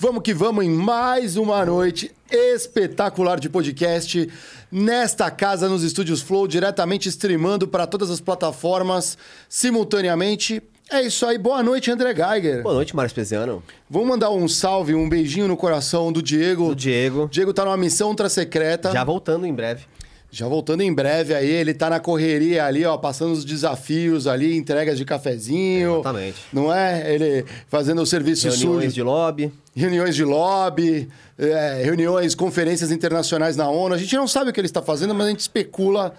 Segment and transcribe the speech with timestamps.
[0.00, 4.30] Vamos que vamos em mais uma noite espetacular de podcast
[4.70, 10.62] nesta casa nos estúdios Flow, diretamente streamando para todas as plataformas simultaneamente.
[10.88, 12.62] É isso aí, boa noite, André Geiger.
[12.62, 13.60] Boa noite, Mário Espesiano.
[13.90, 16.68] Vamos mandar um salve, um beijinho no coração do Diego.
[16.68, 17.28] Do Diego.
[17.28, 18.92] Diego tá numa missão ultra secreta.
[18.92, 19.84] Já voltando em breve.
[20.30, 24.54] Já voltando em breve aí, ele tá na correria ali, ó, passando os desafios ali,
[24.54, 25.94] entregas de cafezinho.
[25.94, 26.36] Exatamente.
[26.52, 27.14] Não é?
[27.14, 28.94] Ele fazendo o serviço Reuniões sujo.
[28.94, 29.52] de lobby.
[29.74, 33.94] Reuniões de lobby, é, reuniões, conferências internacionais na ONU.
[33.94, 36.12] A gente não sabe o que ele está fazendo, mas a gente especula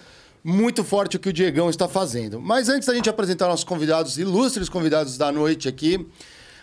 [0.44, 2.40] muito forte o que o Diegão está fazendo.
[2.42, 6.04] Mas antes da gente apresentar nossos convidados, ilustres convidados da noite aqui,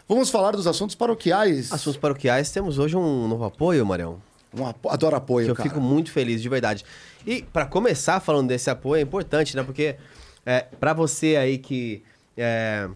[0.08, 1.70] vamos falar dos assuntos paroquiais.
[1.70, 2.50] Assuntos paroquiais.
[2.50, 4.18] Temos hoje um novo apoio, Marião.
[4.54, 4.88] Um apo...
[4.88, 5.68] Adoro apoio, Que eu cara.
[5.68, 6.84] fico muito feliz, de verdade.
[7.26, 9.62] E para começar falando desse apoio, é importante, né?
[9.62, 9.96] Porque
[10.44, 12.02] é, para você aí que
[12.36, 12.88] é,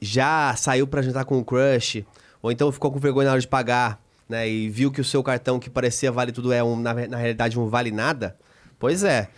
[0.00, 2.04] já saiu para jantar com o crush,
[2.40, 4.48] ou então ficou com vergonha na hora de pagar, né?
[4.48, 7.58] E viu que o seu cartão que parecia vale tudo é, um, na, na realidade,
[7.58, 8.36] um vale nada.
[8.78, 9.28] Pois é.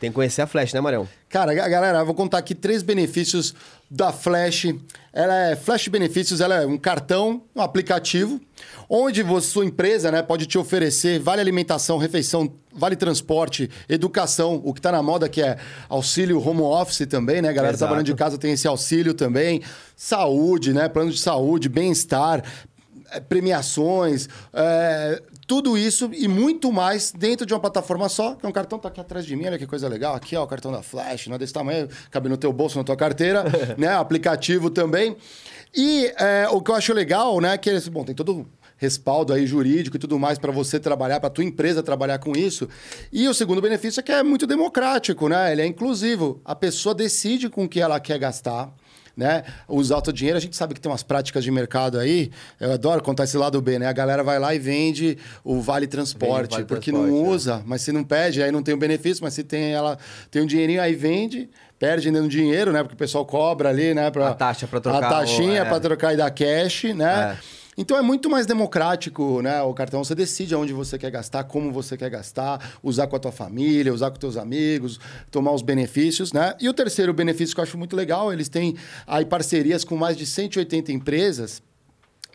[0.00, 1.08] Tem que conhecer a Flash, né, Marião?
[1.28, 3.52] Cara, ga- galera, eu vou contar aqui três benefícios
[3.90, 4.66] da Flash.
[5.12, 8.40] Ela é Flash Benefícios, ela é um cartão, um aplicativo,
[8.88, 14.72] onde você, sua empresa né, pode te oferecer vale alimentação, refeição, vale transporte, educação, o
[14.72, 17.52] que está na moda que é auxílio home office também, né?
[17.52, 17.78] Galera Exato.
[17.78, 19.62] trabalhando de casa tem esse auxílio também,
[19.96, 20.88] saúde, né?
[20.88, 22.44] Plano de saúde, bem-estar,
[23.10, 28.48] eh, premiações, eh, tudo isso e muito mais dentro de uma plataforma só, que é
[28.48, 30.14] um cartão tá aqui atrás de mim, olha que coisa legal.
[30.14, 32.84] Aqui, ó, o cartão da Flash, não é desse tamanho, cabe no teu bolso, na
[32.84, 33.44] tua carteira,
[33.78, 33.88] né?
[33.88, 35.16] Aplicativo também.
[35.74, 39.96] E eh, o que eu acho legal, né, que bom, tem todo respaldo aí jurídico
[39.96, 42.68] e tudo mais para você trabalhar, para tua empresa trabalhar com isso.
[43.10, 45.50] E o segundo benefício é que é muito democrático, né?
[45.50, 46.42] Ele é inclusivo.
[46.44, 48.70] A pessoa decide com o que ela quer gastar
[49.18, 49.42] né?
[49.66, 52.30] Usar o teu dinheiro, a gente sabe que tem umas práticas de mercado aí.
[52.60, 53.88] Eu adoro contar esse lado B, né?
[53.88, 57.28] A galera vai lá e vende o vale transporte, Vale porque transporte, não é.
[57.28, 59.98] usa, mas se não pede, aí não tem o benefício, mas se tem ela
[60.30, 62.80] tem um dinheirinho aí vende, perde ainda no dinheiro, né?
[62.84, 65.64] Porque o pessoal cobra ali, né, pra, A taxa pra trocar A taxinha é.
[65.64, 67.36] para trocar e dar cash, né?
[67.36, 67.58] É.
[67.80, 69.62] Então é muito mais democrático, né?
[69.62, 73.20] O cartão você decide aonde você quer gastar, como você quer gastar, usar com a
[73.20, 74.98] tua família, usar com teus amigos,
[75.30, 76.56] tomar os benefícios, né?
[76.60, 80.16] E o terceiro benefício que eu acho muito legal, eles têm aí parcerias com mais
[80.16, 81.62] de 180 empresas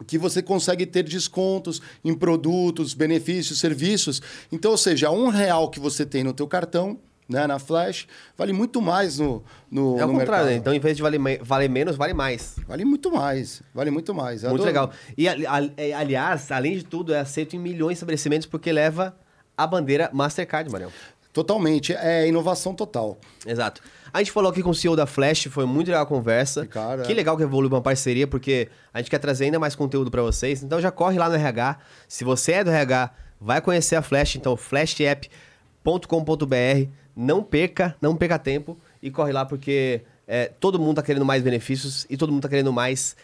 [0.07, 4.21] que você consegue ter descontos em produtos, benefícios, serviços.
[4.49, 6.97] Então, ou seja, um real que você tem no teu cartão,
[7.33, 8.07] né, na Flash,
[8.37, 10.51] vale muito mais no, no, É o no contrário, né?
[10.51, 10.61] mercado.
[10.61, 12.55] Então, em vez de valer, valer menos, vale mais.
[12.67, 14.43] Vale muito mais, vale muito mais.
[14.43, 14.91] Eu Muito adoro.
[15.17, 15.17] legal.
[15.17, 15.27] E,
[15.75, 19.15] é, aliás, além de tudo, é aceito em milhões de estabelecimentos porque leva
[19.57, 20.91] a bandeira Mastercard, Marião.
[21.33, 23.17] Totalmente, é inovação total.
[23.45, 23.81] Exato.
[24.13, 26.67] A gente falou aqui com o CEO da Flash, foi muito legal a conversa.
[26.67, 30.11] Cara, que legal que evoluiu uma parceria, porque a gente quer trazer ainda mais conteúdo
[30.11, 30.61] pra vocês.
[30.61, 31.79] Então já corre lá no RH.
[32.07, 33.09] Se você é do RH,
[33.41, 36.89] vai conhecer a Flash, então flashapp.com.br.
[37.15, 41.43] Não perca, não perca tempo e corre lá porque é, todo mundo tá querendo mais
[41.43, 43.15] benefícios e todo mundo tá querendo mais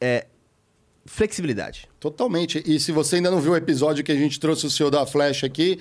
[0.00, 0.26] é,
[1.08, 1.88] flexibilidade.
[1.98, 2.62] Totalmente.
[2.64, 5.04] E se você ainda não viu o episódio que a gente trouxe o CEO da
[5.06, 5.80] Flash aqui,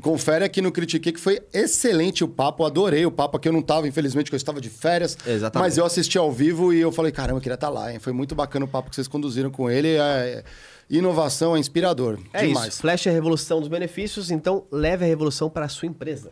[0.00, 2.64] confere aqui no Critiquei, que foi excelente o papo.
[2.64, 3.48] Adorei o papo aqui.
[3.48, 5.16] Eu não estava, infelizmente, porque eu estava de férias.
[5.26, 5.66] Exatamente.
[5.66, 7.92] Mas eu assisti ao vivo e eu falei, caramba, eu queria estar lá.
[7.92, 7.98] Hein?
[7.98, 9.96] Foi muito bacana o papo que vocês conduziram com ele.
[9.96, 10.44] É...
[10.88, 12.18] Inovação é inspirador.
[12.32, 12.74] É Demais.
[12.74, 12.80] isso.
[12.80, 16.30] Flash é a revolução dos benefícios, então leve a revolução para a sua empresa.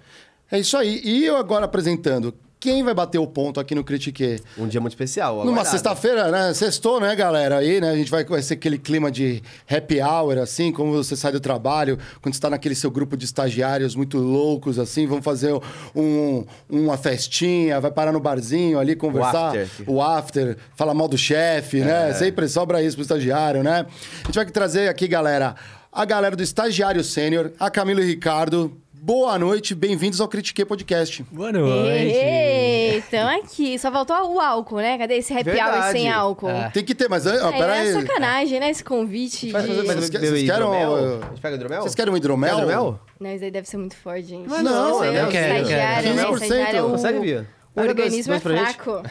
[0.50, 1.00] É isso aí.
[1.04, 2.34] E eu agora apresentando.
[2.64, 4.40] Quem vai bater o ponto aqui no Critique?
[4.56, 5.44] Um dia muito especial.
[5.44, 6.54] Numa sexta-feira, né?
[6.54, 7.58] Sextou, né, galera?
[7.58, 7.90] Aí, né?
[7.90, 11.40] A gente vai, vai ser aquele clima de happy hour, assim, como você sai do
[11.40, 15.52] trabalho, quando você tá naquele seu grupo de estagiários muito loucos, assim, vamos fazer
[15.94, 19.48] um, uma festinha, vai parar no barzinho ali, conversar.
[19.48, 19.68] after.
[19.86, 22.14] O after, falar mal do chefe, né?
[22.14, 23.84] Sempre sobra isso pro estagiário, né?
[24.22, 25.54] A gente vai trazer aqui, galera,
[25.92, 28.74] a galera do Estagiário Sênior, a Camila e o Ricardo.
[29.06, 31.22] Boa noite, bem-vindos ao Critique Podcast.
[31.30, 32.14] Boa noite.
[32.16, 33.78] Ei, tamo aqui.
[33.78, 34.96] Só faltou o álcool, né?
[34.96, 35.92] Cadê esse happy hour Verdade.
[35.92, 36.48] sem álcool?
[36.48, 36.70] Ah.
[36.72, 37.26] Tem que ter, mas...
[37.26, 37.88] Ó, É, peraí.
[37.88, 38.70] é sacanagem, né?
[38.70, 39.52] Esse convite de...
[39.52, 41.82] vai Vocês vocês querem, A gente pega hidromel?
[41.82, 42.56] Vocês querem um hidromel?
[42.56, 43.00] Quer hidromel?
[43.20, 44.48] Não, isso aí deve ser muito forte, gente.
[44.48, 46.14] Mas não, aí eu é quero, eu quero.
[46.14, 46.24] né?
[46.24, 46.32] 15%.
[46.42, 46.88] Estagiário é o...
[46.88, 47.46] Consegue, Bia?
[47.76, 49.02] O organismo dois- dois pra é fraco.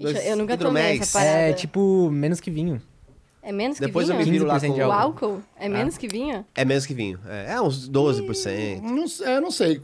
[0.00, 1.38] Dois Ixi, eu nunca tomei essa parada.
[1.38, 2.80] É tipo menos que vinho.
[3.46, 4.24] É menos que Depois eu vinho?
[4.26, 5.42] me viro lá 15% com O álcool.
[5.64, 6.44] É menos que vinho?
[6.54, 7.18] É menos que vinho.
[7.28, 8.80] É, é uns 12%.
[8.82, 9.80] Não, sei- é, não sei.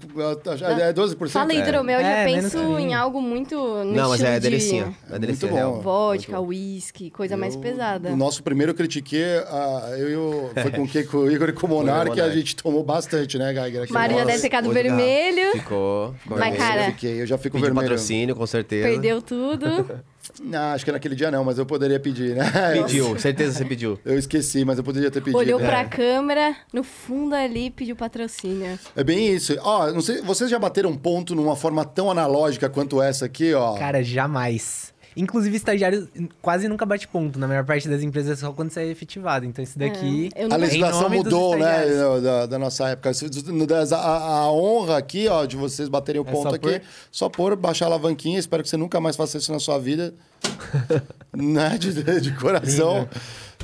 [0.81, 1.29] É 12%?
[1.31, 1.57] Fala é.
[1.57, 4.95] hidromel, eu já É, penso que em algo muito no Não, mas é de delicinha.
[5.11, 5.81] É delicinha, Muito bom.
[5.81, 8.11] vodka, whisky, coisa mais Eu- pesada.
[8.11, 11.05] O nosso primeiro critiquei, ah, eu, e o- foi com, quem?
[11.07, 12.21] com o Igor e com o Monark, Monark.
[12.21, 13.91] a gente tomou bastante, né, Geiger?
[13.93, 16.15] Mário já deve ter ficado vermelho, Ficou.
[16.23, 16.59] ficou Mas, vermelho.
[16.59, 17.75] cara, Eu, fiquei, eu já fico vermelho.
[17.89, 18.89] patrocínio, com certeza.
[18.89, 20.01] perdeu tudo.
[20.43, 22.45] Não, acho que naquele dia não, mas eu poderia pedir, né?
[22.83, 23.99] Pediu, certeza você pediu.
[24.05, 25.39] Eu esqueci, mas eu poderia ter pedido.
[25.39, 25.67] Olhou né?
[25.71, 28.79] Pra câmera, no fundo ali, pediu patrocínio.
[28.95, 29.57] É bem isso.
[29.63, 33.75] Ó, não sei, vocês já bateram ponto numa forma tão analógica quanto essa aqui, ó?
[33.75, 34.91] Cara, jamais.
[35.17, 36.09] Inclusive, estagiário
[36.41, 37.37] quase nunca bate ponto.
[37.37, 39.45] Na maior parte das empresas é só quando você é efetivado.
[39.45, 40.31] Então, isso daqui.
[40.37, 41.85] É, eu A legislação mudou, né,
[42.23, 43.11] da, da nossa época.
[43.11, 47.29] A, a- honra aqui, ó, de vocês baterem o É ponto só aqui, por- só
[47.29, 48.39] por baixar a alavanquinha.
[48.39, 50.15] Espero que você nunca mais faça isso na sua vida.
[51.35, 53.09] né, de, de coração.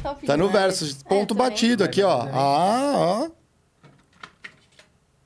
[0.03, 0.81] Top Tá no demais.
[0.81, 2.27] verso, ponto É, batido aqui, ó.
[2.33, 3.29] Ah,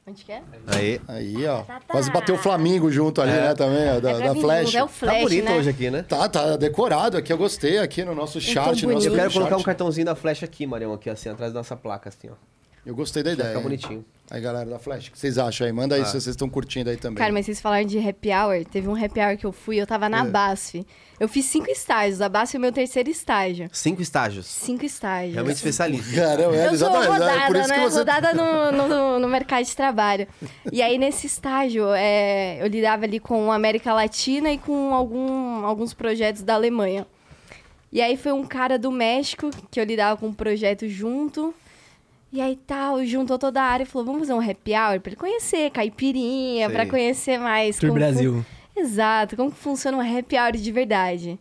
[0.06, 0.43] Onde que é?
[0.67, 1.00] Aí.
[1.08, 1.12] ó.
[1.12, 1.62] Aí, ó.
[1.62, 1.81] Tá, tá.
[1.87, 4.75] Quase bateu o Flamengo junto ali, né, também, ó, da, É da Flash.
[4.75, 5.56] É o Flash, tá bonito né?
[5.56, 6.02] hoje aqui, né?
[6.02, 8.81] Tá, tá decorado aqui, eu gostei aqui no nosso chat.
[8.81, 9.06] tão no nosso.
[9.06, 9.38] Eu quero chat.
[9.38, 12.34] colocar um cartãozinho da Flash aqui, Marião, aqui assim, atrás da nossa placa, assim, ó.
[12.84, 13.50] Eu gostei da ideia.
[13.50, 14.05] Fica bonitinho.
[14.31, 15.73] Aí, galera da Flash, o que vocês acham aí?
[15.73, 16.05] Manda aí Ah.
[16.06, 17.19] se vocês estão curtindo aí também.
[17.19, 18.64] Cara, mas vocês falaram de happy hour.
[18.64, 20.28] Teve um happy hour que eu fui, eu tava na É.
[20.28, 20.84] BASF.
[21.20, 22.22] Eu fiz cinco estágios.
[22.22, 23.69] A BASF é o meu terceiro estágio.
[23.72, 24.46] Cinco estágios.
[24.46, 25.34] Cinco estágios.
[25.34, 26.14] Realmente especialista.
[26.17, 27.08] Caramba, é, Eu sou exatamente.
[27.11, 27.75] rodada, é por isso né?
[27.75, 27.99] que você.
[27.99, 30.26] Rodada no, no, no mercado de trabalho.
[30.72, 35.67] E aí, nesse estágio, é, eu lidava ali com a América Latina e com algum,
[35.67, 37.06] alguns projetos da Alemanha.
[37.93, 41.55] E aí foi um cara do México que eu lidava com um projeto junto.
[42.32, 45.11] E aí tal, juntou toda a área e falou: vamos fazer um happy hour pra
[45.11, 46.75] ele conhecer caipirinha, Sei.
[46.75, 47.76] pra conhecer mais.
[47.76, 48.46] Tour como fu- Brasil.
[48.81, 51.38] Exato, como que funciona um happy hour de verdade.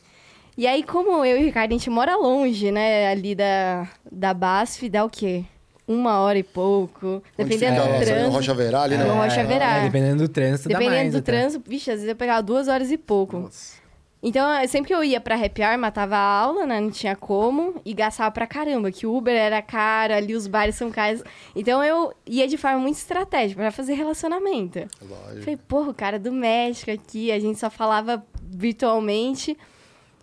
[0.58, 4.34] E aí, como eu e o Ricardo, a gente mora longe, né, ali da, da
[4.34, 5.46] BASF, dá o quê?
[5.88, 8.30] Uma hora e pouco, Onde dependendo fica do lá, trânsito.
[8.30, 9.04] Rocha Verá ali, né?
[9.06, 9.78] No Rocha Verá.
[9.78, 11.32] É, dependendo do trânsito, dá Dependendo mais do até.
[11.32, 13.40] trânsito, vixe, às vezes eu pegava duas horas e pouco.
[13.40, 13.79] Nossa.
[14.22, 16.82] Então, eu- sempre que eu ia pra happy hour, matava a aula, né?
[16.82, 17.76] Não tinha como.
[17.86, 21.24] E gastava pra caramba, que o Uber era caro, ali os bares são caros.
[21.56, 24.80] Então, eu ia de forma muito estratégica pra fazer relacionamento.
[25.02, 25.40] Lógico.
[25.42, 29.58] Falei, porra, o cara do México aqui, a gente só falava virtualmente.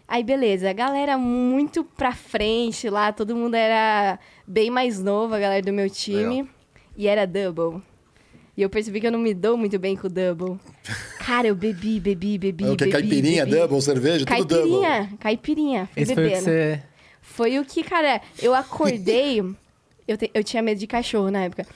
[0.08, 5.38] Aí, beleza, a galera muito pra frente lá, todo mundo era bem mais novo, a
[5.38, 6.48] galera do meu time.
[6.96, 7.82] E era double.
[8.56, 10.58] E eu percebi que eu não me dou muito bem com o double.
[11.18, 12.84] Cara, eu bebi, bebi, bebi, É o que?
[12.86, 13.56] bebi, Caipirinha, bebi.
[13.58, 14.70] double, cerveja, tudo double.
[14.80, 15.86] Caipirinha, caipirinha.
[15.92, 16.44] Fui Esse foi o que bebendo.
[16.44, 16.82] você.
[17.20, 19.40] Foi o que, cara, eu acordei.
[20.08, 21.66] eu, te- eu tinha medo de cachorro na época.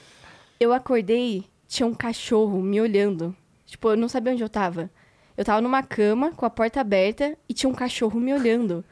[0.59, 3.35] Eu acordei, tinha um cachorro me olhando.
[3.65, 4.89] Tipo, eu não sabia onde eu tava.
[5.37, 8.83] Eu tava numa cama com a porta aberta e tinha um cachorro me olhando.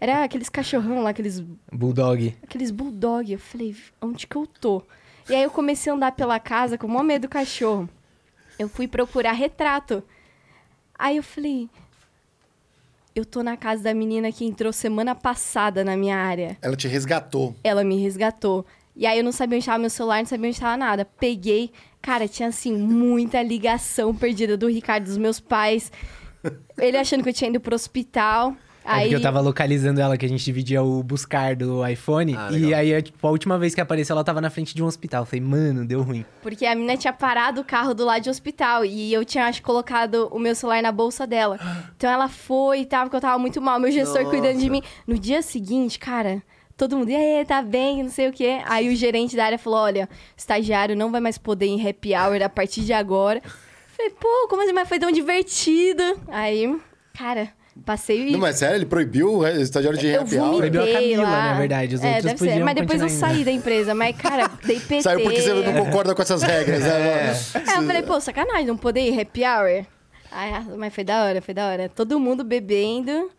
[0.00, 1.40] Era aqueles cachorrão lá, aqueles,
[1.72, 2.34] Bulldog.
[2.42, 3.30] aqueles bulldog.
[3.32, 4.82] Eu falei, onde que eu tô?
[5.28, 7.88] E aí eu comecei a andar pela casa com o maior medo do cachorro.
[8.58, 10.02] Eu fui procurar retrato.
[10.98, 11.68] Aí eu falei,
[13.14, 16.58] eu tô na casa da menina que entrou semana passada na minha área.
[16.60, 17.54] Ela te resgatou.
[17.64, 18.66] Ela me resgatou.
[18.96, 21.04] E aí eu não sabia onde estava meu celular, não sabia onde estava nada.
[21.04, 25.90] Peguei, cara, tinha assim muita ligação perdida do Ricardo dos meus pais.
[26.78, 28.54] Ele achando que eu tinha ido pro hospital.
[28.84, 32.36] É Aí porque eu tava localizando ela, que a gente dividia o buscar do iPhone.
[32.36, 34.86] Ah, e aí, tipo, a última vez que apareceu, ela tava na frente de um
[34.86, 35.22] hospital.
[35.22, 36.24] Eu falei, mano, deu ruim.
[36.42, 38.84] Porque a menina tinha parado o carro do lado de hospital.
[38.84, 41.58] E eu tinha, acho, colocado o meu celular na bolsa dela.
[41.96, 43.80] Então ela foi e tava, porque eu tava muito mal.
[43.80, 44.30] Meu gestor Nossa.
[44.30, 44.82] cuidando de mim.
[45.06, 46.42] No dia seguinte, cara,
[46.76, 48.60] todo mundo, e aí, tá bem, não sei o quê.
[48.66, 52.14] Aí o gerente da área falou: olha, estagiário não vai mais poder ir em happy
[52.14, 53.40] hour a partir de agora.
[53.96, 54.72] Falei, pô, como assim?
[54.72, 56.02] Mas foi tão divertido.
[56.28, 56.76] Aí,
[57.16, 57.50] cara,
[57.84, 58.30] passei.
[58.30, 60.56] Não, mas sério, ele proibiu o estagiário de eu happy hour?
[60.58, 61.52] Proibiu a Camila, lá.
[61.52, 62.62] na verdade, os é, deve ser.
[62.64, 63.94] Mas depois eu saí da empresa.
[63.94, 65.02] Mas, cara, dei PT.
[65.02, 67.30] Saiu porque você não concorda com essas regras, né?
[67.54, 69.84] É, eu falei, pô, sacanagem, não poder ir happy hour.
[70.30, 71.88] Ah, mas foi da hora, foi da hora.
[71.88, 73.30] Todo mundo bebendo.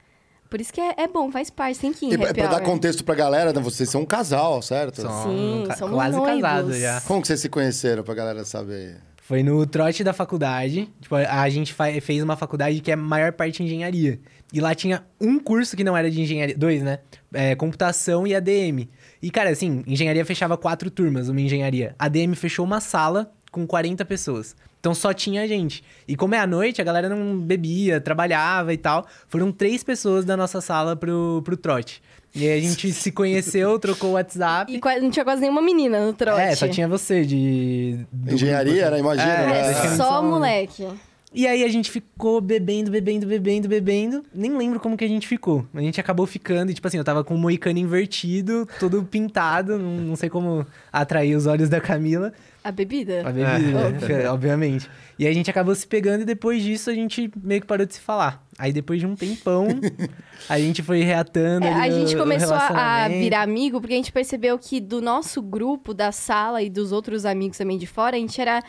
[0.49, 3.03] Por isso que é, é bom, faz parte, tem que ir E pra, dar contexto
[3.03, 5.01] pra galera, né, vocês são um casal, certo?
[5.01, 6.41] São Sim, ca- somos quase noivos.
[6.41, 7.01] casados já.
[7.01, 8.95] Como que vocês se conheceram, pra galera saber?
[9.27, 10.87] Foi no trote da faculdade.
[11.01, 14.19] Tipo, a gente fez uma faculdade que é a maior parte engenharia.
[14.53, 16.55] E lá tinha um curso que não era de engenharia.
[16.55, 16.99] Dois, né?
[17.33, 18.87] É, computação e ADM.
[19.19, 21.95] E, cara, assim, engenharia fechava quatro turmas, uma engenharia.
[21.97, 24.55] ADM fechou uma sala com 40 pessoas.
[24.79, 25.83] Então só tinha gente.
[26.07, 29.07] E como é à noite, a galera não bebia, trabalhava e tal.
[29.27, 31.99] Foram três pessoas da nossa sala pro, pro trote.
[32.35, 34.73] E aí a gente se conheceu, trocou o WhatsApp.
[34.73, 36.41] E qua- não tinha quase nenhuma menina no trote.
[36.41, 37.99] É, só tinha você de.
[38.11, 39.31] do Engenharia, grupo, era, imagina.
[39.31, 39.71] É, né?
[39.71, 40.85] É, só moleque.
[41.33, 44.23] E aí a gente ficou bebendo, bebendo, bebendo, bebendo.
[44.33, 45.65] Nem lembro como que a gente ficou.
[45.73, 49.77] A gente acabou ficando, e tipo assim, eu tava com o moicano invertido, todo pintado,
[49.77, 52.31] não, não sei como atrair os olhos da Camila.
[52.65, 53.21] A bebida?
[53.23, 54.25] A bebida, né?
[54.33, 54.89] obviamente.
[55.19, 57.85] E aí a gente acabou se pegando e depois disso a gente meio que parou
[57.85, 58.43] de se falar.
[58.57, 59.67] Aí depois de um tempão,
[60.49, 61.67] a gente foi reatando.
[61.67, 65.43] É, a gente no começou a- virar amigo porque a gente percebeu que do nosso
[65.43, 68.63] grupo, da sala e dos outros amigos também de fora, a gente era.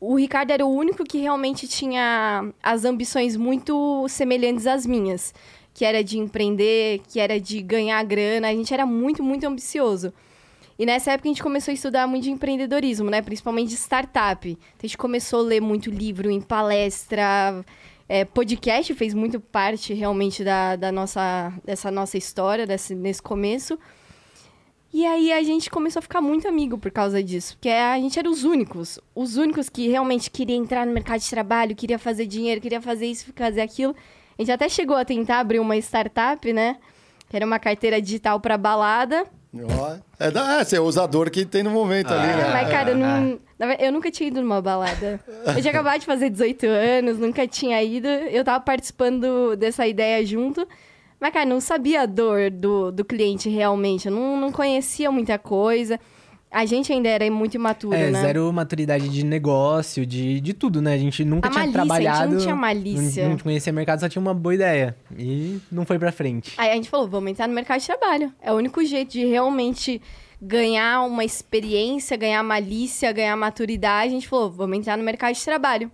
[0.00, 5.34] O Ricardo era o único que realmente tinha as ambições muito semelhantes às minhas.
[5.74, 8.48] Que era de empreender, que era de ganhar grana.
[8.48, 10.10] A gente era muito, muito ambicioso.
[10.80, 13.20] E nessa época a gente começou a estudar muito de empreendedorismo, né?
[13.20, 14.48] Principalmente de startup.
[14.48, 17.62] Então a gente começou a ler muito livro em palestra,
[18.08, 23.78] é, podcast fez muito parte realmente da, da nossa, dessa nossa história, desse, nesse começo.
[24.90, 27.56] E aí a gente começou a ficar muito amigo por causa disso.
[27.56, 28.98] Porque a gente era os únicos.
[29.14, 33.04] Os únicos que realmente queria entrar no mercado de trabalho, queria fazer dinheiro, queria fazer
[33.04, 33.94] isso, fazer aquilo.
[34.38, 36.78] A gente até chegou a tentar abrir uma startup, né?
[37.28, 39.26] Que era uma carteira digital para balada.
[39.52, 42.50] Ó, É, da, é, você é o usador que tem no momento ali, né?
[42.52, 45.20] Mas, cara, eu, não, na verdade, eu nunca tinha ido numa balada.
[45.46, 48.06] Eu tinha acabado de fazer 18 anos, nunca tinha ido.
[48.06, 50.66] Eu tava participando dessa ideia junto.
[51.18, 54.06] Mas, cara, não sabia a dor do, do cliente realmente.
[54.06, 55.98] Eu não, não conhecia muita coisa.
[56.50, 58.20] A gente ainda era muito imaturo, É, né?
[58.22, 60.94] zero maturidade de negócio, de, de tudo, né?
[60.94, 62.42] A gente nunca A tinha malícia, a gente não trabalhado.
[62.42, 63.22] tinha malícia.
[63.24, 64.96] Não, não conhecia mercado, só tinha uma boa ideia.
[65.16, 66.54] E não foi pra frente.
[66.58, 68.32] Aí a gente falou, vamos entrar no mercado de trabalho.
[68.42, 70.02] É o único jeito de realmente
[70.42, 74.08] ganhar uma experiência, ganhar malícia, ganhar maturidade.
[74.08, 75.88] A gente falou, vamos entrar no mercado de trabalho.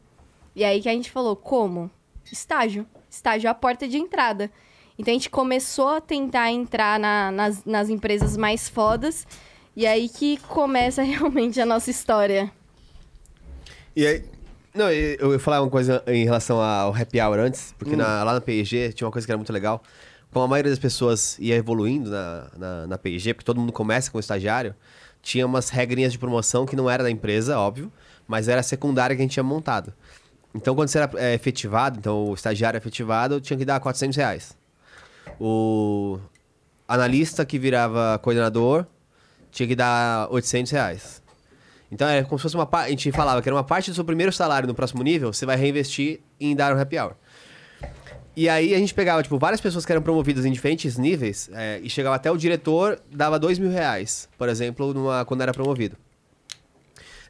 [0.55, 1.91] E aí que a gente falou, como?
[2.33, 2.87] Estágio.
[3.11, 4.51] Estágio é a porta de entrada.
[4.99, 9.27] Então a gente começou a tentar entrar na- nas, nas empresas mais fodas.
[9.77, 12.51] E aí que começa realmente a nossa história.
[13.95, 14.25] E aí.
[14.75, 18.35] Não, eu ia falar uma coisa em relação ao happy hour antes, porque na- lá
[18.35, 19.83] na PIG tinha uma coisa que era muito legal.
[20.31, 24.11] Como a maioria das pessoas ia evoluindo na, na, na PIG, porque todo mundo começa
[24.11, 24.75] com estagiário,
[25.23, 27.91] tinha umas regrinhas de promoção que não era da empresa, óbvio,
[28.29, 29.95] mas era a secundária que a gente tinha montado.
[30.55, 34.55] Então, quando você era é, efetivado, então o estagiário efetivado tinha que dar 400 reais.
[35.41, 36.19] O
[36.87, 38.87] analista que virava coordenador
[39.57, 41.23] tinha que dar 800 reais.
[41.91, 42.89] Então é como se fosse uma parte.
[42.89, 45.47] A gente falava que era uma parte do seu primeiro salário no próximo nível, você
[45.47, 47.15] vai reinvestir em dar um happy hour.
[48.37, 51.81] E aí a gente pegava, tipo, várias pessoas que eram promovidas em diferentes níveis, é,
[51.83, 55.97] e chegava até o diretor, dava dois mil reais, por exemplo, numa, quando era promovido.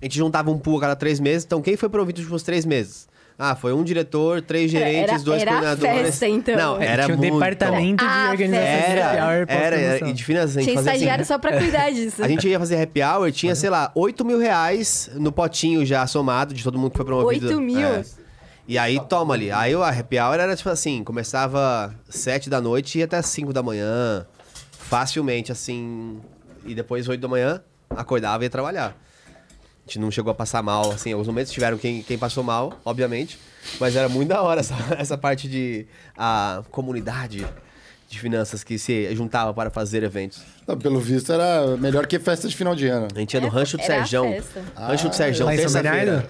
[0.03, 2.43] A gente juntava um pool a cada três meses, então quem foi promovido nos últimos
[2.43, 3.09] três meses?
[3.39, 6.07] Ah, foi um diretor, três gerentes, era- dois era a coordenadores.
[6.07, 6.57] festa, então.
[6.57, 7.35] Não, É, era tinha um muito.
[7.35, 8.93] departamento de Ah, organização festa.
[8.95, 10.99] de happy Era, hour era, era, e de finas, a gente Tinha fazia assim.
[11.01, 12.25] estagiário só pra cuidar disso.
[12.25, 16.07] A gente ia fazer happy hour, tinha, sei lá, 8 mil reais no potinho já
[16.07, 17.47] somado de todo mundo que foi promovido.
[17.49, 17.79] 8 mil?
[17.87, 18.05] É.
[18.67, 19.51] E aí, toma ali.
[19.53, 23.53] Aí o happy hour era tipo assim, começava 7 da noite e ia até 5
[23.53, 24.27] da manhã.
[24.73, 26.21] Facilmente, assim.
[26.65, 28.97] E depois 8 da manhã, acordava e ia trabalhar.
[29.87, 31.13] A gente não chegou a passar mal, assim.
[31.13, 33.39] Alguns momentos tiveram quem, quem passou mal, obviamente.
[33.79, 35.87] Mas era muito da hora essa, essa parte de
[36.19, 37.47] a comunidade
[38.09, 40.41] de finanças que se juntava para fazer eventos.
[40.67, 43.07] Não, Pelo visto, era melhor que festa de final de ano.
[43.15, 44.35] A gente ia no É, Rancho do Serjão.
[44.75, 46.29] Rancho do Serjão, terça-feira.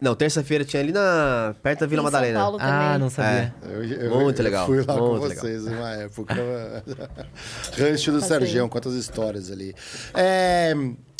[0.00, 1.56] Não, terça-feira tinha ali na.
[1.60, 2.38] perto da Vila Em São Madalena.
[2.38, 2.72] Paulo também.
[2.72, 3.52] Ah, não sabia.
[3.64, 5.44] Eu- eu- Muito eu legal, Fui lá com muito legal.
[5.44, 6.34] vocês uma época.
[7.76, 8.20] Rancho do.
[8.20, 9.74] Sergião, quantas histórias ali.
[10.14, 10.72] É,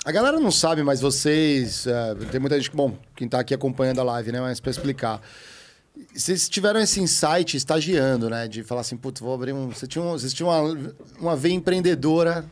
[0.08, 1.86] a galera não sabe, mas vocês.
[1.86, 4.40] é, tem muita gente que, bom, quem tá aqui acompanhando a live, né?
[4.40, 5.20] Mas pra explicar.
[6.14, 8.46] Vocês tiveram esse insight estagiando, né?
[8.48, 9.68] De falar assim, putz, vou abrir um.
[9.70, 12.44] Você tinha um- vocês tinham uma, uma veia empreendedora.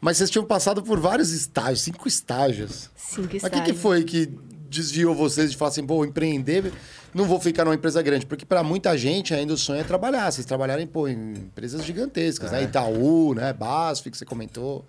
[0.00, 2.90] Mas vocês tinham passado por vários estágios, cinco estágios.
[2.96, 3.80] Cinco Mas o que, que estágios.
[3.80, 4.28] foi que
[4.68, 6.70] desviou vocês de falar assim, pô, empreender,
[7.14, 8.26] não vou ficar numa empresa grande?
[8.26, 10.30] Porque para muita gente ainda o sonho é trabalhar.
[10.30, 12.56] Vocês trabalharem, pô, em empresas gigantescas, É.
[12.56, 12.62] né?
[12.64, 13.52] Itaú, né?
[13.54, 14.84] Basf, que você comentou.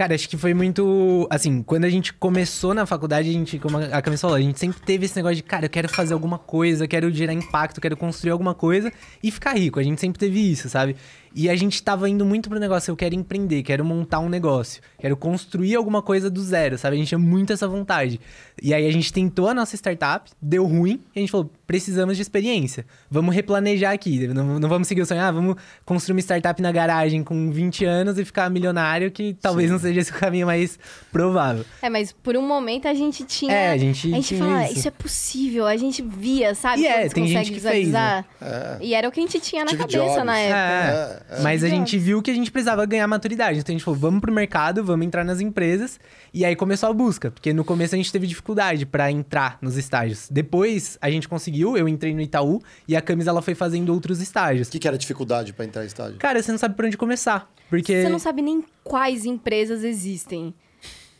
[0.00, 1.28] Cara, acho que foi muito.
[1.28, 4.58] Assim, quando a gente começou na faculdade, a gente, como a Camila falou, a gente
[4.58, 7.98] sempre teve esse negócio de, cara, eu quero fazer alguma coisa, quero gerar impacto, quero
[7.98, 8.90] construir alguma coisa
[9.22, 9.78] e ficar rico.
[9.78, 10.96] A gente sempre teve isso, sabe?
[11.34, 14.82] E a gente tava indo muito pro negócio, eu quero empreender, quero montar um negócio,
[14.98, 16.96] quero construir alguma coisa do zero, sabe?
[16.96, 18.20] A gente tinha muito essa vontade.
[18.60, 22.16] E aí a gente tentou a nossa startup, deu ruim, e a gente falou, precisamos
[22.16, 22.84] de experiência.
[23.08, 24.26] Vamos replanejar aqui.
[24.28, 27.84] Não, não vamos seguir o sonho, ah, vamos construir uma startup na garagem com 20
[27.84, 29.72] anos e ficar milionário, que talvez Sim.
[29.72, 30.78] não seja esse o caminho mais
[31.12, 31.64] provável.
[31.80, 33.52] É, mas por um momento a gente tinha.
[33.52, 34.78] É, a gente A gente tinha fala, isso.
[34.80, 34.88] isso.
[34.88, 35.66] é possível.
[35.66, 36.82] A gente via, sabe?
[36.82, 38.24] E é, tem consegue gente que fez, né?
[38.40, 38.78] visualizar.
[38.80, 40.24] E era o que a gente tinha na Steve cabeça Jobs.
[40.24, 40.58] na época.
[40.58, 43.58] É, mas a gente viu que a gente precisava ganhar maturidade.
[43.58, 45.98] Então a gente falou, vamos pro mercado, vamos entrar nas empresas.
[46.32, 49.76] E aí começou a busca, porque no começo a gente teve dificuldade pra entrar nos
[49.76, 50.28] estágios.
[50.30, 54.20] Depois a gente conseguiu, eu entrei no Itaú e a Camis ela foi fazendo outros
[54.20, 54.68] estágios.
[54.68, 56.18] O que, que era a dificuldade pra entrar em estágio?
[56.18, 57.50] Cara, você não sabe por onde começar.
[57.68, 58.02] Porque.
[58.02, 60.54] Você não sabe nem quais empresas existem.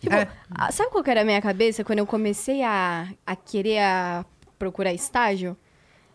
[0.00, 0.28] Tipo, É.
[0.72, 4.24] sabe qual que era a minha cabeça quando eu comecei a, a querer a
[4.58, 5.56] procurar estágio?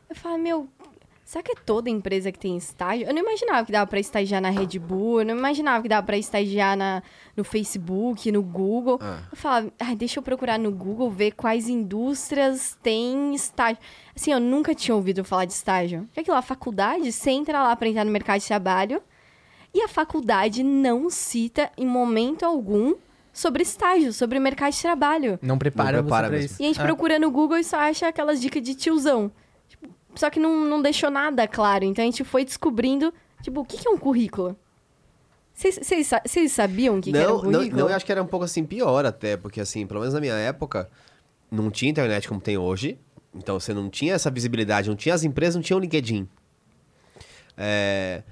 [0.09, 0.67] Eu falei, meu,
[1.35, 3.05] será que é toda empresa que tem estágio?
[3.05, 6.05] Eu não imaginava que dava pra estagiar na Red Bull, eu não imaginava que dava
[6.07, 7.03] pra estagiar na,
[7.35, 8.97] no Facebook, no Google.
[9.29, 13.77] Eu falava, ai, deixa eu procurar no Google, ver quais indústrias têm estágio.
[14.15, 16.07] Assim, eu nunca tinha ouvido falar de estágio.
[16.13, 19.01] Que é aquilo, a faculdade, você entra lá pra entrar no mercado de trabalho,
[19.73, 22.93] e a faculdade não cita em momento algum
[23.33, 25.37] sobre estágio, sobre mercado de trabalho.
[25.41, 26.61] Não prepara, Não prepara você pra isso.
[26.61, 26.83] E a gente É.
[26.85, 29.29] procura no Google e só acha aquelas dicas de tiozão.
[30.15, 31.83] Só que não, não deixou nada claro.
[31.85, 34.55] Então a gente foi descobrindo, tipo, o que, que é um currículo?
[35.53, 37.81] Vocês- Vocês sa- vocês sabiam o que, que era um não, não, currículo?
[37.81, 40.19] não, eu acho que era um pouco assim pior até, porque assim, pelo menos na
[40.19, 40.89] minha época,
[41.51, 42.97] não tinha internet como tem hoje.
[43.33, 46.27] Então você não tinha essa visibilidade, não tinha as empresas, não tinha o LinkedIn.
[47.57, 48.23] É,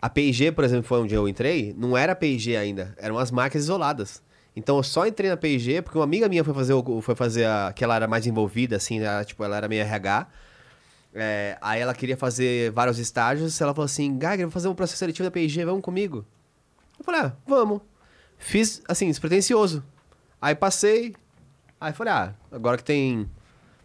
[0.00, 3.62] a P&G, por exemplo, foi onde eu entrei, não era P&G ainda, eram as marcas
[3.62, 4.22] isoladas.
[4.56, 7.44] Então eu só entrei na P&G porque uma amiga minha foi fazer, o- foi fazer
[7.46, 10.26] a, que ela era mais envolvida, assim, ela, tipo, ela era meio RH.
[11.12, 14.98] É, aí ela queria fazer vários estágios, ela falou assim, Gagner, vou fazer um processo
[14.98, 16.24] seletivo da P&G, vamos comigo?
[16.98, 17.80] Eu falei, ah, vamos.
[18.38, 19.84] Fiz, assim, despretensioso.
[20.40, 21.14] Aí passei,
[21.80, 23.28] aí falei, ah, agora que tem...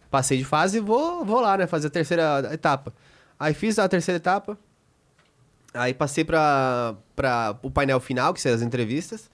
[0.08, 2.94] Passei de fase, vou, vou lá, né, fazer a terceira etapa.
[3.38, 4.56] Aí fiz a terceira etapa,
[5.74, 9.28] aí passei pra, pra o painel final, que são as entrevistas.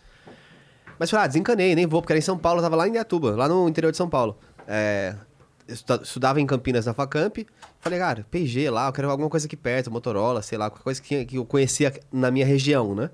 [0.98, 2.94] Mas falei, ah, desencanei, nem vou, porque era em São Paulo, eu tava lá em
[2.94, 4.38] Iatuba, lá no interior de São Paulo.
[4.66, 5.14] É,
[5.68, 7.38] estudava em Campinas, na Facamp.
[7.82, 11.02] Falei, cara, PG lá, eu quero alguma coisa aqui perto, Motorola, sei lá, qualquer coisa
[11.02, 13.10] que, que eu conhecia na minha região, né?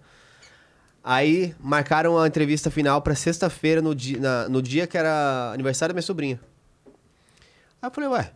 [1.03, 5.95] Aí marcaram a entrevista final pra sexta-feira, no, di na- no dia que era aniversário
[5.95, 6.39] da minha sobrinha.
[7.81, 8.31] Aí eu falei, ué,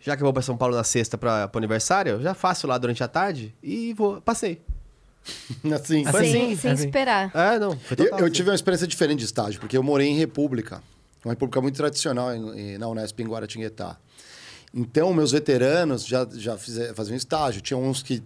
[0.00, 2.66] já que eu vou pra São Paulo na sexta pra, pro aniversário, eu já faço
[2.66, 4.20] lá durante a tarde e vou.
[4.20, 4.60] Passei.
[5.74, 6.04] Assim.
[6.04, 6.84] Foi sem, assim, sem assim.
[6.84, 7.30] esperar.
[7.34, 8.18] É, não, foi Eu, total.
[8.18, 8.34] eu assim.
[8.34, 10.82] tive uma experiência diferente de estágio, porque eu morei em República.
[11.24, 13.96] Uma república muito tradicional em- em- na Unesp em Guaratinguetá.
[14.76, 16.58] Então, meus veteranos já, já
[16.94, 17.62] faziam estágio.
[17.62, 18.20] Tinha uns que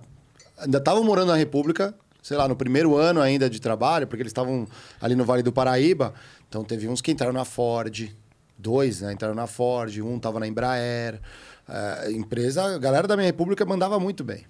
[0.57, 4.31] ainda estavam morando na República, sei lá, no primeiro ano ainda de trabalho, porque eles
[4.31, 4.67] estavam
[4.99, 6.15] ali no Vale do Paraíba.
[6.49, 8.11] Então, teve uns que entraram na Ford,
[8.57, 11.21] dois né, entraram na Ford, um estava na Embraer.
[11.69, 14.47] É, empresa, a galera da minha República mandava muito bem.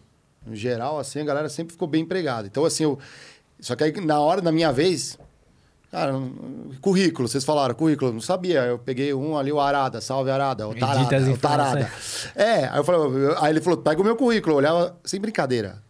[0.46, 2.46] No geral, assim, a galera sempre ficou bem empregada.
[2.46, 2.96] Então, assim, eu...
[3.58, 5.18] Só que aí, na hora, na minha vez,
[5.90, 6.12] Cara,
[6.82, 8.60] currículo, vocês falaram, currículo, não sabia.
[8.64, 11.90] Eu peguei um ali, o Arada, salve Arada, o Tarada, o Tarada.
[12.36, 13.00] É, aí eu falei,
[13.38, 14.54] aí ele falou, pega o meu currículo.
[14.54, 15.82] Eu olhava, sem brincadeira.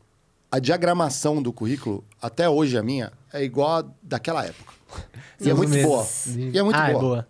[0.50, 4.72] A diagramação do currículo, até hoje a minha, é igual a daquela época.
[5.40, 6.06] E é muito boa.
[6.26, 7.28] E é muito ah, boa.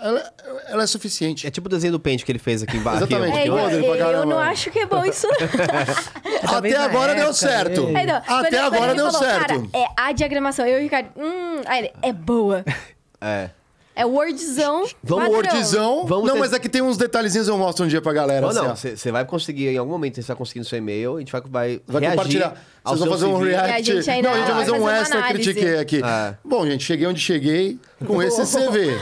[0.00, 0.06] É.
[0.08, 0.32] Ela,
[0.68, 1.46] ela é suficiente.
[1.46, 2.98] É tipo o desenho do pente que ele fez aqui embaixo.
[3.04, 3.36] Exatamente.
[3.38, 4.26] É, que eu, eu caramba.
[4.26, 5.26] não acho que é bom isso.
[6.42, 7.88] Até agora deu época, certo.
[7.88, 8.02] é.
[8.02, 9.46] É, não, quando- Até quando agora ele deu falou, certo.
[9.46, 10.66] Cara, é a diagramação.
[10.66, 12.64] Eu e o Ricardo, hum, aí ele, é boa.
[13.20, 13.50] É.
[13.96, 14.84] É Wordzão.
[15.02, 15.52] Vamos, padrão.
[15.52, 16.06] Wordzão.
[16.06, 18.46] Vamos não, ter- mas aqui tem uns detalhezinhos eu mostro um dia pra galera.
[18.46, 21.16] Ou assim, não, você vai conseguir, em algum momento você vai conseguir no seu e-mail,
[21.16, 22.54] a gente vai, vai, Vai reagir compartilhar.
[22.88, 23.68] Vocês vão fazer um react.
[23.70, 26.00] E a gente ainda não, a gente vai fazer um fazer extra critiquei aqui.
[26.04, 26.34] É.
[26.44, 28.96] Bom, gente, cheguei onde cheguei com esse CV.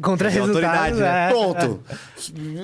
[0.00, 1.26] Contra De autoridade, resultados, né?
[1.26, 1.28] é.
[1.30, 1.80] Pronto.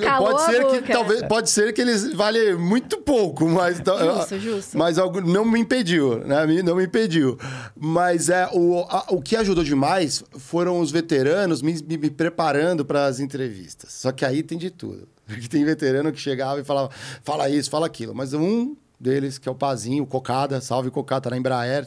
[0.02, 4.38] Calou pode a ser que talvez pode ser que eles valem muito pouco, mas Justo,
[4.38, 4.78] justo.
[4.78, 6.46] mas algo não me impediu, né?
[6.62, 7.36] Não me impediu.
[7.74, 12.84] Mas é o, a- o que ajudou demais foram os veteranos me, me- me preparando
[12.84, 13.92] para as entrevistas.
[13.92, 15.08] Só que aí tem de tudo.
[15.26, 16.90] Porque tem veterano que chegava e falava,
[17.24, 18.14] fala isso, fala aquilo.
[18.14, 21.86] Mas um deles, que é o Pazinho, o Cocada, salve Cocada, tá na Embraer,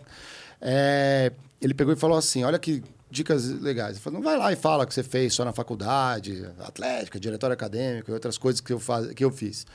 [0.61, 3.91] é, ele pegou e falou assim: olha que dicas legais.
[3.91, 7.53] Ele falou: não vai lá e fala que você fez só na faculdade, atlética, diretório
[7.53, 9.65] acadêmico e outras coisas que eu, faz, que eu fiz.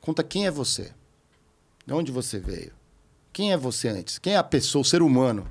[0.00, 0.92] Conta quem é você.
[1.86, 2.72] De onde você veio?
[3.32, 4.18] Quem é você antes?
[4.18, 5.46] Quem é a pessoa, o ser humano?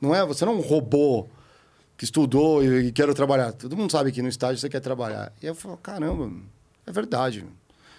[0.00, 1.26] Não é você não é um robô
[1.96, 3.52] que estudou e, e quero trabalhar.
[3.52, 5.32] Todo mundo sabe que no estágio você quer trabalhar.
[5.42, 6.32] E eu falo, caramba,
[6.86, 7.44] é verdade.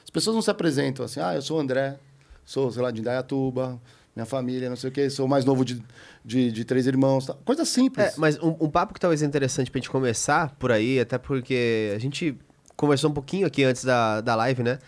[0.03, 1.99] As pessoas não se apresentam assim, ah, eu sou o André,
[2.45, 3.80] sou, sei lá, de Indaiatuba,
[4.15, 5.82] minha família, não sei o quê, sou mais novo de,
[6.23, 7.25] de, de três irmãos.
[7.25, 7.39] tal.
[7.45, 8.06] Coisa simples.
[8.08, 11.17] É, mas um, um papo que talvez é interessante pra gente começar por aí, até
[11.17, 12.38] porque a gente
[12.75, 14.80] conversou um pouquinho aqui antes da, da live, né?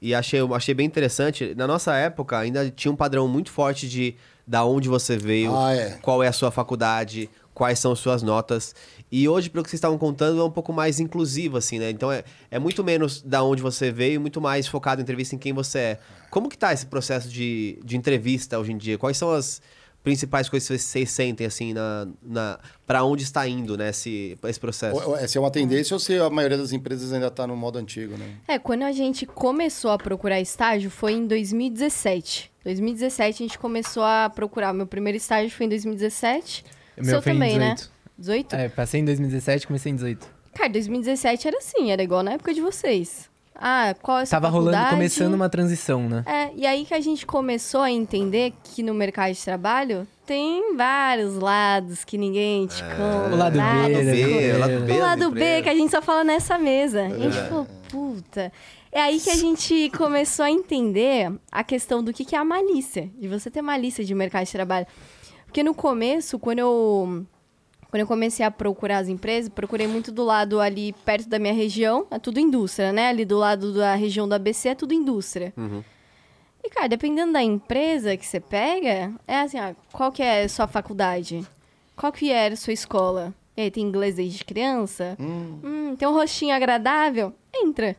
[0.00, 1.54] E achei, achei bem interessante.
[1.54, 5.72] Na nossa época, ainda tinha um padrão muito forte de da onde você veio, Ah,
[5.72, 5.90] é.
[6.02, 8.74] qual é a sua faculdade, quais são as suas notas.
[9.12, 11.90] E hoje, pelo que vocês estavam contando, é um pouco mais inclusivo, assim, né?
[11.90, 15.34] Então é, é muito menos da onde você veio e muito mais focado em entrevista
[15.34, 15.98] em quem você é.
[16.30, 18.96] Como que tá esse processo de, de entrevista hoje em dia?
[18.96, 19.60] Quais são as
[20.02, 24.58] principais coisas que vocês sentem, assim, na, na, para onde está indo, né, esse, esse
[24.58, 24.96] processo?
[24.96, 27.54] Ou- ou- Se é uma tendência ou se a maioria das empresas ainda tá no
[27.54, 28.26] modo antigo, né?
[28.48, 32.50] É, quando a gente começou a procurar estágio foi em 2017.
[32.64, 34.72] 2017 a gente começou a procurar.
[34.72, 36.64] Meu primeiro estágio foi em 2017.
[36.96, 37.76] O Seu meu em também, né?
[38.18, 38.48] 18.
[38.48, 38.54] 18?
[38.56, 40.26] É, passei em 2017, comecei em 18.
[40.54, 43.30] Cara, 2017 era assim, era igual na época de vocês.
[43.54, 44.96] Ah, qual é a sua Tava rolando, faculdade?
[44.96, 46.24] começando uma transição, né?
[46.26, 50.74] É, e aí que a gente começou a entender que no mercado de trabalho tem
[50.76, 53.34] vários lados que ninguém te conta.
[53.34, 54.54] O lado B, vários né?
[54.54, 57.02] o lado B, O lado B que a gente só fala nessa mesa.
[57.08, 58.50] E a gente falou, puta.
[58.90, 62.44] É aí que a gente começou a entender a questão do que, que é a
[62.44, 64.86] malícia, de você ter malícia de mercado de trabalho.
[65.46, 67.26] Porque no começo, quando eu,
[67.92, 71.52] quando eu comecei a procurar as empresas, procurei muito do lado ali perto da minha
[71.52, 73.08] região, é tudo indústria, né?
[73.08, 75.52] Ali do lado da região do ABC é tudo indústria.
[76.64, 80.48] E, cara, dependendo da empresa que você pega, é assim, ah, qual que é a
[80.48, 81.46] sua faculdade?
[81.94, 83.34] Qual que era a sua escola?
[83.54, 85.14] E aí, tem inglês desde criança?
[85.20, 87.34] Hum, tem um rostinho agradável?
[87.54, 87.94] Entra.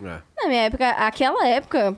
[0.00, 0.20] É.
[0.36, 1.96] Na minha época, aquela época,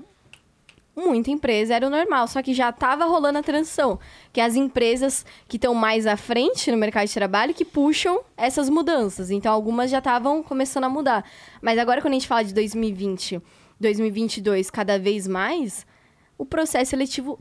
[0.96, 3.98] muita empresa era o normal, só que já tava rolando a transição.
[4.32, 8.20] Que é as empresas que estão mais à frente no mercado de trabalho que puxam
[8.36, 9.30] essas mudanças.
[9.30, 11.24] Então, algumas já estavam começando a mudar.
[11.60, 13.40] Mas agora, quando a gente fala de 2020,
[13.80, 15.86] 2022, cada vez mais,
[16.38, 17.38] o processo seletivo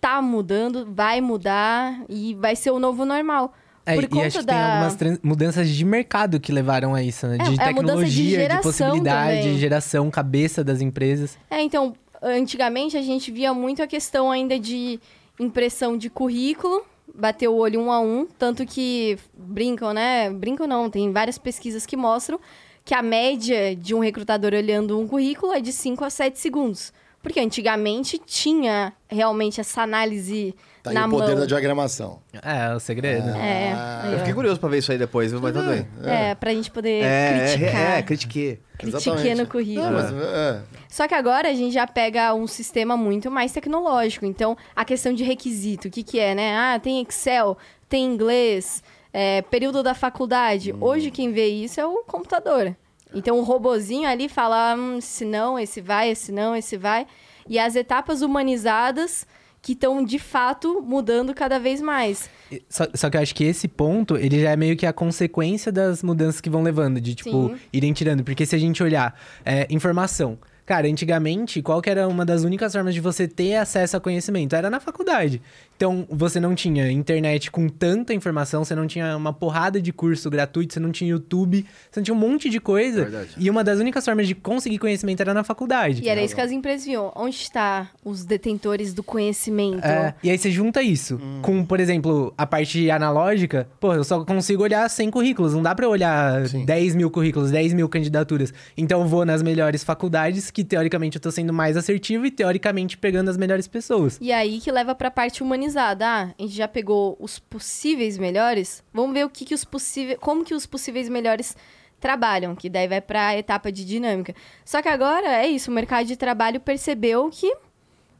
[0.00, 3.52] tá mudando, vai mudar e vai ser o novo normal.
[3.86, 4.52] É, Por e acho que da...
[4.52, 7.36] tem algumas tran- mudanças de mercado que levaram a isso, né?
[7.36, 9.54] É, De é de tecnologia, de, geração possibilidade, também.
[9.54, 11.38] de geração, cabeça das empresas.
[11.50, 15.00] É, então, antigamente a gente via muito a questão ainda de
[15.38, 20.30] impressão de currículo, bater o olho um a um, tanto que brincam, né?
[20.30, 22.40] Brincam não, tem várias pesquisas que mostram
[22.84, 26.90] que a média de um recrutador olhando um currículo é de 5 a 7 segundos.
[27.22, 30.54] Porque antigamente tinha realmente essa análise
[30.94, 31.40] Tá aí na o poder mão.
[31.40, 32.18] da diagramação.
[32.42, 33.28] É, o segredo.
[33.30, 33.72] É,
[34.02, 35.40] aí, Eu fiquei curioso pra ver isso aí depois, viu?
[35.40, 35.86] mas tudo bem.
[36.04, 37.80] é, pra gente poder É, criticar.
[37.80, 38.60] é, é, critiquei.
[38.78, 39.34] critiquei Exatamente.
[39.42, 39.86] no currículo.
[39.86, 40.60] Não, mas, é.
[40.88, 44.24] Só que agora a gente já pega um sistema muito mais tecnológico.
[44.26, 46.56] Então, a questão de requisito, o que, que é, né?
[46.56, 47.56] Ah, tem Excel,
[47.88, 50.74] tem inglês, é, período da faculdade.
[50.80, 52.74] Hoje quem vê isso é o computador.
[53.14, 57.06] Então, o robozinho ali fala, hum, esse não, esse vai, esse não, esse vai.
[57.48, 59.26] E as etapas humanizadas
[59.60, 62.28] que estão, de fato, mudando cada vez mais.
[62.68, 65.70] Só, só que eu acho que esse ponto, ele já é meio que a consequência
[65.70, 67.56] das mudanças que vão levando, de, tipo, Sim.
[67.72, 68.24] irem tirando.
[68.24, 70.38] Porque se a gente olhar é, informação...
[70.68, 74.54] Cara, antigamente, qual que era uma das únicas formas de você ter acesso a conhecimento?
[74.54, 75.40] Era na faculdade.
[75.78, 80.28] Então, você não tinha internet com tanta informação, você não tinha uma porrada de curso
[80.28, 83.02] gratuito, você não tinha YouTube, você não tinha um monte de coisa.
[83.02, 83.28] Verdade.
[83.38, 86.02] E uma das únicas formas de conseguir conhecimento era na faculdade.
[86.02, 87.12] E era isso que as empresas viam.
[87.14, 89.84] Onde está os detentores do conhecimento?
[89.84, 93.68] É, e aí você junta isso com, por exemplo, a parte analógica.
[93.78, 95.54] Pô, eu só consigo olhar 100 currículos.
[95.54, 96.64] Não dá pra eu olhar Sim.
[96.64, 98.52] 10 mil currículos, 10 mil candidaturas.
[98.76, 102.98] Então eu vou nas melhores faculdades, que teoricamente eu tô sendo mais assertivo e teoricamente
[102.98, 104.18] pegando as melhores pessoas.
[104.20, 105.67] E aí que leva pra parte humanizada.
[105.76, 108.82] Ah, a gente já pegou os possíveis melhores.
[108.92, 111.56] Vamos ver o que, que os possíveis, como que os possíveis melhores
[112.00, 114.34] trabalham, que daí vai pra etapa de dinâmica.
[114.64, 117.52] Só que agora é isso, o mercado de trabalho percebeu que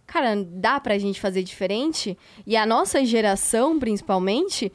[0.09, 4.73] cara, dá pra gente fazer diferente e a nossa geração, principalmente,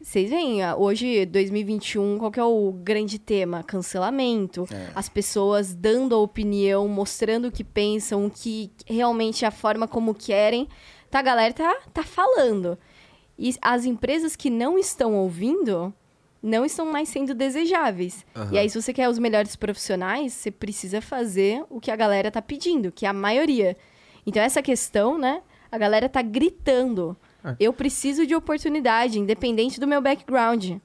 [0.00, 3.62] vocês veem, ah, hoje, 2021, qual que é o grande tema?
[3.62, 4.66] Cancelamento.
[4.94, 9.86] As pessoas dando a opinião, mostrando o que pensam, o que realmente é a forma
[9.86, 10.66] como querem.
[11.10, 12.78] Tá, a galera tá, tá falando.
[13.38, 15.92] E as empresas que não estão ouvindo
[16.42, 18.24] não estão mais sendo desejáveis.
[18.50, 22.30] E aí, se você quer os melhores profissionais, você precisa fazer o que a galera
[22.30, 23.76] tá pedindo, que é a maioria.
[24.26, 25.42] Então, essa questão, né?
[25.70, 27.16] A galera tá gritando.
[27.58, 30.76] Eu preciso de oportunidade, independente do meu background.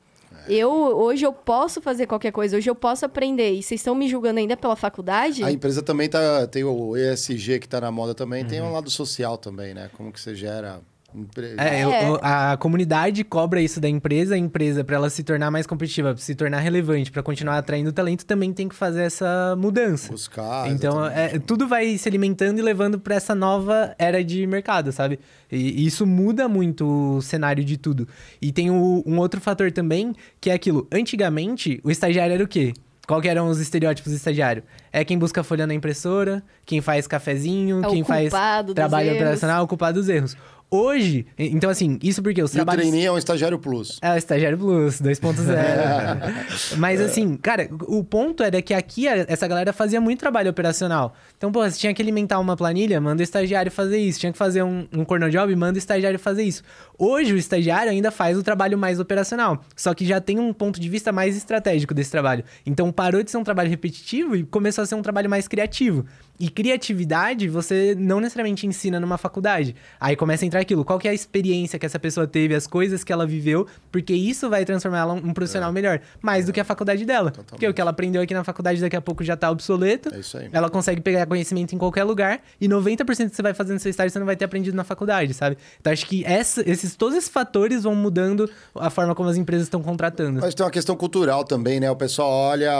[0.47, 3.51] Eu, hoje eu posso fazer qualquer coisa, hoje eu posso aprender.
[3.53, 5.43] E vocês estão me julgando ainda pela faculdade?
[5.43, 8.89] A empresa também tá, tem o ESG que tá na moda também, tem um lado
[8.89, 9.89] social também, né?
[9.95, 10.81] Como que você gera...
[11.15, 12.09] empre- É, eu- É.
[12.09, 16.13] eu- a comunidade cobra isso da empresa, a empresa, pra ela se tornar mais competitiva,
[16.13, 20.11] pra se tornar relevante, pra continuar atraindo talento, também tem que fazer essa mudança.
[20.11, 20.69] Buscar.
[20.69, 25.19] Então, é, tudo vai se alimentando e levando pra essa nova era de mercado, sabe?
[25.51, 28.07] E, e isso muda muito o cenário de tudo.
[28.41, 30.87] E tem o- um outro fator também, que é aquilo.
[30.91, 32.73] Antigamente, o estagiário era o quê?
[33.07, 34.63] qual que eram os estereótipos do estagiário?
[34.91, 38.31] É quem busca folha na impressora, quem faz cafezinho, É quem faz
[38.73, 39.17] trabalho erros.
[39.21, 40.35] operacional, o culpado dos erros.
[40.75, 42.81] Hoje, então assim, isso porque os E o trabalhos...
[42.81, 43.97] trainee é um estagiário plus.
[44.01, 46.75] É, o Estagiário Plus, 2.0.
[46.77, 51.13] Mas assim, cara, o ponto era que aqui essa galera fazia muito trabalho operacional.
[51.37, 54.19] Então, pô, você tinha que alimentar uma planilha, manda o estagiário fazer isso.
[54.19, 56.63] Tinha que fazer um, um corner job, manda o estagiário fazer isso.
[56.97, 59.63] Hoje, o estagiário ainda faz o trabalho mais operacional.
[59.75, 62.43] Só que já tem um ponto de vista mais estratégico desse trabalho.
[62.65, 66.05] Então, parou de ser um trabalho repetitivo e começou a ser um trabalho mais criativo.
[66.39, 69.75] E criatividade você não necessariamente ensina numa faculdade.
[69.99, 72.67] Aí começa a entrar aquilo, qual que é a experiência que essa pessoa teve, as
[72.67, 76.59] coisas que ela viveu, porque isso vai transformar ela um profissional melhor, mais do que
[76.59, 77.31] a faculdade dela.
[77.31, 80.13] Porque o que ela aprendeu aqui na faculdade daqui a pouco já tá obsoleto.
[80.13, 80.49] É isso aí.
[80.51, 83.89] Ela consegue pegar conhecimento em qualquer lugar e 90% que você vai fazer no seu
[83.89, 85.57] estágio você não vai ter aprendido na faculdade, sabe?
[85.79, 89.67] Então acho que essa- esses todos esses fatores vão mudando a forma como as empresas
[89.67, 90.41] estão contratando.
[90.41, 91.89] Mas tem uma questão cultural também, né?
[91.89, 92.73] O pessoal olha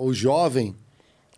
[0.00, 0.74] o jovem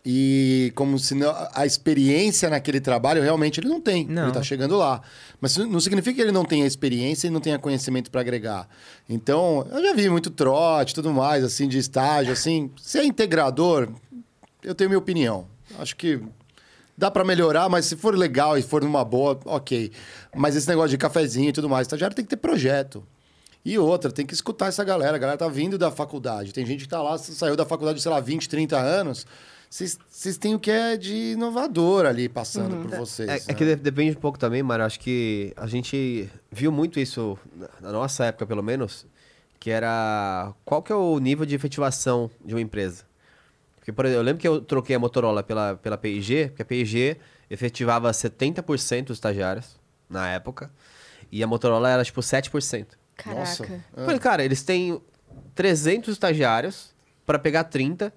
[0.05, 4.07] e como se não- a experiência naquele trabalho realmente ele não tem.
[4.07, 4.25] Não.
[4.25, 5.01] Ele tá chegando lá.
[5.41, 8.69] Mas não significa que ele não tenha experiência e não tenha conhecimento para agregar.
[9.09, 12.71] Então, eu já vi muito trote, tudo mais, assim, de estágio, assim.
[12.81, 13.89] Se é integrador,
[14.63, 15.47] eu tenho minha opinião.
[15.79, 16.21] Acho que
[16.99, 19.91] dá para melhorar, mas se for legal e for numa boa, ok.
[20.35, 23.05] Mas esse negócio de cafezinho e tudo mais, estagiário tem que ter projeto.
[23.65, 25.15] E outra, tem que escutar essa galera.
[25.15, 26.53] A galera tá vindo da faculdade.
[26.53, 29.25] Tem gente que tá lá, saiu da faculdade, sei lá, 20, 30 anos.
[29.73, 33.27] Vocês têm o que é de inovador ali passando por vocês.
[33.27, 33.55] É, é né?
[33.55, 34.85] que de- depende um pouco também, Mário.
[34.85, 37.39] Acho que a gente viu muito isso,
[37.81, 39.07] na- nossa época pelo menos,
[39.59, 43.05] que era qual que é o nível de efetivação de uma empresa.
[43.77, 46.67] Porque, por exemplo, eu lembro que eu troquei a Motorola pela, pela P&G, porque a
[46.67, 47.17] P&G
[47.49, 50.71] efetivava 70% dos estagiários na época,
[51.31, 52.89] e a Motorola era tipo 7%.
[53.25, 53.65] Nossa.
[53.65, 53.85] Caraca.
[53.97, 55.01] Eu Falei, cara, eles têm
[55.55, 58.13] 300 estagiários para pegar 30.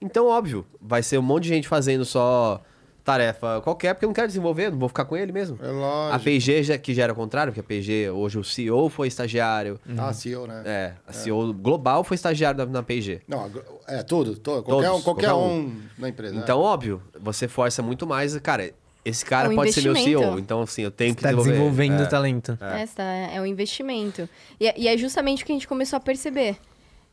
[0.00, 2.60] Então, óbvio, vai ser um monte de gente fazendo só
[3.04, 5.58] tarefa qualquer, porque eu não quero desenvolver, não vou ficar com ele mesmo.
[5.62, 6.16] É lógico.
[6.16, 9.08] A P&G, já, que já era o contrário, porque a P&G, hoje o CEO foi
[9.08, 9.80] estagiário.
[9.98, 10.62] Ah, CEO, né?
[10.64, 13.20] É, a CEO global foi estagiário da- na P&G.
[13.26, 13.50] Não,
[13.88, 14.36] é tudo.
[14.36, 16.34] todo qualquer Todos, um, qualquer qualquer um na empresa.
[16.34, 16.40] né?
[16.42, 18.36] Então, óbvio, você força muito mais.
[18.38, 18.70] Cara,
[19.04, 19.96] esse cara É um pode ser meu.
[19.96, 20.38] CEO.
[20.38, 21.52] Então, assim, eu tenho que Tá desenvolver.
[21.52, 22.04] desenvolvendo É.
[22.04, 22.58] o talento.
[22.60, 24.28] Essa é um investimento.
[24.60, 26.56] E, é- e é justamente o que a gente começou a perceber.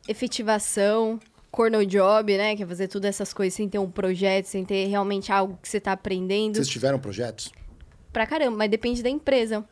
[0.06, 1.18] Efetivação,
[1.50, 2.56] corno job, né?
[2.56, 5.68] Que é fazer todas essas coisas sem ter um projeto, sem ter realmente algo que
[5.68, 6.56] você tá aprendendo.
[6.56, 7.50] Vocês tiveram projetos?
[8.12, 9.64] Pra caramba, mas depende da empresa.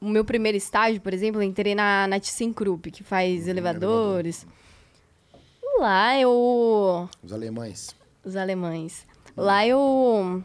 [0.00, 4.46] O meu primeiro estágio, por exemplo, eu entrei na, na ThyssenKrupp, que faz elevadores.
[5.78, 7.08] Lá eu...
[7.22, 7.94] Os alemães.
[8.24, 9.06] Os alemães.
[9.36, 10.44] Lá eu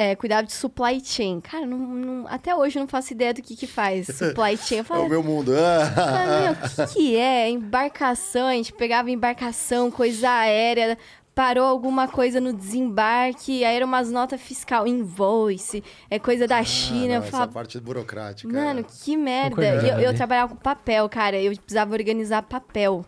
[0.00, 1.40] é, cuidava de supply chain.
[1.40, 4.78] Cara, não- não- até hoje eu não faço ideia do que que faz supply chain.
[4.78, 5.52] Eu É falo, o meu mundo.
[5.56, 6.56] ah, meu, o
[6.88, 7.50] que, que é?
[7.50, 10.96] Embarcação, a gente pegava embarcação, coisa aérea,
[11.34, 16.64] parou alguma coisa no desembarque, aí era umas notas fiscal, invoice, é coisa da Ah,
[16.64, 17.06] China.
[17.06, 18.52] não, eu essa falava, parte burocrática.
[18.52, 19.64] mano, que merda.
[19.86, 23.04] Eu, eu trabalhava com papel, cara, eu precisava organizar papel.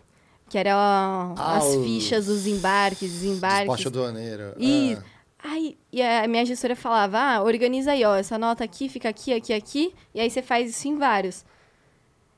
[0.49, 3.59] Que era ó, Ah, as fichas dos embarques, desembarques.
[3.67, 4.53] Despacho aduaneiro.
[4.57, 5.01] Isso.
[5.01, 5.10] Ah,
[5.91, 9.53] E a minha gestora falava, ah, organiza aí, ó, essa nota aqui, fica aqui, aqui,
[9.53, 11.43] aqui, e aí você faz isso em vários.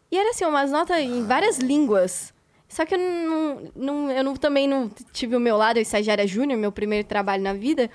[0.09, 2.33] E era assim, umas notas em várias línguas.
[2.67, 6.25] Só que eu não, não, eu não, também não tive o meu lado, eu estagiária
[6.25, 7.89] júnior, meu primeiro trabalho na vida.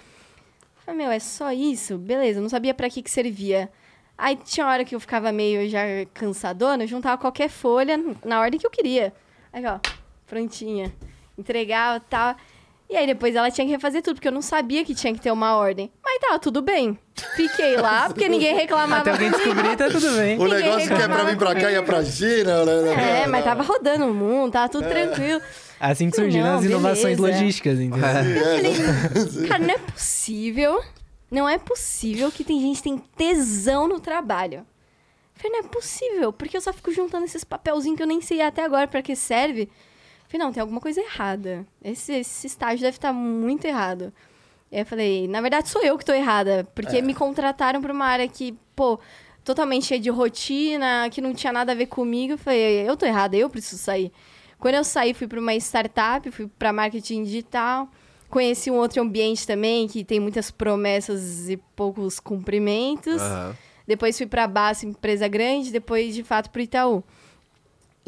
[0.84, 1.98] Falei, meu, é só isso?
[1.98, 3.70] Beleza, não sabia pra que que servia.
[4.16, 5.80] Aí tinha hora que eu ficava meio já
[6.12, 9.12] cansadona, eu juntava qualquer folha na ordem que eu queria.
[9.52, 9.78] Aí, ó,
[10.26, 10.92] prontinha.
[11.36, 12.36] Entregava tal.
[12.90, 15.20] E aí depois ela tinha que refazer tudo, porque eu não sabia que tinha que
[15.20, 15.92] ter uma ordem.
[16.02, 16.98] Mas tava tudo bem.
[17.36, 19.02] Fiquei lá, porque ninguém reclamava.
[19.02, 19.50] Até alguém comigo.
[19.54, 20.38] descobrir, tá tudo bem.
[20.38, 22.64] O Ninguém negócio que é pra reclamava vir pra cá e é pra China.
[22.64, 23.22] né?
[23.22, 25.40] É, mas tava rodando o mundo, tava tudo tranquilo.
[25.78, 27.38] Assim que surgiram Não, as inovações beleza.
[27.38, 28.00] logísticas, entendeu?
[29.48, 30.82] Cara, não é possível.
[31.30, 34.60] Não é possível que tem gente que tem tesão no trabalho.
[34.60, 38.20] Eu Falei, não é possível, porque eu só fico juntando esses papelzinhos que eu nem
[38.22, 39.68] sei até agora pra que serve.
[40.28, 41.66] Falei, não, tem alguma coisa errada.
[41.82, 44.12] Esse, esse estágio deve estar muito errado.
[44.70, 47.92] E aí eu falei, na verdade sou eu que tô errada, porque me contrataram pra
[47.92, 49.00] uma área que, pô,
[49.42, 52.34] totalmente cheia de rotina, que não tinha nada a ver comigo.
[52.34, 54.12] Eu falei, eu tô errada, eu preciso sair.
[54.58, 57.88] Quando eu saí, fui pra uma startup, fui pra marketing digital.
[58.28, 63.22] Conheci um outro ambiente também, que tem muitas promessas e poucos cumprimentos.
[63.22, 63.56] Aham.
[63.86, 67.02] Depois fui para a Basta, empresa grande, depois de fato para Itaú.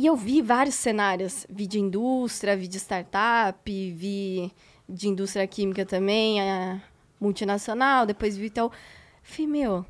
[0.01, 1.47] E eu vi vários cenários.
[1.51, 3.61] Vi de indústria, vi de startup,
[3.93, 4.51] vi
[4.89, 6.81] de indústria química também, a
[7.21, 8.73] multinacional, depois vi Itaú.
[9.23, 9.85] Falei, meu,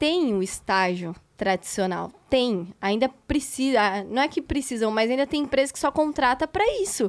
[0.00, 2.10] tem o estágio tradicional.
[2.28, 2.74] Tem.
[2.80, 4.02] Ainda precisa.
[4.02, 7.08] Não é que precisam, mas ainda tem empresa que só contrata para isso.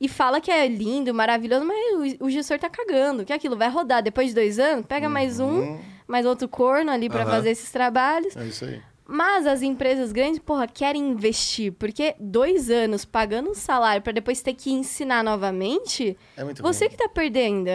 [0.00, 3.24] e fala que é lindo, maravilhoso, mas o, o gestor tá cagando.
[3.24, 5.78] Que é aquilo vai rodar depois de dois anos, pega mais um,
[6.08, 7.30] mais outro corno ali pra Aham.
[7.30, 8.36] fazer esses trabalhos.
[8.36, 8.82] É isso aí.
[9.12, 14.40] Mas as empresas grandes, porra, querem investir, porque dois anos pagando um salário pra depois
[14.40, 16.90] ter que ensinar novamente, É muito você ruim.
[16.90, 17.68] que tá perdendo.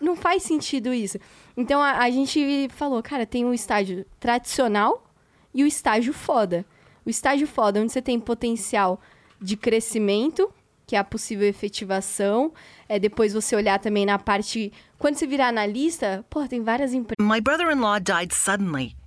[0.00, 1.16] Não faz sentido isso.
[1.56, 5.04] Então a, a gente falou, cara, tem o estágio tradicional
[5.54, 6.66] e o estágio foda.
[7.06, 9.00] O estágio foda, onde você tem potencial
[9.40, 10.52] de crescimento,
[10.86, 12.52] que é a possível efetivação.
[12.88, 14.72] É depois você olhar também na parte.
[14.98, 17.14] Quando você virar analista, pô, tem várias empresas.
[17.24, 18.96] My brother in law died suddenly,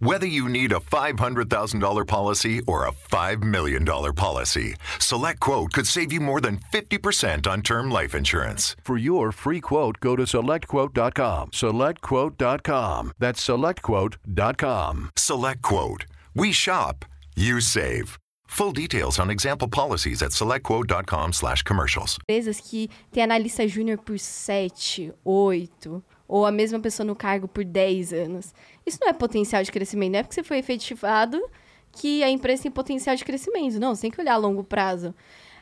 [0.00, 6.20] Whether you need a $500,000 policy or a $5 million policy, SelectQuote could save you
[6.20, 8.76] more than 50% on term life insurance.
[8.82, 11.50] For your free quote, go to selectquote.com.
[11.50, 13.12] Selectquote.com.
[13.18, 15.10] That's selectquote.com.
[15.16, 16.04] SelectQuote.
[16.34, 17.04] We shop,
[17.36, 18.18] you save.
[18.46, 22.16] Full details on example policies at selectquote.com slash commercials.
[22.26, 27.64] empresas que tem analista júnior por 7, 8, ou a mesma pessoa no cargo por
[27.64, 28.54] 10 anos.
[28.86, 31.42] Isso não é potencial de crescimento, não é porque você foi efetivado
[31.90, 33.80] que a empresa tem potencial de crescimento.
[33.80, 35.12] Não, você tem que olhar a longo prazo.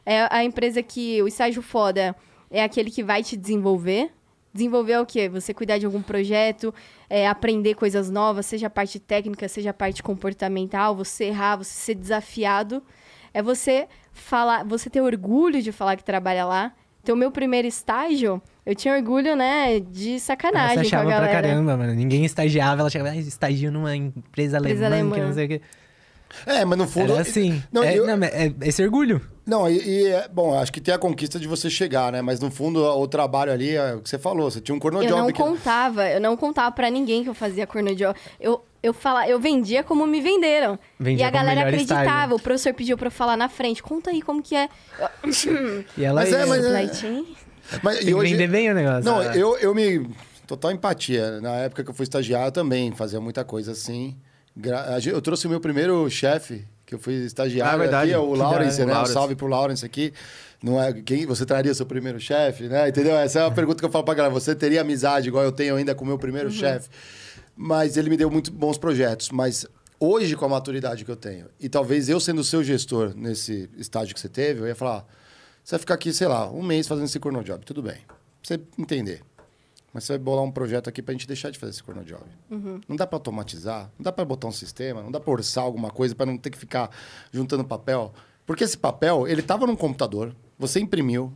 [0.04, 2.14] É a empresa que o estágio foda
[2.50, 4.10] é aquele que vai te desenvolver.
[4.52, 5.26] Desenvolver é o quê?
[5.30, 6.74] Você cuidar de algum projeto,
[7.08, 11.72] é, aprender coisas novas, seja a parte técnica, seja a parte comportamental, você errar, você
[11.72, 12.82] ser desafiado.
[13.32, 16.74] É você falar, você ter orgulho de falar que trabalha lá.
[17.08, 21.04] Então, o meu primeiro estágio, eu tinha orgulho, né, de sacanagem Você com a achava
[21.06, 21.48] pra galera.
[21.48, 21.94] caramba, mano.
[21.94, 25.26] Ninguém estagiava, ela chegava, ah, estagio numa empresa alemã, Empresa que alemã.
[25.26, 25.60] não sei o que.
[26.44, 27.12] É, mas no fundo.
[27.12, 27.62] Era assim.
[27.72, 29.22] Não, é, eu- não, é esse orgulho.
[29.46, 32.20] Não, e, e, é- bom, acho que tem a conquista de você chegar, né?
[32.20, 35.02] Mas no fundo, o trabalho ali, é o que você falou, você tinha um corno
[35.02, 38.14] Eu não que- contava, eu não contava pra ninguém que eu fazia corno de job.
[38.38, 40.78] Eu, eu, fala, eu vendia como me venderam.
[40.98, 42.02] Vendia e a galera acreditava.
[42.04, 42.36] estágio.
[42.36, 43.82] O professor pediu pra eu falar na frente.
[43.82, 44.68] Conta aí como que é.
[45.96, 47.22] E ela Mas é, ia- mas é-.
[47.82, 49.04] Mas, Tem que vender bem o negócio.
[49.04, 49.36] Não, Ah.
[49.36, 50.08] eu, eu me.
[50.46, 51.40] Total empatia.
[51.42, 54.16] Na época que eu fui estagiário, eu também fazia muita coisa assim.
[55.06, 58.10] Eu trouxe o meu primeiro chefe, que eu fui estagiário Ah, verdade.
[58.10, 58.86] aqui, é o Lawrence, né?
[58.86, 59.12] Um Lawrence.
[59.12, 60.12] salve pro Lawrence aqui.
[60.62, 62.88] Não é, quem você traria seu primeiro chefe, né?
[62.88, 63.16] Entendeu?
[63.16, 64.32] Essa é uma pergunta que eu falo pra galera.
[64.34, 66.88] Você teria amizade igual eu tenho ainda com o meu primeiro chefe?
[67.60, 69.30] Mas ele me deu muito bons projetos.
[69.30, 69.66] Mas
[69.98, 74.14] hoje, com a maturidade que eu tenho, e talvez eu sendo seu gestor nesse estágio
[74.14, 75.04] que você teve, eu ia falar:
[75.64, 77.64] você vai ficar aqui, sei lá, um mês fazendo esse corno job.
[77.64, 77.98] Tudo bem.
[78.06, 79.22] Pra você entender.
[79.92, 82.22] Mas você vai bolar um projeto aqui pra gente deixar de fazer esse corno job.
[82.86, 85.90] Não dá pra automatizar, não dá pra botar um sistema, não dá pra orçar alguma
[85.90, 86.90] coisa pra não ter que ficar
[87.32, 88.12] juntando papel.
[88.46, 91.32] Porque esse papel, ele tava num computador, você imprimiu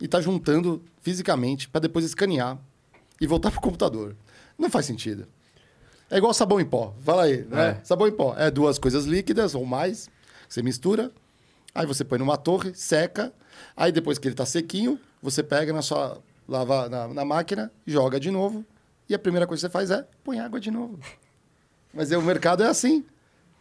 [0.00, 2.56] e tá juntando fisicamente pra depois escanear
[3.20, 4.14] e voltar pro computador.
[4.56, 5.26] Não faz sentido.
[6.10, 6.94] É igual sabão em pó.
[7.04, 7.78] Fala aí, né?
[7.80, 7.84] É.
[7.84, 8.34] Sabão em pó.
[8.36, 10.08] É duas coisas líquidas ou mais.
[10.48, 11.10] Você mistura,
[11.74, 13.32] aí você põe numa torre, seca.
[13.76, 16.18] Aí depois que ele tá sequinho, você pega na sua
[16.48, 18.64] lava na, na máquina, joga de novo.
[19.08, 20.98] E a primeira coisa que você faz é põe água de novo.
[21.94, 23.04] Mas é, o mercado é assim.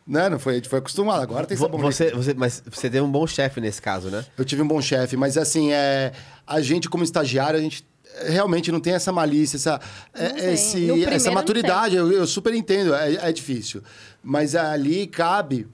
[0.08, 0.28] Né?
[0.28, 1.22] Não foi, a gente foi acostumado.
[1.22, 2.24] Agora tem sabão Você, líquido.
[2.24, 4.26] você, mas você teve um bom chefe nesse caso, né?
[4.36, 6.12] Eu tive um bom chefe, mas assim, é,
[6.48, 7.86] a gente como estagiário, a gente
[8.26, 9.80] realmente não tem essa malícia, essa,
[10.14, 10.54] tem.
[10.54, 11.96] esse- essa maturidade.
[11.96, 13.82] Eu, eu super entendo, é, é difícil.
[14.24, 15.68] Mas ali cabe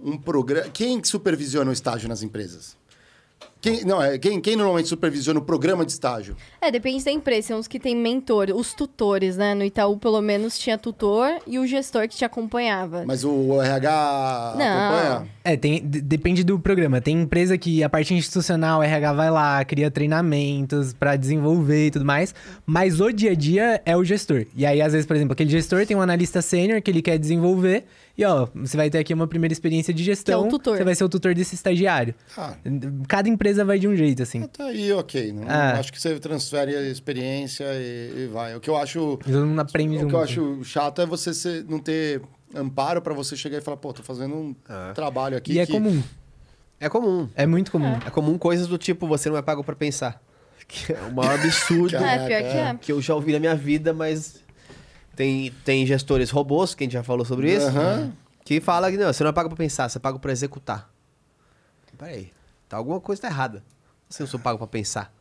[0.00, 0.68] um programa.
[0.72, 2.76] Quem supervisiona o estágio nas empresas?
[3.60, 6.36] Quem, não, é, quem, quem normalmente supervisiona o programa de estágio?
[6.60, 7.48] É, depende da empresa.
[7.48, 9.54] Tem uns que tem mentor, os tutores, né?
[9.54, 13.04] No Itaú, pelo menos, tinha tutor e o gestor que te acompanhava.
[13.06, 14.64] Mas o RH Não.
[14.64, 15.28] acompanha?
[15.48, 17.00] É, tem, depende do programa.
[17.00, 21.90] Tem empresa que a parte institucional, o RH vai lá, cria treinamentos pra desenvolver e
[21.92, 22.34] tudo mais.
[22.66, 24.44] Mas o dia a dia é o gestor.
[24.56, 27.16] E aí, às vezes, por exemplo, aquele gestor tem um analista sênior que ele quer
[27.16, 27.84] desenvolver.
[28.18, 30.40] E ó, você vai ter aqui uma primeira experiência de gestão.
[30.40, 30.76] Que é o tutor.
[30.78, 32.12] Você vai ser o tutor desse estagiário.
[32.36, 32.54] Ah.
[33.06, 34.42] Cada empresa vai de um jeito, assim.
[34.48, 35.32] Tá aí, ok.
[35.32, 35.72] Não, Ah.
[35.78, 38.56] Acho que você transfere a experiência e, e vai.
[38.56, 39.18] O que eu acho.
[39.24, 40.08] Todo mundo aprende O junto.
[40.10, 42.20] que eu acho chato é você ser- não ter
[42.56, 44.54] amparo pra você chegar e falar, pô, tô fazendo um
[44.94, 45.52] trabalho aqui.
[45.54, 46.02] E é que- comum.
[46.78, 47.28] É comum.
[47.34, 47.98] É muito comum.
[48.06, 50.20] É comum coisas do tipo, você não é pago pra pensar.
[50.68, 52.74] Que é o maior absurdo é, pior que é.
[52.80, 54.42] que eu já ouvi na minha vida, mas
[55.14, 58.12] tem, tem gestores robôs, que a gente já falou sobre isso, Aham.
[58.44, 60.90] que fala que não, você não é pago pra pensar, você é pago pra executar.
[61.96, 62.32] Peraí,
[62.68, 63.62] tá, alguma coisa tá errada.
[64.08, 65.12] Você não sou pago pra pensar.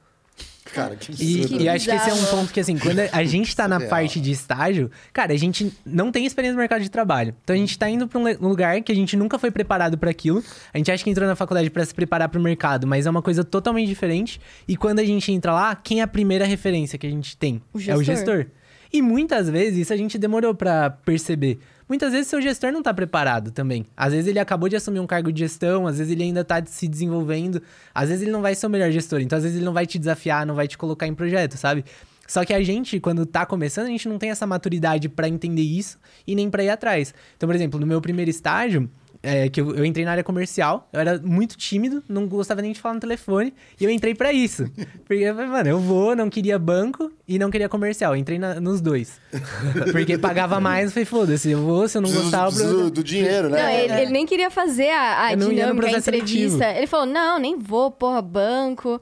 [0.74, 1.63] Cara, que E, absurdo.
[1.63, 4.20] e acho que esse é um ponto que, assim, quando a gente tá na parte
[4.20, 7.36] de estágio, cara, a gente não tem experiência no mercado de trabalho.
[7.43, 10.09] Então a gente tá indo pra um lugar que a gente nunca foi preparado pra
[10.09, 10.43] aquilo.
[10.74, 13.22] A gente acha que entrou na faculdade pra se preparar pro mercado, mas é uma
[13.22, 14.41] coisa totalmente diferente.
[14.68, 17.61] E quando a gente entra lá, quem é a primeira referência que a gente tem?
[17.74, 18.47] O É o gestor.
[18.96, 21.60] E muitas vezes isso a gente demorou pra perceber.
[21.86, 23.86] Muitas vezes seu gestor não tá preparado também.
[23.96, 26.64] Às vezes ele acabou de assumir um cargo de gestão, às vezes ele ainda tá
[26.66, 27.62] se desenvolvendo,
[27.93, 29.86] às vezes ele não vai ser o melhor gestor, então às vezes ele não vai
[29.86, 31.84] te desafiar, não vai te colocar em projeto, sabe?
[32.26, 35.64] Só que a gente, quando tá começando, a gente não tem essa maturidade pra entender
[35.64, 37.14] isso e nem pra ir atrás.
[37.36, 38.89] Então, por exemplo, no meu primeiro estágio,
[39.26, 42.72] é, que eu, eu entrei na área comercial, eu era muito tímido, não gostava nem
[42.72, 44.66] de falar no telefone, e eu entrei pra isso.
[45.08, 48.14] Porque, eu falei, mano, eu vou, não queria banco e não queria comercial.
[48.14, 49.20] Eu entrei na- nos dois.
[49.92, 52.52] Porque pagava mais, eu falei, foda-se, eu vou, se eu não Preciso- gostava...
[52.52, 53.62] preciso pro- do dinheiro, né?
[53.62, 56.02] Não, ele, ele nem queria fazer a, a dinâmica, a entrevista.
[56.02, 56.64] seletivo.
[56.64, 59.02] Ele falou, não, nem vou, porra, banco.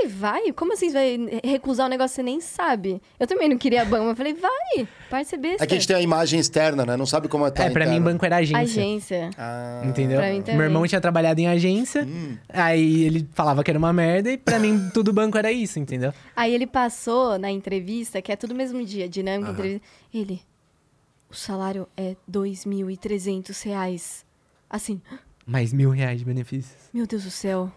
[0.00, 0.52] Eu falei, vai?
[0.52, 3.02] Como assim você vai recusar um negócio que você nem sabe?
[3.18, 5.64] Eu também não queria banco, mas eu falei, vai, para ser besta.
[5.64, 6.96] É que a gente tem a imagem externa, né?
[6.96, 8.10] Não sabe como é tá É, pra mim, interna.
[8.12, 8.60] banco era agência.
[8.60, 9.30] Agência.
[9.36, 10.18] Ah, Entendeu?
[10.18, 10.56] Pra mim também.
[10.56, 12.36] Meu irmão tinha trabalhado em agência, Hum.
[12.48, 16.12] aí ele falava que era uma merda, e pra mim, tudo banco era isso, entendeu?
[16.36, 19.86] Aí ele passou na entrevista, que é tudo mesmo dia, dinâmica, entrevista.
[20.14, 20.40] Ele,
[21.30, 24.24] o salário é 2.300 reais.
[24.70, 25.00] Assim,
[25.46, 26.76] Mais mil reais de benefícios.
[26.92, 27.72] meu Deus do céu.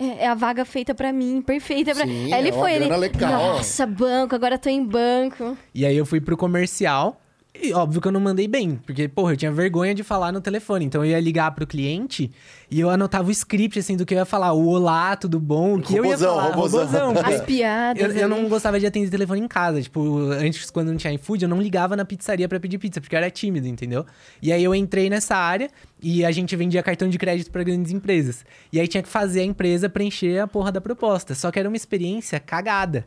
[0.00, 2.72] É, é a vaga feita pra mim, perfeita pra Sim, Aí ele é uma foi,
[2.72, 3.30] ele, legal.
[3.30, 5.56] nossa, banco, agora tô em banco.
[5.74, 7.20] E aí eu fui pro comercial.
[7.52, 10.40] E óbvio que eu não mandei bem, porque, porra, eu tinha vergonha de falar no
[10.40, 10.84] telefone.
[10.84, 12.30] Então eu ia ligar pro cliente
[12.70, 14.52] e eu anotava o script, assim, do que eu ia falar.
[14.52, 15.74] O olá, tudo bom?
[15.76, 16.54] O que eu ia Robozão, falar.
[16.54, 17.12] robozão.
[17.14, 18.02] porque As piadas.
[18.02, 18.48] Eu, eu não ali.
[18.48, 19.82] gostava de atender telefone em casa.
[19.82, 23.14] Tipo, antes, quando não tinha iFood, eu não ligava na pizzaria pra pedir pizza, porque
[23.16, 24.06] eu era tímido, entendeu?
[24.40, 25.68] E aí eu entrei nessa área
[26.00, 28.44] e a gente vendia cartão de crédito pra grandes empresas.
[28.72, 31.34] E aí tinha que fazer a empresa preencher a porra da proposta.
[31.34, 33.04] Só que era uma experiência cagada.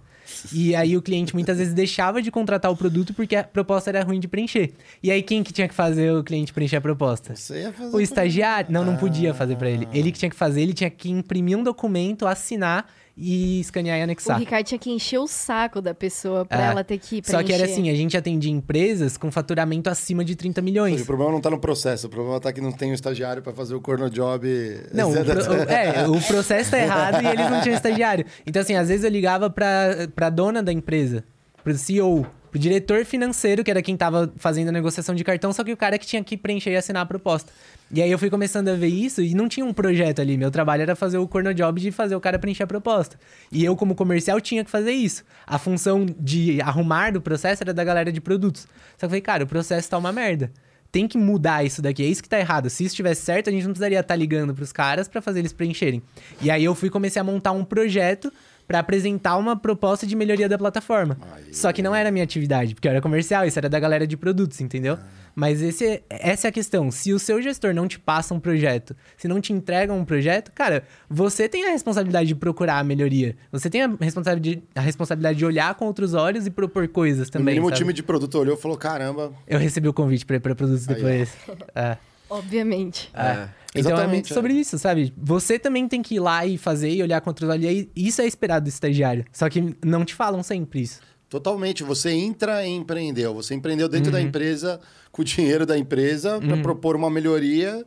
[0.52, 4.04] E aí o cliente muitas vezes deixava de contratar o produto porque a proposta era
[4.04, 4.74] ruim de preencher.
[5.02, 7.36] E aí quem que tinha que fazer o cliente preencher a proposta?
[7.36, 8.72] Você ia fazer O estagiário.
[8.72, 9.88] Não, não podia fazer pra ele.
[9.94, 14.02] Ele que tinha que fazer, ele tinha que imprimir um documento, assinar e escanear e
[14.02, 14.40] O anexar.
[14.40, 16.72] Ricardo tinha que encher o saco da pessoa pra É.
[16.72, 17.32] ela ter que preencher.
[17.32, 21.02] Só que era assim, a gente atendia empresas com faturamento acima de 30 milhões.
[21.02, 23.54] O problema não tá no processo, o problema tá que não tem um estagiário pra
[23.54, 24.48] fazer o corno job.
[24.94, 28.26] Não, o, pro- o- é, o processo tá errado e eles não tinham estagiário.
[28.48, 31.24] Então, assim, às vezes eu ligava pra, pra dona da empresa,
[31.64, 35.64] pro CEO, pro diretor financeiro, que era quem tava fazendo a negociação de cartão, só
[35.64, 37.52] que o cara que tinha que preencher e assinar a proposta.
[37.92, 40.38] E aí eu fui começando a ver isso e não tinha um projeto ali.
[40.38, 43.20] Meu trabalho era fazer o corno job de fazer o cara preencher a proposta.
[43.52, 45.24] E eu, como comercial, tinha que fazer isso.
[45.48, 48.62] A função de arrumar do processo era da galera de produtos.
[48.62, 48.68] Só
[49.00, 50.52] que eu falei, cara, o processo tá uma merda
[50.92, 52.04] tem que mudar isso daqui.
[52.04, 52.70] É isso que tá errado.
[52.70, 55.52] Se isso estivesse certo, a gente não precisaria estar ligando pros caras pra fazer eles
[55.52, 56.04] preencherem.
[56.40, 58.32] E aí eu fui comecei a montar um projeto
[58.74, 61.16] pra apresentar uma proposta de melhoria da plataforma.
[61.52, 64.08] Só que não era a minha atividade, porque eu era comercial, isso era da galera
[64.08, 64.98] de produtos, entendeu?
[65.36, 66.90] Mas esse, é- essa é a questão.
[66.90, 70.52] Se o seu gestor não te passa um projeto, se não te entrega um projeto,
[70.52, 73.36] cara, você tem a responsabilidade de procurar a melhoria.
[73.52, 77.54] Você tem a responsabilidade, a responsabilidade de olhar com outros olhos e propor coisas também.
[77.54, 77.78] mínimo, o sabe?
[77.82, 79.32] time de produto olhou e falou: caramba.
[79.48, 81.30] Eu recebi o convite pra ir pra produtos Aí, depois.
[81.76, 81.98] É.
[82.38, 83.10] Obviamente.
[83.14, 83.32] É.
[83.32, 84.34] Então é Exatamente, muito é.
[84.34, 85.14] sobre isso, sabe?
[85.18, 87.66] Você também tem que ir lá e fazer e olhar contra os olhos.
[87.66, 89.26] E aí, isso é esperado do estagiário.
[89.32, 91.00] Só que não te falam sempre isso.
[91.30, 91.84] Totalmente.
[91.84, 93.34] Você entra e empreendeu.
[93.34, 94.80] Você empreendeu dentro da empresa,
[95.12, 97.84] com o dinheiro da empresa, pra propor uma melhoria,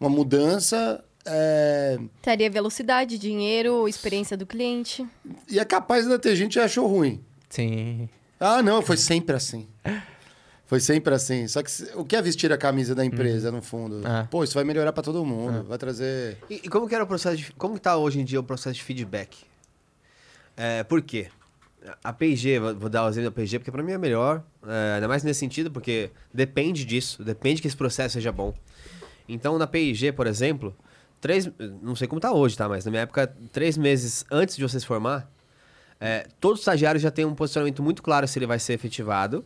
[0.00, 1.04] uma mudança.
[1.24, 5.06] é, Teria velocidade, dinheiro, experiência do cliente.
[5.48, 7.20] E é capaz de ter gente que achou ruim.
[7.48, 8.08] Sim.
[8.40, 9.68] Ah, não, foi sempre assim.
[10.68, 11.48] Foi sempre assim.
[11.48, 14.02] Só que o que é vestir a camisa da empresa, no fundo?
[14.04, 14.28] Ah.
[14.30, 15.64] Pô, isso vai melhorar pra todo mundo.
[15.64, 16.36] Vai trazer.
[16.48, 18.42] E, e como que era o processo de, como que tá hoje em dia o
[18.42, 19.38] processo de feedback?
[20.54, 21.28] É, por quê?
[22.04, 25.08] A P&G, vou dar o exemplo da P&G, porque pra mim é melhor, é, ainda
[25.08, 28.52] mais nesse sentido, porque depende disso, depende que esse processo seja bom.
[29.26, 30.76] Então, na P&G, por exemplo,
[31.18, 31.48] três,
[31.80, 32.68] não sei como tá hoje, tá?
[32.68, 35.30] Mas na minha época, três meses antes de você se formar,
[35.98, 39.42] é, todo estagiário já tem um posicionamento muito claro se ele vai ser efetivado.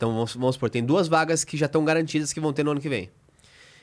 [0.00, 2.70] Então, vamos, vamos supor, tem duas vagas que já estão garantidas que vão ter no
[2.70, 3.10] ano que vem.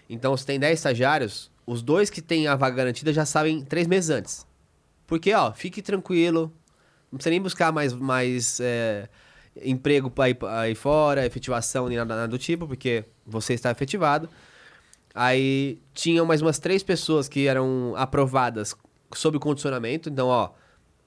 [0.09, 3.85] Então, se tem 10 estagiários, os dois que têm a vaga garantida já sabem três
[3.85, 4.47] meses antes.
[5.05, 6.51] Porque, ó, fique tranquilo,
[7.11, 9.07] não precisa nem buscar mais, mais é,
[9.63, 14.27] emprego para ir, aí fora, efetivação, nem nada, nada do tipo, porque você está efetivado.
[15.13, 18.75] Aí tinham mais umas três pessoas que eram aprovadas
[19.13, 20.09] sob condicionamento.
[20.09, 20.49] Então, ó,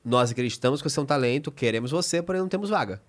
[0.04, 3.02] nós acreditamos que você é um talento, queremos você, porém não temos vaga.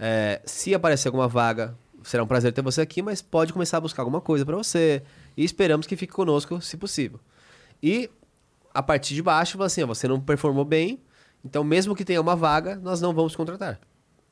[0.00, 3.80] É, se aparecer alguma vaga, será um prazer ter você aqui, mas pode começar a
[3.80, 5.02] buscar alguma coisa para você.
[5.36, 7.20] E esperamos que fique conosco, se possível.
[7.82, 8.10] E
[8.72, 11.00] a partir de baixo, assim, ó, você não performou bem,
[11.42, 13.80] Então, mesmo que tenha uma vaga, nós não vamos contratar.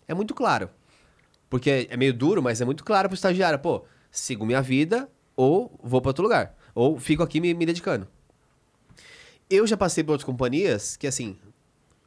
[0.06, 0.68] É muito claro.
[1.48, 3.58] Porque é meio duro, mas é muito claro pro estagiário.
[3.58, 6.54] Pô, sigo minha vida ou vou para outro lugar.
[6.74, 8.06] Ou fico aqui me, me dedicando.
[9.48, 11.38] Eu já passei por outras companhias que, assim,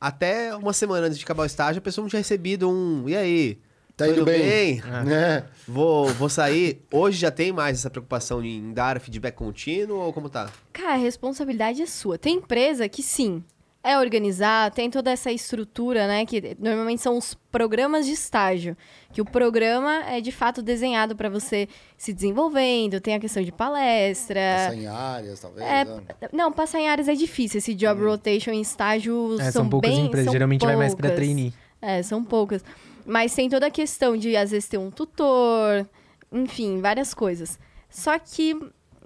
[0.02, 3.08] até uma semana antes de acabar o estágio, a pessoa não tinha recebido um.
[3.08, 3.60] E aí?
[3.96, 4.82] Tá indo bem?
[5.08, 5.44] É.
[5.68, 6.84] Vou, vou sair.
[6.92, 10.50] Hoje já tem mais essa preocupação em dar feedback contínuo ou como tá?
[10.74, 12.18] Cara, a responsabilidade é sua.
[12.18, 13.44] Tem empresa que sim,
[13.84, 16.26] é organizar, tem toda essa estrutura, né?
[16.26, 18.78] Que normalmente são os programas de estágio.
[19.12, 21.68] Que o programa é de fato desenhado para você
[21.98, 24.40] se desenvolvendo, tem a questão de palestra.
[24.56, 25.66] Passar em áreas, talvez.
[25.68, 26.02] É, né?
[26.32, 27.58] não, passar em áreas é difícil.
[27.58, 30.94] Esse job rotation em estágio É, são, são poucas bem, empresas, são geralmente vai mais
[30.94, 31.26] pra poucas.
[31.26, 31.54] trainee.
[31.82, 32.64] É, são poucas.
[33.06, 35.88] Mas tem toda a questão de, às vezes, ter um tutor,
[36.32, 37.60] enfim, várias coisas.
[37.90, 38.56] Só que,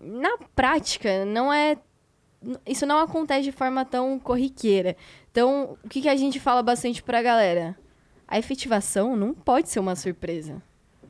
[0.02, 1.78] na prática, não é.
[2.66, 4.96] Isso não acontece de forma tão corriqueira.
[5.32, 7.78] Então, o que, que a gente fala bastante pra galera?
[8.28, 10.62] A efetivação não pode ser uma surpresa.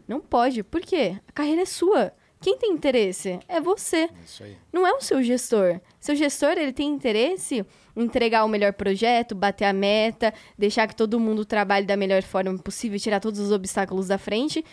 [0.07, 0.63] Não pode.
[0.63, 1.17] Por quê?
[1.27, 2.11] A carreira é sua.
[2.41, 4.55] Quem tem interesse é você Isso aí.
[4.71, 5.79] não é o seu gestor.
[5.99, 7.65] Seu gestor, ele tem interesse
[7.95, 12.21] em entregar o melhor projeto, bater a meta, deixar que todo mundo trabalhe da melhor
[12.21, 14.63] forma possível, tirar todos os obstáculos da frente.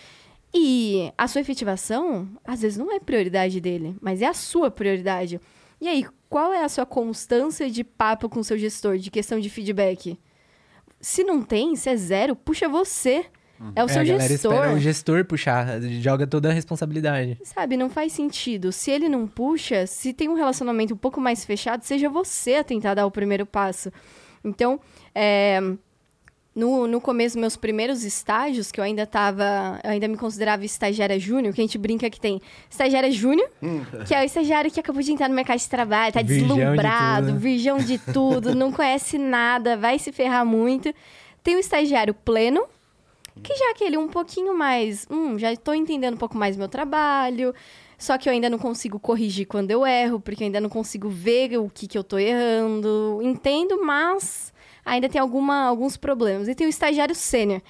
[0.53, 5.41] E a sua efetivação, às vezes, não é prioridade dele, mas é a sua prioridade.
[5.81, 9.39] E aí, qual é a sua constância de papo com o seu gestor, de questão
[9.39, 10.18] de feedback?
[11.01, 13.26] Se não tem, se é zero, puxa você.
[13.76, 14.53] É o É, seu a galera gestor.
[14.55, 17.39] espera o gestor puxar, joga toda a responsabilidade.
[17.45, 18.72] Sabe, não faz sentido.
[18.72, 22.64] Se ele não puxa, se tem um relacionamento um pouco mais fechado, seja você a
[22.64, 23.93] tentar dar o primeiro passo.
[24.43, 24.80] Então,
[25.14, 25.61] é,
[26.55, 29.81] no, no começo, meus primeiros estágios, que eu ainda tava.
[29.83, 32.41] Eu ainda me considerava estagiária júnior, que a gente brinca que tem
[32.71, 33.51] estagiária júnior,
[34.07, 36.63] que é o estagiário que acabou de entrar no mercado de trabalho, tá Virgão de
[36.63, 37.39] deslumbrado, tudo, né?
[37.39, 40.93] virgão de tudo, não conhece nada, vai se ferrar muito.
[41.43, 42.65] Tem o estagiário pleno,
[43.43, 47.55] que já aquele um pouquinho mais, hum, já estou entendendo um pouco mais meu trabalho,
[47.97, 51.09] só que eu ainda não consigo corrigir quando eu erro, porque eu ainda não consigo
[51.09, 53.21] ver o que, que eu tô errando.
[53.23, 54.52] Entendo, mas
[54.85, 56.49] ainda tem alguma, alguns problemas.
[56.49, 57.62] E tem o estagiário sênior,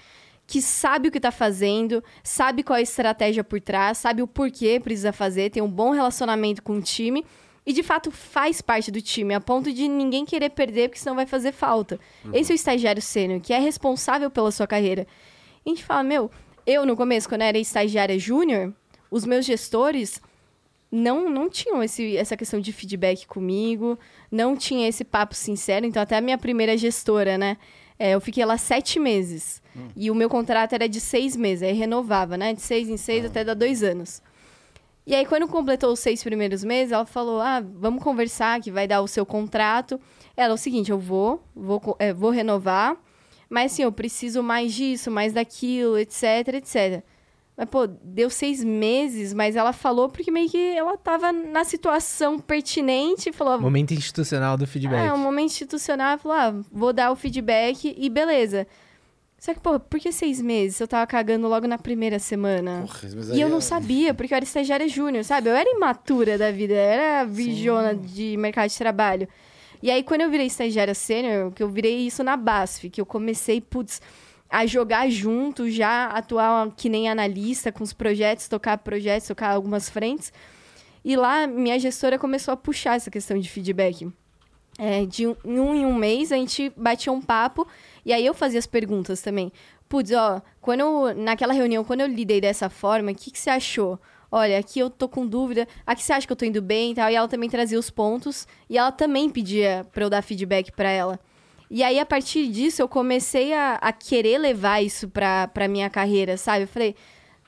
[0.47, 4.27] que sabe o que tá fazendo, sabe qual é a estratégia por trás, sabe o
[4.27, 7.25] porquê precisa fazer, tem um bom relacionamento com o time
[7.65, 11.15] e de fato faz parte do time, a ponto de ninguém querer perder, porque senão
[11.15, 11.99] vai fazer falta.
[12.33, 15.07] Esse é o estagiário sênior, que é responsável pela sua carreira.
[15.65, 16.31] E a gente fala, meu,
[16.67, 18.75] eu no começo, quando eu era estagiária júnior,
[19.11, 20.21] os meus gestores
[20.93, 23.99] não, não tinham esse, essa questão de feedback comigo,
[24.31, 25.87] não tinha esse papo sincero.
[25.87, 27.57] Então, até a minha primeira gestora, né?
[28.03, 29.63] é, eu fiquei lá sete meses.
[29.95, 32.53] E o meu contrato era de seis meses, aí renovava, né?
[32.53, 34.21] De seis em seis até dar dois anos.
[35.07, 38.89] E aí, quando completou os seis primeiros meses, ela falou: Ah, vamos conversar, que vai
[38.89, 40.01] dar o seu contrato.
[40.37, 42.97] Ela, o seguinte, eu vou, vou, é, vou renovar,
[43.49, 47.05] mas assim, eu preciso mais disso, mais daquilo, etc, etc.
[47.57, 52.39] Mas, pô, deu seis meses, mas ela falou porque meio que ela tava na situação
[52.39, 55.07] pertinente e falou: Momento institucional do feedback.
[55.07, 58.67] é, um momento institucional, ela falou, ah, vou dar o feedback e beleza.
[59.39, 60.77] Só que, pô, por que seis meses?
[60.77, 62.85] se Eu tava cagando logo na primeira semana.
[62.87, 65.51] Porra, mas E eu não é- sabia, porque eu era estagiária júnior, sabe?
[65.51, 69.29] Eu era imatura da vida, eu era virjona de mercado de trabalho.
[69.83, 73.05] E aí, quando eu virei estagiária sênior, que eu virei isso na BASF, que eu
[73.05, 74.01] comecei, putz,
[74.53, 79.89] a jogar junto, já atuar que nem analista com os projetos, tocar projetos, tocar algumas
[79.89, 80.31] frentes.
[81.03, 84.13] E lá, minha gestora começou a puxar essa questão de feedback.
[84.79, 87.67] É, de um, um em um mês, a gente batia um papo
[88.05, 89.51] e aí eu fazia as perguntas também.
[89.89, 93.51] Putz, ó, quando eu- naquela reunião, quando eu lidei dessa forma, o que, que você
[93.51, 93.99] achou?
[94.31, 96.95] Olha, aqui eu tô com dúvida, aqui você acha que eu tô indo bem e
[96.95, 97.11] tal.
[97.11, 100.91] E ela também trazia os pontos e ela também pedia pra eu dar feedback pra
[100.91, 101.19] ela.
[101.75, 105.89] E aí, a partir disso, eu comecei a, a querer levar isso pra, pra minha
[105.89, 106.65] carreira, sabe?
[106.65, 106.95] Eu falei,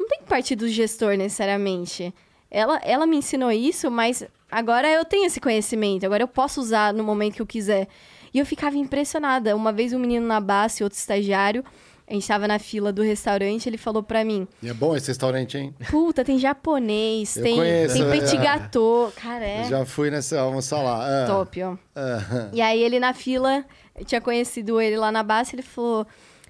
[0.00, 2.12] não tem que partir do gestor necessariamente.
[2.50, 6.94] Ela, ela me ensinou isso, mas agora eu tenho esse conhecimento, agora eu posso usar
[6.94, 7.86] no momento que eu quiser.
[8.32, 9.54] E eu ficava impressionada.
[9.54, 11.62] Uma vez um menino na base, outro estagiário,
[12.08, 15.08] a gente tava na fila do restaurante, ele falou pra mim: E é bom esse
[15.08, 15.74] restaurante, hein?
[15.90, 18.10] Puta, tem japonês, Eu tem, conheço, tem é.
[18.10, 19.12] petit gâteau.
[19.16, 21.24] Cara, é Já fui nessa almoçar lá.
[21.24, 21.76] Ah, top, ó.
[21.94, 23.64] ah, E aí ele na fila,
[23.96, 26.06] eu tinha conhecido ele lá na base, ele falou: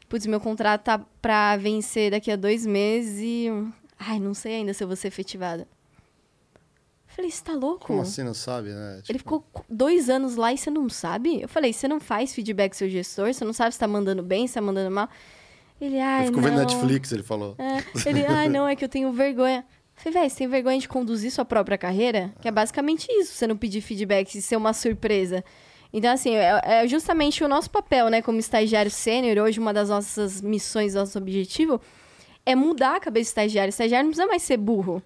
[0.09, 3.49] Putz, meu contrato tá pra vencer daqui a dois meses e.
[3.99, 5.67] Ai, não sei ainda se eu vou ser efetivada.
[7.07, 7.87] Falei, você tá louco?
[7.87, 8.95] como assim não sabe, né?
[8.95, 11.43] Ele Tipo, ficou qu- dois anos lá e você não sabe?
[11.43, 14.49] Eu falei, você não faz feedback seu gestor, você não sabe se tá mandando bem,
[14.49, 15.09] se tá mandando mal.
[15.81, 16.51] Ele, ai, ele ficou não.
[16.51, 17.55] vendo Netflix, ele falou.
[17.57, 19.65] É, ele, ai, não, é que eu tenho vergonha.
[19.97, 22.33] Eu falei, velho, você tem vergonha de conduzir sua própria carreira?
[22.43, 25.45] Que é basicamente isso, você não pedir feedback e ser uma surpresa.
[25.97, 29.89] Então, assim, é, é justamente o nosso papel, né, como estagiário sênior, hoje uma das
[29.89, 31.81] nossas missões, nosso objetivo,
[32.45, 33.69] é mudar a cabeça do estagiário.
[33.69, 35.01] O estagiário não precisa mais ser burro.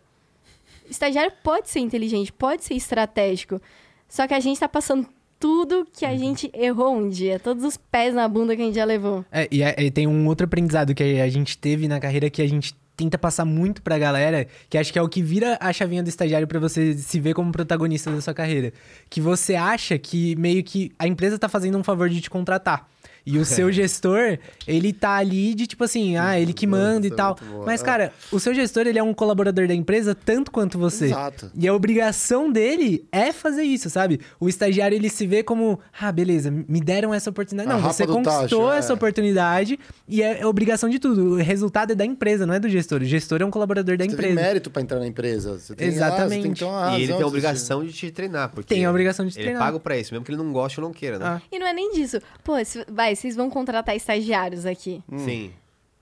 [0.87, 3.61] O estagiário pode ser inteligente, pode ser estratégico.
[4.09, 5.07] Só que a gente tá passando
[5.39, 8.75] tudo que a gente errou um dia, todos os pés na bunda que a gente
[8.75, 9.23] já levou.
[9.31, 12.41] É, e, é- e tem um outro aprendizado que a gente teve na carreira que
[12.41, 15.73] a gente tenta passar muito pra galera, que acho que é o que vira a
[15.73, 18.73] chavinha do estagiário pra você se ver como protagonista da sua carreira.
[19.09, 22.89] Que você acha que meio que a empresa tá fazendo um favor de te contratar.
[23.31, 27.11] E o seu gestor, ele tá ali de tipo assim, ah, ele que manda e
[27.11, 27.39] Nossa, tal.
[27.67, 27.85] Mas, É.
[27.85, 31.07] cara, o seu gestor, ele é um colaborador da empresa tanto quanto você.
[31.07, 31.51] Exato.
[31.55, 34.21] E a obrigação dele é fazer isso, sabe?
[34.41, 37.69] O estagiário, ele se vê como, ah, beleza, me deram essa oportunidade.
[37.69, 38.79] Não, você conquistou tacho, é.
[38.79, 41.33] essa oportunidade e é, é obrigação de tudo.
[41.33, 43.03] O resultado é da empresa, não é do gestor.
[43.03, 44.35] O gestor é um colaborador da Você tem empresa.
[44.35, 45.59] mérito pra entrar na empresa.
[45.59, 46.65] Você tem, Exatamente.
[46.65, 48.49] Ah, você tem E ele tem a obrigação de te treinar.
[48.51, 49.63] Porque Tem a obrigação de ele treinar.
[49.63, 51.25] é pago pra isso, mesmo que ele não goste ou não queira, né?
[51.27, 51.43] Ah.
[51.53, 52.19] E não é nem disso.
[52.43, 55.03] Pô, se- vai, vocês vão contratar estagiários aqui.
[55.17, 55.53] Sim.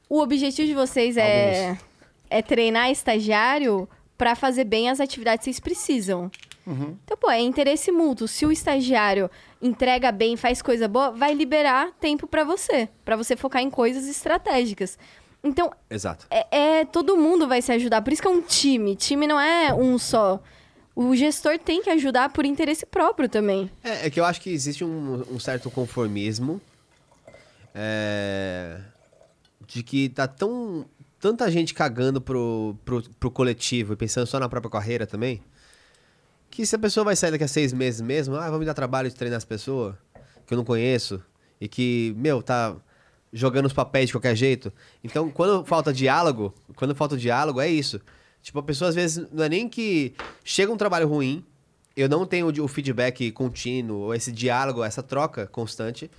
[0.09, 1.77] O objetivo de vocês é,
[2.31, 6.31] é treinar estagiário pra fazer bem as atividades que vocês precisam.
[6.67, 8.27] Então, pô, é interesse mútuo.
[8.27, 9.31] Se o estagiário
[9.63, 14.09] entrega bem, faz coisa boa, vai liberar tempo pra você, Pra você focar em coisas
[14.09, 14.99] estratégicas.
[15.45, 16.27] Então, Exato.
[16.29, 18.03] é, é- todo mundo vai se ajudar.
[18.03, 18.97] Por isso que é um time.
[18.97, 20.43] Time não é um só.
[20.95, 23.71] O gestor tem que ajudar por interesse próprio também.
[23.85, 26.61] É, é que eu acho que existe um, um certo conformismo
[27.79, 28.81] é,
[29.67, 30.87] de que tá tão
[31.21, 35.43] tanta gente cagando pro, pro, pro coletivo e pensando só na própria carreira também,
[36.51, 38.75] que se a pessoa vai sair daqui a seis meses mesmo, ah, vou me dar
[38.75, 39.95] trabalho de treinar as pessoas
[40.47, 41.21] que eu não conheço
[41.61, 42.77] e que, meu, tá
[43.33, 44.73] jogando os papéis de qualquer jeito.
[45.03, 48.01] Então, quando falta diálogo, quando falta diálogo, é isso.
[48.41, 50.15] Tipo, a pessoa às vezes não é nem que
[50.45, 51.45] chega um trabalho ruim,
[51.97, 56.11] eu não tenho o feedback contínuo, ou esse diálogo, essa troca constante.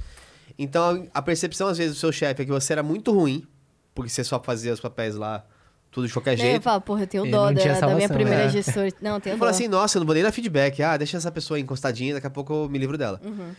[0.58, 3.46] Então, a percepção, às vezes, do seu chefe é que você era muito ruim,
[3.94, 5.44] porque você só fazia os papéis lá,
[5.92, 6.44] tudo de qualquer Né?
[6.44, 6.64] Eu jeito.
[6.64, 8.50] falo, porra, eu tenho dó não tinha da, da minha salvação, primeira é.
[8.50, 8.90] gestora.
[9.02, 9.40] Não, eu tenho Eu dó.
[9.40, 10.82] falo assim, nossa, eu não vou nem dar feedback.
[10.84, 13.20] Ah, deixa essa pessoa encostadinha, daqui a pouco eu me livro dela.
[13.24, 13.52] Uhum.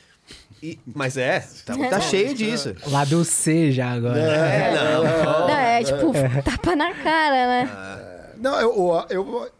[0.62, 2.74] E- mas é, tá, tá cheio disso.
[2.88, 4.18] Lado C já agora.
[4.18, 5.02] É, não.
[5.48, 6.12] Não, é tipo,
[6.44, 8.34] tapa na cara, né?
[8.36, 9.50] Não, eu, eu, eu,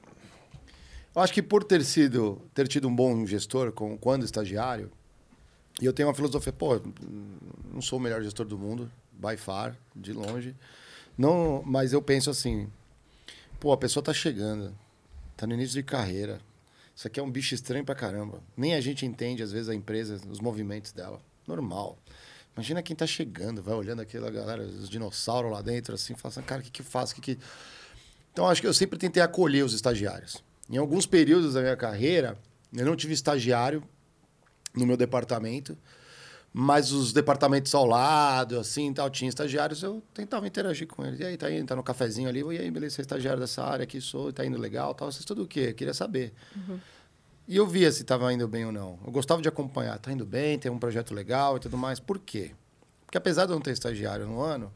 [1.16, 4.90] eu acho que por ter sido, ter tido um bom gestor com, quando estagiário,
[5.80, 6.80] e eu tenho uma filosofia, pô,
[7.72, 10.54] não sou o melhor gestor do mundo, by far, de longe.
[11.16, 12.68] Não, mas eu penso assim,
[13.60, 14.76] pô, a pessoa tá chegando,
[15.36, 16.40] tá no início de carreira.
[16.94, 18.42] Isso aqui é um bicho estranho pra caramba.
[18.56, 21.20] Nem a gente entende, às vezes, a empresa, os movimentos dela.
[21.46, 21.96] Normal.
[22.56, 26.42] Imagina quem tá chegando, vai olhando aquela galera, os dinossauros lá dentro, assim, fala assim,
[26.42, 26.82] cara, o que que?
[26.82, 27.38] O que que...
[28.32, 30.42] Então, acho que eu sempre tentei acolher os estagiários.
[30.68, 32.36] Em alguns períodos da minha carreira,
[32.76, 33.82] eu não tive estagiário
[34.78, 35.76] no meu departamento,
[36.52, 41.20] mas os departamentos ao lado, assim, tal, tinha estagiários, eu tentava interagir com eles.
[41.20, 43.62] E aí, tá indo, tá no cafezinho ali, e aí, beleza, você é estagiário dessa
[43.62, 45.72] área aqui, sou, tá indo legal, tal, vocês tudo o quê?
[45.72, 46.32] Queria saber.
[47.46, 48.98] E eu via se estava indo bem ou não.
[49.06, 51.98] Eu gostava de acompanhar, tá indo bem, tem um projeto legal e tudo mais.
[51.98, 52.52] Por quê?
[53.06, 54.70] Porque apesar de eu não ter estagiário no ano,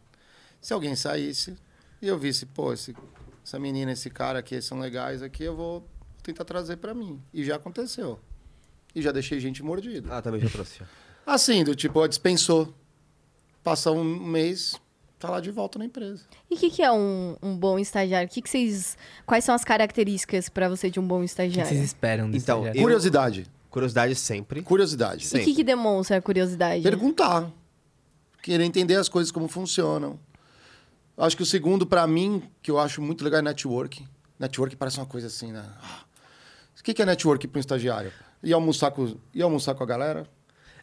[0.59, 1.55] se alguém saísse
[2.01, 2.97] e eu visse, pô, esse,
[3.45, 5.87] essa menina, esse cara aqui são legais aqui, eu vou
[6.23, 7.21] tentar trazer para mim.
[7.35, 8.19] E já aconteceu.
[8.95, 10.09] E já deixei gente mordida.
[10.17, 10.81] Ah, também já trouxe.
[11.27, 12.75] Assim, do tipo, ó, dispensou.
[13.65, 14.75] Passa um mês,
[15.21, 16.25] tá lá de volta na empresa.
[16.51, 18.29] E o que, que é um, um bom estagiário?
[18.29, 21.69] Que que vocês, quais são as características pra você de um bom O que estagiário?
[21.69, 22.79] vocês esperam do Então, estagiário?
[22.79, 23.47] Eu- Curiosidade.
[23.71, 24.63] Curiosidade sempre.
[24.63, 25.25] Curiosidade.
[25.33, 26.83] E o que, que demonstra a curiosidade?
[26.83, 27.51] Perguntar.
[28.43, 30.19] Querer entender as coisas como funcionam.
[31.17, 34.05] Acho que o segundo, para mim, que eu acho muito legal é network.
[34.39, 35.65] Network parece uma coisa assim, né?
[35.81, 36.03] Ah,
[36.79, 38.13] O que que é network para um estagiário?
[38.43, 40.27] Ir almoçar com, ir almoçar com a galera?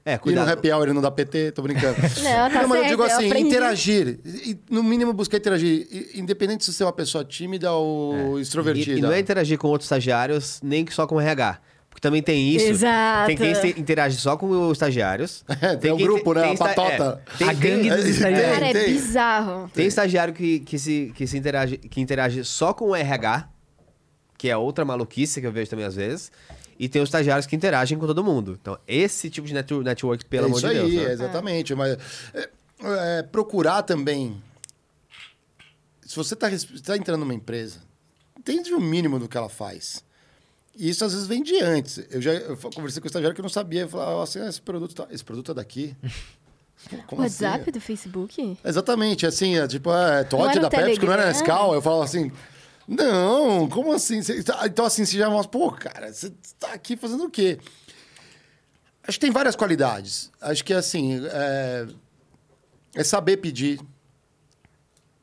[0.06, 1.52] É, Ir no happy hour e não dar PT?
[1.52, 1.96] Tô brincando.
[2.24, 3.48] Não, tá mas eu digo eu assim, aprendi.
[3.50, 4.20] interagir.
[4.26, 5.88] E, no mínimo, buscar interagir.
[5.92, 8.94] E- Independente se você é uma pessoa tímida ou extrovertida.
[8.96, 11.60] E, e não é interagir com outros estagiários, nem que só com o RH.
[11.90, 12.66] Porque também tem isso.
[12.66, 13.28] Exato.
[13.28, 15.44] Tem quem interage só com os estagiários.
[15.62, 16.44] É, tem o quem grupo, né?
[16.46, 17.22] A esta- patota.
[17.34, 18.52] é, tem, A gangue tem- dos estagiários.
[18.54, 18.94] Cara, é tem.
[18.94, 19.72] bizarro.
[19.74, 23.50] Tem estagiário que, que, se, que se interage, que interage só com o RH,
[24.38, 26.32] que é outra maluquice que eu vejo também às vezes.
[26.80, 28.58] E tem os estagiários que interagem com todo mundo.
[28.60, 30.90] Então, esse tipo de network, network pelo é amor isso de Deus.
[30.90, 31.12] aí, né?
[31.12, 31.76] exatamente.
[31.76, 31.98] Mas
[32.34, 32.50] é,
[32.82, 34.42] é, procurar também.
[36.06, 36.48] Se você está
[36.86, 37.82] tá entrando numa empresa,
[38.38, 40.04] entende o mínimo do que ela faz.
[40.74, 42.02] E isso às vezes vem de antes.
[42.10, 43.82] Eu já eu conversei com o estagiário que eu não sabia.
[43.82, 45.96] Eu falava assim: ah, esse produto, tá, esse produto é daqui.
[47.08, 47.72] Como WhatsApp assim?
[47.72, 48.58] do Facebook?
[48.64, 51.26] Exatamente, assim, é, tipo, é, Não Todd da Pepsi, que não era?
[51.26, 51.74] Nescau.
[51.74, 52.32] Eu falo assim,
[52.90, 54.22] não, como assim?
[54.22, 57.60] Você tá- Então, assim, você já mostra, pô, cara, você tá aqui fazendo o quê?
[59.08, 60.32] Acho que tem várias qualidades.
[60.42, 61.88] Acho que, assim, é,
[62.96, 63.80] é saber pedir.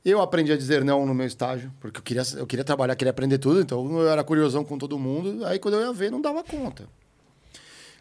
[0.05, 3.11] Eu aprendi a dizer não no meu estágio, porque eu queria, eu queria trabalhar, queria
[3.11, 5.45] aprender tudo, então eu era curiosão com todo mundo.
[5.45, 6.89] Aí, quando eu ia ver, não dava conta.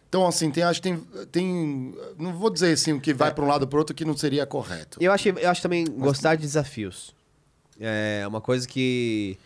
[0.08, 0.98] Então, assim, tem, acho que tem,
[1.32, 1.96] tem.
[2.18, 4.46] Não vou dizer assim o que vai para um lado para outro que não seria
[4.46, 4.98] correto.
[5.02, 7.14] Eu acho, eu acho também gostar de desafios.
[7.80, 9.38] É uma coisa que.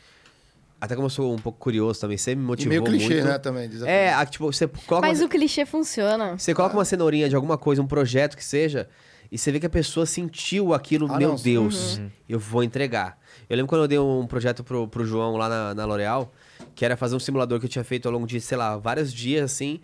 [0.81, 3.27] Até como eu sou um pouco curioso também, sempre me E motivou meio clichê, muito.
[3.27, 3.67] né, também.
[3.67, 3.93] desafio.
[3.93, 6.37] É, a- tipo, você coloca, Mas uma, o clichê funciona.
[6.37, 8.87] você coloca uma cenourinha de alguma coisa, um projeto que seja,
[9.31, 11.35] e você vê que a pessoa sentiu aquilo, Ah, meu não.
[11.35, 11.99] Deus,
[12.29, 13.19] eu vou entregar.
[13.49, 16.31] Eu lembro quando eu dei um projeto pro, pro João lá na, na L'Oréal,
[16.73, 19.13] que era fazer um simulador que eu tinha feito ao longo de, sei lá, vários
[19.13, 19.81] dias, assim.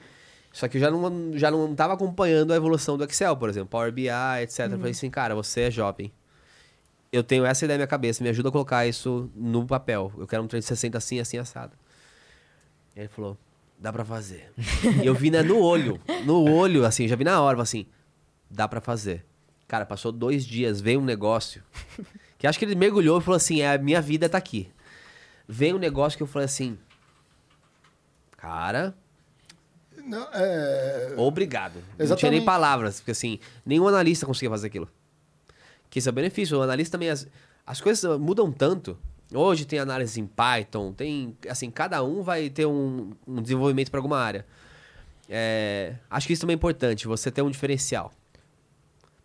[0.53, 3.67] Só que eu já não, já não tava acompanhando a evolução do Excel, por exemplo,
[3.67, 4.07] Power BI,
[4.41, 4.59] etc.
[4.71, 6.11] Eu falei assim, cara, você é jovem.
[7.11, 10.11] Eu tenho essa ideia na minha cabeça, me ajuda a colocar isso no papel.
[10.17, 11.73] Eu quero um 360 assim, assim, assado.
[12.95, 13.37] E ele falou,
[13.77, 14.51] dá pra fazer.
[15.01, 17.85] e eu vi né, no olho, no olho, assim, já vi na hora, assim,
[18.49, 19.25] dá pra fazer.
[19.67, 21.63] Cara, passou dois dias, veio um negócio,
[22.37, 24.71] que acho que ele mergulhou e falou assim, é, a minha vida tá aqui.
[25.47, 26.77] Veio um negócio que eu falei assim,
[28.37, 28.95] cara,
[30.03, 31.75] Não, é, obrigado.
[31.75, 32.37] Não tinha Exatamente.
[32.37, 34.89] nem palavras, porque assim, nenhum analista conseguia fazer aquilo.
[35.89, 36.57] Que isso é o benefício.
[36.57, 37.09] O analista também.
[37.09, 37.27] As,
[37.65, 38.97] as coisas mudam tanto.
[39.33, 41.35] Hoje tem análise em Python, tem.
[41.49, 44.45] Assim, cada um vai ter um, um desenvolvimento para alguma área.
[45.29, 48.11] É, acho que isso também é importante, você ter um diferencial.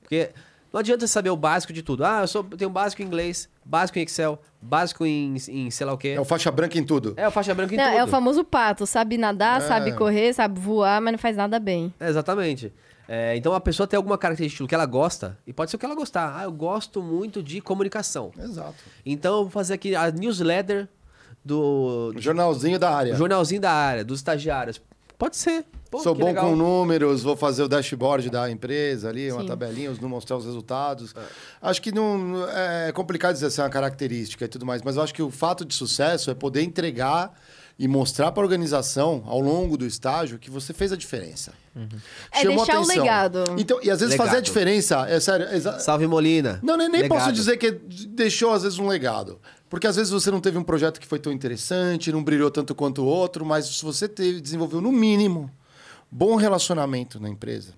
[0.01, 0.31] Porque
[0.73, 2.05] não adianta você saber o básico de tudo.
[2.05, 5.93] Ah, eu sou, tenho básico em inglês, básico em Excel, básico em, em sei lá
[5.93, 6.09] o quê.
[6.17, 7.13] é o faixa branca em tudo.
[7.17, 7.97] É o faixa branca em Não, tudo.
[7.99, 8.87] é o famoso pato.
[8.87, 9.67] Sabe nadar, É.
[9.67, 11.93] sabe correr, sabe voar, mas não faz nada bem.
[12.01, 12.73] É, exatamente.
[13.13, 15.85] É, então a pessoa tem alguma característica que ela gosta, e pode ser o que
[15.85, 16.33] ela gostar.
[16.39, 18.31] Ah, eu gosto muito de comunicação.
[18.39, 18.77] Exato.
[19.05, 20.89] Então eu vou fazer aqui a newsletter
[21.45, 23.15] do Jornalzinho da área.
[23.17, 24.81] jornalzinho da área, dos estagiários.
[25.19, 25.65] Pode ser.
[25.91, 26.49] Pô, Sou bom legal.
[26.51, 29.49] com números, vou fazer o dashboard da empresa ali, uma Sim.
[29.49, 31.13] tabelinha, os- mostrar os resultados.
[31.61, 35.03] Acho que não é complicado dizer se é uma característica e tudo mais, mas eu
[35.03, 37.35] acho que o fato de sucesso é poder entregar
[37.83, 41.55] e mostrar para a organização ao longo do estágio que você fez a diferença.
[42.31, 43.03] É Chamou deixar o atenção.
[43.03, 43.45] legado.
[43.57, 44.45] Então, e às vezes fazer a Legado.
[44.45, 46.61] diferença, é sério, exa- Salve Molina.
[46.63, 47.19] não, nem, nem Legado.
[47.19, 49.41] posso dizer que deixou, às vezes, um legado.
[49.71, 52.75] Porque às vezes você não teve um projeto que foi tão interessante, não brilhou tanto
[52.75, 55.51] quanto o outro, mas se você teve, desenvolveu, no mínimo,
[56.11, 57.73] bom relacionamento na empresa,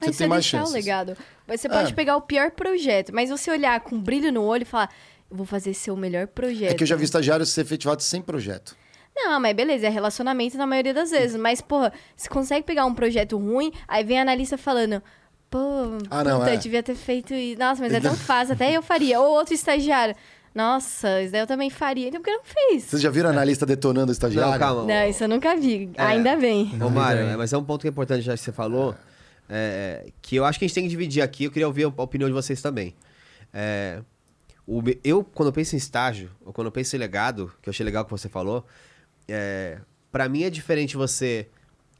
[0.00, 0.72] Mas você tem mais deixar chances.
[0.72, 1.16] o legado.
[1.46, 1.94] Você pode É.
[1.94, 4.88] pegar o pior projeto, mas você olhar com brilho no olho e falar,
[5.30, 6.70] eu vou fazer seu melhor projeto.
[6.70, 8.74] É que eu já vi estagiários ser efetivados sem projeto.
[9.14, 11.36] Não, mas beleza, é relacionamento na maioria das vezes.
[11.36, 15.02] Mas, porra, você consegue pegar um projeto ruim, aí vem a analista falando,
[15.50, 15.58] pô,
[16.10, 16.54] Ah, não, puta, é.
[16.54, 17.58] eu devia ter feito isso.
[17.58, 19.20] Nossa, mas é tão fácil, até eu faria.
[19.20, 20.14] Ou outro estagiário,
[20.54, 22.08] nossa, isso daí eu também faria.
[22.08, 22.84] Então, por que não fez?
[22.84, 24.50] Vocês já viram analista detonando o estagiário?
[24.52, 24.84] Não, calma.
[24.84, 25.90] Não, isso eu nunca vi.
[25.94, 26.02] É.
[26.02, 26.72] Ainda bem.
[26.82, 28.94] Ô, Mário, é, mas é um ponto que é importante já que você falou,
[29.48, 31.88] é, que eu acho que a gente tem que dividir aqui, eu queria ouvir a
[32.02, 32.94] opinião de vocês também.
[33.52, 34.00] É,
[34.66, 37.70] o eu, quando eu penso em estágio, ou quando eu penso em legado, que eu
[37.72, 38.64] achei legal que você falou,
[39.28, 39.78] é,
[40.10, 41.46] para mim é diferente você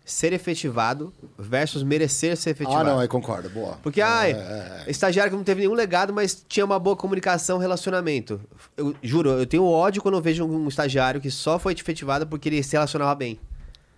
[0.05, 2.85] ser efetivado versus merecer ser Ah, efetivado.
[2.91, 3.79] não, aí concordo, boa.
[3.83, 8.41] Porque, ai, é, estagiário que não teve nenhum legado, mas tinha uma boa comunicação, relacionamento.
[8.77, 12.49] Eu juro, eu tenho ódio quando eu vejo um estagiário que só foi efetivado porque
[12.49, 13.39] ele se relacionava bem.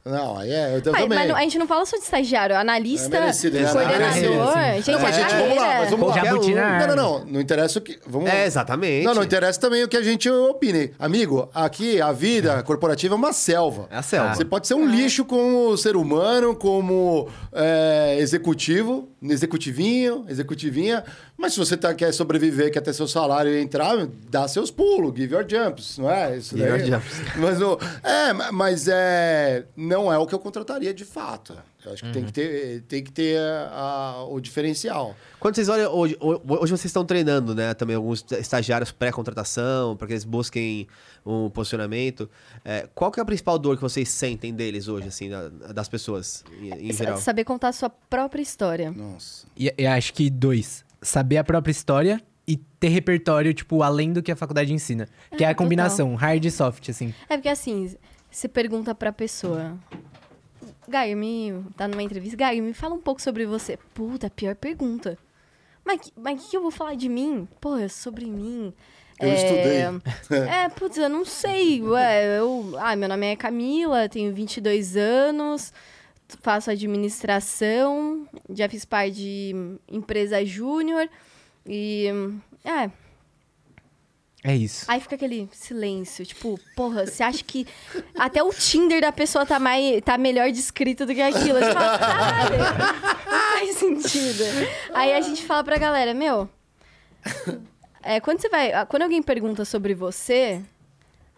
[0.05, 1.09] Não, aí é, eu, também.
[1.09, 3.63] mas não- a gente não fala só de estagiário, analista, É merecido, né?
[3.73, 6.25] coordenador, Carreira, gente, Não, mas, é gente, vamos lá, mas vamos lá.
[6.87, 7.25] Não, não, não.
[7.25, 7.99] Não interessa o que.
[8.07, 8.29] Vamos...
[8.29, 9.05] É, exatamente.
[9.07, 10.91] Não, não interessa também o que a gente opine.
[10.99, 13.89] Amigo, aqui a vida corporativa é uma selva.
[13.91, 14.35] É a selva.
[14.35, 21.03] Você pode ser um lixo como ser humano, como é, executivo, executivinho, executivinha,
[21.37, 25.15] mas se você tá, quer sobreviver, quer ter seu salário e entrar, dá seus pulos,
[25.17, 26.37] give your jumps, não é?
[26.37, 26.81] Isso Give daí.
[26.81, 27.37] your jumps.
[27.37, 31.57] Mas, o- é, ma- mas é, não é o que eu contrataria de fato.
[31.85, 35.15] Eu acho que tem que ter, tem que ter a- o diferencial.
[35.39, 40.07] Quando vocês olham, hoje, ho- hoje vocês estão treinando, né, também alguns estagiários pré-contratação, para
[40.07, 40.87] que eles busquem
[41.25, 42.29] um posicionamento.
[42.65, 45.89] É, qual que é a principal dor que vocês sentem deles hoje, assim, da- das
[45.89, 47.17] pessoas, em, em geral?
[47.19, 48.91] Saber contar a sua própria história.
[48.91, 49.47] Nossa.
[49.57, 50.85] E eu acho que dois.
[51.03, 55.07] Saber a própria história e ter repertório, tipo, além do que a faculdade ensina.
[55.37, 55.55] que é a total.
[55.65, 57.13] combinação, hard e soft, assim.
[57.29, 57.95] É porque assim,
[58.35, 59.79] você pergunta pra pessoa.
[60.89, 61.65] Gaio, me.
[61.77, 62.37] Tá numa entrevista.
[62.37, 63.79] Gaio, me fala um pouco sobre você.
[63.95, 65.17] Puta, pior pergunta.
[65.85, 67.47] Mas o mas que, que eu vou falar de mim?
[67.61, 68.73] Pô, é sobre mim.
[69.21, 69.35] Eu é...
[69.35, 70.41] estudei.
[70.51, 71.81] É, putz, eu não sei.
[71.83, 72.75] Ué, eu...
[72.79, 75.73] Ah, meu nome é Camila, tenho 22 anos,
[76.41, 81.09] faço administração, já fiz parte de empresa júnior
[81.65, 82.09] e...
[82.65, 82.91] É,
[84.47, 84.85] É isso.
[84.89, 87.67] Aí fica aquele silêncio, tipo, porra, você acha que
[88.15, 91.59] até o Tinder da pessoa tá, mais, tá melhor descrito do que aquilo?
[91.59, 94.45] Você fala, caralho, não faz sentido.
[94.93, 96.47] Aí a gente fala pra galera, meu,
[98.03, 100.61] é, quando você vai, quando alguém pergunta sobre você,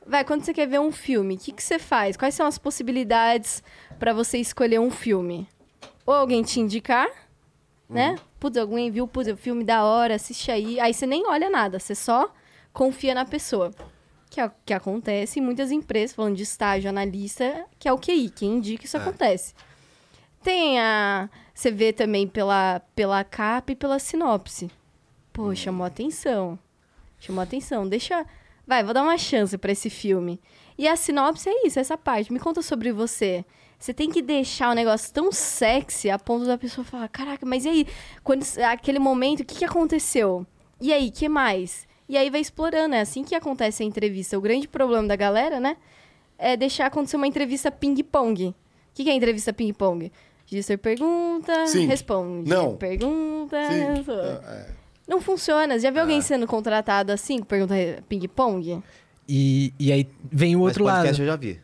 [0.04, 2.16] vai, quando você quer ver um filme, o que, que você faz?
[2.16, 3.62] Quais são as possibilidades
[4.00, 5.48] pra você escolher um filme?
[6.04, 7.06] Ou alguém te indicar,
[7.88, 8.16] né?
[8.40, 10.80] Putz, alguém viu, putz, o filme da hora, assiste aí.
[10.80, 12.34] Aí você nem olha nada, você só
[12.76, 13.72] confia na pessoa.
[14.28, 17.98] Que é o que acontece em muitas empresas, falando de estágio, analista, que é o
[17.98, 19.54] QI, quem indica isso acontece.
[20.42, 21.30] Tem a.
[21.54, 24.70] Você vê também pela, pela capa e pela sinopse.
[25.32, 26.58] Pô, chamou atenção.
[27.18, 27.88] Chamou atenção.
[27.88, 28.26] Deixa.
[28.66, 30.38] Vai, vou dar uma chance pra esse filme.
[30.76, 32.32] E a sinopse é isso, essa parte.
[32.32, 33.44] Me conta sobre você.
[33.78, 37.64] Você tem que deixar o negócio tão sexy a ponto da pessoa falar: caraca, mas
[37.64, 37.86] e aí?
[38.22, 40.46] Quando, aquele momento, o que, que aconteceu?
[40.80, 41.86] E aí, que mais?
[42.08, 44.38] E aí vai explorando, é assim que acontece a entrevista.
[44.38, 45.76] O grande problema da galera, né?
[46.38, 48.48] É deixar acontecer uma entrevista ping-pong.
[48.48, 48.54] O
[48.94, 50.12] que, que é entrevista ping-pong?
[50.46, 51.86] Gister pergunta, Sim.
[51.86, 52.48] responde.
[52.48, 52.76] Não.
[52.76, 53.94] Pergunta, Sim.
[53.94, 54.46] responde.
[54.46, 54.66] É.
[55.08, 55.78] Não funciona.
[55.78, 57.74] Já viu alguém sendo contratado assim, com pergunta
[58.08, 58.82] ping-pong?
[59.28, 61.20] E, e aí vem o outro Mas lado.
[61.20, 61.60] eu já vi.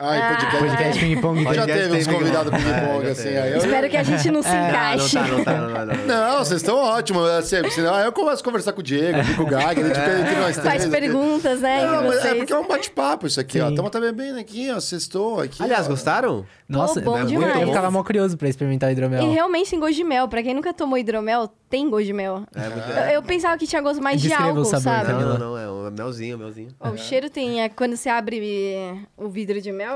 [0.00, 0.28] Ai, Ah.
[0.28, 0.58] podcast.
[0.58, 1.42] Podcast ping-pong.
[1.42, 2.74] Já Podcast teve uns convidados ping-pong.
[2.80, 3.28] ping-pong, É, já assim.
[3.36, 3.58] Aí eu...
[3.58, 5.16] Espero que a gente não se Não, não encaixe.
[5.18, 5.84] tá, não tá, não tá.
[5.86, 6.06] Não, não.
[6.06, 7.28] Não, vocês estão ótimos.
[7.30, 9.90] Assim, senão, eu começo a conversar com o Diego, com o Gag, né?
[9.90, 11.84] Tipo, entre nós Faz três perguntas, né?
[11.84, 13.64] Não, é porque é um bate-papo isso aqui, ó.
[13.64, 13.70] Sim.
[13.70, 14.78] Estamos também bem aqui, ó.
[14.78, 15.60] Sextou aqui.
[15.60, 15.90] Aliás, ó.
[15.90, 16.46] gostaram?
[16.68, 17.60] Nossa, bom é muito demais.
[17.60, 19.22] Eu ficava mó curioso pra experimentar o hidromel.
[19.24, 20.28] E realmente tem gosto de mel.
[20.28, 22.44] Pra quem nunca tomou hidromel, tem gosto de mel.
[22.54, 22.88] É, muito...
[22.90, 25.12] Eu, eu pensava que tinha gosto mais de Descreva álcool, sabor, sabe?
[25.12, 25.58] Não, não, não.
[25.58, 26.68] É um melzinho, melzinho.
[26.78, 27.62] Ó, O cheiro tem...
[27.62, 29.87] é, quando você abre o vidro de mel,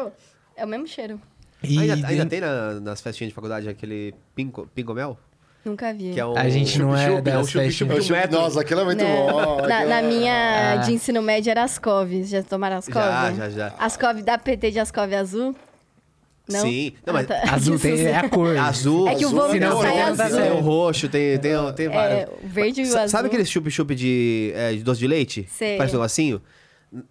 [0.56, 1.20] é o mesmo cheiro.
[1.62, 5.16] E ainda, tem na- nas festinhas de faculdade aquele pingo, pingomel?
[5.64, 6.10] Nunca vi.
[6.12, 8.10] Que é um A gente não é chup-chup, das é um chup-chup festas.
[8.10, 8.38] metro.
[8.40, 9.14] Nossa, aquilo é muito Né?
[9.16, 9.62] bom.
[9.68, 10.76] Na, é- minha Ah.
[10.78, 12.10] de ensino médio era Ascov.
[12.24, 12.96] Já tomaram Ascov?
[13.00, 13.74] Já, já, já.
[13.78, 15.54] Ascov da PT de Ascov azul?
[16.48, 16.60] Não?
[16.62, 16.92] Sim.
[17.06, 17.54] Não, Ah, mas tá.
[17.54, 18.56] Azul tem, é a cor.
[18.56, 20.38] azul, É que o vômito não, sai não, não, azul.
[20.40, 22.18] não, tem o roxo, tem, tem, tem vários.
[22.22, 23.08] É, o verde e o azul.
[23.08, 25.46] Sabe aquele chup-chup de, é, de doce de leite?
[25.48, 25.78] Sei.
[25.78, 26.36] Faz um negocinho?
[26.36, 26.42] N-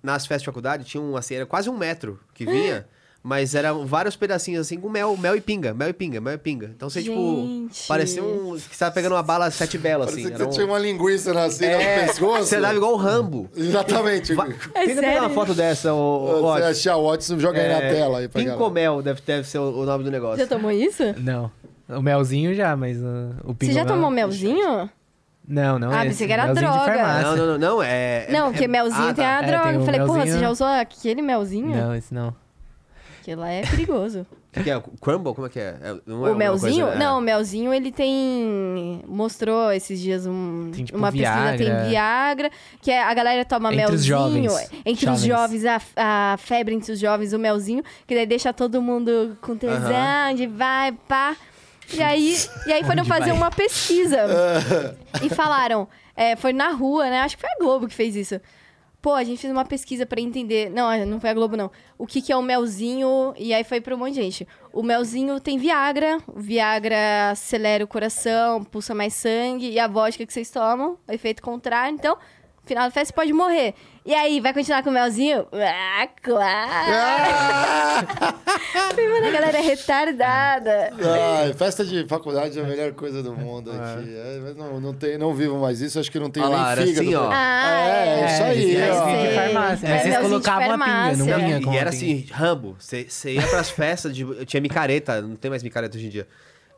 [0.04, 2.86] Nas festas de faculdade tinha um, assim, era quase um metro que vinha,
[3.24, 6.38] mas eram vários pedacinhos assim com mel, mel e pinga, mel e pinga, mel e
[6.38, 6.72] pinga.
[6.76, 7.16] Então você, tipo,
[7.46, 7.88] Gente.
[7.88, 8.56] parecia um.
[8.56, 10.24] que você tava pegando uma bala sete belas, assim.
[10.24, 12.46] Parecia que era você um- tinha uma linguiça assim É, no pescoço.
[12.46, 13.50] Você dava igual o Rambo.
[13.56, 14.34] Exatamente.
[14.76, 16.68] É Tenta pegar uma foto dessa, ô, Você Watson.
[16.68, 18.42] achar o Watson, joga aí na É, tela aí pra.
[18.44, 20.38] Pincomel deve, deve ser o o nome do negócio.
[20.38, 21.04] Já tomou isso?
[21.20, 21.52] Não.
[21.90, 24.90] O melzinho já, mas uh, o Você já tomou melzinho?
[25.48, 26.94] Não, não Ah, pensei que era melzinho de droga.
[26.94, 27.24] farmácia.
[27.24, 28.28] Não, não, não, não, é...
[28.30, 29.40] não, é- porque é- melzinho ah, tem tá.
[29.40, 29.64] a É, droga.
[29.66, 30.36] tem eu o falei, porra, melzinho.
[30.38, 31.76] você já usou aquele melzinho?
[31.76, 32.34] Não, esse não.
[33.18, 34.26] Porque lá é perigoso.
[34.52, 34.84] Que é?
[35.00, 35.34] Crumble?
[35.34, 35.78] Como é que é?
[35.82, 36.86] É- não é o uma melzinho?
[36.88, 37.06] coisa- é.
[37.06, 39.02] Não, o melzinho ele tem.
[39.08, 41.58] Mostrou esses dias um, Tem, tipo, uma pesquisa, Viagra.
[41.80, 44.50] tem Viagra, que é, a galera toma Entre os melzinho.
[44.50, 44.70] jovens.
[44.86, 45.82] Entre os jovens, a,
[46.34, 50.48] a febre entre os jovens, o melzinho, que daí deixa todo mundo com tesão, de
[50.48, 51.34] vai, pá.
[51.94, 52.36] E aí,
[52.66, 53.38] e aí foram Onde fazer vai?
[53.38, 54.18] uma pesquisa.
[55.22, 57.22] e falaram, é, foi na rua, né?
[57.22, 58.40] Acho que foi a Globo que fez isso.
[59.02, 60.70] Pô, a gente fez uma pesquisa pra entender.
[60.70, 61.72] Não, não foi a Globo, não.
[61.98, 63.34] O que, que é o melzinho?
[63.36, 64.48] E aí foi pra um monte de gente.
[64.72, 66.20] O melzinho tem Viagra.
[66.28, 69.72] O Viagra acelera o coração, pulsa mais sangue.
[69.72, 71.96] E a vodka que vocês tomam, o efeito contrário.
[71.96, 72.16] Então,
[72.66, 73.74] final da festa você pode morrer.
[74.06, 75.46] E aí, vai continuar com o melzinho?
[75.54, 76.92] Ah, claro!
[79.12, 80.92] Mano, a galera é retardada.
[81.44, 84.16] Ai, festa de faculdade é a melhor coisa do mundo aqui.
[84.16, 86.62] É, mas não, não, tem, não vivo mais isso, acho que não tem Olha nem
[86.62, 87.02] lá, era fígado.
[87.08, 87.30] assim, ó.
[87.32, 89.06] Ah, É, isso aí, esse ó.
[89.06, 89.88] melzinho de farmácia.
[89.88, 93.70] É, vocês colocavam a pinga, não vinha com E era assim, Rambo, você ia pras
[93.70, 96.28] festas, de, tinha micareta, não tem mais micareta hoje em dia,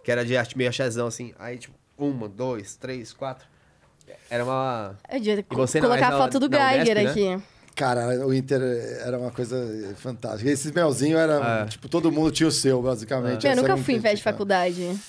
[0.03, 3.47] que era de arte- meio achazão, assim, aí tipo, uma, dois, três, quatro,
[4.29, 4.95] era uma...
[5.11, 7.43] Eu devia E você não, colocar a foto do Geiger Unesp, aqui.
[7.75, 8.61] Cara, o Inter
[9.05, 9.57] era uma coisa
[9.97, 10.49] fantástica.
[10.49, 11.65] Esses melzinhos era, É.
[11.65, 13.45] tipo, todo mundo tinha o seu, basicamente.
[13.45, 14.33] Eu Essa nunca fui em festa de cara.
[14.35, 14.99] faculdade.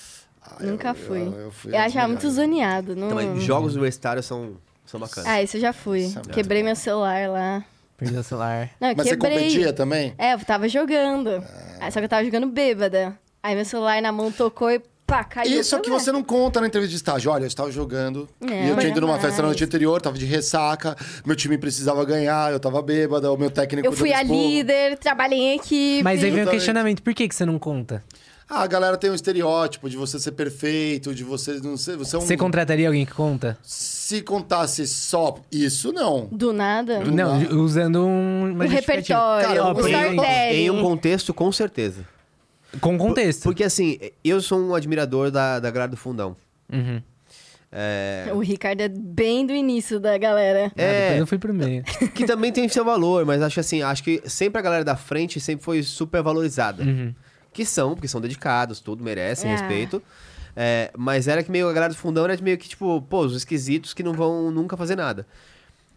[0.41, 1.21] Ah, Nunca eu- fui.
[1.21, 2.95] Eu, Eu, eu fui achava muito zoneado.
[2.95, 3.07] Não...
[3.19, 5.29] Então, mas jogos universitários são, são bacanas.
[5.29, 6.05] Ah, isso eu já fui.
[6.27, 7.63] É Quebrei meu celular lá.
[7.97, 8.69] Perdeu o celular.
[8.79, 9.37] Não, eu Mas você quebrei.
[9.37, 10.13] competia também?
[10.17, 11.43] É, eu tava jogando.
[11.79, 13.17] Aí, só que eu tava jogando bêbada.
[13.41, 15.59] Aí meu celular na mão tocou e pá, caiu.
[15.59, 17.31] Isso que você não conta na entrevista de estágio.
[17.31, 19.27] Olha, eu estava jogando É, e eu tinha ido numa jamais.
[19.27, 20.95] festa na noite anterior, tava de ressaca,
[21.25, 23.87] meu time precisava ganhar, eu tava bêbada, o meu técnico...
[23.87, 26.03] Eu fui a líder, trabalhei em equipe.
[26.03, 28.03] Mas aí vem o questionamento, por que, que você não conta?
[28.47, 31.97] Ah, a galera tem um estereótipo de você ser perfeito, de você não ser...
[31.97, 32.21] Você, é um...
[32.21, 33.57] Você contrataria alguém que conta?
[33.63, 36.27] Se contasse só isso, não.
[36.31, 36.99] Do nada.
[36.99, 37.55] Não, nada.
[37.55, 38.79] usando um, justificativa.
[38.79, 40.57] repertório, Cara, storytelling.
[40.57, 42.05] Em um contexto, com certeza.
[42.81, 43.43] Com contexto.
[43.43, 46.35] Porque assim, eu sou um admirador da, da grade do fundão.
[46.71, 47.01] Uhum.
[47.71, 50.71] É, O Ricardo é bem do início da galera.
[50.77, 51.01] Ah, É.
[51.03, 51.83] depois eu fui pro meio.
[52.13, 54.95] que também tem seu valor, mas acho que assim, acho que sempre a galera da
[54.95, 56.83] frente sempre foi super valorizada.
[56.83, 57.13] Uhum.
[57.51, 59.55] Que são, porque são dedicados, tudo, merecem É.
[59.55, 60.01] respeito.
[60.55, 63.35] É, mas era que meio a galera do fundão era meio que, tipo, pô, os
[63.35, 65.27] esquisitos que não vão nunca fazer nada.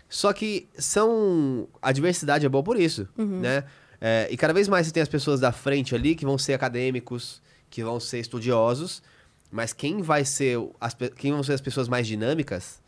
[0.09, 1.69] Só que são.
[1.81, 3.63] A diversidade é boa por isso, né?
[4.01, 6.55] É, e cada vez mais você tem as pessoas da frente ali que vão ser
[6.55, 9.03] acadêmicos, que vão ser estudiosos,
[9.51, 10.59] mas quem vai ser.
[10.81, 12.81] As, quem vão ser as pessoas mais dinâmicas,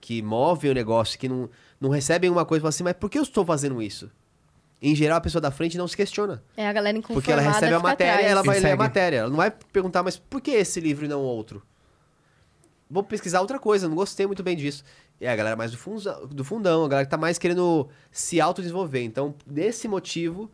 [0.00, 1.48] que movem o negócio, que não,
[1.80, 4.10] não recebem uma coisa e falam assim, mas por que eu estou fazendo isso?
[4.80, 6.42] Em geral, a pessoa da frente não se questiona.
[6.56, 8.30] É a galera inconformada Porque ela recebe a matéria, atrás.
[8.30, 9.16] ela vai E ler a matéria.
[9.18, 11.62] Ela não vai perguntar, mas por que esse livro e não outro?
[12.88, 14.84] Vou pesquisar outra coisa, não gostei muito bem disso.
[15.20, 17.88] E é a galera mais do, funza- do fundão, a galera que tá mais querendo
[18.10, 19.02] se autodesenvolver.
[19.02, 20.48] Então, desse motivo,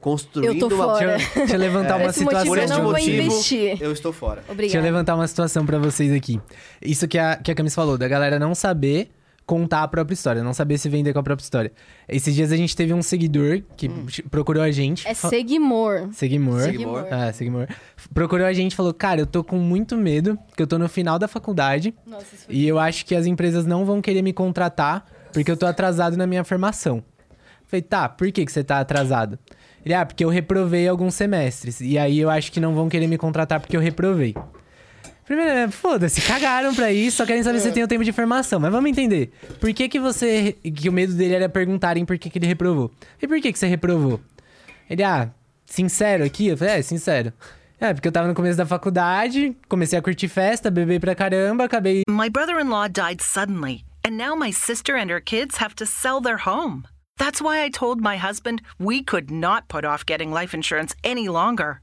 [0.00, 0.84] construindo Eu tô uma.
[0.84, 1.16] fora.
[1.16, 2.38] Deixa eu, deixa eu levantar uma Esse situação.
[2.46, 3.82] motivo Por eu esse não vou motivo, investir.
[3.82, 4.36] eu estou fora.
[4.40, 4.84] Deixa eu Obrigada.
[4.84, 6.40] levantar uma situação pra vocês aqui.
[6.82, 9.10] Isso que a, que a Camis falou, da galera não saber
[9.46, 11.72] contar a própria história, não saber se vender com a própria história.
[12.08, 13.88] Esses dias a gente teve um seguidor que
[14.28, 15.06] procurou a gente.
[15.06, 16.08] É Seguimor.
[16.12, 16.60] Seguimor.
[16.60, 17.06] Seguimor.
[17.10, 17.68] Ah, Seguimor.
[18.12, 20.88] Procurou a gente e falou: Cara, eu tô com muito medo, porque eu tô no
[20.88, 22.54] final da faculdade Nossa, isso foi...
[22.54, 26.16] e eu acho que as empresas não vão querer me contratar porque eu tô atrasado
[26.16, 27.02] na minha formação.
[27.66, 29.38] Falei, tá, por que, que você tá atrasado?
[29.84, 31.80] Ele, ah, porque eu reprovei alguns semestres.
[31.80, 34.34] E aí eu acho que não vão querer me contratar porque eu reprovei.
[35.26, 38.12] Primeiro, é, foda-se, cagaram pra isso, só querem saber se você tem o tempo de
[38.12, 38.60] formação.
[38.60, 39.32] Mas vamos entender.
[39.60, 40.52] Por que que você...
[40.62, 42.92] Que o medo dele era perguntarem por que que ele reprovou.
[43.20, 44.20] E por que que você reprovou?
[44.88, 45.28] Ele, ah,
[45.64, 46.46] sincero aqui?
[46.46, 47.32] Eu falei, é, sincero.
[47.80, 51.64] É, porque eu tava no começo da faculdade, comecei a curtir festa, beber pra caramba,
[51.64, 55.74] acabei My brother in law died suddenly, and now my sister and her kids have
[55.74, 56.84] to sell their home.
[57.18, 61.28] That's why I told my husband we could not put off getting life insurance any
[61.28, 61.82] longer.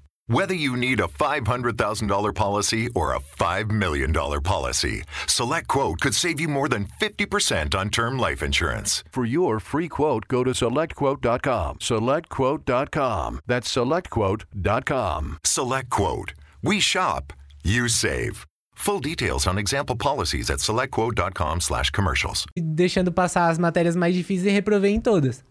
[0.31, 6.39] Whether you need a $500,000 policy or a $5 million policy, Select Quote could save
[6.39, 9.03] you more than 50% on term life insurance.
[9.11, 11.79] For your free quote, go to selectquote.com.
[11.79, 13.41] Selectquote.com.
[13.45, 15.37] That's selectquote.com.
[15.43, 16.33] Select Quote.
[16.63, 17.33] We shop,
[17.65, 18.45] you save.
[18.75, 22.45] Full details on example policies at selectquote.com/commercials.
[22.55, 25.43] deixando passar as matérias mais difíceis e reprovei em todas.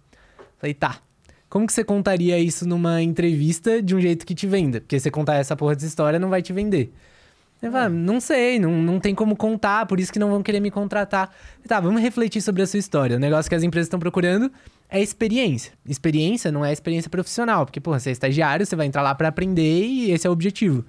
[0.59, 0.97] Falei, tá.
[1.51, 4.81] Como que você contaria isso numa entrevista de um jeito que te venda?
[4.81, 6.93] Porque você contar essa porra dessa história não vai te vender.
[7.61, 10.43] Eu falei, ah, não sei, não, não tem como contar, por isso que não vão
[10.43, 11.35] querer me contratar.
[11.67, 13.17] Tá, vamos refletir sobre a sua história.
[13.17, 14.51] O negócio que as empresas estão procurando
[14.89, 15.73] é experiência.
[15.85, 19.29] Experiência não é experiência profissional, porque, porra, você é estagiário, você vai entrar lá pra
[19.29, 20.85] aprender e esse é o objetivo.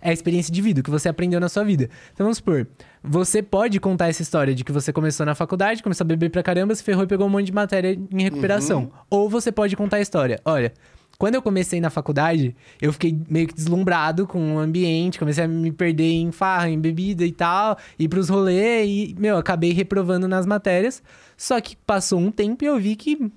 [0.00, 1.90] É a experiência de vida, o que você aprendeu na sua vida.
[2.12, 2.66] Então vamos supor,
[3.06, 6.42] você pode contar essa história de que você começou na faculdade, começou a beber pra
[6.42, 8.90] caramba, se ferrou e pegou um monte de matéria em recuperação.
[9.08, 10.40] Ou você pode contar a história.
[10.44, 10.72] Olha,
[11.18, 15.48] quando eu comecei na faculdade, eu fiquei meio que deslumbrado com o ambiente, comecei a
[15.48, 20.28] me perder em farra, em bebida e tal, ir pros rolês e, meu, acabei reprovando
[20.28, 21.02] nas matérias.
[21.36, 23.30] Só que passou um tempo e eu vi que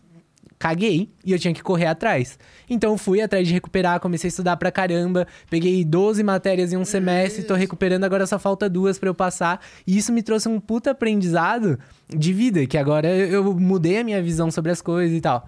[0.59, 2.37] caguei e eu tinha que correr atrás.
[2.69, 6.77] Então eu fui atrás de recuperar, comecei a estudar pra caramba, peguei 12 matérias em
[6.77, 9.61] um semestre, tô recuperando, agora só falta duas pra eu passar.
[9.87, 11.79] E isso me trouxe um puta aprendizado
[12.09, 15.47] de vida, que agora eu mudei a minha visão sobre as coisas e tal.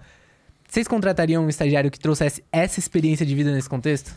[0.72, 4.16] Vocês contratariam um estagiário que trouxesse essa experiência de vida nesse contexto?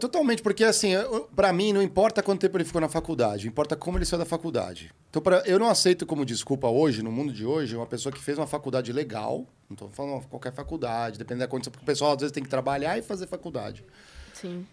[0.00, 0.92] Totalmente, porque assim,
[1.36, 4.24] pra mim não importa quanto tempo ele ficou na faculdade, importa como ele saiu da
[4.24, 4.90] faculdade.
[5.10, 8.18] Então, pra, eu não aceito como desculpa hoje, no mundo de hoje, uma pessoa que
[8.18, 12.12] fez uma faculdade legal, não tô falando qualquer faculdade, depende da condição, porque o pessoal
[12.14, 13.84] às vezes tem que trabalhar e fazer faculdade.
[14.32, 14.66] Sim.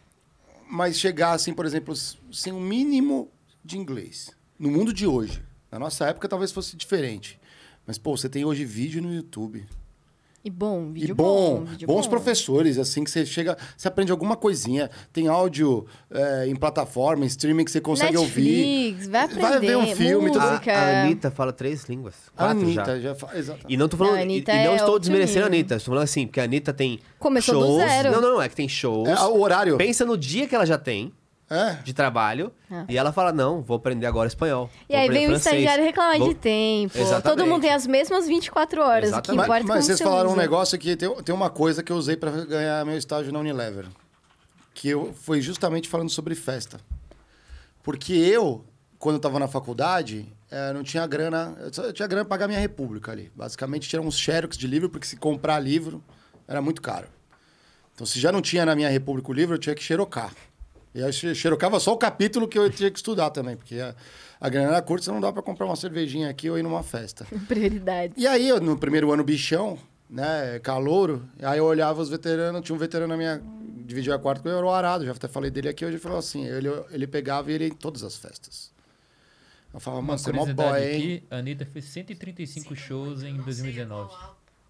[0.66, 1.93] Mas chegar assim, por exemplo,
[2.32, 3.30] sem um mínimo
[3.62, 5.43] de inglês, no mundo de hoje.
[5.70, 7.38] Na nossa época talvez fosse diferente.
[7.86, 9.68] Mas, pô, você tem hoje vídeo no YouTube.
[10.44, 12.10] E bom, vídeo e bom, vídeo bons bom.
[12.10, 14.89] professores, assim, que você chega, você aprende alguma coisinha.
[15.14, 18.66] Tem áudio é, em plataforma, em streaming que você consegue ouvir.
[19.08, 22.16] Netflix, vai Vai ver um aprender, filme, tudo- A, a Anitta fala três línguas.
[22.36, 23.00] A Quatro Anitta já.
[23.00, 23.60] já, fa- exato.
[23.70, 24.14] E não tô falando.
[24.14, 25.48] Não, a e- e, não é estou desmerecendo a.
[25.48, 25.76] Anitta.
[25.76, 27.00] Estou falando assim, porque a Anitta tem.
[27.20, 27.78] Começou do shows.
[27.84, 28.12] zero.
[28.12, 29.08] Não, não, é que tem shows.
[29.08, 29.78] É, o horário.
[29.78, 31.14] Pensa no dia que ela já tem
[31.54, 31.74] É.
[31.84, 32.52] de trabalho.
[32.72, 32.86] É.
[32.88, 34.70] E ela fala: não, vou aprender agora espanhol.
[34.88, 36.97] E vou aí aprender vem o francês, estagiário reclamar vou- de tempo.
[36.97, 37.24] Exatamente.
[37.38, 39.12] Todo mundo tem as mesmas 24 horas.
[39.12, 40.41] O que importa Mas, é mas vocês você falaram um usa.
[40.41, 43.86] negócio que tem, tem uma coisa que eu usei pra ganhar meu estágio na Unilever.
[44.74, 46.80] Que eu, foi justamente falando sobre festa.
[47.84, 48.64] Porque eu,
[48.97, 51.56] quando eu tava na faculdade, eh, não tinha grana.
[51.60, 53.32] Eu, só- eu tinha grana pra pagar minha república ali.
[53.36, 56.02] Basicamente, tinha uns xerox de livro, porque se comprar livro
[56.47, 57.08] era muito caro.
[57.93, 60.32] Então, se já não tinha na minha república o livro, eu tinha que xerocar.
[60.94, 63.96] E aí xe- xerocava só o capítulo que eu tinha que estudar também, porque a,
[64.39, 66.84] a grana era curta, você não dá pra comprar uma cervejinha aqui ou ir numa
[66.84, 67.26] festa.
[67.48, 68.14] Prioridade.
[68.18, 69.78] E aí, eu, no primeiro ano, bichão,
[70.10, 73.42] né, calouro, aí eu olhava os veteranos, tinha um veterano na minha...
[73.84, 76.18] Dividia quarto com eu, era o Arado, já até falei dele aqui hoje, ele falou
[76.18, 78.72] assim, ele, ele pegava e ele ia em todas as festas.
[79.74, 80.96] Eu falava, mano, você é mó boy, hein?
[80.96, 84.14] aqui, a Anitta fez 135 shows em 2019.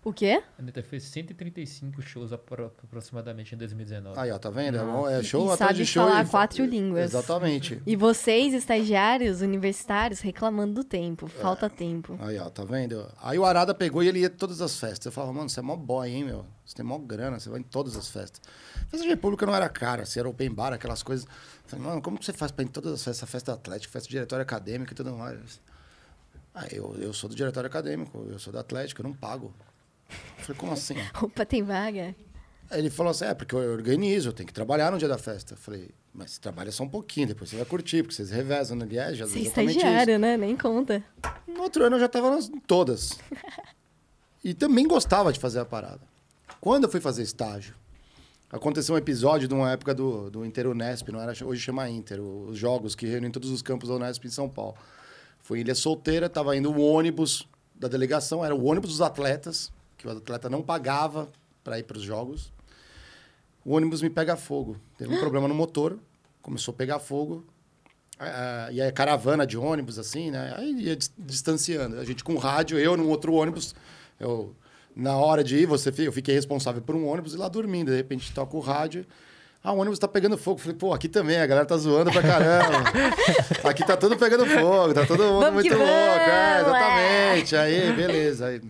[0.04, 0.42] O quê?
[0.58, 4.20] A Anitta fez 135 shows apro- aproximadamente em 2019.
[4.20, 4.78] Aí, ó, tá vendo?
[4.80, 6.04] É, bom, é show E atrás sabe de show.
[6.08, 7.04] falar e- quatro línguas.
[7.14, 7.80] Exatamente.
[7.86, 11.28] E vocês, estagiários, universitários, reclamando do tempo.
[11.28, 12.18] Falta tempo.
[12.20, 13.08] Aí, ó, tá vendo?
[13.22, 15.06] Aí o Arada pegou e ele ia em todas as festas.
[15.06, 16.48] Eu falava, mano, você é mó boy, hein, meu?
[16.66, 18.42] Você tem mó grana, você vai em todas as festas.
[18.90, 21.26] Festa de República não era cara, se era open bar, aquelas coisas.
[21.28, 21.32] Eu
[21.68, 23.30] falei, mano, como que você faz pra ir em todas as festas?
[23.30, 25.62] Festa atlética, festa de diretório acadêmico e tudo mais.
[26.56, 29.54] Aí eu, eu sou do diretório acadêmico, eu sou do Atlético, eu não pago.
[30.40, 30.96] Eu falei, como assim?
[31.22, 32.16] Opa, tem vaga?
[32.70, 35.18] Aí ele falou assim, é, porque eu organizo, eu tenho que trabalhar no dia da
[35.18, 35.54] festa.
[35.54, 38.86] Eu falei, mas trabalha só um pouquinho, depois você vai curtir, porque vocês revezam no
[38.86, 39.78] é, já Você é exatamente isso.
[39.78, 40.38] estagiário, né?
[40.38, 41.04] Nem conta.
[41.48, 43.18] No outro ano eu já estava nas todas.
[44.44, 46.02] E também gostava de fazer a parada.
[46.60, 47.76] Quando eu fui fazer estágio,
[48.50, 52.20] aconteceu um episódio de uma época do, do Inter Unesp, não era, hoje chama Inter,
[52.20, 54.76] os jogos que reúnem todos os campos da Unesp em São Paulo.
[55.40, 59.72] Foi em Ilha Solteira, estava indo o ônibus da delegação, era o ônibus dos atletas,
[60.02, 61.30] que o atleta não pagava
[61.64, 62.52] para ir para os jogos.
[63.64, 64.76] O ônibus me pega fogo.
[64.98, 66.00] Teve um problema no motor,
[66.42, 67.46] começou a pegar fogo.
[68.20, 70.54] Ah, e aí a caravana de ônibus, assim, né?
[70.58, 72.00] Aí ia dis- distanciando.
[72.00, 73.76] A gente com rádio, eu num outro ônibus.
[74.20, 74.56] Eu,
[74.96, 77.92] na hora de ir, você, eu fiquei responsável por um ônibus e lá dormindo.
[77.92, 79.06] De repente toca o rádio.
[79.64, 80.60] Ah, o ônibus tá pegando fogo.
[80.60, 82.90] Falei, pô, aqui também, a galera tá zoando pra caramba.
[83.70, 85.92] aqui tá tudo pegando fogo, tá todo mundo Vamos muito louco.
[85.92, 87.56] É, vamos, exatamente.
[87.56, 88.48] Aí, beleza.
[88.48, 88.62] Aí,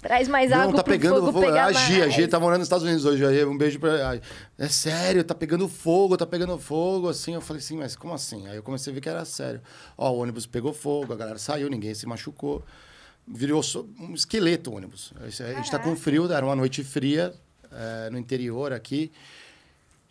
[0.00, 1.46] Traz mais água não, tá pegando fogo fogo.
[1.46, 2.08] pegar A Gia, a.
[2.08, 3.26] Gia tá morando nos Estados Unidos hoje.
[3.26, 4.20] Aí, um beijo pra.
[4.56, 7.34] É sério, tá pegando fogo, tá pegando fogo, assim.
[7.34, 8.46] Eu falei assim, mas como assim?
[8.46, 9.60] Aí eu comecei a ver que era sério.
[9.96, 12.64] Ó, o ônibus pegou fogo, a galera saiu, ninguém se machucou.
[13.26, 13.60] Virou
[13.98, 15.12] um esqueleto o ônibus.
[15.20, 17.34] A gente tá com frio, era uma noite fria
[17.70, 19.12] eh, no interior aqui.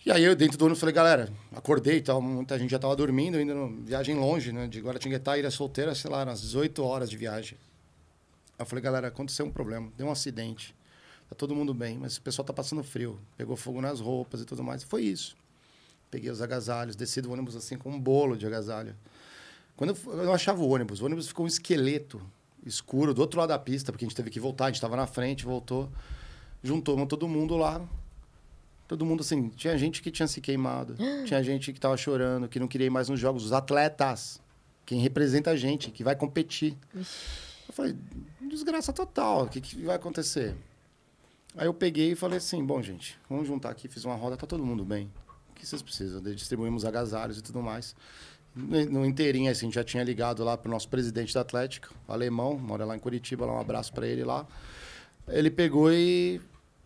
[0.06, 3.42] E aí eu dentro do ônibus falei, galera, acordei, tava, muita gente já tava dormindo,
[3.42, 4.68] indo no, viagem longe, né?
[4.68, 7.58] De Guaratinguetá, Ilha Solteira, sei lá, umas 18 horas de viagem.
[8.58, 10.76] Eu falei, galera, aconteceu um problema, deu um acidente.
[11.30, 13.20] Tá todo mundo bem, mas o pessoal tá passando frio.
[13.38, 14.84] Pegou fogo nas roupas e tudo mais.
[14.84, 15.36] Foi isso.
[16.10, 18.96] Peguei os agasalhos, desci do ônibus assim com um bolo de agasalho.
[19.76, 22.22] Quando eu, eu achava o ônibus, o ônibus ficou um esqueleto
[22.66, 24.96] escuro do outro lado da pista, porque a gente teve que voltar, a gente estava
[24.96, 25.90] na frente, voltou.
[26.64, 27.86] Juntou todo mundo lá.
[28.88, 30.96] Todo mundo assim, tinha gente que tinha se queimado,
[31.26, 34.42] tinha gente que tava chorando, que não queria ir mais nos jogos, os atletas,
[34.86, 36.78] quem representa a gente, que vai competir.
[36.96, 37.96] Eu falei,
[38.48, 40.56] desgraça total, o que, que vai acontecer?
[41.56, 44.46] Aí eu peguei e falei assim, bom, gente, vamos juntar aqui, fiz uma roda, tá
[44.46, 45.12] todo mundo bem.
[45.52, 46.22] O que vocês precisam?
[46.22, 47.96] Distribuímos agasalhos e tudo mais.
[48.56, 52.86] No inteirinho, assim, já tinha ligado lá pro nosso presidente da Atlética, o alemão, mora
[52.86, 54.48] lá em Curitiba, lá um abraço para ele lá.
[55.28, 56.42] Ele pegou e...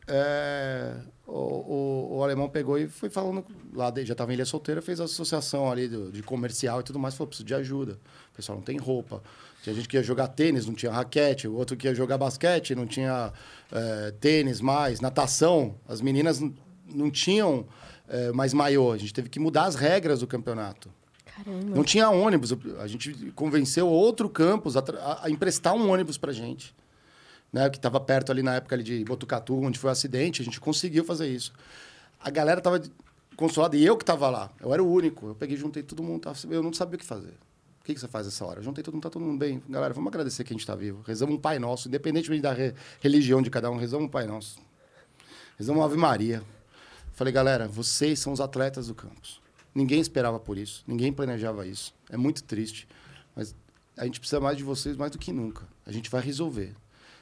[0.07, 0.95] é,
[1.28, 4.99] o, o, o alemão pegou e foi falando lá, já estava em Ilha Solteira, fez
[4.99, 7.97] a associação ali do- de comercial e tudo mais, falou, preciso de ajuda.
[8.32, 9.22] O pessoal não tem roupa.
[9.64, 11.48] Tinha gente que ia jogar tênis, não tinha raquete.
[11.48, 13.32] O outro que ia jogar basquete, não tinha
[13.72, 15.00] é, tênis mais.
[15.02, 16.42] Natação, as meninas
[16.88, 17.68] não tinham
[18.08, 18.92] é, mais maiô.
[18.92, 20.90] A gente teve que mudar as regras do campeonato.
[21.36, 21.76] Caramba.
[21.76, 22.54] Não tinha ônibus.
[22.80, 26.74] A gente convenceu outro campus a, a- a emprestar um ônibus pra gente.
[27.54, 30.42] Né, que estava perto ali na época ali de Botucatu, onde foi o acidente.
[30.42, 31.52] A gente conseguiu fazer isso.
[32.18, 32.82] A galera tava
[33.36, 34.50] consolada e eu que tava lá.
[34.62, 35.28] Eu era o único.
[35.28, 36.22] Eu peguei, juntei todo mundo.
[36.22, 37.34] tava- Eu não sabia o que fazer.
[37.82, 38.62] O que, que você faz nessa hora?
[38.62, 39.62] Juntei todo mundo, tá todo mundo bem.
[39.68, 41.02] Galera, vamos agradecer que a gente tá vivo.
[41.02, 44.60] Rezamos um Pai Nosso, independentemente da re- religião de cada um, rezamos um Pai Nosso.
[45.58, 46.44] Rezamos uma Ave Maria.
[47.14, 49.42] Falei, galera, vocês são os atletas do campus.
[49.74, 51.94] Ninguém esperava por isso, ninguém planejava isso.
[52.10, 52.88] É muito triste,
[53.36, 53.56] mas
[53.98, 55.68] a gente precisa mais de vocês mais do que nunca.
[55.86, 56.76] A gente vai resolver.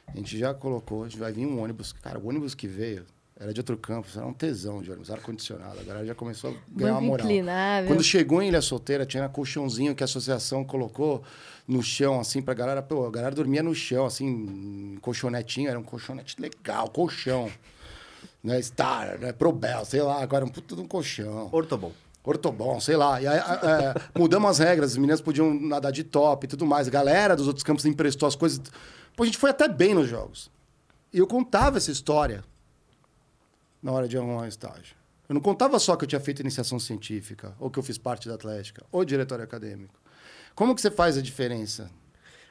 [0.08, 1.94] A gente já colocou, a gente vai vir um ônibus.
[1.94, 3.06] Cara, o ônibus que veio
[3.40, 5.80] era de outro campus, era um tesão de ônibus, ar-condicionado.
[5.80, 7.26] A galera já começou a ganhar uma moral.
[7.26, 7.88] inclinável.
[7.88, 11.24] Quando chegou em Ilha Solteira, tinha um colchãozinho que a associação colocou
[11.68, 12.82] no chão, assim, pra galera.
[12.82, 17.50] Pô, a galera dormia no chão, assim, colchonetinho, era um colchonete legal, colchão.
[18.44, 21.50] Né, Star, né, Probel, sei lá, agora um puto de um colchão.
[21.52, 21.92] Ortobon.
[22.24, 23.22] Ortobon, sei lá.
[23.22, 26.66] E aí, a- é, mudamos as regras, as meninas podiam nadar de top e tudo
[26.66, 26.88] mais.
[26.88, 28.62] A galera dos outros campos emprestou as coisas.
[29.16, 30.50] Pô, a gente foi até bem nos jogos.
[31.14, 32.44] E eu contava essa história
[33.82, 34.96] na hora de arrumar um estágio.
[35.28, 38.28] Eu não contava só que eu tinha feito iniciação científica, ou que eu fiz parte
[38.28, 39.94] da Atlética, ou diretório acadêmico.
[40.56, 41.90] Como que você faz a diferença?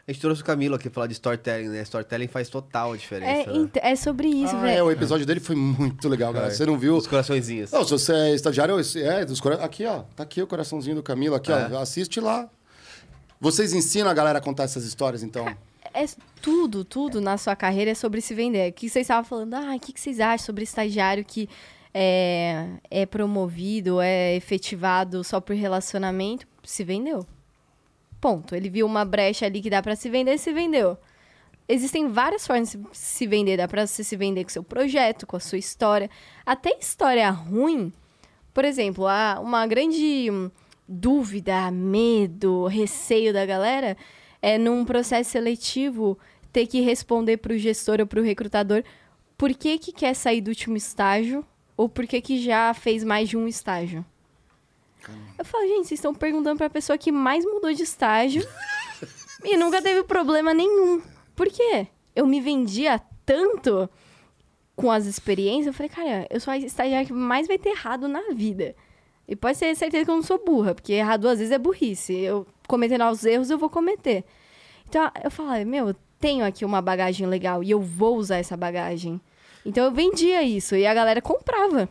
[0.07, 1.83] A gente trouxe o Camilo aqui falar de storytelling, né?
[1.83, 3.51] Storytelling faz total diferença.
[3.51, 3.69] É, né?
[3.75, 4.79] é sobre isso, Ah, velho.
[4.79, 6.51] é, o episódio dele foi muito legal, galera.
[6.55, 6.97] Você não viu?
[6.97, 7.71] Os coraçõezinhos.
[7.73, 9.63] Não, se você é estagiário, é, dos cora...
[9.63, 10.05] aqui, ó.
[10.17, 11.69] Tá aqui o coraçãozinho do Camilo, aqui, É.
[11.73, 11.81] ó.
[11.83, 12.49] Assiste lá.
[13.39, 15.45] Vocês ensinam a galera a contar essas histórias, então?
[15.95, 16.05] É
[16.41, 18.71] tudo, tudo na sua carreira é sobre se vender.
[18.71, 19.55] O que vocês estavam falando?
[19.55, 21.49] Ah, o que vocês acham sobre estagiário que
[21.93, 26.47] é, é promovido, é efetivado só por relacionamento?
[26.63, 27.27] Se vendeu.
[28.21, 28.55] Ponto.
[28.55, 30.99] Ele viu uma brecha ali que dá pra se vender, se vendeu.
[31.69, 33.57] Existem várias formas de se vender.
[33.57, 36.11] Dá pra você se vender com seu projeto, com a sua história.
[36.45, 37.93] Até história ruim.
[38.55, 40.29] Por exemplo, há uma grande
[40.89, 43.97] dúvida, medo, receio da galera
[44.41, 46.19] é num processo seletivo
[46.53, 48.83] ter que responder pro gestor ou pro recrutador
[49.37, 51.45] por que, que quer sair do último estágio
[51.77, 54.05] ou por que, que já fez mais de um estágio.
[55.39, 58.47] Eu falo, gente, vocês estão perguntando pra pessoa que mais mudou de estágio
[59.45, 61.01] e nunca teve problema nenhum.
[61.37, 61.87] Por quê?
[62.15, 63.89] Eu me vendia tanto
[64.75, 68.09] com as experiências, eu falei, cara, eu sou a estagiária que mais vai ter errado
[68.09, 68.75] na vida.
[69.27, 72.15] E pode ter certeza que eu não sou burra, porque errar duas vezes é burrice.
[72.15, 74.25] Eu cometer novos erros, eu vou cometer.
[74.89, 78.57] Então, eu falei, meu, eu tenho aqui uma bagagem legal e eu vou usar essa
[78.57, 79.21] bagagem.
[79.67, 81.89] Então, eu vendia isso e a galera comprava.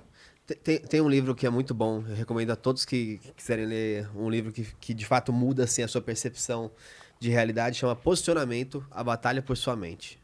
[0.64, 3.66] Tem- Tem, um livro que é muito bom, eu recomendo a todos que, que quiserem
[3.66, 6.72] ler um livro que, que de fato muda assim, a sua percepção
[7.20, 10.18] de realidade, chama Posicionamento, a Batalha por Sua Mente.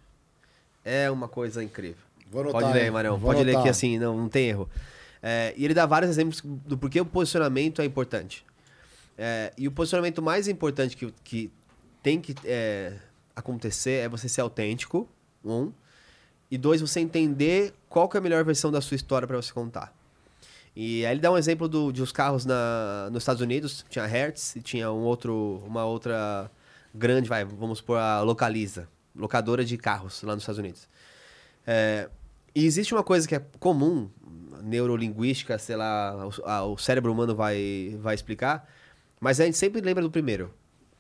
[0.86, 2.02] É uma coisa incrível.
[2.32, 2.92] Vou anotar, Pode ler?
[2.92, 3.20] Marão.
[3.20, 4.70] Pode ler que assim, não, não tem erro.
[5.22, 8.46] É, e ele dá vários exemplos do porquê o posicionamento é importante.
[9.26, 11.50] É, e o posicionamento mais importante que, que
[12.02, 12.94] tem que é,
[13.34, 15.08] acontecer é você ser autêntico,
[15.46, 15.72] um.
[16.52, 19.54] E dois, você entender qual que é a melhor versão da sua história para você
[19.54, 19.96] contar.
[20.76, 24.04] E aí ele dá um exemplo do, de os carros na, nos Estados Unidos, tinha
[24.04, 26.52] a Hertz e tinha um outro, uma outra
[26.94, 30.90] grande, vai, vamos por a Localiza, locadora de carros lá nos Estados Unidos.
[31.66, 32.10] É,
[32.54, 34.10] e existe uma coisa que é comum,
[34.64, 38.68] neurolinguística, sei lá, o, a- o cérebro humano vai, vai explicar,
[39.24, 40.52] mas a gente sempre lembra do primeiro.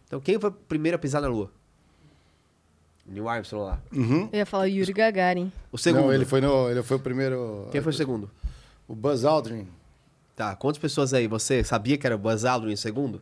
[0.08, 1.52] Então, quem foi o primeiro a pisar na Lua?
[3.06, 3.82] Neil Armstrong lá.
[3.91, 4.30] Uhum.
[4.32, 5.52] Eu ia falar o Yuri Gagarin.
[5.72, 6.04] O segundo.
[6.06, 7.68] Não, ele foi, no, ele foi o primeiro...
[7.72, 8.32] Quem foi o segundo?
[8.88, 9.68] O Buzz Aldrin.
[10.36, 13.22] Tá, quantas pessoas aí você sabia que era o Buzz Aldrin em segundo?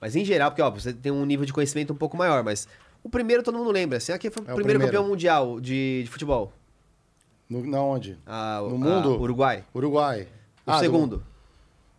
[0.00, 2.68] Mas em geral, porque ó, você tem um nível de conhecimento um pouco maior, mas
[3.02, 3.96] o primeiro todo mundo lembra.
[3.98, 4.92] Assim, aqui foi o É o primeiro, primeiro.
[4.92, 6.52] campeão mundial de, de futebol.
[7.48, 8.18] No, na onde?
[8.26, 9.18] Ah, No ah, mundo?
[9.20, 9.64] Uruguai.
[9.74, 10.28] Uruguai.
[10.66, 11.24] O Ah, do- segundo.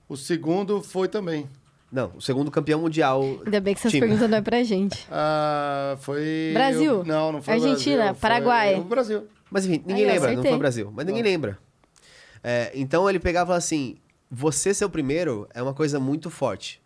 [0.08, 1.50] O segundo foi também.
[1.92, 3.22] Não, o segundo campeão mundial.
[3.46, 4.02] Ainda bem que essas time.
[4.08, 5.06] perguntas não é pra gente.
[5.12, 6.52] Ah, foi...
[6.54, 7.02] Brasil?
[7.02, 7.98] o- Não, não foi o Argentina?
[7.98, 8.76] Brasil, foi Paraguai?
[8.80, 9.28] O Brasil.
[9.50, 10.92] Mas enfim, ninguém Aí, lembra, não foi Brasil.
[10.96, 11.60] Mas ninguém lembra.
[12.44, 13.98] É, então ele pegava e falava assim:
[14.30, 16.82] você ser o primeiro é uma coisa muito forte.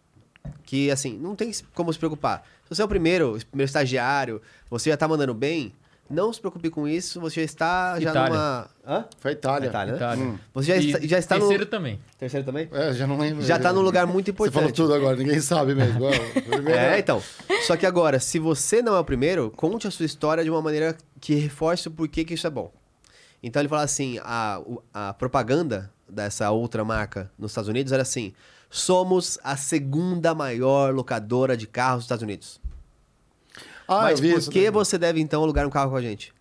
[0.63, 2.43] Que assim, não tem como se preocupar.
[2.63, 5.71] Se você é o primeiro, o primeiro estagiário, você já tá mandando bem,
[6.09, 8.29] não se preocupe com isso, você já está já Itália.
[8.29, 8.69] numa.
[8.87, 9.05] Hã?
[9.19, 9.67] Foi a Itália.
[9.69, 9.97] Itália, né?
[9.97, 10.23] Itália.
[10.25, 10.37] Hum.
[10.53, 11.69] Você já E está, já está terceiro no.
[11.69, 11.99] também.
[12.17, 12.69] Terceiro também?
[12.71, 13.43] É, já não lembro.
[13.43, 14.75] Já tá num lugar muito Você falou importante.
[14.75, 15.99] tudo agora, ninguém sabe mesmo.
[16.47, 17.21] Primeiro- É, então.
[17.65, 20.61] Só que agora, se você não é o primeiro, conte a sua história de uma
[20.61, 22.71] maneira que reforce o porquê que isso é bom.
[23.41, 24.61] Então ele fala assim: a,
[24.93, 28.31] a propaganda dessa outra marca nos Estados Unidos era assim:
[28.69, 32.59] somos a segunda maior locadora de carros dos Estados Unidos.
[33.87, 36.33] Ah, Mas por isso que você deve então alugar um carro com a gente?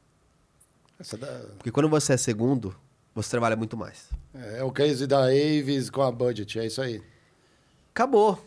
[0.98, 2.74] Essa da- Porque quando você é segundo,
[3.14, 4.08] você trabalha muito mais.
[4.34, 7.02] É, o case da Avis com a Budget, é isso aí.
[7.92, 8.42] Acabou.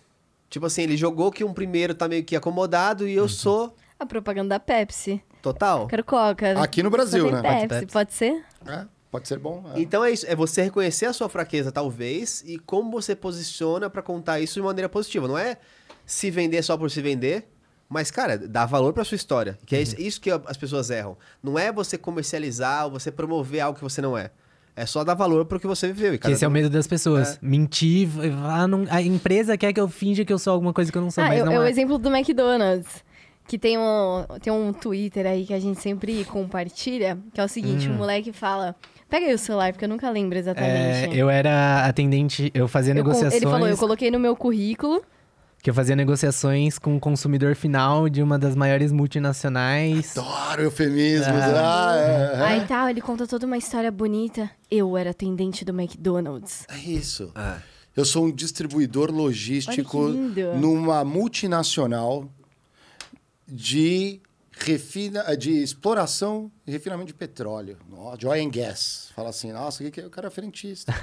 [0.49, 4.05] Tipo assim, ele jogou que um primeiro tá meio que acomodado e eu sou A
[4.05, 5.21] propaganda da Pepsi.
[5.41, 5.87] total.
[5.87, 6.59] Quero Coca.
[6.61, 7.41] Aqui no Brasil, né?
[7.41, 7.93] Pepsi, Pepsi.
[7.93, 8.45] pode ser?
[8.65, 9.63] É, pode ser bom.
[9.75, 9.79] é.
[9.81, 14.01] Então é isso, é você reconhecer a sua fraqueza, talvez, e como você posiciona pra
[14.01, 15.27] contar isso de maneira positiva.
[15.27, 15.57] Não é
[16.05, 17.45] se vender só por se vender,
[17.89, 19.57] mas, cara, dar valor pra sua história.
[19.65, 21.17] Que é isso, isso que as pessoas erram.
[21.41, 24.31] Não é você comercializar ou você promover algo que você não é.
[24.75, 26.13] É só dar valor pro que você viveu.
[26.13, 27.39] E esse é o medo das pessoas.
[27.41, 28.09] Mentir,
[28.45, 31.01] ah, não- a empresa quer que eu finja que eu sou alguma coisa que eu
[31.01, 31.69] não sou, Ah, mas eu- não é o é.
[31.69, 33.03] exemplo do McDonald's.
[33.47, 37.47] Que tem um, tem um Twitter aí que a gente sempre compartilha, que é o
[37.47, 38.75] seguinte, o moleque fala...
[39.09, 41.17] Pega aí o celular, porque eu nunca lembro É, exatamente.
[41.17, 43.35] eu era atendente, eu fazia Eu negociações.
[43.41, 45.01] ele falou, eu coloquei no meu currículo.
[45.67, 50.17] Que eu fazia negociações com o consumidor final de uma das maiores multinacionais.
[50.17, 51.27] Adoro eufemismos.
[51.27, 52.41] Ah, é, é.
[52.41, 54.49] Aí tal, ele conta toda uma história bonita.
[54.71, 56.65] Eu era atendente do McDonald's.
[56.69, 57.33] É isso.
[57.35, 57.57] É.
[57.97, 60.07] Eu sou um distribuidor logístico
[60.57, 62.31] numa multinacional
[63.45, 64.21] de,
[64.53, 67.77] refina, de exploração e refinamento de petróleo.
[68.17, 69.11] De oil and gas.
[69.13, 70.05] Fala assim, nossa, o que que é?
[70.05, 70.95] O cara é frentista.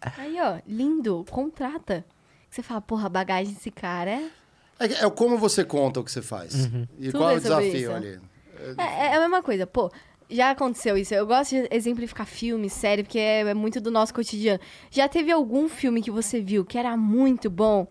[0.00, 2.02] Aí, ó, lindo, contrata.
[2.50, 4.30] Você fala, porra, a bagagem desse cara é
[4.78, 6.54] É, é o como você conta o que você faz.
[6.98, 7.92] E Tudo qual é é o sobre desafio isso.
[7.92, 8.20] ali?
[8.76, 9.90] É, é a mesma coisa, pô.
[10.28, 11.12] Já aconteceu isso.
[11.14, 14.60] Eu gosto de exemplificar filme, série, porque é, é muito do nosso cotidiano.
[14.90, 17.86] Já teve algum filme que você viu que era muito bom,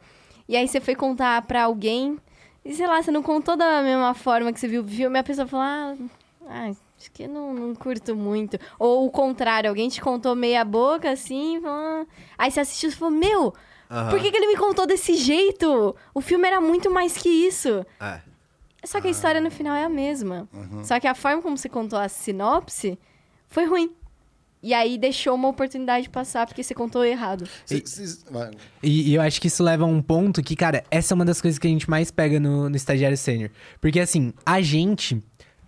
[0.48, 2.18] e aí você foi contar pra alguém,
[2.64, 5.20] e sei lá, você não contou da mesma forma que você viu o filme, e
[5.20, 5.96] a pessoa falou, ah,
[6.48, 8.58] ah, acho que não, não curto muito.
[8.78, 12.06] Ou o contrário, alguém te contou meia boca, assim, falou, ah.
[12.38, 13.54] aí você assistiu e falou, meu,
[13.90, 14.10] Aham.
[14.12, 15.96] por que, que ele me contou desse jeito?
[16.14, 17.86] O filme era muito mais que isso.
[18.00, 18.22] É.
[18.84, 20.48] Só que a história no final é a mesma.
[20.84, 22.98] Só que a forma como você contou a sinopse
[23.48, 23.92] foi ruim.
[24.62, 27.48] E aí deixou uma oportunidade passar porque você contou errado.
[28.30, 28.52] Vai.
[28.84, 31.26] E, e eu acho que isso leva a um ponto que, cara, essa é uma
[31.26, 33.50] das coisas que a gente mais pega no, no estagiário sênior.
[33.80, 35.24] Porque, assim, a gente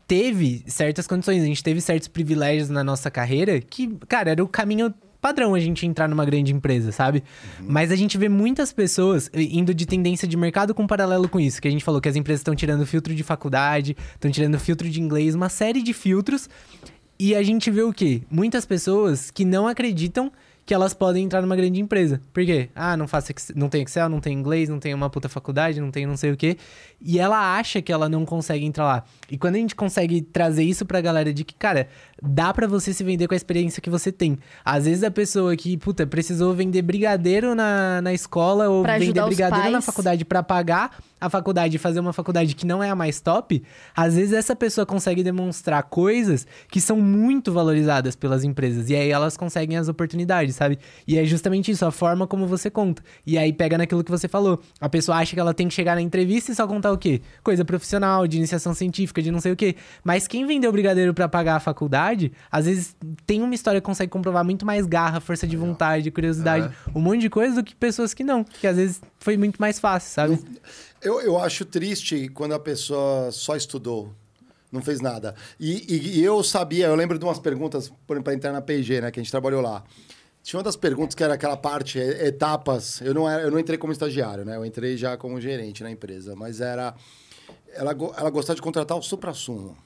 [0.07, 4.47] teve certas condições, a gente teve certos privilégios na nossa carreira que, cara, era o
[4.47, 7.23] caminho padrão a gente entrar numa grande empresa, sabe?
[7.61, 11.61] Mas a gente vê muitas pessoas indo de tendência de mercado com paralelo com isso,
[11.61, 14.89] que a gente falou que as empresas estão tirando filtro de faculdade, estão tirando filtro
[14.89, 16.49] de inglês, uma série de filtros.
[17.19, 18.23] E a gente vê o quê?
[18.31, 20.31] Muitas pessoas que não acreditam
[20.65, 22.21] que elas podem entrar numa grande empresa.
[22.31, 22.69] Por quê?
[22.75, 25.91] Ah, não faço não tem Excel, não tem inglês, não tem uma puta faculdade, não
[25.91, 26.57] tem não sei o quê.
[27.03, 29.03] E ela acha que ela não consegue entrar lá.
[29.29, 31.87] E quando a gente consegue trazer isso pra galera de que, cara,
[32.21, 34.37] dá pra você se vender com a experiência que você tem.
[34.63, 39.23] Às vezes a pessoa que, puta, precisou vender brigadeiro na, na escola ou Pra vender
[39.23, 42.95] brigadeiro na faculdade pra pagar a faculdade e fazer uma faculdade que não é a
[42.95, 43.61] mais top,
[43.95, 48.89] às vezes essa pessoa consegue demonstrar coisas que são muito valorizadas pelas empresas.
[48.89, 50.79] E aí elas conseguem as oportunidades, sabe?
[51.07, 53.03] E é justamente isso, a forma como você conta.
[53.25, 54.59] E aí pega naquilo que você falou.
[54.79, 57.21] A pessoa acha que ela tem que chegar na entrevista e só contar o quê?
[57.43, 59.75] Coisa profissional, de iniciação científica, de não sei o quê.
[60.03, 62.95] Mas quem vendeu brigadeiro pra pagar a faculdade, às vezes
[63.25, 67.21] tem uma história que consegue comprovar muito mais garra, força de vontade, curiosidade, um monte
[67.21, 68.43] de coisa do que pessoas que não.
[68.43, 70.39] Que às vezes foi muito mais fácil, sabe?
[71.01, 74.13] Eu, eu acho triste quando a pessoa só estudou,
[74.71, 75.35] não fez nada.
[75.59, 79.11] E, e- e eu sabia, eu lembro de umas perguntas para entrar na PG, né?
[79.11, 79.83] Que a gente trabalhou lá.
[80.43, 82.99] Tinha uma das perguntas que era aquela parte, eh, etapas.
[83.01, 84.55] Eu não, era, eu não entrei como estagiário, né?
[84.55, 86.35] Eu entrei já como gerente na empresa.
[86.35, 86.95] Mas era.
[87.73, 89.77] Ela, ela gostava de contratar o supra-sumo.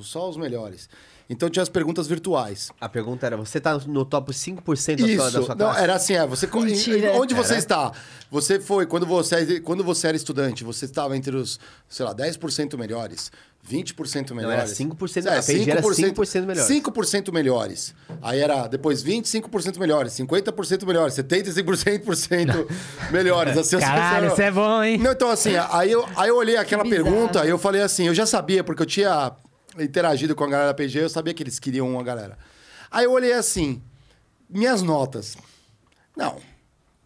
[0.00, 0.88] Só os melhores.
[1.32, 2.72] Então tinha as perguntas virtuais.
[2.80, 4.56] A pergunta era: você tá no top 5%
[4.96, 5.24] da sua, Isso.
[5.24, 5.80] da sua Não, classe?
[5.82, 7.12] era assim, é, você Mentira.
[7.14, 7.92] onde você está?
[8.32, 12.76] Você foi quando você quando você era estudante, você estava entre os, sei lá, 10%
[12.76, 13.30] melhores,
[13.68, 14.58] 20% melhores.
[14.80, 16.68] era 5%, a PG era 5% melhores.
[16.68, 17.94] 5% melhores.
[18.20, 22.66] Aí era depois 25% melhores, 50% melhores, 75%
[23.12, 23.56] melhores.
[23.56, 24.98] Assim, as Caralho, isso é bom, hein?
[24.98, 28.14] não, então assim, aí eu, aí eu olhei aquela pergunta e eu falei assim, eu
[28.14, 29.32] já sabia, porque eu tinha
[29.78, 32.38] interagido com a galera da PG, eu sabia que eles queriam uma galera.
[32.90, 33.82] Aí eu olhei assim,
[34.48, 35.36] minhas notas.
[36.16, 36.36] Não,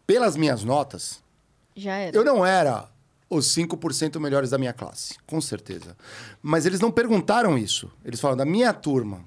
[0.06, 1.22] pelas minhas notas,
[1.76, 2.16] Já era.
[2.16, 2.88] eu não era
[3.28, 5.96] os 5% melhores da minha classe, com certeza.
[6.42, 7.90] Mas eles não perguntaram isso.
[8.04, 9.22] Eles falaram da minha turma.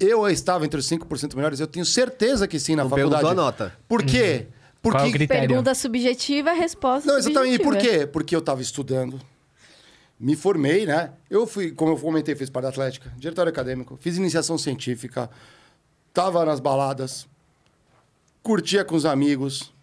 [0.00, 3.22] Eu estava entre os 5% melhores, eu tenho certeza que sim na Não faculdade.
[3.22, 3.76] perguntou a nota.
[3.86, 4.48] Por quê?
[4.82, 5.48] Porque Qual é o critério?
[5.48, 7.54] Pergunta subjetiva, resposta não, exatamente.
[7.54, 7.98] E por subjetiva.
[8.00, 8.06] quê?
[8.08, 9.20] Porque eu estava estudando,
[10.22, 11.12] me formei, né?
[11.28, 15.28] Eu fui, como eu comentei, fiz parte da Atlética, diretório acadêmico, fiz iniciação científica,
[16.14, 17.26] tava nas baladas,
[18.40, 19.74] curtia com os amigos,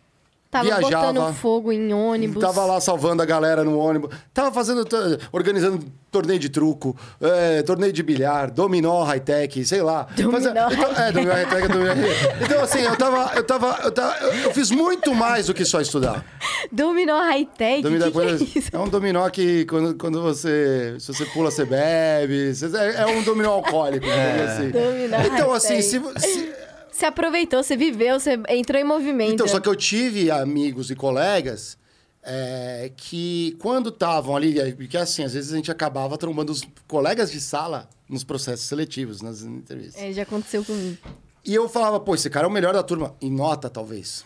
[0.51, 1.13] Tava viajava.
[1.13, 2.41] botando fogo em ônibus.
[2.41, 4.09] Tava lá salvando a galera no ônibus.
[4.33, 4.83] Tava fazendo,
[5.31, 10.07] organizando torneio de truco, é, torneio de bilhar, dominó high-tech, sei lá.
[10.15, 11.13] Dominó Fazia- então, é, high-tech.
[11.13, 12.43] dominó high-tech, dominó high-tech.
[12.45, 15.63] Então, assim, eu tava, eu tava, eu tava, eu, eu fiz muito mais do que
[15.63, 16.25] só estudar.
[16.71, 17.83] Dominó high-tech?
[17.83, 18.69] Dominó, que que é isso?
[18.73, 22.55] é um dominó que quando, quando você, se você pula, você bebe.
[22.55, 24.69] Você- é, é um dominó alcoólico, digamos assim.
[24.71, 26.51] Dominó Então, assim, se, se,
[26.99, 29.31] Você aproveitou, você viveu, você entrou em movimento.
[29.31, 31.77] Então, só que eu tive amigos e colegas
[32.21, 37.31] é, que, quando estavam ali, porque assim, às vezes a gente acabava trombando os colegas
[37.31, 40.01] de sala nos processos seletivos, nas entrevistas.
[40.03, 40.97] É, já aconteceu comigo.
[41.45, 43.15] E eu falava, pô, esse cara é o melhor da turma.
[43.21, 44.25] Em nota, talvez.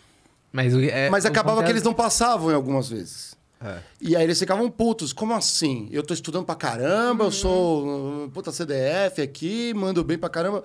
[0.51, 3.35] Mas, é, Mas acabava que eles não passavam em algumas vezes.
[3.63, 3.77] É.
[4.01, 5.13] E aí eles ficavam putos.
[5.13, 5.87] Como assim?
[5.91, 10.63] Eu tô estudando pra caramba, eu sou uh, puta CDF aqui, mando bem pra caramba.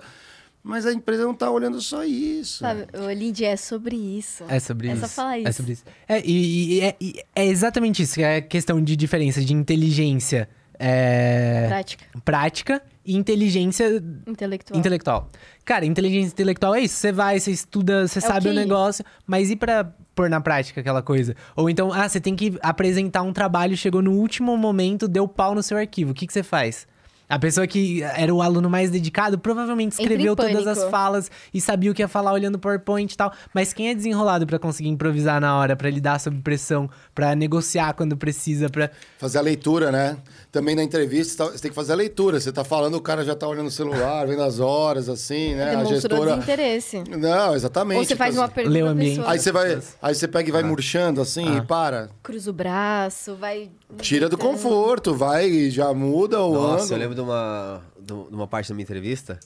[0.69, 2.59] Mas a empresa não tá olhando só isso.
[2.59, 2.85] Sabe,
[3.15, 4.43] Lindy, é sobre isso.
[4.47, 5.01] É sobre é isso.
[5.01, 5.47] só falar isso.
[5.47, 5.83] É sobre isso.
[6.07, 9.53] É, e, e- é, e é exatamente isso, que é a questão de diferença de
[9.53, 10.47] inteligência
[10.81, 14.79] é, Prática, prática e inteligência intelectual.
[14.79, 15.29] intelectual.
[15.65, 16.95] Cara, inteligência intelectual é isso.
[16.95, 18.55] Você vai, você estuda, você É o sabe o QI.
[18.59, 19.83] negócio, mas e pra
[20.15, 21.35] pôr na prática aquela coisa?
[21.55, 25.53] Ou então, ah, você tem que apresentar um trabalho, chegou no último momento, deu pau
[25.53, 26.11] no seu arquivo.
[26.11, 26.87] O que, que você faz?
[27.29, 31.91] A pessoa que era o aluno mais dedicado provavelmente escreveu todas as falas e sabia
[31.91, 33.31] o que ia falar olhando o PowerPoint e tal.
[33.53, 37.93] Mas quem é desenrolado pra conseguir improvisar na hora, pra lidar sob pressão, pra negociar
[37.93, 38.89] quando precisa, pra
[39.19, 40.17] Fazer a leitura, né?
[40.51, 42.39] Também na entrevista, você tem que fazer a leitura.
[42.39, 45.75] Você tá falando, o cara já tá olhando o celular, vendo as horas, assim, né?
[45.75, 46.33] A Demonstrou gestora.
[46.37, 47.03] desinteresse.
[47.07, 47.97] Não, exatamente.
[47.99, 49.21] Ou você faz uma Então, pergunta o pra ambiente.
[49.27, 49.79] Aí você vai.
[50.01, 52.09] Aí você pega e vai murchando assim e para.
[52.23, 53.69] Cruza o braço, vai...
[53.99, 56.93] Tira do conforto, vai e já muda o Nossa, ângulo.
[56.93, 59.39] eu lembro de uma, de uma parte da minha entrevista,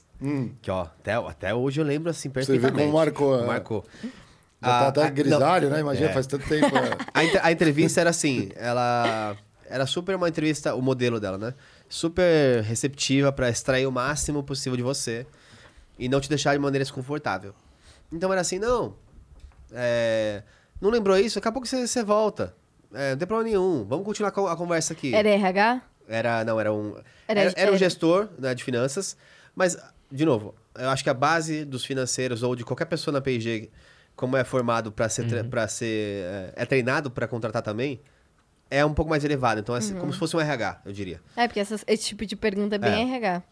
[0.61, 2.31] que ó, até, até hoje eu lembro assim Hum.
[2.33, 2.79] vê perfeitamente.
[2.79, 3.45] como marcou, é.
[3.45, 3.83] Marcou.
[4.01, 5.81] Já tá Ah, até ah, grisalho, não, né?
[5.81, 6.13] Imagina, é.
[6.13, 6.73] faz tanto tempo.
[6.77, 6.97] é.
[7.43, 9.35] A, a entrevista era assim, ela
[9.73, 11.53] era super uma entrevista, o modelo dela, né?
[11.89, 15.25] Super receptiva pra extrair o máximo possível de você
[15.97, 17.53] e não te deixar de maneira desconfortável.
[18.11, 18.95] Então era assim, não,
[19.71, 20.43] é,
[20.79, 21.35] não lembrou isso?
[21.35, 22.55] Daqui a pouco você, você volta.
[22.93, 23.83] É, não tem problema nenhum.
[23.85, 25.13] Vamos continuar a conversa aqui.
[25.13, 25.81] Era RH?
[26.07, 26.95] Era, não, era um.
[27.27, 29.15] Era- Era, era um gestor né, de finanças,
[29.55, 29.77] mas,
[30.11, 33.69] de novo, eu acho que a base dos financeiros ou de qualquer pessoa na P&G,
[34.15, 37.99] como é formado para ser, tre- pra ser é, é treinado para contratar também,
[38.77, 39.59] é um pouco mais elevado.
[39.59, 41.21] Então, é assim, como se fosse um RH, eu diria.
[41.35, 43.15] É, porque essas- esse tipo de pergunta é bem É.
[43.15, 43.43] RH.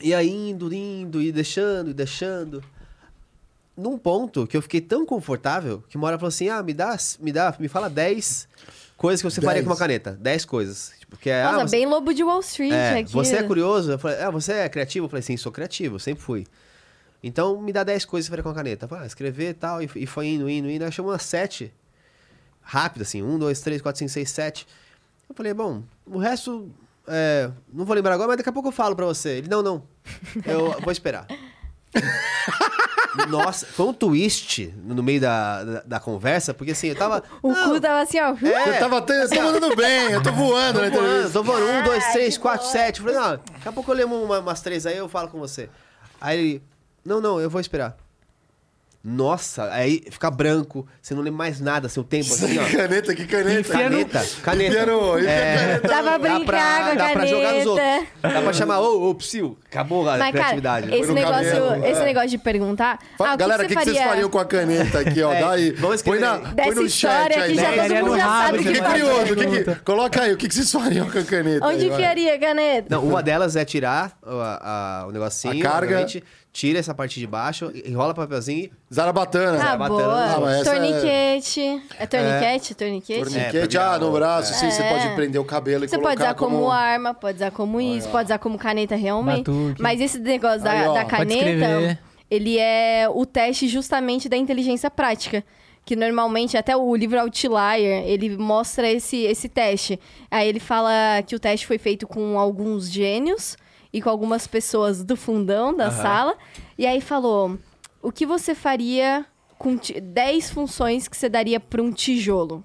[0.00, 2.62] E aí, indo, indo, e deixando, e deixando.
[3.76, 6.96] Num ponto que eu fiquei tão confortável que uma hora falou assim: ah, me dá,
[7.20, 8.48] me dá, me fala 10
[8.96, 9.78] coisas que você faria com uma Dez.
[9.80, 10.12] caneta.
[10.12, 10.92] 10 coisas.
[10.98, 13.12] Tipo, que é, Nossa, ah, você- bem lobo de Wall Street É, aqui.
[13.12, 13.92] você é curioso?
[13.92, 15.04] Eu falei, ah, você é criativo?
[15.06, 16.46] Eu falei, sim, sou criativo, sempre fui.
[17.22, 18.84] Então, me dá 10 coisas pra fazer com a caneta.
[18.86, 20.84] Eu falei, ah, escrever e tal, e, e foi indo, indo, indo.
[20.84, 21.72] Aí chamou umas 7,
[22.68, 24.66] rápido assim, 1, 2, 3, 4, 5, 6, 7.
[25.28, 26.68] Eu falei, bom, o resto,
[27.06, 29.38] é, não vou lembrar agora, mas daqui a pouco eu falo pra você.
[29.38, 29.82] Ele, não, não,
[30.44, 31.26] eu vou esperar.
[33.30, 37.22] Nossa, foi um twist no meio da, da, da conversa, porque assim, eu tava...
[37.42, 38.34] O não, cu tava assim, ó.
[38.46, 41.66] é, Eu tava eu tô mandando bem, eu tô voando na Tô voando, tô voando.
[41.66, 43.00] Um, dois, três, quatro, sete.
[43.00, 45.70] Falei, não, daqui a pouco eu lembro uma- umas três aí, eu falo com você.
[46.20, 46.62] Aí ele,
[47.04, 47.96] não, não, eu vou esperar.
[49.08, 52.64] Nossa, aí fica branco, você não lembra mais nada, seu tempo assim, ó.
[52.76, 53.60] Caneta, que caneta.
[53.60, 54.72] Enfia no- Caneta, caneta.
[54.72, 57.52] Enfia no- enfia É, caneta Dá pra dá brincar pra, com a dá pra jogar
[57.54, 57.86] nos outros.
[57.86, 58.08] caneta.
[58.22, 60.92] Dá pra chamar, ô, ô, psiu, acabou a Mas, cara, criatividade.
[60.92, 62.04] esse no negócio, cabelo, esse é.
[62.04, 62.98] negócio de perguntar.
[63.20, 64.08] Ah, o Galera, o que, que, que que você vocês faria?
[64.10, 65.32] fariam com a caneta aqui, ó?
[65.36, 65.70] É, Dá aí.
[65.70, 67.52] vamos põe, na, Dessa põe no chat história aí.
[67.54, 67.88] que já né?
[67.88, 69.32] todo mundo já rabo, sabe o que curioso.
[69.32, 71.64] o que que- coloca aí, o que, que vocês fariam com a caneta?
[71.64, 72.86] Onde enfiaria a caneta?
[72.90, 74.18] Não, uma delas é tirar
[75.06, 76.06] o negocinho, A carga.
[76.56, 79.62] Tira essa parte de baixo, enrola papelzinho e Zarabatana.
[79.62, 79.88] Ah, boa.
[79.90, 81.82] nos Ah, mas essa é- torniquete.
[81.98, 82.74] É torniquete?
[82.74, 83.20] Torniquete?
[83.20, 84.90] Torniquete, É, ah, no braço, sim, você É.
[84.90, 86.70] pode prender o cabelo e Você colocar pode usar como...
[86.70, 89.50] arma, pode usar como isso, pode usar como caneta realmente.
[89.50, 89.82] Batuque.
[89.82, 91.98] Mas esse negócio da, Aí, da caneta,
[92.30, 95.44] ele é o teste justamente da inteligência prática.
[95.84, 100.00] Que normalmente, até o livro Outlier, ele mostra esse, esse teste.
[100.30, 103.56] Aí ele fala que o teste foi feito com alguns gênios
[103.96, 106.34] e com algumas pessoas do fundão da sala.
[106.78, 107.58] E aí falou:
[108.02, 109.24] o que você faria
[109.58, 112.62] com ti- 10 funções que você daria para um tijolo?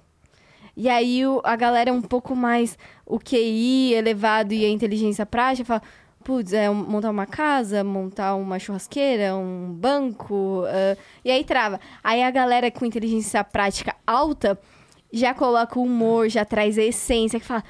[0.76, 2.76] E aí o- a galera um pouco mais
[3.06, 5.82] o QI elevado e a inteligência prática fala,
[6.24, 11.80] putz, é montar uma casa, montar uma churrasqueira, um banco, ah", e aí trava.
[12.04, 14.58] Aí a galera com inteligência prática alta
[15.12, 17.62] já coloca o humor, já traz a essência, que fala,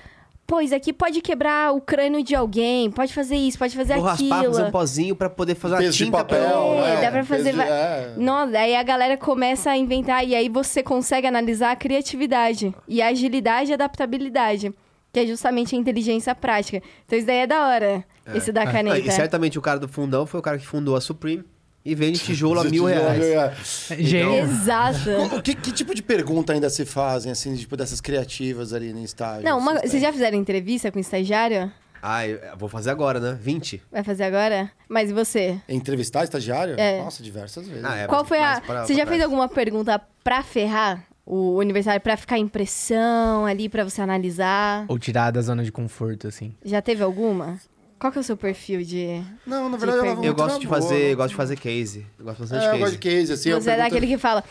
[0.53, 4.37] pois aqui pode quebrar o crânio de alguém, pode fazer isso, pode fazer vou raspar,
[4.41, 4.53] aquilo.
[4.53, 6.39] fazer um pozinho pra poder fazer uma Peso de tinta papel,
[6.77, 6.89] pra...
[6.89, 7.01] É, né?
[7.01, 8.13] dá pra fazer Peso de- é.
[8.19, 13.01] Nossa, aí a galera começa a inventar e aí você consegue analisar a criatividade e
[13.01, 14.75] a agilidade e adaptabilidade,
[15.11, 16.83] que é justamente a inteligência prática.
[17.07, 18.05] Então isso daí é da hora,
[18.35, 18.99] esse da Ah, caneta.
[18.99, 21.43] E certamente o cara do fundão foi o cara que fundou a Supreme
[21.85, 23.89] e vende tijolo a mil reais.
[23.99, 24.45] Gênio.
[24.45, 25.11] Exato.
[25.37, 29.03] O que, que tipo de pergunta ainda se fazem, assim, tipo, dessas criativas ali no
[29.03, 29.45] estágio?
[29.45, 30.01] Não, uma- Vocês vocês têm?
[30.03, 31.71] já fizeram entrevista com estagiário?
[32.05, 33.39] Ah, eu vou fazer agora, né?
[33.41, 33.81] 20.
[33.91, 34.69] Vai fazer agora?
[34.89, 35.57] Mas e você?
[35.69, 36.75] Entrevistar estagiário?
[36.77, 37.01] É.
[37.01, 37.85] Nossa, diversas vezes.
[37.85, 38.61] Ah, é, Qual foi a.
[38.61, 39.23] pra- Você já pra fez trás.
[39.23, 44.85] alguma pergunta pra ferrar o universitário, pra ficar em pressão ali, pra você analisar?
[44.89, 46.53] Ou tirar da zona de conforto, assim.
[46.65, 47.61] Já teve alguma?
[48.03, 49.23] Qual que é o seu perfil de.
[49.47, 50.25] Não, na De verdade, eu.
[50.25, 52.05] Eu gosto na de boa, fazer, eu gosto de fazer case.
[52.19, 53.17] Eu gosto bastante É, de eu gosto de case.
[53.21, 53.49] case, assim.
[53.51, 54.43] eu você é pergunto- daquele que fala.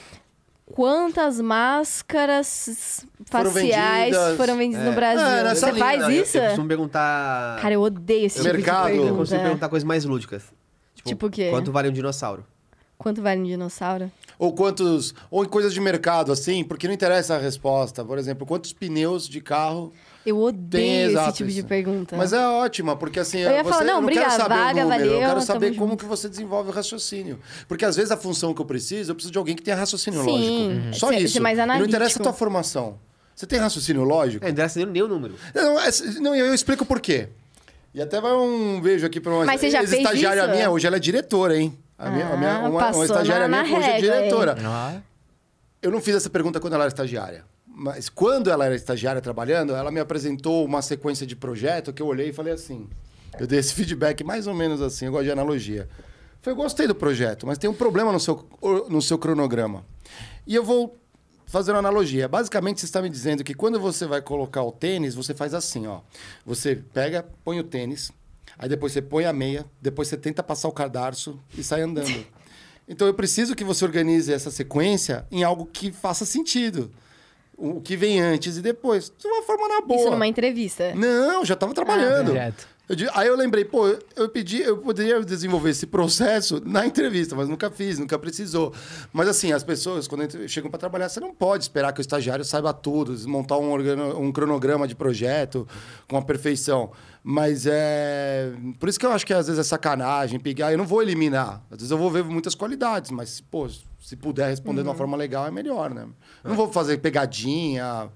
[0.73, 4.38] Quantas máscaras Foram faciais vendidas.
[4.38, 4.95] foram vendidas no É.
[4.95, 5.26] Brasil?
[5.28, 6.38] É, nessa você linha, faz Não, eu- isso?
[6.38, 7.60] Eu, costumo perguntar.
[7.61, 8.86] Cara, eu odeio esse tipo Mercado.
[8.86, 9.18] de eu pergunta.
[9.19, 10.44] consigo perguntar coisas mais lúdicas.
[11.03, 11.49] Tipo o quê?
[11.49, 12.45] Quanto vale um dinossauro?
[12.98, 14.10] Quanto vale um dinossauro?
[14.40, 15.14] Ou quantos.
[15.30, 18.06] Ou em coisas de mercado, assim, porque não interessa a resposta.
[18.06, 19.91] Por exemplo, quantos pneus de carro.
[20.26, 21.68] Eu odeio esse tipo de isso.
[21.68, 22.15] pergunta.
[22.15, 23.39] Mas é ótima, porque assim.
[23.39, 25.27] Eu ia você, falar, não, eu não obrigada, quero saber vaga, o número, eu valeu,
[25.27, 25.99] quero saber como junto.
[26.03, 27.39] que você desenvolve o raciocínio.
[27.68, 30.23] Porque às vezes a função que eu preciso, eu preciso de alguém que tenha raciocínio
[30.23, 30.52] Sim, lógico.
[30.53, 30.93] uhum.
[30.93, 31.34] Só Ser- isso.
[31.34, 32.23] ser mais E não interessa a analítico.
[32.23, 32.99] tua formação.
[33.35, 34.45] Você tem raciocínio lógico?
[34.45, 35.34] É, não interessa nem, o número.
[35.56, 35.89] Não, é-
[36.19, 37.30] não, eu, eu explico por quê.
[37.93, 40.52] E até vai um beijo aqui pra uma Mas você já fez ex-estagiária isso?
[40.52, 41.76] minha, hoje ela é diretora, hein?
[41.98, 44.56] A minha, a minha- Ah, uma, uma estagiária na- minha na que hoje é diretora.
[44.64, 44.95] Ah,
[45.81, 47.43] Eu não fiz essa pergunta quando ela era estagiária.
[47.73, 52.07] Mas quando ela era estagiária trabalhando, ela me apresentou uma sequência de projeto que eu
[52.07, 52.88] olhei e falei assim.
[53.39, 55.88] Eu dei esse feedback mais ou menos assim, eu gosto de analogia.
[56.41, 58.48] Falei, eu gostei do projeto, mas tem um problema no seu,
[58.89, 59.85] no seu cronograma.
[60.45, 60.98] E eu vou
[61.45, 62.27] fazer uma analogia.
[62.27, 65.85] Basicamente, você está me dizendo que quando você vai colocar o tênis, você faz assim,
[65.85, 65.99] ó.
[66.45, 68.11] Você pega, põe o tênis,
[68.57, 72.26] aí depois você põe a meia, depois você tenta passar o cadarço e sai andando.
[72.88, 76.91] Então eu preciso que você organize essa sequência em algo que faça sentido.
[77.61, 79.11] O que vem antes e depois.
[79.17, 79.99] De uma forma na boa.
[80.01, 80.93] Isso numa entrevista.
[80.95, 82.27] Não, já estava trabalhando.
[82.31, 82.67] direto.
[82.89, 87.47] Eu aí eu lembrei, pô, eu- pedi, eu poderia desenvolver esse processo na entrevista, mas
[87.47, 88.73] nunca fiz, nunca precisou.
[89.13, 92.43] Mas assim, as pessoas, quando chegam para trabalhar, você não pode esperar que o estagiário
[92.43, 95.65] saiba tudo, montar um, organo- um cronograma de projeto
[96.09, 96.91] com a perfeição.
[97.23, 98.52] Mas é.
[98.80, 100.72] Por isso que eu acho que às vezes é sacanagem pegar.
[100.72, 101.61] Eu não vou eliminar.
[101.69, 103.69] Às vezes eu vou ver muitas qualidades, mas, pô,
[103.99, 106.07] se puder responder de uma forma legal, é melhor, né?
[106.43, 108.10] Eu não vou fazer pegadinha.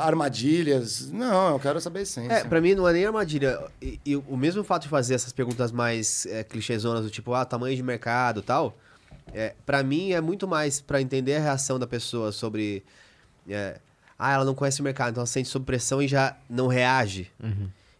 [0.00, 1.10] Armadilhas.
[1.10, 2.32] Não, eu quero saber a essência.
[2.32, 3.60] É, pra mim não é nem armadilha.
[3.80, 7.44] E, e o mesmo fato de fazer essas perguntas mais é, clichêzonas, do tipo, ah,
[7.44, 8.76] tamanho de mercado e tal,
[9.32, 12.84] é, pra mim é muito mais pra entender a reação da pessoa sobre.
[13.48, 13.78] é,
[14.18, 16.66] ah, ela não conhece o mercado, então ela se sente sob pressão e já não
[16.66, 17.30] reage.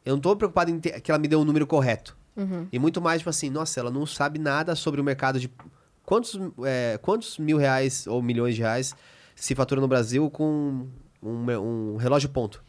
[0.04, 2.16] Eu não tô preocupado em ter- que ela me dê um número correto.
[2.72, 5.50] E muito mais, tipo assim, nossa, ela não sabe nada sobre o mercado de.
[6.04, 8.94] Quantos, é, quantos mil reais ou milhões de reais
[9.36, 10.86] se fatura no Brasil com
[11.22, 12.62] um, um relógio ponto?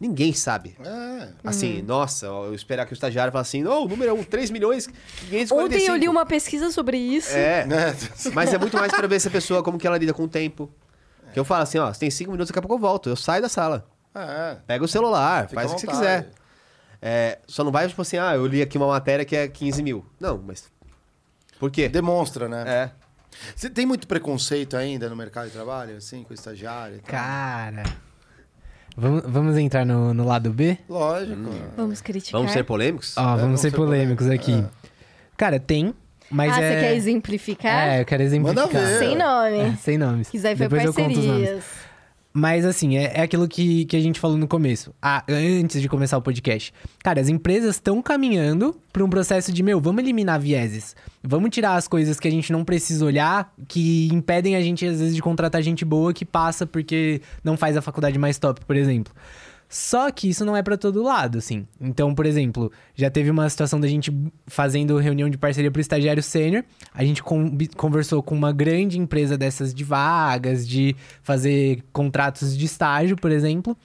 [0.00, 0.76] Ninguém sabe.
[0.78, 1.28] É.
[1.42, 4.48] Assim, nossa, eu esperar que o estagiário fale assim, não, o número é um, 3
[4.50, 5.54] milhões 545.
[5.64, 7.32] Ontem eu li uma pesquisa sobre isso.
[7.36, 7.96] É, Né?
[8.32, 10.28] mas é muito mais pra ver se a pessoa, como que ela lida com o
[10.28, 10.70] tempo.
[11.32, 13.08] Que eu falo assim, ó, você tem 5 minutos, daqui a pouco eu volto.
[13.10, 13.86] Eu saio da sala,
[14.20, 14.58] É.
[14.66, 16.30] pega o celular, Fica faz o que você quiser.
[17.00, 19.82] É, só não vai, tipo assim, ah, eu li aqui uma matéria que é 15
[19.82, 20.04] mil.
[20.18, 20.70] Não, mas...
[21.58, 21.88] Por quê?
[21.88, 22.64] Demonstra, né?
[22.66, 22.90] É.
[23.54, 27.10] Você tem muito preconceito ainda no mercado de trabalho, assim, com estagiário e tal?
[27.10, 27.84] Cara.
[28.96, 30.76] Vamos, vamos entrar no, no lado B?
[30.88, 31.50] Lógico.
[31.76, 32.38] Vamos criticar.
[32.38, 33.16] Vamos ser polêmicos?
[33.16, 34.64] Ó, vamos vamos ser ser polêmicos aqui.
[35.36, 35.94] Cara, tem,
[36.30, 36.68] mas ah, é...
[36.68, 37.88] você quer exemplificar?
[37.88, 38.66] É, eu quero exemplificar.
[38.66, 38.98] Manda ver.
[38.98, 39.58] Sem nome.
[39.58, 40.28] É, sem nomes.
[40.28, 41.64] Quiser ver Depois eu conto os nomes.
[42.38, 45.88] Mas assim, é, é aquilo que, que a gente falou no começo, ah, antes de
[45.88, 46.72] começar o podcast.
[47.02, 50.94] Cara, as empresas estão caminhando para um processo de, meu, vamos eliminar vieses.
[51.20, 55.00] Vamos tirar as coisas que a gente não precisa olhar, que impedem a gente, às
[55.00, 58.76] vezes, de contratar gente boa que passa porque não faz a faculdade mais top, por
[58.76, 59.12] exemplo.
[59.68, 61.66] Só que isso não é pra todo lado, assim.
[61.78, 64.10] Então, por exemplo, já teve uma situação da gente
[64.46, 66.64] fazendo reunião de parceria pro estagiário sênior.
[66.94, 67.22] A gente
[67.76, 73.76] conversou com uma grande empresa dessas de vagas, de fazer contratos de estágio, por exemplo.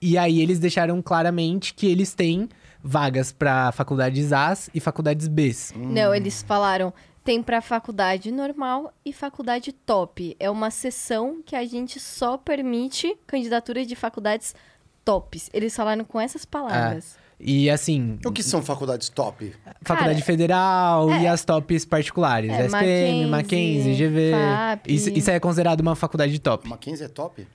[0.00, 2.48] E aí eles deixaram claramente que eles têm
[2.82, 5.72] vagas pra faculdades A's e faculdades B's.
[5.76, 6.92] Não, eles falaram.
[7.24, 10.36] Tem pra faculdade normal e faculdade top.
[10.40, 14.56] É uma sessão que a gente só permite candidatura de faculdades
[15.04, 15.50] tops.
[15.52, 17.16] Eles falaram com essas palavras.
[17.44, 19.52] E assim, O que são faculdades top?
[19.82, 21.28] Faculdade Cara, Federal e é.
[21.28, 22.50] as tops particulares.
[22.52, 24.30] É, SPM, Mackenzie, Mackenzie, GV.
[24.32, 24.86] FAP.
[24.92, 26.68] Isso, isso é considerado uma faculdade top.
[26.68, 27.46] Mackenzie é top?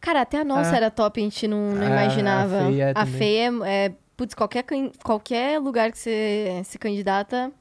[0.00, 0.76] Cara, até a nossa Ah.
[0.76, 2.60] era top, a gente não, não Ah, imaginava.
[2.60, 3.12] a FEI é a também.
[3.14, 4.64] FEI é, é, putz, qualquer,
[5.04, 7.52] qualquer lugar que você se candidata,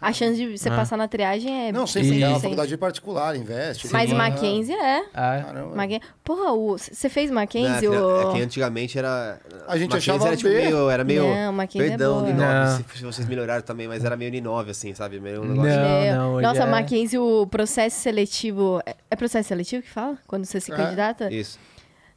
[0.00, 0.76] a chance de você Ah.
[0.76, 2.42] passar na triagem é Não, sim, E- porque é uma 100%.
[2.42, 3.88] faculdade particular, investe.
[3.92, 5.04] Mas tem- Mackenzie é.
[5.14, 5.76] Ah, Caramba.
[5.76, 6.08] Mackenzie.
[6.24, 7.88] Porra, o- você fez Mackenzie?
[7.88, 8.30] Não, é, que, o...
[8.30, 9.38] é que antigamente era.
[9.68, 11.22] A gente Mackenzie achava era, tipo, meio, era meio.
[11.34, 12.32] Não, Mackenzie é perdão, boa.
[12.32, 12.76] Ninove, Não.
[12.96, 15.20] se, vocês melhoraram também, mas era meio Ninove, assim, sabe?
[15.20, 15.62] Meio um Não.
[15.62, 15.80] negócio.
[15.80, 18.80] Meu, hoje Nossa, é- Mackenzie, o processo seletivo.
[18.86, 20.16] é- É processo seletivo que fala?
[20.26, 20.76] Quando você se É.
[20.76, 21.32] candidata?
[21.32, 21.58] Isso.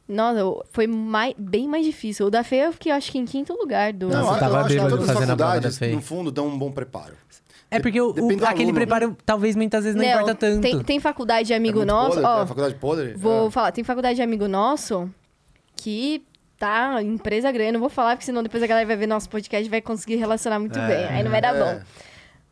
[0.08, 2.26] Nossa, o- foi mais, bem mais difícil.
[2.26, 4.08] O da FEI eu fiquei, acho que em quinto lugar do.
[4.08, 5.92] Não, Nossa, eu tava acho que bêbado todas as fazendo a prova da faculdades, FEI.
[5.94, 7.14] no fundo, dão um bom preparo.
[7.76, 8.74] É porque o, o- aquele aluno.
[8.74, 10.60] preparo talvez muitas vezes não, importa tanto.
[10.60, 12.16] Tem, tem faculdade de amigo é nosso.
[12.20, 13.14] podre, ó, é faculdade podre?
[13.14, 13.50] Vou É.
[13.50, 15.10] falar, tem faculdade de amigo nosso
[15.76, 16.24] que
[16.58, 17.72] tá empresa grande.
[17.72, 20.16] Não vou falar, porque senão depois a galera vai ver nosso podcast e vai conseguir
[20.16, 20.86] relacionar muito É.
[20.86, 21.04] bem.
[21.16, 21.58] Aí não vai dar É.
[21.74, 21.80] bom.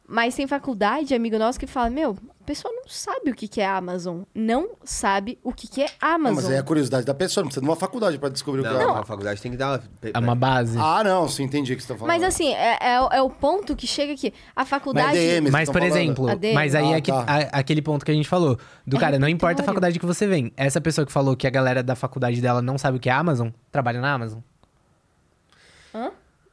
[0.08, 3.46] Mas tem faculdade de amigo nosso que fala: Meu, a pessoa não sabe o que,
[3.48, 4.22] que é Amazon.
[4.34, 6.34] Não sabe o que, que é Não, Amazon.
[6.42, 8.70] mas é a curiosidade da pessoa, não precisa de uma faculdade pra descobrir o que
[8.70, 9.00] Não, é.
[9.00, 9.82] a faculdade tem que dar uma.
[10.12, 10.76] É uma base.
[10.78, 12.08] Ah, não, sim, entendi o que você tá falando.
[12.08, 14.34] Mas assim, é, é, o- é o ponto que chega aqui.
[14.54, 15.12] A Mas faculdade.
[15.16, 15.96] DM, Mas, vocês por falando?
[15.96, 16.54] exemplo, ADM.
[16.54, 17.24] mas aí Ah, é que- tá.
[17.26, 18.58] a- aquele ponto que a gente falou.
[18.86, 20.52] Do cara, não importa a faculdade que você vem.
[20.56, 23.12] Essa pessoa que falou que a galera da faculdade dela não sabe o que é
[23.12, 24.40] Amazon, trabalha na Amazon.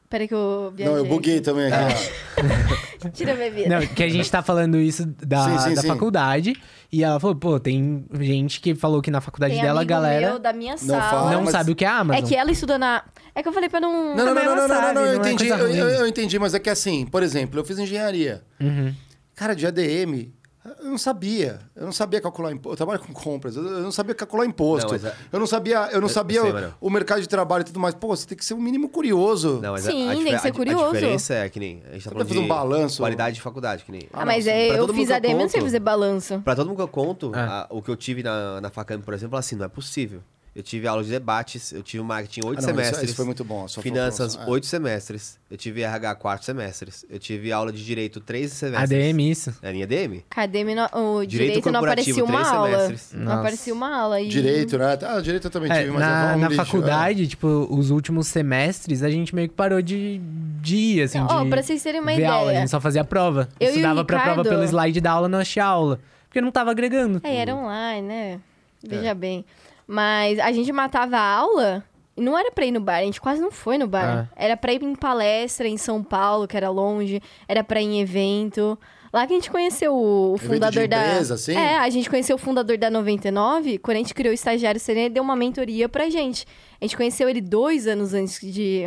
[0.09, 0.91] Peraí que eu viajei.
[0.95, 2.09] Não, eu buguei também aqui.
[3.13, 3.69] Tira a bebida.
[3.69, 5.87] Não, que a gente tá falando isso da, Sim, sim, da sim.
[5.87, 6.53] faculdade.
[6.91, 10.29] E ela falou, pô, tem gente que falou que na faculdade Tem dela a galera
[10.31, 11.01] meu da minha Não sala.
[11.09, 11.31] fala.
[11.31, 12.23] não mas- sabe o que é Amazon.
[12.23, 13.03] É que ela estuda na.
[13.35, 14.15] É que eu falei pra não.
[14.15, 15.89] Não, não, não, não, não, não, sabe, não, eu não é entendi, coisa eu, eu-
[15.89, 18.41] eu entendi, mas é que assim, por exemplo, eu fiz engenharia.
[18.59, 18.91] Uhum.
[19.35, 20.33] Cara, de ADM,
[20.79, 21.59] eu não sabia.
[21.75, 22.73] Eu não sabia calcular imposto.
[22.73, 24.97] Eu trabalho com compras, eu não sabia calcular imposto.
[24.97, 27.27] Não, é- Eu não sabia, eu não Eu- sabia eu sei, o- o, mercado de
[27.27, 27.95] trabalho e tudo mais.
[27.95, 29.59] Pô, você tem que ser o mínimo curioso.
[29.61, 30.85] Não, mas Sim, a, a, tem que ser curioso.
[30.85, 31.83] A diferença é que nem.
[31.89, 32.97] A gente tá falando fazer de um balanço?
[33.01, 34.01] qualidade de faculdade, que nem.
[34.13, 36.39] Ah, Ah, mas é, eu fiz ADM, eu não sei fazer balanço.
[36.41, 37.67] Pra todo mundo que eu conto, Ah.
[37.69, 40.21] a- o que eu tive na, na Facamp, por exemplo, assim, não é possível.
[40.59, 43.03] Eu tive aula de debates, eu tive marketing oito Ah, isso- semestres.
[43.05, 44.49] isso foi muito bom, Finanças, é.
[44.49, 45.39] oito semestres.
[45.49, 47.05] Eu tive RH, quatro semestres.
[47.09, 48.91] Eu tive aula de direito, três semestres.
[48.91, 49.55] ADM, isso.
[49.61, 50.25] É linha DM?
[50.29, 51.29] Academy, no- o Direito
[51.61, 52.69] direito, não aparecia uma três aula.
[52.87, 53.13] semestres.
[53.13, 54.19] Não aparecia uma aula.
[54.19, 54.27] E...
[54.27, 54.97] Direito, né?
[55.01, 57.89] Ah, direito eu também É, tive, mas na é um na lixo, faculdade, tipo, os
[57.89, 60.19] últimos semestres, a gente meio que parou de,
[60.61, 62.39] de ir, assim, Ó, de pra vocês terem uma ver aula.
[62.39, 62.59] A ideia.
[62.59, 63.47] gente só fazia a prova.
[63.61, 66.01] Eu e o Estudava pra prova Ricardo- pelo slide da aula, não achei aula.
[66.27, 67.21] Porque não tava agregando.
[67.23, 68.39] É, era online, né?
[68.85, 69.13] Veja É.
[69.13, 69.45] bem.
[69.91, 71.83] Mas a gente matava a aula
[72.15, 74.29] e não era pra ir no bar, a gente quase não foi no bar.
[74.35, 77.99] Era pra ir em palestra em São Paulo, que era longe, era pra ir em
[78.01, 78.77] evento.
[79.11, 81.07] Lá que a gente conheceu o, o fundador de da.
[81.07, 81.55] empresa, assim?
[81.55, 85.07] É, a gente conheceu o fundador da 99, quando a gente criou o Estagiário Serena,
[85.07, 86.45] ele deu uma mentoria pra gente.
[86.79, 88.83] A gente conheceu ele dois anos antes de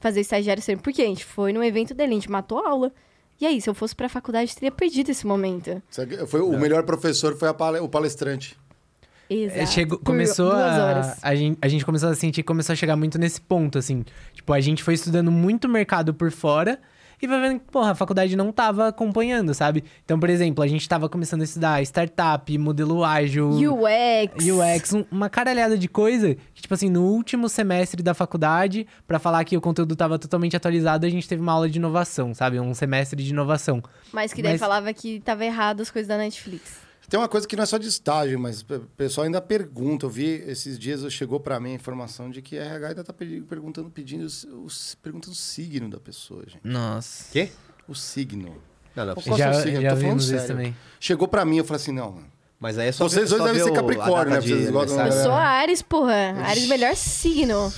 [0.00, 0.80] fazer Estagiário Serena.
[0.82, 1.02] Por quê?
[1.02, 2.90] A gente foi no evento dele, a gente matou a aula.
[3.38, 5.82] E aí, se eu fosse pra faculdade, eu teria perdido esse momento.
[6.26, 8.56] Foi, o melhor professor foi pale- o palestrante.
[9.28, 9.70] Exato.
[9.70, 13.40] Chegou, começou a, a, gente, a gente começou a sentir começou a chegar muito nesse
[13.40, 14.04] ponto, assim.
[14.34, 16.78] Tipo, a gente foi estudando muito mercado por fora
[17.20, 19.82] e vai vendo que, porra, a faculdade não tava acompanhando, sabe?
[20.04, 24.44] Então, por exemplo, a gente tava começando a estudar startup, modelo ágil, UX.
[24.44, 29.18] UX, um- uma caralhada de coisa que, tipo assim, no último semestre da faculdade, pra
[29.18, 32.60] falar que o conteúdo tava totalmente atualizado, a gente teve uma aula de inovação, sabe?
[32.60, 33.82] Um semestre de inovação.
[34.12, 36.85] Mas que daí Mas- falava que tava errado as coisas da Netflix.
[37.08, 40.06] Tem uma coisa que não é só de estágio, mas o pessoal ainda pergunta.
[40.06, 43.12] Eu vi esses dias, chegou pra mim a informação de que a RH ainda tá
[43.12, 44.26] perguntando, pedindo,
[45.02, 46.60] perguntando o signo da pessoa, gente.
[46.64, 47.26] Nossa.
[47.32, 47.50] Quê?
[47.88, 48.56] O signo.
[48.94, 49.14] Não, não.
[49.14, 49.80] Qual Já- é o signo?
[49.82, 50.46] já Tô falando sério.
[50.48, 50.76] também.
[50.98, 52.26] Chegou pra mim, eu falei assim, não, mano.
[52.58, 54.40] Mas aí é só Vocês dois devem ser Capricórnio, né?
[54.40, 55.12] Vocês gostam- Eu aniversário.
[55.20, 55.22] É.
[55.24, 56.14] sou Ares, porra.
[56.42, 57.70] Ares, melhor signo.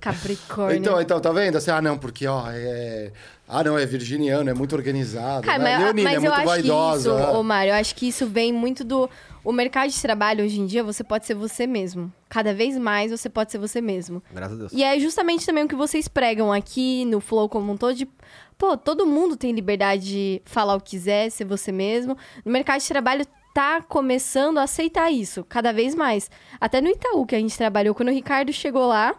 [0.00, 0.78] Capricórnio.
[0.78, 1.56] Então, então, tá vendo?
[1.56, 3.12] Assim, ah, não, porque, ó, é...
[3.46, 5.46] Ah, não, é virginiano, é muito organizado.
[5.46, 5.76] Cara, né?
[5.76, 7.10] mas, Leonina, mas é eu muito acho vaidosa.
[7.10, 7.38] que isso, né?
[7.38, 9.08] ô Mário, eu acho que isso vem muito do...
[9.44, 12.10] O mercado de trabalho, hoje em dia, você pode ser você mesmo.
[12.30, 14.22] Cada vez mais, você pode ser você mesmo.
[14.32, 14.72] Graças a Deus.
[14.72, 18.08] E é justamente também o que vocês pregam aqui no Flow como um todo de...
[18.56, 22.16] Pô, todo mundo tem liberdade de falar o que quiser, ser você mesmo.
[22.42, 26.30] No mercado de trabalho tá começando a aceitar isso, cada vez mais.
[26.60, 29.14] Até no Itaú, que a gente trabalhou, quando o Ricardo chegou lá,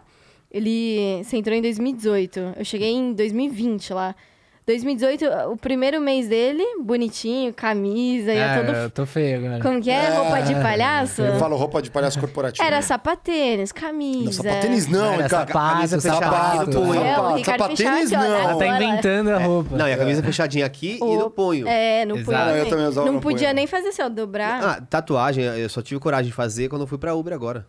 [0.56, 1.22] ele...
[1.24, 2.54] Você entrou em 2018.
[2.58, 4.14] Eu cheguei em 2020 lá.
[4.66, 8.76] 2018, o primeiro mês dele, bonitinho, camisa, ia Ah, todo...
[8.76, 9.62] eu tô feio agora.
[9.62, 10.08] Como que é?
[10.08, 11.22] Roupa de palhaço?
[11.22, 12.66] Eu falo roupa de palhaço corporativo.
[12.66, 14.24] Era sapatênis, camisa.
[14.24, 15.46] Não, sapatênis não, Era cara.
[15.46, 16.18] sapato, camisa fechado.
[16.24, 17.00] Sapato, do punho.
[17.00, 18.24] É, o Ricardo sapatênis ó, não.
[18.24, 19.76] Ela tá inventando a roupa.
[19.76, 21.68] Não, e a camisa fechadinha aqui e no punho.
[21.68, 22.22] É, no punho.
[22.28, 22.50] Exato.
[22.50, 22.70] Eu também.
[22.70, 23.54] também usava Não no podia punho.
[23.54, 24.64] nem fazer assim, ó, dobrar.
[24.64, 27.64] Ah, tatuagem, eu só tive coragem de fazer quando eu fui pra Uber agora.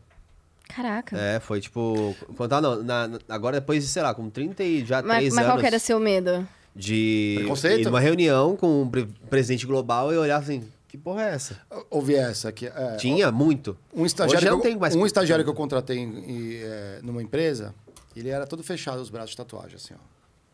[0.78, 1.18] Caraca.
[1.18, 2.16] É, foi tipo.
[2.48, 5.34] Tava, não, na- na- agora depois de, sei lá, com 30 e já mas 3
[5.34, 5.52] mas anos.
[5.56, 6.48] qual que era seu medo?
[6.76, 7.82] De Preconceito?
[7.82, 11.60] ir numa reunião com um pre- presidente global e olhar assim, que porra é essa?
[11.90, 12.68] Ouvi essa aqui.
[12.68, 13.76] É, Tinha muito.
[13.92, 16.56] Um estagiário, Hoje que não eu, tem mais um estagiário que eu contratei em- em,
[16.62, 17.74] é, numa empresa,
[18.16, 20.04] ele era todo fechado, os braços de tatuagem, assim, ó.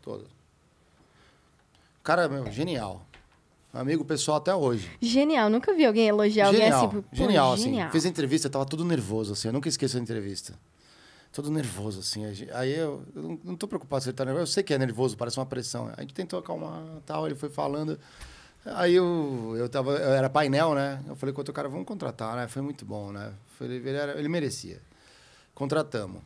[0.02, 0.22] Todo.
[0.22, 3.06] O cara, meu, genial.
[3.74, 4.88] Amigo pessoal até hoje.
[5.02, 6.90] Genial, nunca vi alguém elogiar alguém Genial, assim.
[6.90, 7.64] por- pô, genial, assim.
[7.64, 7.90] genial.
[7.92, 9.48] Fiz a entrevista, tava todo nervoso, assim.
[9.48, 10.54] Eu nunca esqueço a entrevista.
[11.32, 12.24] Todo nervoso, assim.
[12.54, 14.44] Aí eu, eu não- tô preocupado se ele tá nervoso.
[14.44, 15.92] Eu sei que é nervoso, parece uma pressão.
[15.98, 18.00] A gente tentou acalmar tal, ele foi falando.
[18.64, 21.04] Aí eu, eu tava, eu era painel, né?
[21.08, 22.48] Eu falei com o outro cara, vamos contratar, né?
[22.48, 23.34] Foi muito bom, né?
[23.58, 24.80] Falei, ele, era- ele merecia.
[25.56, 26.22] Contratamos.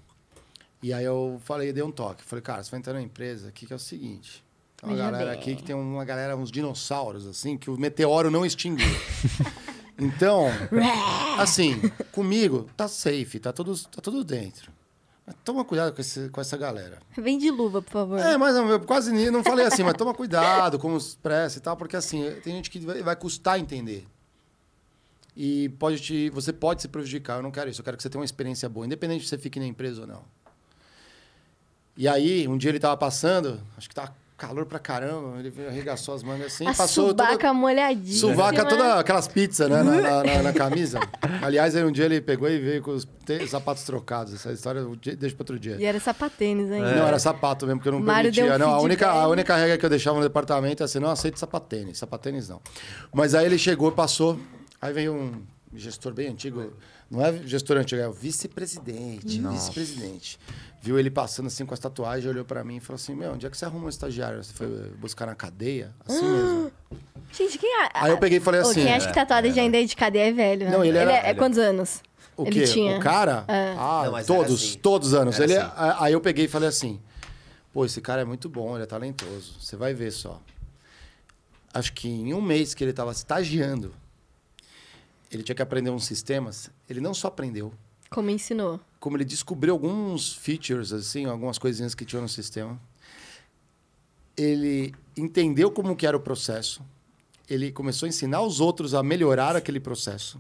[0.84, 2.24] E aí eu falei, dei um toque.
[2.26, 4.44] Falei, cara, você vai entrar na empresa aqui que é o seguinte.
[4.78, 5.40] Tem uma Veja galera bem.
[5.40, 8.88] aqui que tem uma galera, uns dinossauros, assim, que o meteoro não extinguiu.
[9.98, 10.46] então,
[11.40, 11.82] assim,
[12.12, 14.72] comigo tá safe, tá tudo, tá tudo dentro.
[15.26, 17.00] Mas toma cuidado com, esse, com essa galera.
[17.18, 18.20] Vem de luva, por favor.
[18.20, 21.76] É, mas eu quase nem, não falei assim, mas toma cuidado como expressa e tal,
[21.76, 24.08] porque assim, tem gente que vai, vai custar entender.
[25.36, 27.38] E pode te, você pode se prejudicar.
[27.38, 29.38] Eu não quero isso, eu quero que você tenha uma experiência boa, independente se você
[29.40, 30.22] fique na empresa ou não.
[31.98, 36.14] E aí, um dia ele tava passando, acho que tava calor pra caramba, ele arregaçou
[36.14, 38.16] as mangas assim, a passou subaca toda, molhadinha.
[38.18, 39.82] Suvaca toda aquelas pizzas, né?
[39.82, 41.00] Na, na- na- na camisa.
[41.42, 44.34] Aliás, aí um dia ele pegou e veio com os te- sapatos trocados.
[44.36, 45.76] Essa história eu de- deixo para outro dia.
[45.80, 46.96] E era sapatênis ainda.
[46.96, 48.56] Não, era sapato mesmo, porque eu não Mário permitia.
[48.56, 51.10] um Não, a única, a única regra que eu deixava no departamento é assim, não
[51.10, 51.98] aceito sapatênis.
[51.98, 52.62] Sapatênis não.
[53.12, 54.40] Mas aí ele chegou, passou,
[54.80, 55.42] aí veio um
[55.74, 56.74] gestor bem antigo.
[57.10, 59.40] Não é gestor antigo, é o vice-presidente.
[59.40, 60.38] Vice-presidente.
[60.82, 63.46] Viu ele passando assim com as tatuagens, olhou pra mim e falou assim: Meu, onde
[63.46, 64.44] é que você arrumou um estagiário?
[64.44, 64.68] Você foi
[65.00, 65.94] buscar na cadeia?
[66.06, 66.72] Assim mesmo.
[67.32, 67.90] Gente, quem é?
[67.94, 68.84] Aí eu peguei e falei assim.
[68.84, 70.66] quem acha que tatuada de ainda é de cadeia é velho.
[70.66, 70.72] né?
[70.72, 72.02] Não, ele era- é, é quantos anos?
[72.36, 72.64] O ele quê?
[72.66, 72.98] tinha.
[72.98, 73.44] O cara?
[73.48, 73.74] É.
[73.78, 74.78] Ah, Não, todos, assim.
[74.78, 75.36] todos os anos.
[75.36, 75.72] Era Ele, assim.
[76.00, 77.00] Aí eu peguei e falei assim:
[77.74, 79.56] pô, esse cara é muito bom, ele é talentoso.
[79.60, 80.40] Você vai ver só.
[81.74, 83.94] Acho que em um mês que ele estava estagiando,
[85.32, 86.70] ele tinha que aprender uns sistemas.
[86.90, 87.74] Ele não só aprendeu,
[88.10, 88.80] Como ensinou.
[89.00, 92.80] como ele descobriu alguns features, assim, algumas coisinhas que tinham no sistema.
[94.36, 96.82] Ele entendeu como que era o processo.
[97.50, 100.40] Ele começou a ensinar os outros a melhorar aquele processo.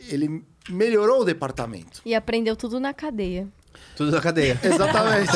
[0.00, 2.00] Ele melhorou o departamento.
[2.04, 3.48] E aprendeu tudo na cadeia.
[3.96, 4.58] Tudo na cadeia.
[4.62, 5.32] Exatamente.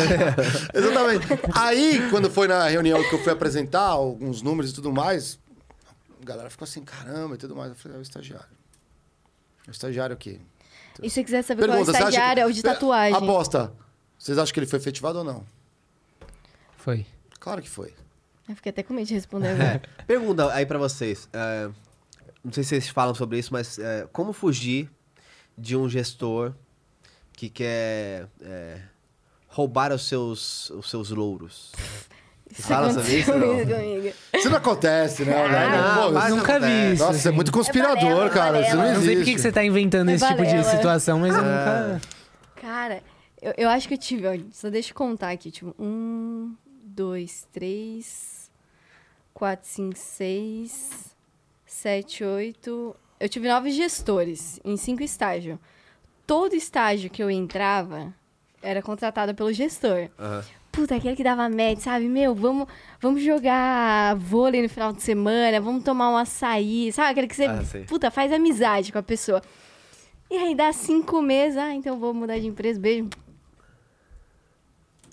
[0.72, 1.26] Exatamente.
[1.54, 5.38] Aí, quando foi na reunião que eu fui apresentar alguns números e tudo mais,
[6.22, 7.70] a galera ficou assim, caramba e tudo mais.
[7.70, 8.46] Eu falei, é o estagiário.
[9.66, 10.40] É o estagiário aqui.
[11.02, 13.16] E se você quiser saber qual é o estagiário, que- é o de tatuagem.
[13.16, 13.72] Aposta.
[14.18, 15.44] Vocês acham que ele foi efetivado ou não?
[16.76, 17.06] Foi.
[17.40, 17.94] Claro que foi.
[18.48, 19.82] Eu fiquei até com medo de responder agora.
[20.06, 21.28] Pergunta aí pra vocês.
[21.32, 21.70] é,
[22.44, 24.90] não sei se vocês falam sobre isso, mas é, como fugir
[25.56, 26.52] de um gestor
[27.32, 28.80] que quer é,
[29.48, 31.72] roubar os seus, os seus louros?
[32.52, 33.32] Você fala sobre isso?
[33.34, 33.48] Não?
[33.64, 34.12] comigo.
[34.34, 35.32] Isso não acontece, né?
[35.34, 36.92] Ah, Pô, mas isso- Nunca vi acontece.
[36.94, 37.02] isso.
[37.04, 37.36] Nossa, você é assim.
[37.36, 38.60] muito conspirador, É balela, cara.
[38.60, 38.96] Isso não balela.
[38.96, 38.98] existe.
[38.98, 40.64] Não sei por que que você tá inventando É esse tipo de balela.
[40.64, 42.00] situação, mas eu nunca.
[42.60, 43.02] Cara,
[43.40, 46.54] eu, eu acho que eu tive, ó, só deixa eu contar aqui, tipo, um,
[46.84, 48.50] dois, três,
[49.34, 50.90] quatro, cinco, seis,
[51.66, 52.94] sete, oito.
[53.18, 55.58] Eu tive nove gestores em cinco estágios.
[56.26, 58.12] Todo estágio que eu entrava
[58.62, 60.08] era contratado pelo gestor.
[60.18, 60.44] Aham.
[60.72, 62.08] Puta, aquele que dava média, sabe?
[62.08, 62.66] Meu, vamos,
[62.98, 67.10] vamos jogar vôlei no final de semana, vamos tomar um açaí, sabe?
[67.10, 69.42] Aquele que você, Ah, puta, faz amizade com a pessoa.
[70.30, 73.10] E aí dá cinco meses, ah, então vou mudar de empresa, beijo.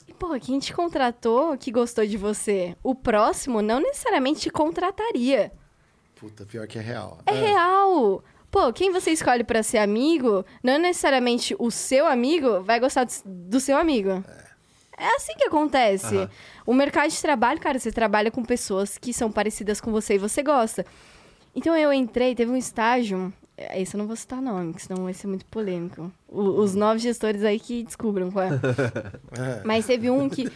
[0.08, 5.52] E, pô, quem te contratou, que gostou de você, o próximo não necessariamente te contrataria.
[6.16, 7.20] Puta, pior que é real.
[7.26, 8.24] É, real.
[8.50, 13.12] Pô, quem você escolhe pra ser amigo, não necessariamente o seu amigo vai gostar do,
[13.26, 14.24] do seu amigo.
[14.26, 14.49] É
[15.16, 16.16] assim que acontece.
[16.18, 16.30] Aham.
[16.66, 20.18] O mercado de trabalho, cara, você trabalha com pessoas que são parecidas com você e
[20.18, 20.86] você gosta.
[21.56, 23.34] Então eu entrei, teve um estágio.
[23.58, 26.12] é, Esse eu não vou citar nome, senão vai ser muito polêmico.
[26.28, 28.50] O- os novos gestores aí que descubram qual é.
[28.50, 29.62] É.
[29.66, 30.52] Mas teve um que.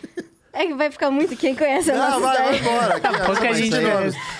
[0.55, 2.95] É que vai ficar muito quem conhece a Não, nossa vai, vai embora.
[2.97, 3.75] Aqui, Pouca aqui, gente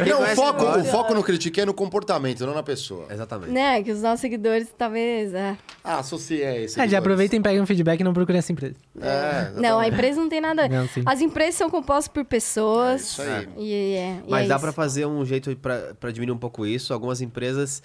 [0.08, 3.08] Não, o foco, o foco no critique é no comportamento, não na pessoa.
[3.10, 3.52] Exatamente.
[3.52, 3.82] Né?
[3.82, 5.34] Que os nossos seguidores talvez.
[5.34, 6.80] ah, Ah, associa esse.
[6.80, 8.76] Ah, já aproveita e pega um feedback e não procura essa empresa.
[9.02, 10.68] É, Não, a empresa não tem nada.
[10.70, 10.88] Não.
[11.04, 13.02] As empresas são compostas por pessoas.
[13.02, 13.50] É isso aí.
[13.58, 14.64] E, é, e Mas é dá isso.
[14.64, 16.94] pra fazer um jeito pra pra diminuir um pouco isso.
[16.94, 17.82] Algumas empresas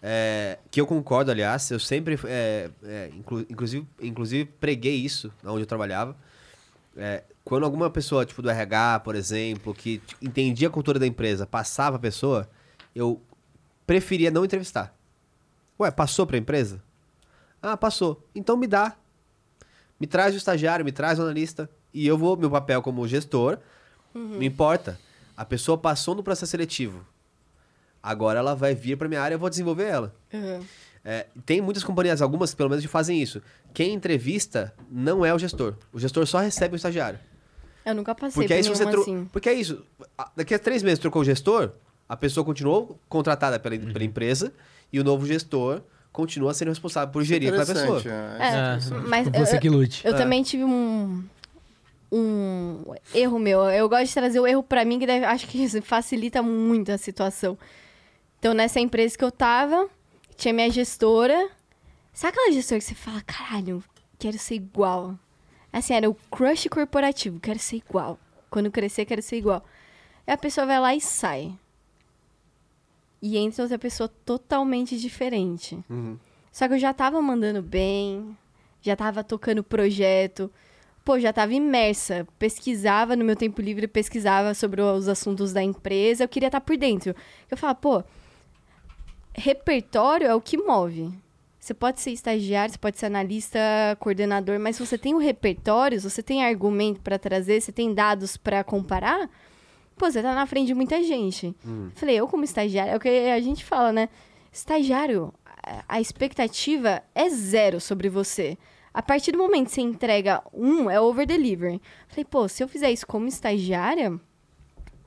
[0.00, 5.62] é, que eu concordo, aliás, eu sempre, é, é, inclu- inclusive, inclusive preguei isso onde
[5.62, 6.16] eu trabalhava.
[7.44, 11.96] Quando alguma pessoa, tipo do RH, por exemplo, que entendia a cultura da empresa, passava
[11.96, 12.48] a pessoa,
[12.94, 13.20] eu
[13.86, 14.96] preferia não entrevistar.
[15.78, 16.82] Ué, passou pra empresa?
[17.60, 18.26] Ah, passou.
[18.34, 18.96] Então me dá.
[20.00, 21.68] Me traz o estagiário, me traz o analista.
[21.92, 23.58] E eu vou, meu papel como gestor,
[24.14, 24.98] não importa.
[25.36, 27.06] A pessoa passou no processo seletivo.
[28.02, 30.14] Agora ela vai vir pra minha área e eu vou desenvolver ela.
[30.32, 30.64] Uhum.
[31.04, 33.42] É, tem muitas companhias, algumas pelo menos, que fazem isso.
[33.74, 35.74] Quem entrevista não é o gestor.
[35.92, 37.18] O gestor só recebe o estagiário.
[37.84, 39.00] Eu nunca passei Porque por aí se você tro...
[39.02, 39.28] assim.
[39.32, 39.84] Porque é isso.
[40.36, 41.72] Daqui a três meses trocou o gestor,
[42.08, 43.92] a pessoa continuou contratada pela, Uhum.
[43.92, 44.52] pela empresa
[44.92, 45.82] e o novo gestor
[46.12, 48.00] continua sendo responsável por gerir aquela pessoa.
[48.04, 48.08] É.
[48.08, 48.78] É, Ah,
[49.08, 50.06] mas Você eu, que lute.
[50.06, 51.24] eu também tive um,
[52.12, 53.60] um erro meu.
[53.64, 56.90] Eu gosto de trazer o erro pra mim, que deve- acho que isso facilita muito
[56.92, 57.58] a situação.
[58.38, 59.88] Então, nessa empresa que eu tava,
[60.36, 61.48] tinha minha gestora.
[62.12, 63.82] Sabe aquela gestora que você fala, caralho,
[64.18, 65.18] quero ser igual?
[65.74, 68.16] Assim, era o crush corporativo, quero ser igual.
[68.48, 69.64] Quando crescer, quero ser igual.
[70.24, 71.52] Aí a pessoa vai lá e sai.
[73.20, 75.76] E entra outra pessoa totalmente diferente.
[75.90, 76.16] Uhum.
[76.52, 78.38] Só que eu já tava mandando bem,
[78.80, 80.48] já tava tocando projeto.
[81.04, 82.24] Pô, já tava imersa.
[82.38, 86.22] Pesquisava no meu tempo livre, pesquisava sobre os assuntos da empresa.
[86.22, 87.16] Eu queria estar por dentro.
[87.50, 88.04] Eu falava, pô,
[89.34, 91.12] repertório é o que move.
[91.64, 93.58] Você pode ser estagiário, você pode ser analista,
[93.98, 97.94] coordenador, mas se você tem o repertório, se você tem argumento para trazer, você tem
[97.94, 99.30] dados para comparar,
[99.96, 101.56] pô, você tá na frente de muita gente.
[101.94, 104.10] Falei, eu como estagiário, é o que a gente fala, né?
[104.52, 108.58] Estagiário, a- a expectativa é zero sobre você.
[108.92, 111.80] A partir do momento que você entrega um, é over delivery.
[112.08, 114.20] Falei, pô, se eu fizer isso como estagiária,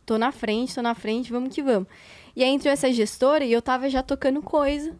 [0.07, 1.87] tô na frente, tô na frente, vamos que vamos.
[2.35, 4.95] E aí entrou essa gestora e eu tava já tocando coisa.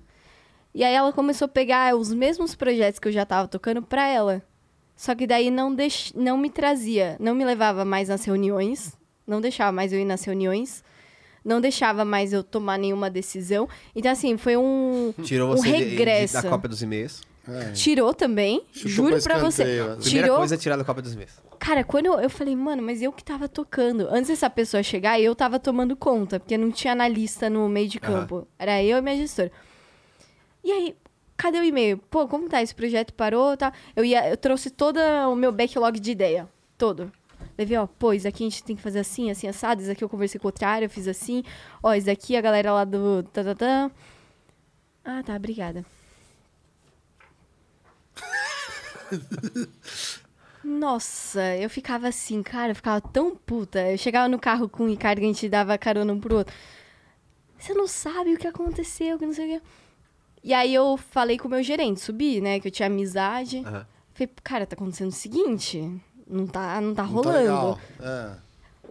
[0.77, 4.07] E aí ela começou a pegar os mesmos projetos que eu já tava tocando pra
[4.07, 4.43] ela.
[4.95, 6.13] Só que daí não, deix...
[6.15, 8.95] não me trazia, não me levava mais nas reuniões,
[9.25, 10.83] não deixava mais eu ir nas reuniões,
[11.43, 13.67] não deixava mais eu tomar nenhuma decisão.
[13.95, 16.33] Então, assim, foi um, Tirou um você de- de- regresso.
[16.43, 17.23] da cópia dos e-mails.
[17.49, 17.71] É.
[17.71, 19.63] Tirou também, Chutou juro pra você.
[19.63, 20.01] assim.
[20.01, 20.37] Primeira Tirou.
[20.37, 21.31] coisa é tirar da cópia dos e-mails.
[21.57, 24.07] Cara, quando eu, eu falei, mano, mas eu que tava tocando.
[24.11, 27.99] Antes dessa pessoa chegar, eu tava tomando conta, porque não tinha analista no meio de
[27.99, 28.47] campo.
[28.59, 29.51] Era eu e minha gestora.
[30.67, 30.97] E aí,
[31.37, 31.97] cadê o e-mail?
[31.97, 32.61] Pô, como tá?
[32.61, 33.71] Esse projeto parou, tá?
[33.95, 34.99] Eu, ia, eu trouxe todo
[35.31, 36.45] o meu backlog de ideia.
[36.77, 37.09] Todo.
[37.57, 39.81] Levei, ó, pô, isso aqui a gente tem que fazer assim, assim, assado.
[39.81, 41.41] Isso aqui eu conversei com outra área, eu fiz assim.
[41.81, 43.23] Ó, isso daqui a galera lá do...
[43.31, 43.91] Tá, tá, tá.
[45.05, 45.85] Ah, tá, obrigada.
[50.65, 53.89] Nossa, eu ficava assim, cara, eu ficava tão puta.
[53.89, 56.53] Eu chegava no carro com o Ricardo, que a gente dava carona um pro outro.
[57.57, 59.65] Você não sabe o que aconteceu, que não sei o que.
[60.43, 63.59] E aí eu falei com o meu gerente, subi, né, que eu tinha amizade.
[63.65, 63.85] Aham.
[64.13, 65.91] Falei, cara, tá acontecendo o seguinte,
[66.27, 67.33] não tá, não tá Não rolando.
[67.33, 67.79] tá legal.
[67.99, 68.31] É.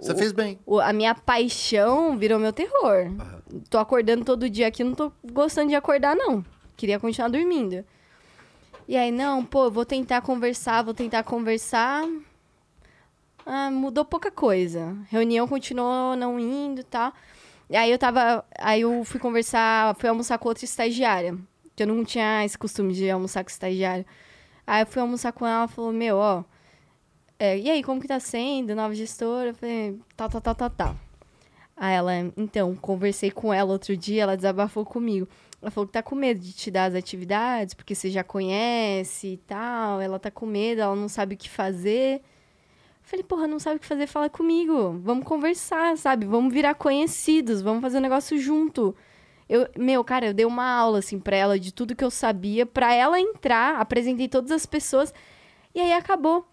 [0.00, 0.58] Você fez bem.
[0.66, 3.10] O- a minha paixão virou meu terror.
[3.70, 6.44] Tô acordando todo dia aqui, não tô gostando de acordar, não.
[6.76, 7.82] Queria continuar dormindo.
[8.86, 12.04] E aí, não, pô, vou tentar conversar, vou tentar conversar.
[13.44, 14.96] Ah, mudou pouca coisa.
[15.08, 17.12] Reunião continuou não indo e tal.
[17.70, 18.44] Aí eu tava.
[18.58, 21.36] Aí eu fui conversar, fui almoçar com outra estagiária.
[21.74, 24.06] Que eu não tinha esse costume de almoçar com estagiária.
[24.66, 26.44] Aí eu fui almoçar com ela, ela falou, meu, ó.
[27.38, 28.74] é, e aí, como que tá sendo?
[28.74, 29.50] Nova gestora?
[29.50, 30.96] Eu falei, tal, tal, tal, tal, tal.
[31.76, 35.28] Aí ela, então, conversei com ela outro dia, ela desabafou comigo.
[35.60, 39.34] Ela falou que tá com medo de te dar as atividades, porque você já conhece
[39.34, 40.00] e tal.
[40.00, 42.22] Ela tá com medo, ela não sabe o que fazer.
[43.06, 44.98] Falei, porra, não sabe o que fazer, fala comigo.
[45.00, 46.26] Vamos conversar, sabe?
[46.26, 48.96] Vamos virar conhecidos, vamos fazer um negócio junto.
[49.48, 52.66] Eu, meu, cara, eu dei uma aula, assim, pra ela de tudo que eu sabia,
[52.66, 55.14] pra ela entrar, apresentei todas as pessoas,
[55.72, 56.44] e aí acabou.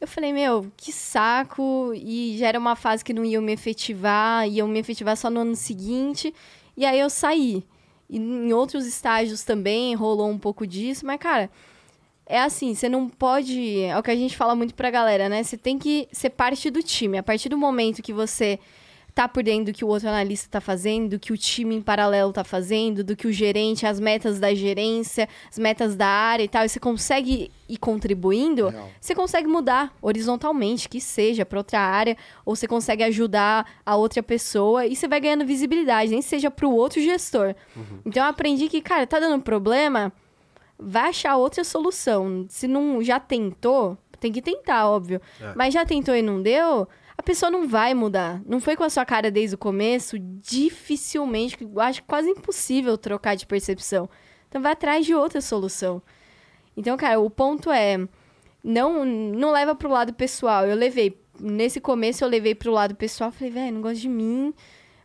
[0.00, 4.48] Eu falei, meu, que saco, e já era uma fase que não iam me efetivar,
[4.48, 6.34] iam me efetivar só no ano seguinte,
[6.76, 7.64] e aí eu saí.
[8.10, 11.48] E em outros estágios também rolou um pouco disso, mas, cara,
[12.28, 13.80] é assim, você não pode.
[13.80, 15.42] É o que a gente fala muito pra galera, né?
[15.42, 17.16] Você tem que ser parte do time.
[17.16, 18.58] A partir do momento que você
[19.14, 21.82] tá por dentro do que o outro analista tá fazendo, do que o time em
[21.82, 26.44] paralelo tá fazendo, do que o gerente, as metas da gerência, as metas da área
[26.44, 28.88] e tal, e você consegue ir contribuindo, Real.
[29.00, 34.22] você consegue mudar horizontalmente, que seja para outra área, ou você consegue ajudar a outra
[34.22, 37.56] pessoa e você vai ganhando visibilidade, nem seja para o outro gestor.
[38.06, 40.12] Então eu aprendi que, cara, tá dando problema,
[40.78, 42.46] vai achar outra solução.
[42.48, 45.20] Se não já tentou, tem que tentar, óbvio.
[45.40, 45.52] É.
[45.54, 48.40] Mas já tentou e não deu, a pessoa não vai mudar.
[48.46, 53.34] Não foi com a sua cara desde o começo, dificilmente, eu acho quase impossível trocar
[53.34, 54.08] de percepção.
[54.48, 56.02] Então vai atrás de outra solução.
[56.76, 57.98] Então, cara, o ponto é
[58.62, 60.64] não não leva pro lado pessoal.
[60.66, 64.54] Eu levei nesse começo eu levei pro lado pessoal, falei, velho, não gosto de mim.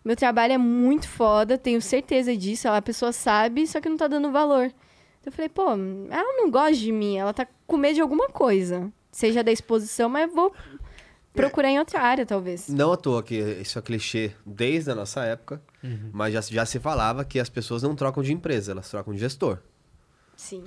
[0.03, 4.07] Meu trabalho é muito foda, tenho certeza disso, a pessoa sabe, só que não tá
[4.07, 4.73] dando valor.
[5.23, 5.63] Então eu falei, pô,
[6.11, 8.91] ela não gosta de mim, ela tá com medo de alguma coisa.
[9.09, 10.53] Seja da exposição, mas vou
[11.33, 12.67] procurar em outra área, talvez.
[12.67, 15.61] Não à toa que isso é clichê desde a nossa época,
[16.11, 19.19] mas já, já se falava que as pessoas não trocam de empresa, elas trocam de
[19.19, 19.59] gestor.
[20.35, 20.65] Sim.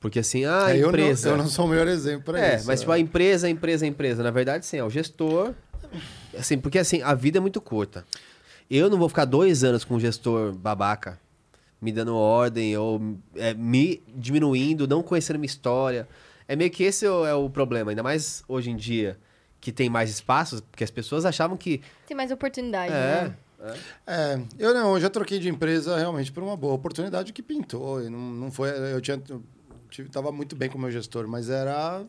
[0.00, 1.28] Porque assim, ah, a É, eu, não, empresa.
[1.28, 2.66] eu não sou o melhor exemplo pra é, isso.
[2.66, 4.20] mas tipo, a empresa, a empresa, a empresa.
[4.22, 5.54] Na verdade, sim, é o gestor.
[6.36, 8.04] Assim, porque assim, a vida é muito curta.
[8.68, 11.20] Eu não vou ficar dois anos com um gestor babaca,
[11.80, 13.00] me dando ordem, ou
[13.34, 16.08] é, me diminuindo, não conhecendo minha história.
[16.48, 19.18] É meio que esse é o, é o problema, ainda mais hoje em dia,
[19.60, 21.80] que tem mais espaços, porque as pessoas achavam que.
[22.06, 22.96] Tem mais oportunidade, É.
[23.24, 23.36] né?
[24.06, 28.02] É, eu não, eu já troquei de empresa realmente por uma boa oportunidade que pintou.
[28.02, 29.42] E não, não foi, eu tinha, eu
[29.90, 32.04] tive, tava muito bem com o meu gestor, mas era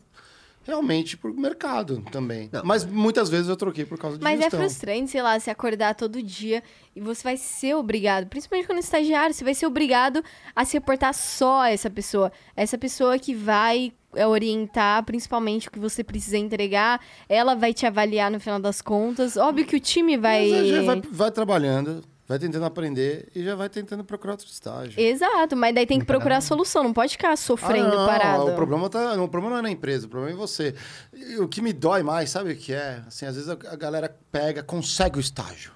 [0.68, 2.50] realmente por mercado também.
[2.52, 4.60] Não, mas muitas vezes eu troquei por causa de Mas é gestão.
[4.60, 6.62] frustrante, sei lá, se acordar todo dia
[6.94, 10.22] e você vai ser obrigado, principalmente quando é estagiário, você vai ser obrigado
[10.54, 12.30] a se reportar só a essa pessoa.
[12.54, 17.86] Essa pessoa que vai é, orientar principalmente o que você precisa entregar, ela vai te
[17.86, 19.38] avaliar no final das contas.
[19.38, 20.50] Óbvio que o time vai.
[20.50, 25.00] Mas vai, vai trabalhando, vai tentando aprender e já vai tentando procurar outro estágio.
[25.00, 28.46] Exato, mas daí tem que procurar solução, não pode ficar sofrendo Ah, não, parado.
[28.48, 30.74] O problema, tá, o problema não é na empresa, o problema é em você.
[31.14, 33.02] E o que me dói mais, sabe o que é?
[33.06, 35.72] Assim, às vezes a, a galera pega, consegue o estágio.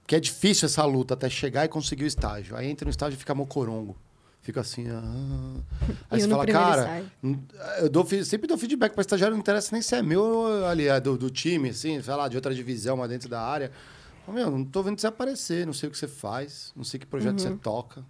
[0.00, 2.56] Porque é difícil essa luta até chegar e conseguir o estágio.
[2.56, 3.94] Aí entra no estágio e fica mocorongo.
[4.40, 4.88] Fica assim.
[4.88, 5.02] Ah.
[6.08, 7.04] Aí Eu você fala, cara,
[7.80, 10.86] eu dou, sempre dou feedback para estagiário, não interessa nem se é meu ou ali,
[10.86, 13.72] é do, do time, assim, sei lá, de outra divisão, mas dentro da área.
[14.28, 17.06] Meu, não tô vendo você aparecer, não sei o que você faz, não sei que
[17.06, 17.38] projeto Uhum.
[17.38, 18.04] você toca.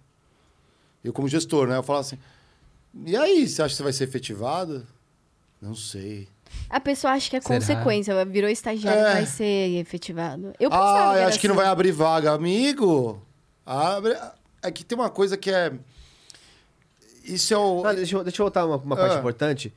[1.03, 1.77] Eu como gestor, né?
[1.77, 2.17] Eu falava assim,
[3.05, 4.85] e aí, você acha que você vai ser efetivado?
[5.61, 6.27] Não sei.
[6.69, 7.55] A pessoa acha que é Será?
[7.59, 8.25] consequência.
[8.25, 9.13] Virou estagiário É.
[9.13, 10.53] vai ser efetivado.
[10.59, 11.63] Eu pensava Ah, que eu acho que não assim.
[11.63, 12.31] vai abrir vaga.
[12.31, 13.21] Amigo,
[13.65, 14.17] abre...
[14.63, 15.73] É que tem uma coisa que é...
[17.23, 17.85] Isso é o...
[17.85, 19.19] Ah, deixa, eu, deixa eu voltar uma, uma parte Ah.
[19.19, 19.73] importante,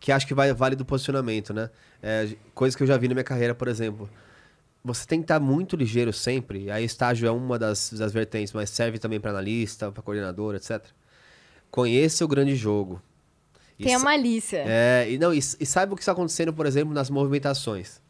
[0.00, 1.70] que acho que vai, vale do posicionamento, né?
[2.02, 4.08] É, coisa que eu já vi na minha carreira, por exemplo.
[4.84, 6.70] Você tem que estar muito ligeiro sempre.
[6.70, 10.84] Aí estágio é uma das, das vertentes, mas serve também para analista, para coordenador, etc.
[11.70, 13.00] Conheça o grande jogo.
[13.78, 14.62] Tem a malícia.
[14.66, 18.00] É, e, não, e, e saiba o que está acontecendo, por exemplo, nas movimentações.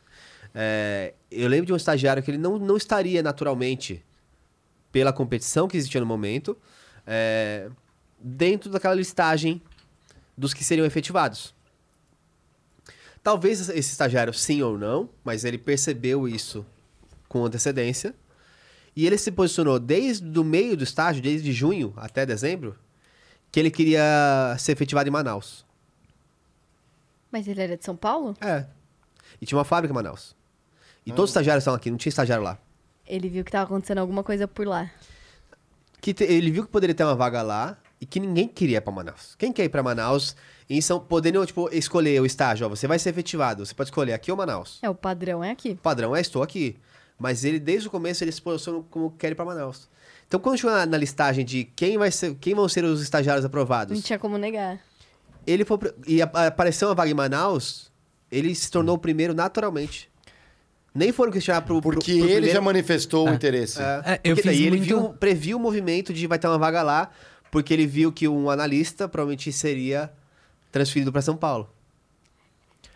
[0.52, 4.04] É, eu lembro de um estagiário que ele não, não estaria naturalmente,
[4.90, 6.56] pela competição que existia no momento,
[7.06, 7.70] é,
[8.18, 9.62] dentro daquela listagem
[10.36, 11.54] dos que seriam efetivados.
[13.24, 16.64] Talvez esse estagiário sim ou não, mas ele percebeu isso
[17.28, 18.14] com antecedência.
[18.94, 22.76] E ele se posicionou desde o meio do estágio, desde junho até dezembro,
[23.50, 25.64] que ele queria ser efetivado em Manaus.
[27.32, 28.36] Mas ele era de São Paulo?
[28.40, 28.66] É.
[29.40, 30.36] E tinha uma fábrica em Manaus.
[31.04, 32.58] E todos os estagiários estavam aqui, não tinha estagiário lá.
[33.06, 34.90] Ele viu que tava acontecendo alguma coisa por lá.
[36.00, 38.80] Que te- ele viu que poderia ter uma vaga lá e que ninguém queria ir
[38.82, 39.34] pra Manaus.
[39.38, 40.36] Quem quer ir pra Manaus
[40.68, 42.66] e são podendo tipo, escolher o estágio?
[42.66, 44.78] Ó, você vai ser efetivado, você pode escolher aqui ou Manaus.
[44.82, 45.70] É, o padrão é aqui.
[45.70, 46.76] O padrão é estou aqui.
[47.18, 49.88] Mas ele, desde o começo, ele se posicionou como quer ir pra Manaus.
[50.28, 53.44] Então, quando chegou na, na listagem de quem, vai ser, quem vão ser os estagiários
[53.44, 54.78] aprovados, Não tinha como negar.
[55.46, 55.78] ele foi.
[55.78, 57.90] pro- E a- apareceu uma vaga em Manaus,
[58.30, 60.10] ele se tornou o primeiro naturalmente.
[60.94, 61.80] Nem foram questionar pro.
[61.80, 63.80] pro- Porque pro ele primeiro- já manifestou o interesse.
[63.80, 66.46] É, É, eu porque daí fiz ele muito- viu, previu o movimento de vai ter
[66.46, 67.10] uma vaga lá,
[67.54, 70.12] porque ele viu que um analista provavelmente seria
[70.72, 71.70] transferido para São Paulo.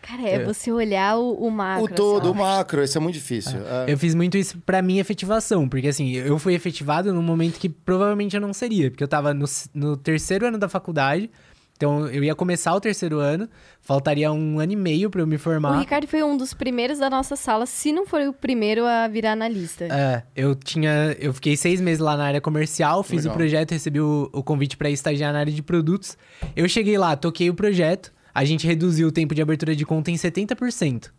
[0.01, 1.85] Cara, é, você olhar o, o macro.
[1.85, 3.57] O todo, assim, o macro, esse é muito difícil.
[3.65, 3.93] É.
[3.93, 7.69] Eu fiz muito isso pra minha efetivação, porque assim, eu fui efetivado num momento que
[7.69, 11.31] provavelmente eu não seria, porque eu tava no, no terceiro ano da faculdade,
[11.79, 13.47] então eu ia começar o terceiro ano,
[13.79, 15.77] faltaria um ano e meio pra eu me formar.
[15.77, 19.07] O Ricardo foi um dos primeiros da nossa sala, se não foi o primeiro a
[19.07, 19.85] virar analista.
[19.85, 21.15] É, eu tinha.
[21.17, 23.33] Eu fiquei seis meses lá na área comercial, fiz Legal.
[23.33, 26.17] o projeto, recebi o, o convite pra estagiar na área de produtos.
[26.53, 30.11] Eu cheguei lá, toquei o projeto, a gente reduziu o tempo de abertura de conta
[30.11, 31.09] em 70%.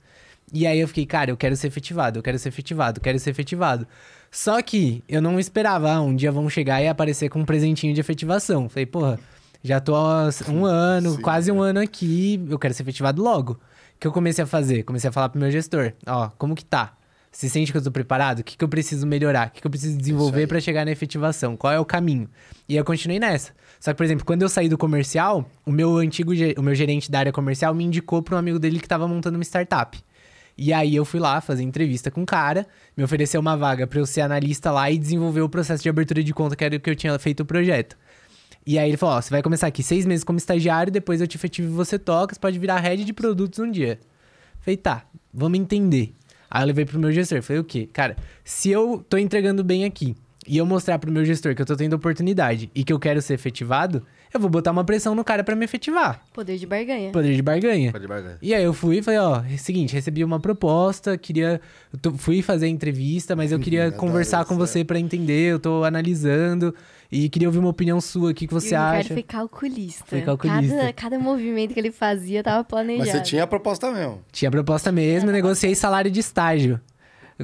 [0.53, 3.19] E aí eu fiquei, cara, eu quero ser efetivado, eu quero ser efetivado, eu quero
[3.19, 3.87] ser efetivado.
[4.31, 7.95] Só que eu não esperava, ah, um dia vão chegar e aparecer com um presentinho
[7.95, 8.69] de efetivação.
[8.69, 9.19] Falei, porra,
[9.62, 13.53] já tô há um ano, Sim, quase um ano aqui, eu quero ser efetivado logo.
[13.53, 14.82] O que eu comecei a fazer?
[14.82, 16.95] Comecei a falar pro meu gestor, ó, como que tá?
[17.32, 18.41] Você sente que eu tô preparado?
[18.41, 19.49] O que, que eu preciso melhorar?
[19.49, 21.57] O que, que eu preciso desenvolver pra chegar na efetivação?
[21.57, 22.28] Qual é o caminho?
[22.69, 23.53] E eu continuei nessa.
[23.78, 27.09] Só que, por exemplo, quando eu saí do comercial, o meu antigo, o meu gerente
[27.09, 29.97] da área comercial me indicou para um amigo dele que tava montando uma startup.
[30.59, 32.66] E aí eu fui lá fazer entrevista com o cara,
[32.97, 36.23] me ofereceu uma vaga pra eu ser analista lá e desenvolver o processo de abertura
[36.23, 37.97] de conta, que era o que eu tinha feito o projeto.
[38.66, 41.27] E aí ele falou, ó, você vai começar aqui seis meses como estagiário, depois eu
[41.27, 43.99] te efetivo e você toca, você pode virar head de produtos um dia.
[44.61, 46.12] Falei, tá, vamos entender.
[46.51, 47.89] Aí eu levei pro meu gestor, falei, o quê?
[47.93, 50.15] Cara, se eu tô entregando bem aqui
[50.47, 53.23] e eu mostrar pro meu gestor que eu tô tendo oportunidade e que eu quero
[53.23, 56.20] ser efetivado, eu vou botar uma pressão no cara pra me efetivar.
[56.32, 57.12] Poder de barganha.
[57.12, 57.93] Poder de barganha.
[57.93, 58.39] Pode barganha.
[58.43, 61.61] E aí eu fui e falei, ó, é o seguinte, recebi uma proposta, queria.
[62.03, 64.57] tô- fui fazer a entrevista, mas eu queria Adoro conversar com é.
[64.59, 66.74] você pra entender, eu tô analisando
[67.11, 69.12] e queria ouvir uma opinião sua, o que, que você e o acha?
[69.15, 70.05] foi calculista.
[70.07, 70.77] Foi calculista.
[70.77, 72.99] Cada, cada movimento que ele fazia tava planejado.
[73.09, 74.20] Mas você tinha a proposta mesmo.
[74.31, 76.81] Tinha proposta mesmo, negociei salário de estágio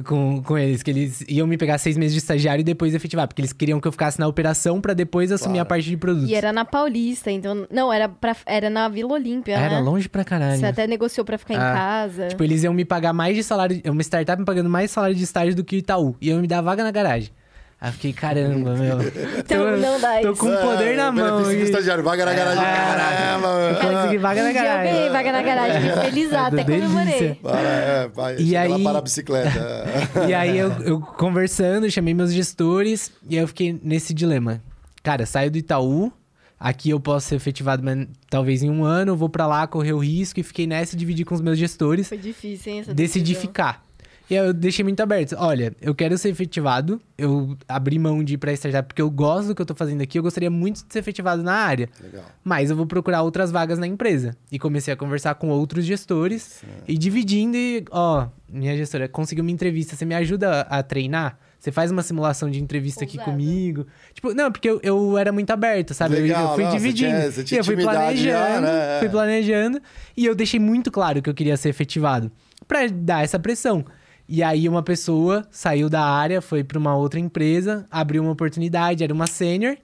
[0.05, 3.27] com, com eles, que eles iam me pegar seis meses de estagiário e depois efetivar,
[3.27, 5.61] porque eles queriam que eu ficasse na operação pra depois assumir Claro.
[5.63, 6.29] a parte de produtos.
[6.29, 7.65] E era na Paulista, então...
[7.71, 9.65] Não, era, pra, era na Vila Olímpia, Ah, né?
[9.65, 10.59] Era longe pra caralho.
[10.59, 12.27] Você até negociou pra ficar em Ah, casa.
[12.27, 13.81] Tipo, eles iam me pagar mais de salário.
[13.87, 16.15] Uma startup me pagando mais salário de estágio do que o Itaú.
[16.21, 17.31] E iam me dar vaga na garagem.
[17.79, 18.97] Aí eu fiquei, caramba, meu.
[19.37, 20.41] Então, não dá Tô isso.
[20.41, 21.37] com poder na É, mão.
[21.37, 22.63] benefício do estagiário, vaga na garagem.
[22.63, 25.11] Caramba, Cara, consegui vaga na dia eu ganhei garagem.
[25.11, 27.35] vaga na garagem, fiquei feliz, até comemorei.
[27.35, 29.85] Para, é, vai, E lá aí- para a bicicleta.
[30.27, 34.59] E aí eu, eu conversando, chamei meus gestores e aí eu fiquei nesse dilema.
[35.03, 36.11] Cara, saio do Itaú,
[36.59, 39.93] aqui eu posso ser efetivado mas, talvez em um ano, eu vou pra lá correr
[39.93, 42.09] o risco e fiquei nessa e dividi com os meus gestores.
[42.09, 43.41] Foi difícil, hein, essa decidi decisão.
[43.41, 43.83] ficar.
[44.29, 45.35] E aí eu deixei muito aberto.
[45.37, 47.01] Olha, eu quero ser efetivado.
[47.17, 50.01] Eu abri mão de ir pra startup porque eu gosto do que eu tô fazendo
[50.01, 50.19] aqui.
[50.19, 51.87] Eu gostaria muito de ser efetivado na área.
[52.03, 52.25] Legal.
[52.43, 54.35] Mas eu vou procurar outras vagas na empresa.
[54.51, 57.55] E comecei a conversar com outros gestores e dividindo.
[57.55, 59.95] E, ó, minha gestora, conseguiu uma entrevista.
[59.95, 61.39] Você me ajuda a treinar?
[61.59, 63.87] Você faz uma simulação de entrevista aqui comigo?
[64.13, 66.15] Tipo, não, porque eu, eu era muito aberto, sabe?
[66.17, 67.09] Eu- Legal, eu fui não, você dividindo.
[67.17, 68.99] tinha- você tinha e eu fui já, planejando, né?
[68.99, 69.81] fui planejando.
[70.15, 72.31] E eu deixei muito claro que eu queria ser efetivado.
[72.67, 73.83] Pra dar essa pressão.
[74.29, 79.03] E aí uma pessoa saiu da área, foi pra uma outra empresa, abriu uma oportunidade,
[79.03, 79.77] era uma sênior.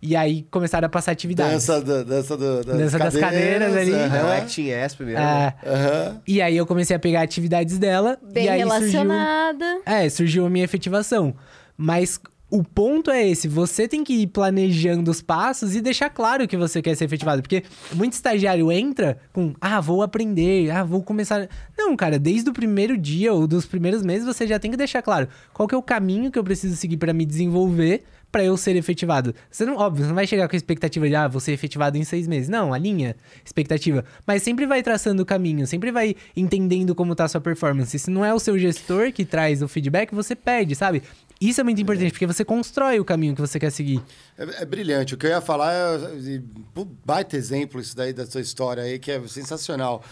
[0.00, 1.66] E aí começaram a passar atividades.
[1.66, 3.90] Dança, da- dança, do- das, Dança das cadeiras ali.
[3.90, 4.28] Não aham.
[4.32, 5.20] é Acting S primeiro.
[5.20, 5.54] né?
[5.64, 6.20] É, Aham.
[6.24, 8.16] e aí eu comecei a pegar atividades dela.
[8.32, 9.80] Bem e aí surgiu- relacionada.
[9.84, 11.34] É, surgiu a minha efetivação.
[11.76, 12.20] Mas
[12.50, 16.56] o ponto é esse: você tem que ir planejando os passos e deixar claro que
[16.56, 17.42] você quer ser efetivado.
[17.42, 17.62] Porque
[17.94, 21.48] muito estagiário entra com, ah, vou aprender, ah, vou começar.
[21.76, 25.02] Não, cara, desde o primeiro dia ou dos primeiros meses você já tem que deixar
[25.02, 28.56] claro qual que é o caminho que eu preciso seguir pra me desenvolver pra eu
[28.56, 29.34] ser efetivado.
[29.50, 31.96] Você não, óbvio, você não vai chegar com a expectativa de, ah, vou ser efetivado
[31.96, 32.48] em seis meses.
[32.48, 34.04] Não, alinha expectativa.
[34.26, 37.98] Mas sempre vai traçando o caminho, sempre vai entendendo como tá a sua performance.
[37.98, 41.02] Se não é o seu gestor que traz o feedback, você perde, sabe?
[41.40, 44.02] Isso é muito importante, porque você constrói o caminho que você quer seguir.
[44.36, 45.14] É, é brilhante.
[45.14, 46.40] O que eu ia falar é.
[46.74, 50.02] pô, Baita exemplo isso daí da sua história aí, que é sensacional.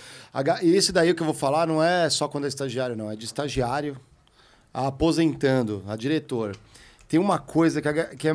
[0.62, 3.10] E esse daí que eu vou falar não é só quando é estagiário, não.
[3.10, 3.96] É de estagiário
[4.72, 6.56] a aposentando, a diretor.
[7.08, 8.34] Tem uma coisa que, a- que é.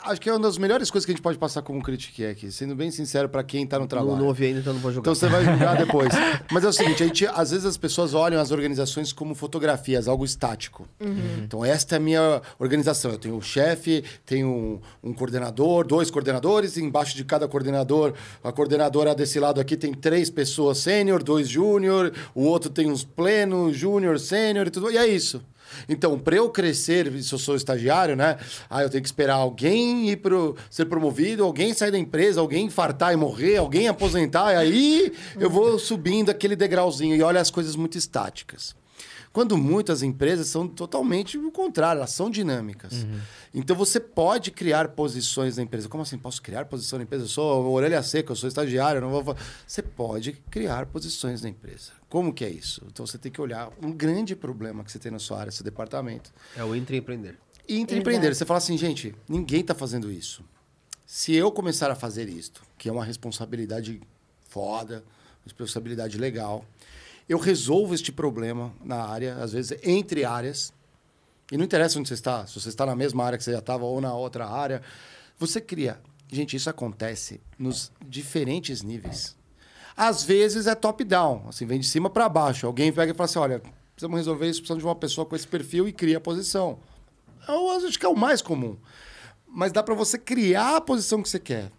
[0.00, 2.50] Acho que é uma das melhores coisas que a gente pode passar como critique aqui,
[2.50, 4.12] sendo bem sincero para quem tá no trabalho.
[4.12, 5.02] Não, não ouvi ainda, então não vou jogar.
[5.02, 6.08] Então você vai julgar depois.
[6.50, 10.08] Mas é o seguinte, a gente, às vezes as pessoas olham as organizações como fotografias,
[10.08, 10.88] algo estático.
[11.44, 13.10] Então esta é a minha organização.
[13.10, 14.80] Eu tenho o chefe, tenho um,
[15.10, 19.92] um coordenador, dois coordenadores, e embaixo de cada coordenador, a coordenadora desse lado aqui tem
[19.92, 24.90] três pessoas sênior, dois júnior, o outro tem uns plenos, júnior, sênior e tudo.
[24.90, 25.42] E é isso.
[25.88, 28.38] Então, para eu crescer, se eu sou estagiário, né?
[28.68, 32.66] Ah, eu tenho que esperar alguém ir pro, ser promovido, alguém sair da empresa, alguém
[32.66, 37.14] infartar e morrer, alguém aposentar, e aí eu vou subindo aquele degrauzinho.
[37.14, 38.74] E olha as coisas muito estáticas.
[39.32, 43.06] Quando muitas empresas são totalmente o contrário, elas são dinâmicas.
[43.54, 45.88] Então você pode criar posições na empresa.
[45.88, 46.18] Como assim?
[46.18, 47.24] Posso criar posição na empresa?
[47.24, 49.36] Eu sou orelha seca, eu sou estagiário, eu não vou.
[49.64, 51.99] Você pode criar posições na empresa.
[52.10, 52.82] Como que é isso?
[52.92, 55.64] Então você tem que olhar um grande problema que você tem na sua área, seu
[55.64, 56.32] departamento.
[56.56, 57.38] É o intraempreender.
[57.68, 58.34] E empreender.
[58.34, 60.44] Você fala assim, gente, ninguém está fazendo isso.
[61.06, 64.00] Se eu começar a fazer isto, que é uma responsabilidade
[64.48, 65.04] foda,
[65.38, 66.64] uma responsabilidade legal,
[67.28, 70.72] eu resolvo este problema na área, às vezes entre áreas,
[71.52, 73.60] e não interessa onde você está, se você está na mesma área que você já
[73.60, 74.82] estava ou na outra área,
[75.38, 76.00] você cria.
[76.28, 79.36] Gente, isso acontece nos diferentes níveis.
[80.00, 82.66] Às vezes é top-down, assim, vem de cima para baixo.
[82.66, 83.60] Alguém pega e fala assim: olha,
[83.94, 86.78] precisamos resolver isso, precisamos de uma pessoa com esse perfil e cria a posição.
[87.46, 88.78] Eu acho que é o mais comum.
[89.46, 91.70] Mas dá para você criar a posição que você quer.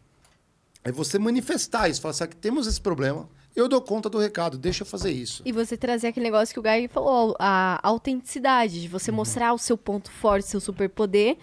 [0.84, 4.56] É você manifestar isso, falar assim: "Ah, temos esse problema, eu dou conta do recado,
[4.56, 5.42] deixa eu fazer isso.
[5.44, 8.92] E você trazer aquele negócio que o Guy falou, a autenticidade, de Uhum.
[8.92, 11.38] você mostrar o seu ponto forte, seu superpoder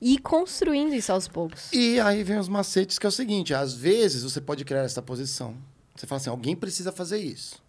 [0.00, 1.72] e ir construindo isso aos poucos.
[1.72, 5.00] E aí vem os macetes, que é o seguinte: às vezes você pode criar essa
[5.00, 5.54] posição.
[5.94, 7.62] Você fala assim: alguém precisa fazer isso.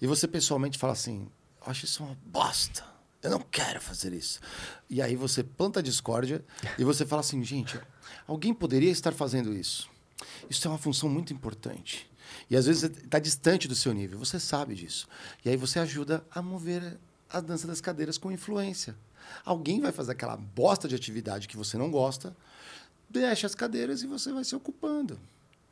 [0.00, 1.28] E você pessoalmente fala assim:
[1.60, 2.84] eu acho isso uma bosta.
[3.22, 4.40] Eu não quero fazer isso.
[4.88, 6.44] E aí você planta discórdia
[6.78, 7.78] e você fala assim: gente,
[8.26, 9.88] alguém poderia estar fazendo isso.
[10.48, 12.10] Isso é uma função muito importante.
[12.48, 15.08] E às vezes está distante do seu nível, você sabe disso.
[15.44, 18.96] E aí você ajuda a mover a dança das cadeiras com influência.
[19.44, 22.36] Alguém vai fazer aquela bosta de atividade que você não gosta,
[23.08, 25.18] deixa as cadeiras e você vai se ocupando.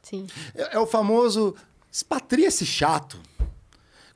[0.03, 0.27] Sim.
[0.55, 1.55] É, é o famoso
[1.91, 3.21] expatria esse chato.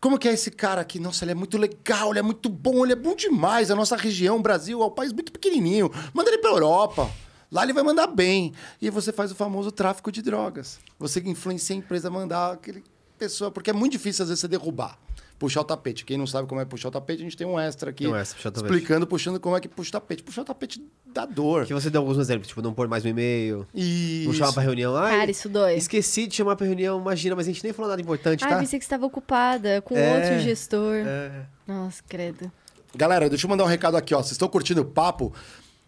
[0.01, 0.99] Como que é esse cara aqui?
[0.99, 3.71] Nossa, ele é muito legal, ele é muito bom, ele é bom demais.
[3.71, 5.91] A nossa região, o Brasil, é um país muito pequenininho.
[6.13, 7.09] Manda ele pra Europa.
[7.53, 8.53] Lá ele vai mandar bem.
[8.81, 10.81] E você faz o famoso tráfico de drogas.
[10.99, 12.83] Você influencia a empresa a mandar aquele
[13.17, 13.51] pessoa...
[13.51, 14.99] Porque é muito difícil, às vezes, você derrubar.
[15.43, 16.05] Puxar o tapete.
[16.05, 18.07] Quem não sabe como é puxar o tapete, a gente tem um extra aqui.
[18.07, 18.73] Um extra, puxar o tapete.
[18.73, 20.23] explicando, puxando como é que puxa o tapete.
[20.23, 20.81] Puxar o tapete
[21.13, 21.67] dá dor.
[21.67, 24.63] Que você deu alguns exemplos, tipo, não pôr mais um e-mail, E não chamar pra
[24.63, 24.97] reunião.
[24.97, 25.75] Ai, Cara, isso dói.
[25.75, 28.59] Esqueci de chamar pra reunião, imagina, mas a gente nem falou nada importante, Ah, tá?
[28.61, 30.95] pensei que você estava ocupada com É, outro gestor.
[31.05, 31.45] É.
[31.67, 32.51] Nossa, credo.
[32.95, 34.19] Galera, deixa eu mandar um recado aqui, ó.
[34.19, 35.33] Vocês estão curtindo o papo?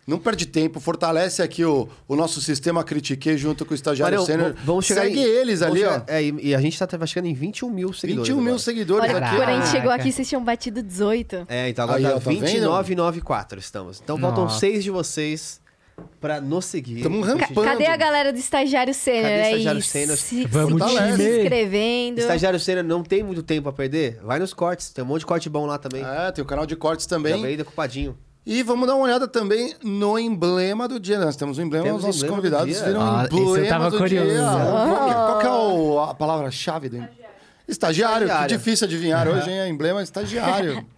[0.07, 4.27] Não perde tempo, fortalece aqui o, o nosso sistema Critique junto com o estagiário Marião,
[4.27, 4.55] sênior.
[4.65, 6.13] vamos chegar Segue em- eles ali, chegar- ó.
[6.13, 8.29] É, e, e a gente tá tá chegando em 21 mil seguidores.
[8.29, 8.59] 21 mil agora.
[8.59, 9.37] seguidores Olha, aqui.
[9.37, 11.47] quando a gente chegou aqui, vocês tinham batido 18.
[11.49, 12.45] É, então agora Aí, tá ó, tá vendo?
[12.45, 14.01] 29,94 estamos.
[14.03, 14.59] Então faltam Nossa.
[14.61, 15.61] seis de vocês
[16.21, 17.03] pra nos seguir.
[17.03, 17.63] Tamo rampando.
[17.63, 19.23] Cadê a galera do estagiário sênior?
[19.23, 19.89] Cadê É estagiário isso.
[19.91, 20.17] sênior?
[20.19, 21.17] Se, Vamos, se, time!
[21.17, 22.19] se inscrevendo.
[22.21, 24.19] Estagiário Sênior não tem muito tempo pra perder?
[24.23, 26.05] Vai nos cortes, tem um monte de corte bom lá também.
[26.05, 27.41] É, tem o canal de cortes também.
[27.41, 28.17] veio decupadinho.
[28.47, 31.19] E vamos dar uma olhada também no emblema do dia.
[31.19, 33.49] Nós temos um emblema, Temos os nossos emblema do convidados viram um Ah, esse eu
[33.49, 34.29] emblema tava do curioso.
[34.31, 34.43] dia.
[34.47, 34.87] Ah.
[34.87, 38.25] Qual, que, qual que é o- a palavra-chave do Estagiário.
[38.27, 39.71] Estagiário, que difícil adivinhar hoje, hein?
[39.71, 40.85] Emblema estagiário.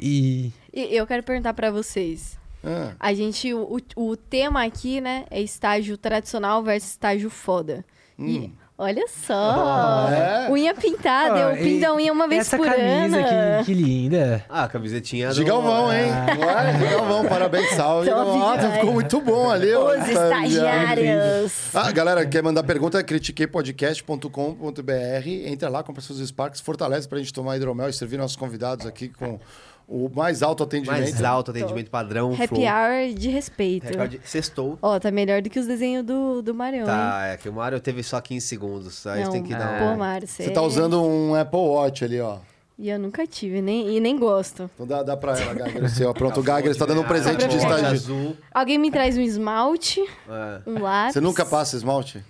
[0.00, 2.38] E E eu quero perguntar pra vocês.
[2.64, 2.92] Ah.
[3.00, 7.84] A gente, o, o tema aqui, né, é estágio tradicional versus estágio foda.
[8.16, 8.26] Hum.
[8.28, 10.08] E Olha só.
[10.08, 10.48] É.
[10.52, 11.48] Unha pintada.
[11.48, 13.64] Ó, eu pinto a unha uma vez essa por camisa ano.
[13.64, 14.44] que, que linda.
[14.48, 15.46] Ah, a camisetinha De do...
[15.46, 16.08] Galvão, hein?
[16.12, 16.70] Ah.
[16.70, 16.78] É?
[16.78, 18.08] De Galvão, parabéns, salve.
[18.08, 19.74] Nossa, ficou muito bom ali.
[19.74, 21.74] Os estagiários.
[21.74, 23.02] Ah, galera, quer mandar pergunta?
[23.02, 25.28] critiqueipodcast.com.br.
[25.46, 29.08] Entra lá, compra seus Sparks, fortalece pra gente tomar hidromel e servir nossos convidados aqui
[29.08, 29.40] com
[29.88, 31.00] o mais alto atendimento.
[31.00, 32.60] Mais alto atendimento padrão, Happy flow.
[32.62, 33.86] hour de respeito.
[33.88, 34.78] Recorde- Sextou.
[34.82, 36.86] Ó, tá melhor do que os desenhos do, do Marion, hein?
[36.86, 39.06] Tá, é que o Mario teve só 15 segundos.
[39.06, 39.96] Aí Não, tem que dar pô, um...
[39.96, 42.36] Mário, Você tá usando um Apple Watch ali, ó.
[42.78, 44.70] E eu nunca tive, nem, e nem gosto.
[44.74, 45.82] Então dá, dá pra ela, Gagger.
[45.82, 46.12] o seu.
[46.14, 47.86] Pronto, o Gagger está dando um presente de estágio.
[47.88, 48.36] azul.
[48.54, 50.60] Alguém me traz um esmalte, É.
[50.64, 51.14] um lápis.
[51.14, 52.22] Você nunca passa esmalte?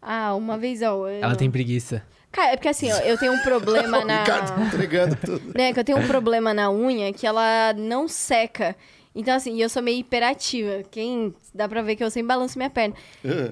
[0.00, 1.18] Ah, uma vez ao ano.
[1.22, 2.02] Ela tem preguiça.
[2.32, 4.20] Cara, é porque assim, ó, eu tenho um problema O na...
[4.20, 5.52] Ricardo entregando tudo.
[5.56, 8.76] né, que eu tenho um problema na unha que ela não seca.
[9.12, 10.84] Então, assim, e eu sou meio hiperativa.
[10.88, 12.94] Quem dá pra ver que eu sempre balanço minha perna.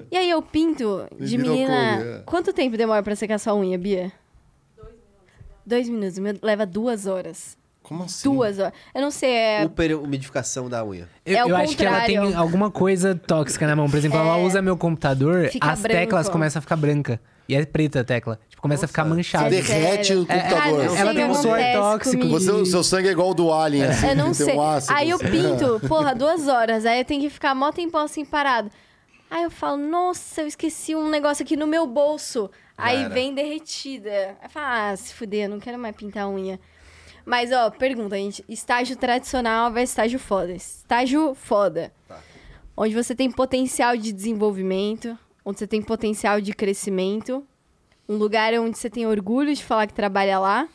[0.09, 1.97] E aí eu pinto de menina.
[1.97, 2.21] cor, é.
[2.25, 4.09] Quanto tempo demora pra secar sua unha, Bia?
[5.65, 6.17] Dois minutos.
[6.17, 7.57] Meu leva duas horas.
[7.83, 8.29] Como assim?
[8.29, 8.73] Duas horas.
[8.95, 9.63] Eu não sei, é.
[9.63, 11.07] Super umidificação da unha.
[11.25, 13.89] Eu, É o eu acho que ela tem alguma coisa tóxica na mão.
[13.89, 15.49] Por exemplo, ela usa meu computador, É.
[15.49, 16.31] Fica as teclas branco.
[16.31, 17.19] começam a ficar branca.
[17.47, 18.39] E é preta a tecla.
[18.59, 19.47] Tipo, começa a ficar manchada.
[19.47, 20.81] É Derrete o computador.
[20.81, 22.17] Ah, não sei Ela o tem um suor tóxico.
[22.17, 22.39] comigo.
[22.39, 24.07] Você, o seu sangue é igual ao do Alien, assim.
[24.09, 24.55] Eu não sei.
[24.55, 25.31] Um ácido, aí eu assim.
[25.31, 26.85] pinto, porra, duas horas.
[26.85, 28.69] Aí eu tenho que ficar mó tempão assim parado.
[29.31, 32.49] Aí eu falo, nossa, eu esqueci um negócio aqui no meu bolso.
[32.77, 33.09] Aí era.
[33.09, 34.35] vem derretida.
[34.41, 36.59] Aí eu falo, ah, se fuder, eu não quero mais pintar a unha.
[37.25, 38.43] Mas, ó, pergunta, gente.
[38.49, 40.51] Estágio tradicional versus estágio foda.
[40.51, 41.93] Estágio foda.
[42.75, 47.45] Onde você tem potencial de desenvolvimento, onde você tem potencial de crescimento.
[48.09, 50.67] Um lugar onde você tem orgulho de falar que trabalha lá.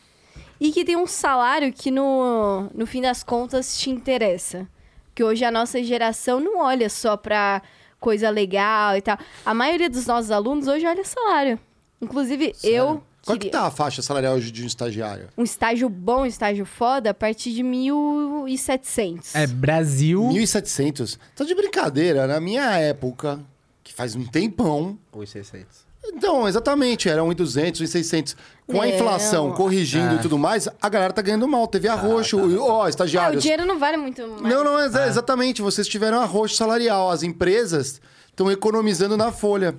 [0.61, 4.69] E que tem um salário que, no, no fim das contas, te interessa.
[5.13, 7.61] Que hoje a nossa geração não olha só pra
[7.99, 9.19] coisa legal e tal.
[9.45, 11.59] A maioria dos nossos alunos hoje olha salário.
[12.01, 13.03] Inclusive, eu.
[13.25, 15.29] Qual que tá a faixa salarial hoje de um estagiário?
[15.37, 19.31] Um estágio bom, um estágio foda, a partir de 1.700.
[19.35, 20.23] É, Brasil.
[20.23, 21.19] 1.700.
[21.35, 22.27] Tá de brincadeira.
[22.27, 23.41] Na minha época,
[23.83, 24.99] que faz um tempão...
[25.13, 25.84] 1,600.
[26.07, 28.37] Então, exatamente, era 1.200, 1.600.
[28.67, 28.93] Com a Não.
[28.95, 31.67] inflação corrigindo e tudo mais, a galera tá ganhando mal.
[31.67, 33.43] Teve arroxo, ó, Ah, o estagiários.
[33.43, 34.43] dinheiro não vale muito mais.
[34.43, 35.61] Não, não, é exatamente.
[35.63, 37.11] Vocês tiveram arroxo salarial.
[37.11, 39.75] As empresas estão economizando na folha.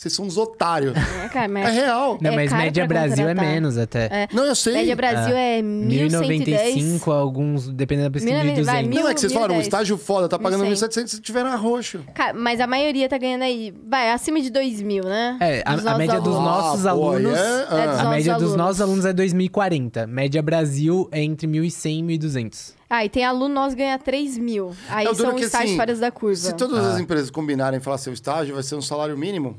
[0.00, 0.94] Vocês são uns otários.
[0.96, 1.68] É, cara, mas...
[1.68, 2.16] É real.
[2.22, 3.52] Não, É mas caro média Brasil é contratar.
[3.52, 4.04] menos até.
[4.10, 4.28] É.
[4.32, 4.72] Não, eu sei.
[4.72, 5.62] Média Brasil é 1.110.
[5.62, 9.02] 1095, alguns, dependendo da pesquisa, 1000, vai, 1200.
[9.04, 9.66] Não, é que vocês falaram, um 1010.
[9.66, 10.88] estágio foda, tá pagando 1100.
[10.88, 12.00] 1.700, vocês tiveram arroxo.
[12.14, 15.36] Cara, mas a maioria tá ganhando aí, vai, acima de 2 mil, né?
[15.38, 17.38] É, a, Dos a nossos média dos nossos Ah, pô, alunos.
[17.38, 18.00] é- É dos ah.
[18.00, 18.56] A média dos alunos.
[18.56, 20.06] nossos alunos é 2040.
[20.06, 22.72] Média Brasil é entre 1.100 e 1.200.
[22.88, 24.74] Ah, e tem aluno nosso ganha 3 mil.
[24.88, 26.36] Aí É duro são estágios assim, fora da curva.
[26.36, 29.56] Se todas as empresas combinarem e falar seu estágio vai ser um salário mínimo,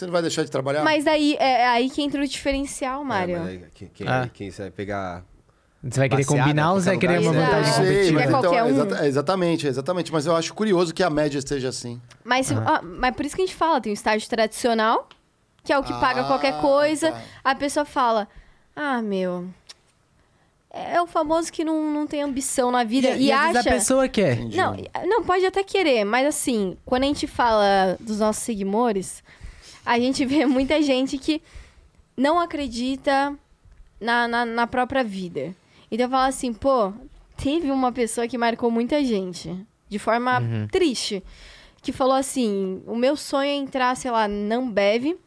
[0.00, 0.82] você não vai deixar de trabalhar?
[0.82, 3.36] Mas aí é aí que entra o diferencial, Mário.
[3.36, 4.28] É, mas aí, quem, quem, Ah.
[4.32, 5.22] quem você vai pegar...
[5.82, 7.46] Você vai querer combinar ou você vai qualquer querer uma lugar.
[7.46, 7.86] vantagem Exato.
[7.86, 8.14] Sei, competitiva?
[8.20, 8.68] mas É então, qualquer um.
[8.68, 10.12] exata- exatamente, exatamente.
[10.12, 11.98] Mas eu acho curioso que a média esteja assim.
[12.22, 15.08] Mas, se- ah, mas por isso que a gente fala, tem o estágio tradicional,
[15.64, 17.12] que é o que paga Ah, qualquer coisa.
[17.12, 17.22] tá.
[17.44, 18.28] A pessoa fala,
[18.76, 19.48] ah, meu...
[20.72, 23.68] É o famoso que não, não tem ambição na vida e, e às vezes acha...
[23.70, 24.38] a pessoa quer.
[24.54, 29.20] Não, não, pode até querer, mas assim, quando a gente fala dos nossos seguidores,
[29.90, 31.42] a gente vê muita gente que
[32.16, 33.36] não acredita
[34.00, 35.52] na, na, na própria vida.
[35.90, 36.92] Então fala assim, pô,
[37.36, 40.40] teve uma pessoa que marcou muita gente, de forma
[40.70, 41.24] triste,
[41.82, 45.18] que falou assim: o meu sonho é entrar, sei lá, não bebe,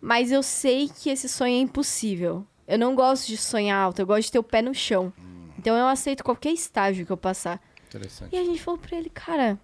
[0.00, 2.46] mas eu sei que esse sonho é impossível.
[2.66, 5.12] Eu não gosto de sonhar alto, eu gosto de ter o pé no chão.
[5.58, 7.60] Então eu aceito qualquer estágio que eu passar.
[7.88, 8.34] Interessante.
[8.34, 9.60] E a gente falou pra ele, cara,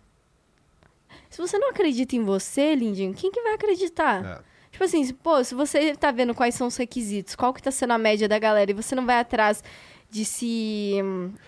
[1.33, 4.25] se você não acredita em você, Lindinho, quem que vai acreditar?
[4.25, 4.53] É.
[4.71, 7.71] Tipo assim, se- pô, se você tá vendo quais são os requisitos, qual que tá
[7.71, 9.63] sendo a média da galera e você não vai atrás
[10.11, 10.95] de se...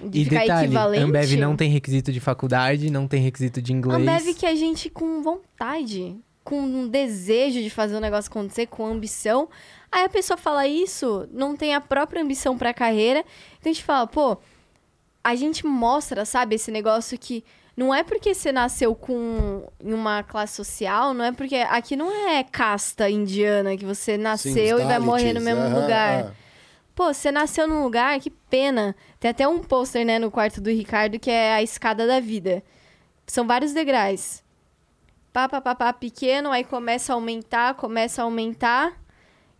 [0.01, 1.05] de E ficar detalhe, equivalente...
[1.05, 4.01] Ambev não tem requisito de faculdade, não tem requisito de inglês.
[4.01, 8.87] Ambev que a gente com vontade, com um desejo de fazer o negócio acontecer, com
[8.87, 9.49] ambição.
[9.93, 13.21] Aí a pessoa fala isso, não tem a própria ambição pra carreira.
[13.61, 14.37] Então a gente fala, pô,
[15.23, 17.45] a gente mostra, sabe, esse negócio que
[17.77, 22.11] não é porque você nasceu com em uma classe social, não é porque aqui não
[22.29, 26.25] é casta indiana que você nasceu e vai morrer no mesmo lugar.
[26.25, 26.33] aham.
[26.95, 28.95] Pô, você nasceu num lugar, que pena.
[29.19, 32.63] Tem até um pôster, né, no quarto do Ricardo, que é a escada da vida.
[33.27, 34.45] São vários degraus.
[35.33, 38.93] Pá, pá, pá, pá, pequeno, aí começa a aumentar, começa a aumentar.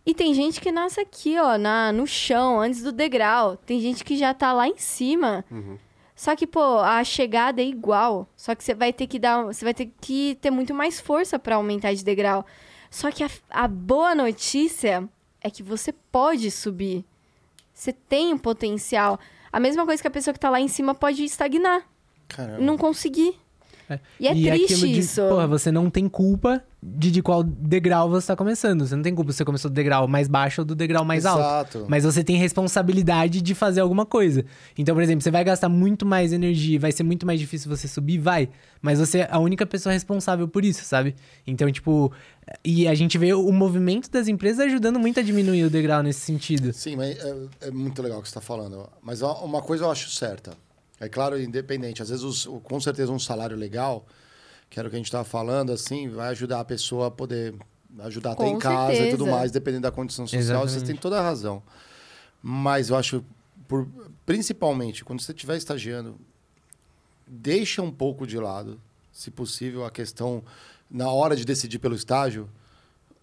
[0.05, 3.57] E tem gente que nasce aqui, ó, na, no chão, antes do degrau.
[3.57, 5.43] Tem gente que já tá lá em cima.
[6.15, 8.27] Só que, pô, a chegada é igual.
[8.37, 9.43] Só que você vai ter que dar.
[9.43, 12.45] Você vai ter que ter muito mais força pra aumentar de degrau.
[12.89, 15.07] Só que a, a boa notícia
[15.41, 17.03] é que você pode subir.
[17.73, 19.19] Você tem um potencial.
[19.51, 21.85] A mesma coisa que a pessoa que tá lá em cima pode estagnar,
[22.29, 22.59] Caramba.
[22.61, 23.37] não conseguir.
[24.19, 25.21] E é triste aquilo de, isso.
[25.27, 28.87] Porra, você não tem culpa de, de qual degrau você tá começando.
[28.87, 31.25] Você não tem culpa se você começou do degrau mais baixo ou do degrau mais
[31.25, 31.39] alto.
[31.41, 31.85] Exato.
[31.87, 34.45] Mas você tem responsabilidade de fazer alguma coisa.
[34.77, 37.87] Então, por exemplo, você vai gastar muito mais energia, vai ser muito mais difícil você
[37.87, 38.49] subir, vai.
[38.81, 41.15] Mas você é a única pessoa responsável por isso, sabe?
[41.47, 42.11] Então, tipo,
[42.63, 46.21] e a gente vê o movimento das empresas ajudando muito a diminuir o degrau nesse
[46.21, 46.71] sentido.
[46.73, 48.87] Sim, mas é, é muito legal o que você está falando.
[49.01, 50.51] Mas uma coisa eu acho certa.
[50.99, 52.01] É claro, independente.
[52.01, 54.05] Às vezes, os- com certeza, um salário legal,
[54.69, 57.53] que era o que a gente estava falando, assim, vai ajudar a pessoa a poder
[57.99, 59.31] ajudar até Com em casa e tudo certeza.
[59.31, 60.41] mais, dependendo da condição social.
[60.61, 60.85] Vocês Exatamente.
[60.87, 61.61] têm toda a razão.
[62.41, 63.23] Mas eu acho,
[63.67, 63.87] por-
[64.25, 66.17] principalmente, quando você estiver estagiando,
[67.27, 68.79] deixa um pouco de lado,
[69.11, 70.43] se possível, a questão,
[70.89, 72.49] na hora de decidir pelo estágio,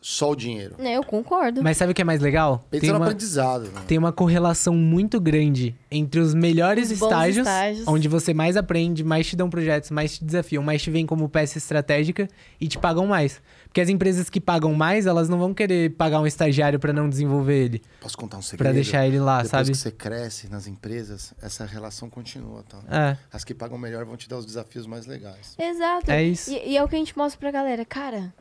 [0.04, 0.74] só o dinheiro.
[0.80, 1.62] É, Eu concordo.
[1.62, 2.66] Mas sabe o que é mais legal?
[2.68, 3.70] Pensa Tem no uma, aprendizado.
[3.70, 3.82] né?
[3.86, 7.86] tem uma correlação muito grande entre os melhores Os estágios, estágios.
[7.86, 11.28] onde você mais aprende, mais te dão projetos, mais te desafiam, mais te veem como
[11.28, 12.28] peça estratégica
[12.60, 13.40] e te pagam mais.
[13.68, 17.08] Porque as empresas que pagam mais, elas não vão querer pagar um estagiário pra não
[17.08, 18.64] desenvolver ele, Posso contar um segredo?
[18.66, 19.70] Pra deixar ele lá, Depois sabe?
[19.70, 22.78] que você cresce nas empresas, essa relação continua, tá?
[22.90, 23.16] É.
[23.32, 25.54] As que pagam melhor vão te dar os desafios mais legais.
[25.58, 26.10] Exato.
[26.10, 26.50] É isso.
[26.50, 27.84] E, e é o que a gente mostra pra galera.
[27.84, 28.34] Cara,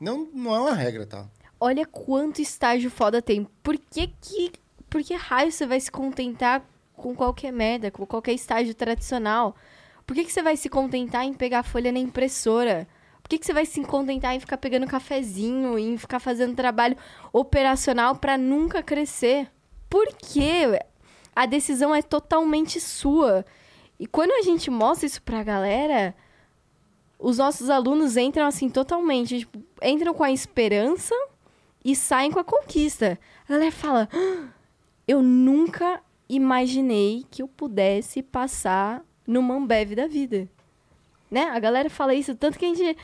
[0.00, 1.28] Não, não é uma regra, tá?
[1.60, 3.44] olha quanto estágio foda tem.
[3.62, 4.52] Por que que...
[4.88, 6.62] Por que raio você vai se contentar
[6.94, 9.54] com qualquer merda, com qualquer estágio tradicional?
[10.06, 12.88] Por que que você vai se contentar em pegar folha na impressora?
[13.22, 16.96] Por que que você vai se contentar em ficar pegando cafezinho, em ficar fazendo trabalho
[17.30, 19.50] operacional pra nunca crescer?
[19.90, 20.80] Por quê?
[21.36, 23.44] A decisão é totalmente sua.
[24.00, 26.14] E quando a gente mostra isso pra galera,
[27.18, 31.14] os nossos alunos entram assim totalmente, tipo, entram com a esperança
[31.84, 33.18] e saem com a conquista.
[33.48, 34.48] A galera fala: "Ah,
[35.06, 40.48] "Eu nunca imaginei que eu pudesse passar no Mambev da vida".
[41.30, 41.42] Né?
[41.44, 42.96] A galera fala isso tanto que a gente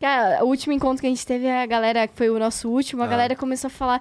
[0.00, 3.02] Cara, o último encontro que a gente teve, a galera, que foi o nosso último,
[3.02, 3.08] a Ah.
[3.08, 4.00] galera começou a falar: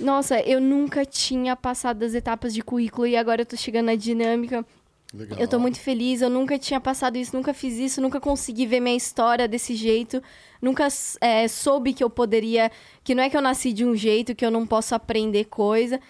[0.00, 3.94] Nossa, eu nunca tinha passado das etapas de currículo e agora eu tô chegando na
[3.94, 4.66] dinâmica.
[5.12, 5.38] Legal.
[5.40, 8.78] Eu tô muito feliz, eu nunca tinha passado isso, nunca fiz isso, nunca consegui ver
[8.80, 10.22] minha história desse jeito,
[10.62, 10.86] nunca
[11.20, 12.70] é, soube que eu poderia.
[13.02, 16.00] Que não é que eu nasci de um jeito que eu não posso aprender coisa.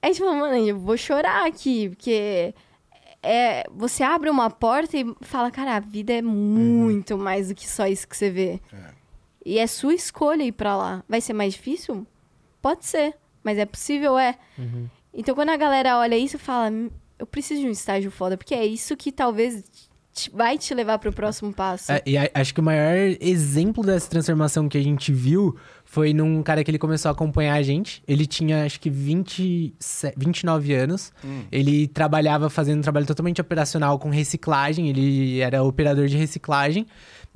[0.00, 2.54] Aí, tipo, mano, eu vou chorar aqui, porque
[3.22, 7.68] é, você abre uma porta e fala, cara, a vida é muito mais do que
[7.68, 8.60] só isso que você vê.
[9.44, 11.04] E é sua escolha ir pra lá.
[11.08, 12.06] Vai ser mais difícil?
[12.62, 13.14] Pode ser,
[13.44, 14.36] mas é possível, é.
[15.12, 18.54] Então, quando a galera olha isso, fala, "Hum, eu preciso de um estágio foda, porque
[18.54, 19.64] é isso que talvez
[20.12, 21.92] te- vai te levar pro próximo passo.
[21.92, 26.12] É, e a- acho que o maior exemplo dessa transformação que a gente viu foi
[26.14, 28.02] num cara que ele começou a acompanhar a gente.
[28.08, 29.74] Ele tinha, acho que 20,
[30.16, 31.12] 29 anos.
[31.52, 34.88] Ele trabalhava fazendo um trabalho totalmente operacional com reciclagem.
[34.88, 36.86] Ele era operador de reciclagem.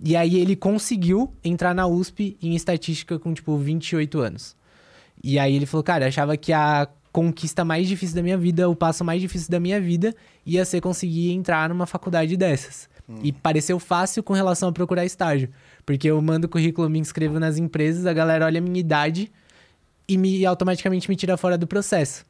[0.02, 4.56] E aí ele conseguiu entrar na USP em estatística com, tipo, 28 anos.
[5.22, 8.68] E aí ele falou, cara, eu achava que a conquista mais difícil da minha vida,
[8.68, 10.14] o passo mais difícil da minha vida,
[10.46, 12.88] ia ser conseguir entrar numa faculdade dessas.
[13.24, 15.48] E pareceu fácil com relação a procurar estágio.
[15.84, 19.32] Porque eu mando currículo, me inscrevo nas empresas, a galera olha a minha idade
[20.06, 22.24] e me automaticamente me tira fora do processo.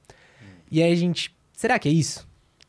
[0.71, 2.27] E aí a gente, será que é isso?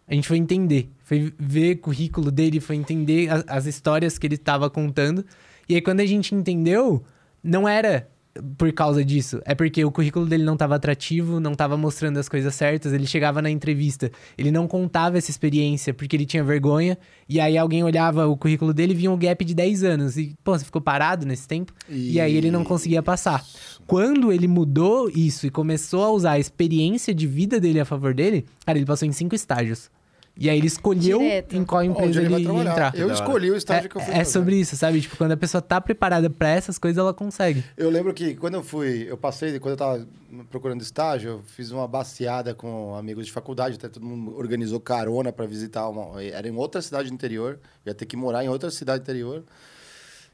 [0.08, 4.36] A gente foi entender, foi ver o currículo dele, foi entender as histórias que ele
[4.36, 5.26] estava contando.
[5.70, 7.02] E aí quando a gente entendeu,
[7.42, 8.10] não era
[8.58, 12.30] por causa disso, é porque o currículo dele não estava atrativo, não estava mostrando as
[12.30, 12.94] coisas certas.
[12.94, 16.98] Ele chegava na entrevista, ele não contava essa experiência porque ele tinha vergonha.
[17.28, 20.18] E aí alguém olhava o currículo dele e via um gap de 10 anos.
[20.18, 21.74] E, pô, você ficou parado nesse tempo?
[21.90, 23.44] E aí ele não conseguia passar.
[23.86, 28.14] Quando ele mudou isso e começou a usar a experiência de vida dele a favor
[28.14, 29.90] dele, cara, ele passou em cinco estágios.
[30.38, 31.56] E aí ele escolheu Direto.
[31.56, 32.72] em qual Onde empresa ele ele, vai ia trabalhar.
[32.72, 32.96] entrar.
[32.98, 34.32] Eu escolhi o estágio que eu fui É, é fazer.
[34.32, 35.02] sobre isso, sabe?
[35.02, 37.64] Tipo, quando a pessoa tá preparada pra essas coisas, ela consegue.
[37.78, 40.08] Eu lembro que quando eu fui, eu passei, quando eu tava
[40.50, 45.32] procurando estágio, eu fiz uma baseada com amigos de faculdade, até todo mundo organizou carona
[45.34, 48.72] para visitar uma, era em outra cidade do interior, ia ter que morar em outra
[48.72, 49.44] cidade interior.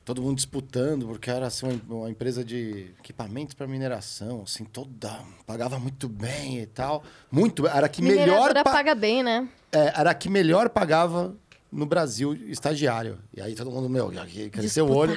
[0.05, 5.77] Todo mundo disputando, porque era assim, uma, empresa de equipamentos para mineração, assim, toda, pagava
[5.79, 7.03] muito bem e tal.
[7.29, 9.49] Muito, era que melhor pa- paga bem, né?
[9.71, 11.35] É, era a que melhor pagava
[11.71, 13.19] no Brasil estagiário.
[13.35, 14.09] E aí todo mundo, meu,
[14.49, 15.13] cresceu o olho.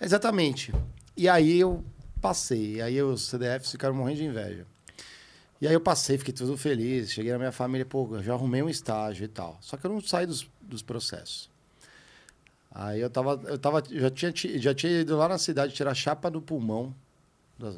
[0.00, 0.72] Exatamente.
[1.16, 1.84] E aí eu
[2.20, 2.76] passei.
[2.76, 4.66] E aí os CDFs ficaram morrendo de inveja.
[5.60, 7.10] E aí eu passei, fiquei tudo feliz.
[7.10, 9.58] Cheguei na minha família, pô, já arrumei um estágio e tal.
[9.60, 11.50] Só que eu não saí dos, dos processos.
[12.70, 15.94] Aí eu tava, eu tava, já tinha, ti- já tinha ido lá na cidade tirar
[15.94, 16.94] chapa do pulmão.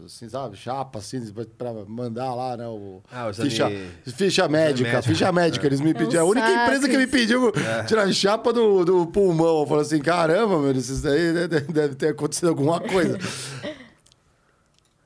[0.05, 0.57] Assim, sabe?
[0.57, 2.67] Chapa, assim, pra- pra mandar lá, né?
[2.69, 3.67] O, Ah, o ficha,
[4.15, 5.03] ficha médica, médico.
[5.15, 5.67] ficha médica.
[5.67, 6.23] Eles me É um pediram.
[6.23, 7.51] a única empresa que me pediu
[7.89, 9.61] tirar chapa do, do pulmão.
[9.61, 13.19] Eu falei assim: caramba, meu, isso daí né, deve, ter acontecido alguma coisa.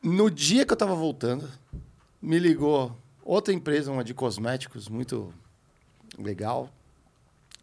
[0.02, 1.48] No dia que eu tava voltando,
[2.20, 2.94] me ligou
[3.24, 5.32] outra empresa, uma de cosméticos, muito
[6.18, 6.68] legal.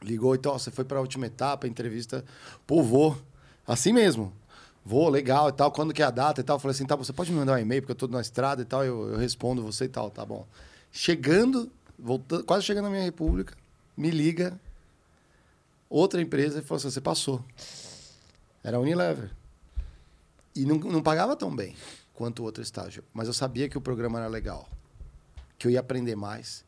[0.02, 2.26] Ligou, então, ó, você foi para a última etapa, entrevista.
[2.66, 3.16] Pô, vou.
[3.68, 4.34] Assim mesmo.
[4.84, 5.72] Vou, legal e tal.
[5.72, 6.56] Quando que é a data e tal?
[6.56, 8.62] Eu falei assim, tá, você pode me mandar um e-mail, porque eu tô na estrada
[8.62, 10.48] e tal, eu, eu respondo você e tal, tá bom.
[10.92, 13.56] Chegando, voltando, quase chegando na minha república,
[13.96, 14.60] me liga
[15.90, 17.44] outra empresa e falou assim, você passou.
[18.64, 19.32] Era a Unilever.
[20.56, 21.76] E não, não pagava tão bem
[22.14, 23.04] quanto o outro estágio.
[23.14, 24.70] Mas eu sabia que o programa era legal.
[25.58, 26.66] Que eu ia aprender mais.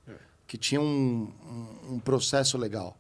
[0.48, 2.98] Que tinha um, um, um processo legal.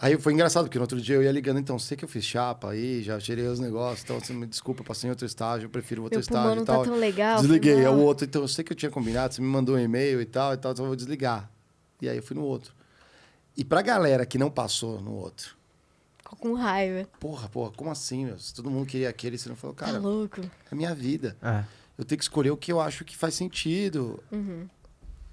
[0.00, 2.24] Aí foi engraçado, porque no outro dia eu ia ligando, então, sei que eu fiz
[2.24, 5.66] chapa aí, já tirei os negócios, então você me desculpa, eu passei em outro estágio,
[5.66, 6.84] eu prefiro outro Meu pulmão estágio não e tá tal.
[6.84, 9.48] tão legal, Desliguei, é o outro, então eu sei que eu tinha combinado, você me
[9.48, 11.50] mandou um e-mail e tal, e tal, então eu vou desligar.
[12.00, 12.72] E aí eu fui no outro.
[13.56, 15.56] E pra galera que não passou no outro,
[16.18, 17.08] Ficou com raiva.
[17.18, 18.38] porra, porra, como assim, meu?
[18.38, 20.40] Se todo mundo queria aquele, você não falou, Tá cara, louco.
[20.70, 21.36] é minha vida.
[21.42, 21.64] É.
[21.98, 24.22] Eu tenho que escolher o que eu acho que faz sentido.
[24.30, 24.68] Uhum.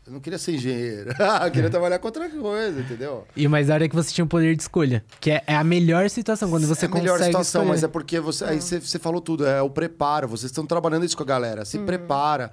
[0.07, 1.09] Eu não queria ser engenheiro.
[1.43, 3.25] eu queria trabalhar com outra coisa, entendeu?
[3.35, 5.03] E o mais da hora é que você tinha o poder de escolha.
[5.19, 7.69] Que é, é a melhor situação, quando você é a consegue melhor situação, escolher.
[7.69, 10.27] mas é porque você, aí você, você falou tudo, é o preparo.
[10.27, 11.65] Vocês estão trabalhando isso com a galera.
[11.65, 12.51] Se prepara,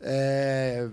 [0.00, 0.88] é,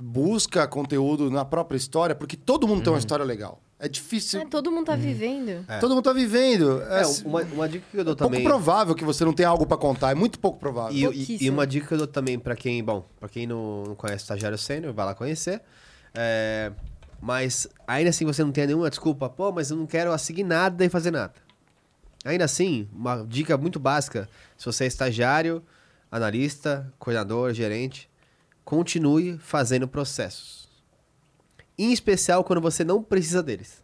[0.00, 3.60] busca conteúdo na própria história, porque todo mundo tem uma história legal.
[3.78, 4.40] É difícil.
[4.40, 5.64] Ah, todo mundo tá vivendo.
[5.80, 6.80] Todo mundo tá vivendo.
[6.88, 8.44] É, É, uma, uma dica que eu dou pouco também.
[8.44, 10.10] provável que você não tenha algo pra contar.
[10.12, 10.96] É muito pouco provável.
[11.12, 13.82] E, e- e uma dica que eu dou também pra quem, bom, pra quem não,
[13.84, 15.60] não conhece o Estagiário Sênior, vai lá conhecer.
[16.14, 16.72] É,
[17.20, 20.84] mas ainda assim você não tem nenhuma desculpa, pô, mas eu não quero seguir nada
[20.84, 21.34] e fazer nada.
[22.24, 25.62] Ainda assim, uma dica muito básica, se você é estagiário,
[26.10, 28.08] analista, coordenador, gerente,
[28.64, 30.68] continue fazendo processos.
[31.76, 33.82] Em especial quando você não precisa deles.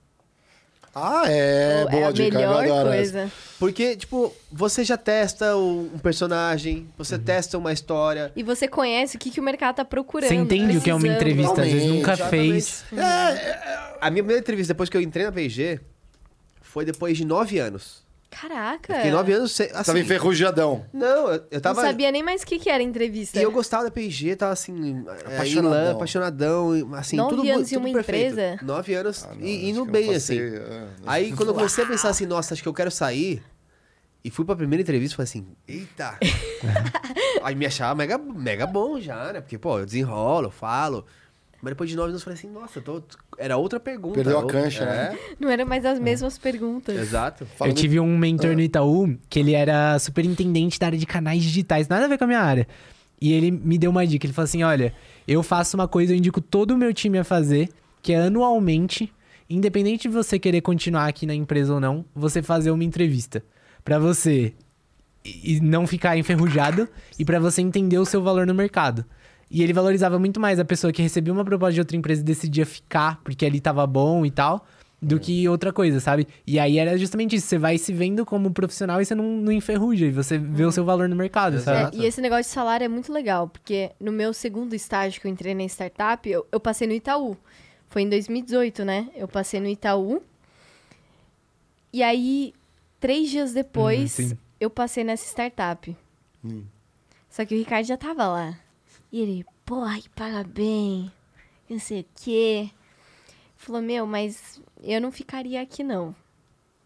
[0.95, 1.85] Ah, é.
[1.85, 2.37] Pô, boa é a dica.
[2.37, 3.13] eu melhor adoro essa.
[3.13, 3.33] coisa.
[3.61, 9.19] Porque, tipo, você já testa um personagem, você testa uma história, E você conhece o
[9.21, 10.29] que, que o mercado tá procurando.
[10.29, 12.51] Você entende o que é uma entrevista, às vezes nunca exatamente.
[12.51, 12.85] fez.
[14.01, 15.79] A minha primeira entrevista depois que eu entrei na P&G
[16.61, 18.03] foi depois de nove anos.
[18.31, 18.93] Caraca.
[18.93, 20.87] Eu fiquei nove anos sem, assim, Tava enferrujadão.
[20.93, 21.83] Não, eu, eu tava...
[21.83, 23.39] Não sabia nem mais o que, que era entrevista.
[23.39, 25.81] E eu gostava da P&G, tava assim, é, Apaixonadão.
[25.81, 28.33] em lã, apaixonadão, e, assim, Nove tudo, anos em tudo uma perfeito.
[28.33, 28.59] empresa?
[28.65, 30.57] Nove anos Ah, não, e indo bem, passei, assim.
[30.57, 30.87] é.
[31.07, 33.43] Aí quando eu comecei a pensar assim, nossa, acho que eu quero sair,
[34.23, 36.17] e fui pra primeira entrevista, falei assim, eita.
[37.43, 39.41] Aí me achava mega, mega bom já, né?
[39.41, 41.07] Porque, pô, eu desenrolo, eu falo.
[41.63, 43.03] Mas depois de nove anos eu falei assim, nossa, tô...
[43.37, 44.15] era outra pergunta.
[44.15, 45.19] Perdeu a outra- cancha, né?
[45.39, 46.97] Não eram mais as mesmas perguntas.
[46.97, 47.45] É, exato.
[47.57, 51.43] Falando- Eu tive um mentor no Itaú que ele era superintendente da área de canais
[51.43, 52.67] digitais, nada a ver com a minha área.
[53.21, 54.25] E ele me deu uma dica.
[54.27, 54.95] Ele falou assim: olha,
[55.29, 57.69] eu faço uma coisa, eu indico todo o meu time a fazer,
[58.03, 59.13] que é anualmente,
[59.49, 63.45] independente de você querer continuar aqui na empresa ou não, você fazer uma entrevista.
[63.85, 64.55] Pra você
[65.23, 66.89] e não ficar enferrujado
[67.19, 69.05] e pra você entender o seu valor no mercado.
[69.51, 72.25] E ele valorizava muito mais a pessoa que recebia uma proposta de outra empresa e
[72.25, 74.65] decidia ficar porque ali tava bom e tal,
[75.03, 76.29] do que outra coisa, sabe?
[76.47, 79.51] E aí era justamente isso, você vai se vendo como profissional e você não, não
[79.51, 81.85] enferruja, e você vê o seu valor no mercado, Exato.
[81.85, 81.97] sabe?
[81.97, 85.27] É, e esse negócio de salário é muito legal, porque no meu segundo estágio que
[85.27, 87.37] eu entrei na startup, eu, eu passei no Itaú.
[87.89, 89.09] Foi em 2018, né?
[89.17, 90.23] Eu passei no Itaú.
[91.93, 92.55] E aí,
[93.01, 95.97] três dias depois, Hum, eu passei nessa startup.
[96.45, 96.63] Hum.
[97.29, 98.59] Só que o Ricardo já tava lá.
[99.13, 101.11] E ele, porra, que paga bem,
[101.69, 102.71] não sei o quê.
[103.57, 106.15] Falou, meu, mas eu não ficaria aqui, não.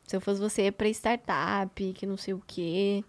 [0.07, 3.05] Se eu fosse você, ia pra startup, que não sei o quê.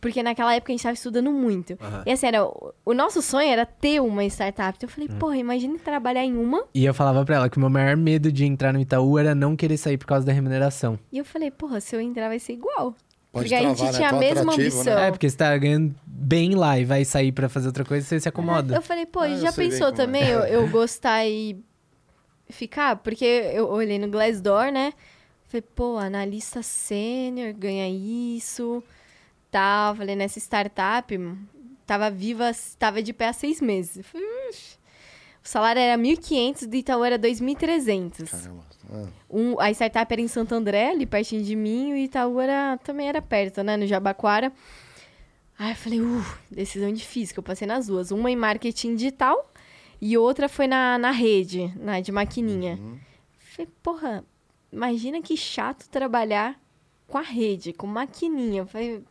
[0.00, 1.76] Porque naquela época a gente tava estudando muito.
[1.80, 2.02] Aham.
[2.06, 4.76] E assim, era, o- nosso sonho era ter uma startup.
[4.76, 5.18] Então eu falei, Hum.
[5.18, 6.64] porra, imagine trabalhar em uma.
[6.72, 9.34] E eu falava pra ela que o meu maior medo de entrar no Itaú era
[9.34, 10.98] não querer sair por causa da remuneração.
[11.10, 12.94] E eu falei, porra, se eu entrar vai ser igual.
[13.38, 13.98] Pode Porque a gente travar, né?
[13.98, 14.94] tinha a mesma atrativo, ambição.
[14.96, 15.08] né?
[15.08, 18.20] É, porque você tá ganhando bem lá e vai sair pra fazer outra coisa, você
[18.20, 18.74] se acomoda.
[18.74, 19.92] Eu falei, pô, Ah, já pensou é.
[19.92, 21.58] também eu, eu gostar e
[22.50, 22.96] ficar?
[22.96, 24.92] Porque eu olhei no Glassdoor, né?
[25.46, 28.82] Falei, pô, analista sênior ganha isso,
[29.50, 29.94] tal.
[29.96, 31.18] Falei, nessa startup,
[31.86, 34.04] tava viva, tava de pé há seis meses.
[34.06, 34.26] Falei,
[35.42, 38.28] o salário era 1.500, do Itaú era 2.300.
[38.30, 38.64] Caramba.
[38.90, 39.06] Ah.
[39.30, 42.78] Um, a startup era em Santo André, ali pertinho de mim, e o Itaú era,
[42.84, 43.76] também era perto, né?
[43.76, 44.52] No Jabaquara.
[45.58, 48.10] Aí eu falei, uh, decisão difícil, que eu passei nas duas.
[48.10, 49.50] Uma em marketing digital
[50.00, 52.78] e outra foi na, na rede, na de maquininha.
[53.38, 54.24] Falei, porra,
[54.72, 56.58] imagina que chato trabalhar
[57.08, 58.64] com a rede, com maquininha.
[58.66, 59.02] Falei...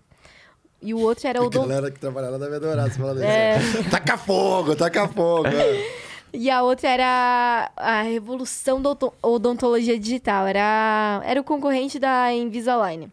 [0.81, 3.21] E o outro era A o odon- galera que trabalha lá deve adorar você falando
[3.23, 3.57] É.
[3.57, 3.89] isso.
[3.89, 5.49] Taca fogo, taca fogo.
[6.39, 10.45] E a outra era a revolução da odon- odontologia digital.
[10.45, 13.11] Era, era o concorrente da Invisalign.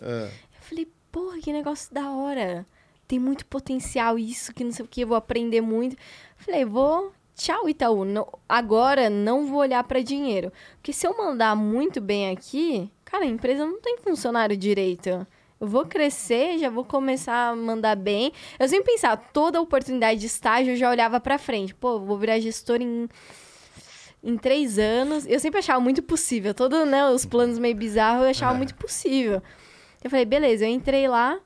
[0.00, 0.24] É.
[0.30, 2.64] Eu falei, porra, que negócio da hora.
[3.08, 5.96] Tem muito potencial isso, que não sei o que, eu vou aprender muito.
[6.36, 7.12] Falei, vou.
[7.34, 8.04] Tchau, Itaú.
[8.04, 10.52] Não- agora não vou olhar pra dinheiro.
[10.76, 15.26] Porque se eu mandar muito bem aqui, cara, a empresa não tem funcionário direito.
[15.62, 18.32] Eu vou crescer, já vou começar a mandar bem.
[18.58, 21.72] Eu sempre pensava, toda oportunidade de estágio eu já olhava pra frente.
[21.72, 23.08] Pô, vou virar gestor em,
[24.24, 25.24] em três anos.
[25.24, 26.52] Eu sempre achava muito possível.
[26.52, 29.40] Todos né, os planos meio bizarros eu achava muito possível.
[30.02, 31.38] Eu falei, beleza, eu entrei lá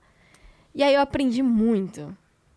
[0.75, 2.17] e aí eu aprendi muito.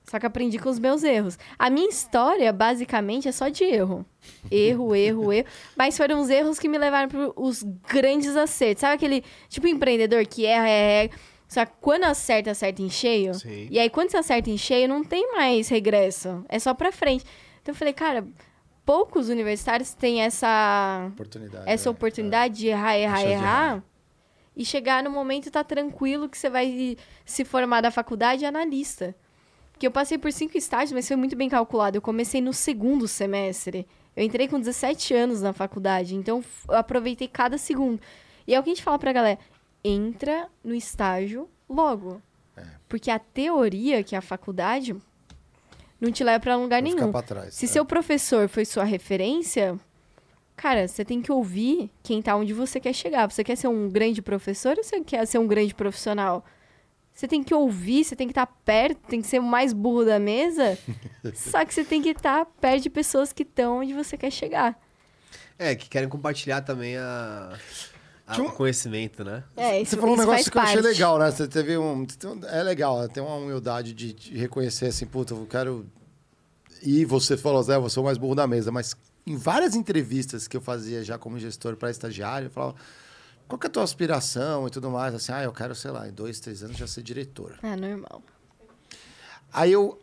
[0.09, 1.37] Só que aprendi com os meus erros.
[1.57, 4.05] A minha história, basicamente, é só de erro.
[4.49, 5.47] Erro, erro, erro.
[5.75, 8.79] Mas foram os erros que me levaram para os grandes acertos.
[8.79, 11.19] Sabe aquele tipo empreendedor que erra, erra, erra.
[11.49, 13.33] Só que quando acerta, acerta em cheio.
[13.33, 13.67] Sim.
[13.71, 16.45] E aí, quando você acerta em cheio, não tem mais regresso.
[16.47, 17.25] É só pra frente.
[17.61, 18.25] Então eu falei, cara,
[18.85, 21.63] poucos universitários têm essa Oportunidade.
[21.67, 21.91] essa é.
[21.91, 23.83] oportunidade de errar, errar, Deixa de errar,
[24.55, 26.95] e chegar no momento e tá tranquilo que você vai
[27.25, 29.15] se formar da faculdade analista.
[29.71, 31.97] Porque eu passei por cinco estágios, mas foi muito bem calculado.
[31.97, 33.87] Eu comecei no segundo semestre.
[34.15, 37.99] Eu entrei com 17 anos na faculdade, então eu aproveitei cada segundo.
[38.45, 39.39] E é o que a gente fala pra galera:
[39.83, 42.21] entra no estágio logo.
[42.55, 42.63] É.
[42.87, 44.95] Porque a teoria, que é a faculdade,
[45.99, 47.11] não te leva pra lugar Não nenhum.
[47.21, 47.53] trás.
[47.53, 47.67] Se é.
[47.67, 49.77] seu professor foi sua referência,
[50.55, 53.29] cara, você tem que ouvir quem tá onde você quer chegar.
[53.29, 56.45] Você quer ser um grande professor ou você quer ser um grande profissional?
[57.13, 60.05] Você tem que ouvir, você tem que estar perto, tem que ser o mais burro
[60.05, 60.77] da mesa.
[61.35, 64.79] só que você tem que estar perto de pessoas que estão onde você quer chegar.
[65.57, 67.59] É, que querem compartilhar também a,
[68.29, 69.43] a- Tinha um- conhecimento, né?
[69.57, 70.87] É, isso, Você falou um isso negócio que eu achei parte.
[70.87, 71.31] legal, né?
[71.31, 72.05] Você teve um.
[72.47, 75.85] É legal, tem uma humildade de, de reconhecer assim, puta, eu quero.
[76.81, 78.95] E você falou, Zé, você é o mais burro da mesa, mas
[79.27, 82.75] em várias entrevistas que eu fazia já como gestor para estagiário, eu falava,
[83.47, 85.13] qual que é a tua aspiração e tudo mais?
[85.13, 87.57] Assim, ah, eu quero, sei lá, em dois, três anos já ser diretor.
[87.63, 88.21] É normal.
[89.51, 89.99] Aí eu,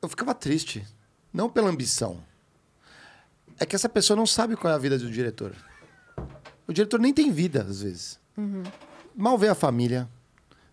[0.00, 0.86] eu ficava triste.
[1.32, 2.22] Não pela ambição.
[3.58, 5.54] É que essa pessoa não sabe qual é a vida do diretor.
[6.66, 8.18] O diretor nem tem vida, às vezes.
[9.14, 10.08] Mal vê a família.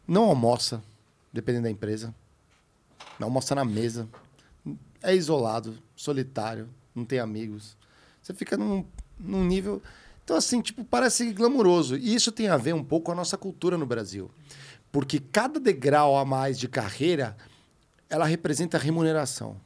[0.07, 0.81] Não almoça,
[1.31, 2.13] dependendo da empresa.
[3.19, 4.07] Não almoça na mesa.
[5.01, 7.77] É isolado, solitário, não tem amigos.
[8.21, 8.85] Você fica num,
[9.19, 9.81] num nível.
[10.23, 11.95] Então, assim, tipo, parece glamuroso.
[11.95, 14.29] E isso tem a ver um pouco com a nossa cultura no Brasil.
[14.91, 17.35] Porque cada degrau a mais de carreira
[18.09, 19.59] ela representa remuneração.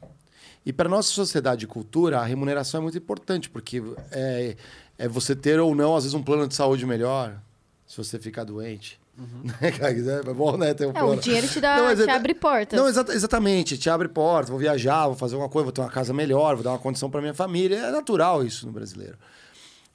[0.66, 4.56] E para nossa sociedade e cultura, a remuneração é muito importante, porque é,
[4.98, 7.38] é você ter ou não, às vezes, um plano de saúde melhor,
[7.86, 8.98] se você ficar doente.
[9.60, 9.92] Né, cara?
[9.92, 10.74] É bom, né?
[10.74, 11.12] Ter um É, plano.
[11.12, 12.76] o dinheiro te dá, Não, te é- abre portas.
[12.76, 13.78] Não, exa- exatamente.
[13.78, 16.64] Te abre porta, vou viajar, vou fazer uma coisa, vou ter uma casa melhor, vou
[16.64, 17.76] dar uma condição para minha família.
[17.76, 19.16] É natural isso no brasileiro.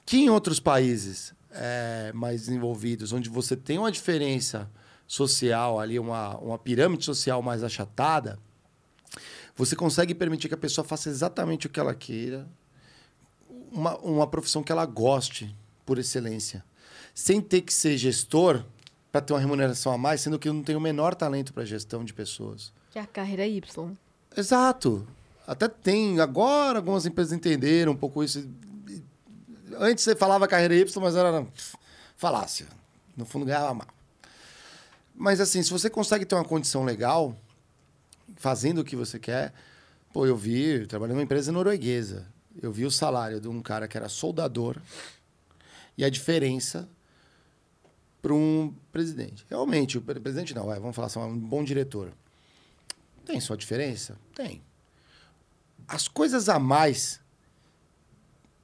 [0.06, 4.70] Que em outros países é, mais desenvolvidos, onde você tem uma diferença
[5.06, 8.38] social ali, uma, uma pirâmide social mais achatada,
[9.54, 12.48] você consegue permitir que a pessoa faça exatamente o que ela queira,
[13.72, 16.64] uma, uma profissão que ela goste, por excelência,
[17.14, 18.64] sem ter que ser gestor
[19.10, 21.64] para ter uma remuneração a mais, sendo que eu não tenho o menor talento para
[21.64, 22.72] gestão de pessoas.
[22.90, 23.92] Que é a carreira Y.
[24.36, 25.06] Exato.
[25.46, 26.20] Até tem.
[26.20, 28.48] Agora algumas empresas entenderam um pouco isso.
[29.78, 31.46] Antes você falava carreira Y, mas era
[32.16, 32.66] falácia.
[33.16, 33.88] No fundo ganhava mal.
[35.14, 37.36] Mas assim, se você consegue ter uma condição legal,
[38.36, 39.52] fazendo o que você quer,
[40.12, 42.26] pô, eu vi, trabalhando numa empresa norueguesa,
[42.60, 44.76] eu vi o salário de um cara que era soldador
[45.96, 46.88] e a diferença
[48.22, 49.46] para um presidente.
[49.48, 52.12] Realmente, o pre- presidente não, vamos falar assim, um bom diretor.
[53.24, 54.16] Tem sua diferença?
[54.34, 54.62] Tem.
[55.86, 57.20] As coisas a mais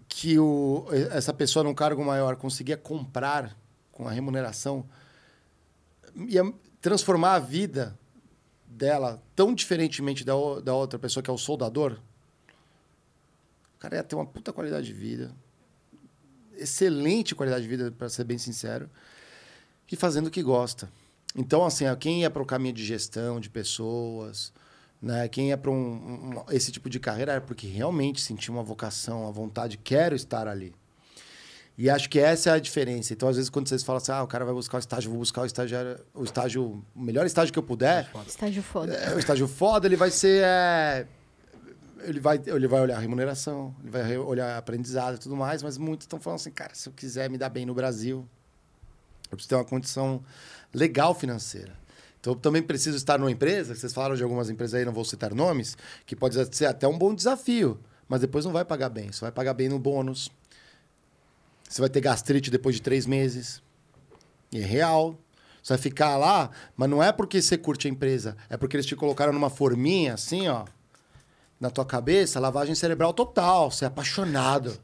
[0.08, 3.56] que o, essa pessoa num cargo maior conseguia comprar
[3.92, 4.84] com a remuneração
[6.28, 6.42] ia
[6.80, 7.98] transformar a vida
[8.66, 10.32] dela tão diferentemente da,
[10.62, 11.98] da outra pessoa que é o soldador.
[13.76, 15.30] O cara ia ter uma puta qualidade de vida.
[16.56, 18.88] Excelente qualidade de vida, para ser bem sincero.
[19.90, 20.88] E fazendo o que gosta.
[21.34, 24.52] Então, assim, quem ia para o caminho de gestão de pessoas,
[25.02, 25.28] né?
[25.28, 29.22] quem ia para um, um- esse tipo de carreira era porque realmente sentia uma vocação,
[29.22, 30.74] uma vontade, quero estar ali.
[31.78, 33.12] E acho que essa é a diferença.
[33.12, 35.18] Então, às vezes, quando vocês falam assim, ah, o cara vai buscar o estágio, vou
[35.18, 35.76] buscar o estágio,
[36.14, 38.94] o estágio, o melhor estágio que eu puder, Estágio foda.
[38.94, 40.42] é, o estágio foda, ele vai ser.
[40.42, 41.06] é,
[42.06, 45.76] ele, vai, ele vai olhar a remuneração, ele vai olhar aprendizado e tudo mais, mas
[45.76, 48.26] muitos estão falando assim, cara, se eu quiser me dar bem no Brasil,
[49.30, 50.22] Eu preciso ter uma condição
[50.72, 51.76] legal financeira.
[52.20, 55.04] Então, eu também preciso estar numa empresa, vocês falaram de algumas empresas aí, não vou
[55.04, 57.78] citar nomes, que pode ser até um bom desafio,
[58.08, 59.12] mas depois não vai pagar bem.
[59.12, 60.30] Você vai pagar bem no bônus.
[61.68, 63.62] Você vai ter gastrite depois de três meses.
[64.52, 65.18] E é real.
[65.62, 68.86] Você vai ficar lá, mas não é porque você curte a empresa, é porque eles
[68.86, 70.64] te colocaram numa forminha assim, ó,
[71.60, 73.70] na tua cabeça, lavagem cerebral total.
[73.70, 74.78] Você é apaixonado.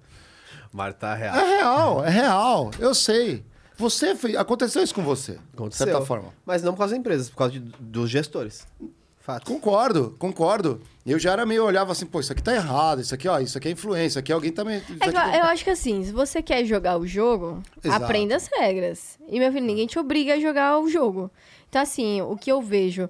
[0.72, 1.36] Marta real.
[1.36, 2.70] É real, é real.
[2.78, 3.44] Eu sei.
[3.76, 5.38] Você fez, aconteceu isso com você,
[5.68, 6.28] de certa forma.
[6.46, 8.66] Mas não por causa das empresas, por causa de- dos gestores.
[9.18, 9.46] Fato.
[9.46, 10.80] Concordo, concordo.
[11.06, 13.56] Eu já era meio olhava assim, pô, isso aqui tá errado, isso aqui, ó, isso
[13.56, 14.82] aqui é influência, isso aqui alguém também.
[15.00, 18.04] É que eu, eu acho que assim, se você quer jogar o jogo, Exato.
[18.04, 19.18] aprenda as regras.
[19.28, 21.30] E, meu filho, ninguém te obriga a jogar o jogo.
[21.68, 23.08] Então, assim, o que eu vejo.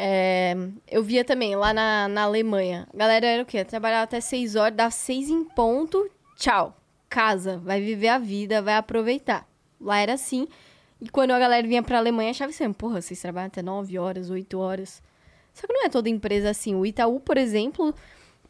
[0.00, 0.56] É,
[0.88, 2.86] eu via também lá na, na Alemanha.
[2.94, 3.64] A galera era o quê?
[3.64, 6.76] Trabalhava até 6 horas, dava 6 em ponto, tchau.
[7.08, 9.46] Casa, vai viver a vida, vai aproveitar.
[9.80, 10.46] Lá era assim.
[11.00, 14.30] E quando a galera vinha pra Alemanha, achava assim, porra, vocês trabalham até 9 horas,
[14.30, 15.02] 8 horas.
[15.52, 16.74] Só que não é toda empresa assim.
[16.74, 17.92] O Itaú, por exemplo,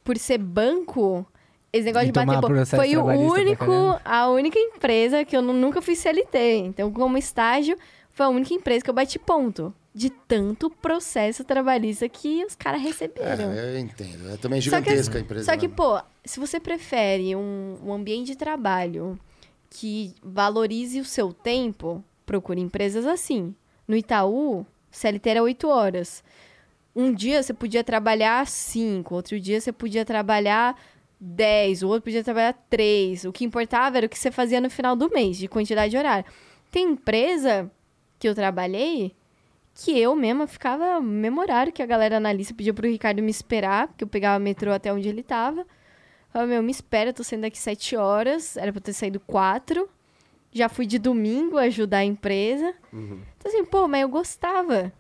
[0.05, 1.25] por ser banco,
[1.73, 2.53] esse negócio E de bater ponto.
[2.77, 3.01] Foi o
[3.41, 3.65] único,
[4.05, 6.39] a única empresa que eu nu- nunca fui CLT.
[6.67, 7.77] Então, como estágio,
[8.11, 9.73] foi a única empresa que eu bati ponto.
[9.99, 13.51] De tanto processo trabalhista que os caras receberam.
[13.51, 14.31] É, eu entendo.
[14.31, 15.45] É também Só que- gigantesca a empresa.
[15.45, 15.75] Só que, né?
[15.77, 19.19] pô, se você prefere um, um ambiente de trabalho
[19.69, 23.53] que valorize o seu tempo, procure empresas assim.
[23.89, 26.23] No Itaú, CLT era 8 horas.
[26.95, 30.81] Um dia você podia trabalhar 5, outro dia você podia trabalhar
[31.21, 33.25] 10, o outro podia trabalhar 3.
[33.25, 35.97] O que importava era o que você fazia no final do mês, de quantidade de
[35.97, 36.25] horário.
[36.71, 37.69] Tem empresa
[38.19, 39.13] que eu trabalhei
[39.81, 44.03] que eu mesma ficava memorário que a galera analista pedia pro Ricardo me esperar, porque
[44.03, 45.65] eu pegava metrô até onde ele tava.
[46.33, 49.21] Falava, meu, me espera, eu tô saindo daqui sete horas, era pra eu ter saído
[49.21, 49.89] quatro.
[50.51, 52.75] Já fui de domingo ajudar a empresa.
[53.39, 54.93] Então assim, pô, mas eu gostava.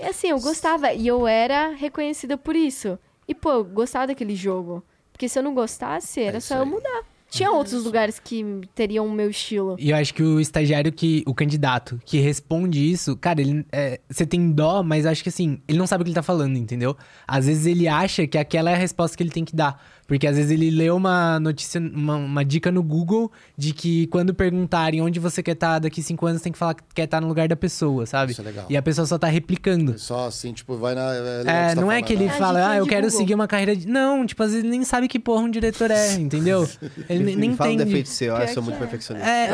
[0.00, 2.98] E assim, eu gostava e eu era reconhecida por isso.
[3.28, 4.82] E pô, eu gostava daquele jogo.
[5.12, 7.04] Porque se eu não gostasse, era isso só eu mudar.
[7.30, 8.44] Tinha outros lugares que
[8.74, 9.76] teriam o meu estilo.
[9.78, 11.22] E eu acho que o estagiário que.
[11.26, 13.64] O candidato que responde isso, cara, ele.
[13.70, 16.22] é, você tem dó, mas acho que assim, ele não sabe o que ele tá
[16.22, 16.96] falando, entendeu?
[17.26, 19.80] Às vezes ele acha que aquela é a resposta que ele tem que dar.
[20.10, 24.34] Porque às vezes ele leu uma notícia, uma, uma dica no Google de que quando
[24.34, 27.28] perguntarem onde você quer estar daqui cinco anos, tem que falar que quer estar no
[27.28, 28.32] lugar da pessoa, sabe?
[28.32, 28.66] Isso é legal.
[28.68, 29.96] E a pessoa só tá replicando.
[30.00, 31.14] Só assim, tipo, vai na.
[31.14, 32.32] É, É, tá não é falando, que ele né?
[32.34, 33.18] Ah, fala, ah, eu quero Google.
[33.20, 33.86] seguir uma carreira de.
[33.86, 36.68] Não, tipo, às vezes ele nem sabe que porra um diretor é, entendeu?
[37.08, 37.84] Ele nem- nem fala um entende.
[37.88, 38.78] defeito seu, ah, eu sou que muito é.
[38.80, 39.30] perfeccionista.
[39.30, 39.44] É,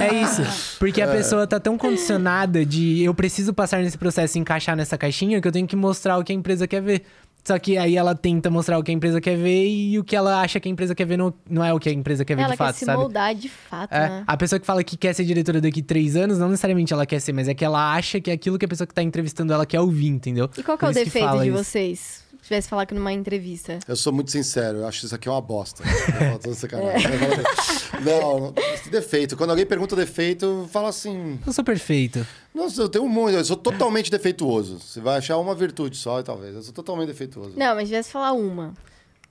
[0.00, 0.78] é, é isso.
[0.78, 4.96] Porque a pessoa tá tão condicionada de eu preciso passar nesse processo e encaixar nessa
[4.96, 7.02] caixinha que eu tenho que mostrar o que a empresa quer ver.
[7.46, 10.16] Só que aí ela tenta mostrar o que a empresa quer ver e o que
[10.16, 12.34] ela acha que a empresa quer ver não, não é o que a empresa quer
[12.34, 12.98] ver Ela de fato, quer se sabe?
[12.98, 14.24] moldar de fato, É, né?
[14.26, 17.20] a pessoa que fala que quer ser diretora daqui três anos, não necessariamente ela quer
[17.20, 19.52] ser, mas é que ela acha que é aquilo que a pessoa que tá entrevistando
[19.52, 20.50] ela quer ouvir, entendeu?
[20.58, 21.52] E qual que é o defeito de isso.
[21.56, 22.25] vocês?
[22.46, 23.80] Se tivesse falado numa entrevista.
[23.88, 25.82] Eu sou muito sincero, eu acho isso aqui uma bosta.
[25.82, 26.96] Eu falo É.
[26.96, 28.54] Eu falo- Não, não,
[28.88, 29.36] defeito.
[29.36, 31.40] Quando alguém pergunta defeito, fala assim.
[31.44, 32.24] Eu sou perfeito.
[32.54, 34.78] Nossa, eu tenho um monte, eu sou totalmente defeituoso.
[34.78, 36.54] Você vai achar uma virtude só, talvez.
[36.54, 37.54] Eu sou totalmente defeituoso.
[37.56, 38.74] Não, mas tivesse falar uma.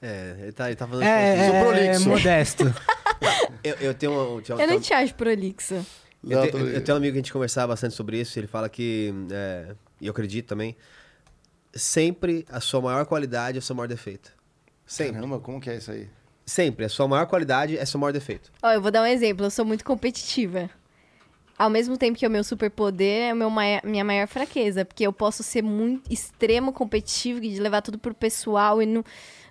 [0.01, 2.09] É, ele tá, ele tá falando É, de sou é, prolixo.
[2.09, 2.75] modesto.
[3.63, 5.75] eu, eu tenho um, tinha- Eu não te acho prolixo.
[6.21, 8.41] Eu, te- eu- eu tenho um amigo que a gente conversava bastante sobre isso, e
[8.41, 10.75] ele fala que, é, e eu acredito também,
[11.75, 14.31] sempre a sua maior qualidade é o seu maior defeito.
[14.85, 15.13] Sempre.
[15.15, 16.07] Caramba, como que é isso aí?
[16.45, 16.85] Sempre.
[16.85, 18.51] A sua maior qualidade é seu maior defeito.
[18.61, 19.45] Ó, eu vou dar um exemplo.
[19.45, 20.69] Eu sou muito competitiva.
[21.57, 23.49] Ao mesmo tempo que o meu superpoder é o meu
[23.83, 24.85] minha maior fraqueza.
[24.85, 29.03] Porque eu posso ser muito extremo competitivo e de levar tudo pro pessoal e não,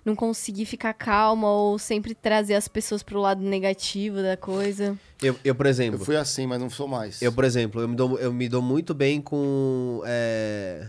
[0.05, 4.97] não conseguir ficar calma ou sempre trazer as pessoas pro lado negativo da coisa.
[5.21, 7.21] Eu, eu por Eu exemplo, fui assim, mas não sou mais.
[7.21, 10.87] eu, por exemplo, eu me dou, eu me dou muito bem com, é,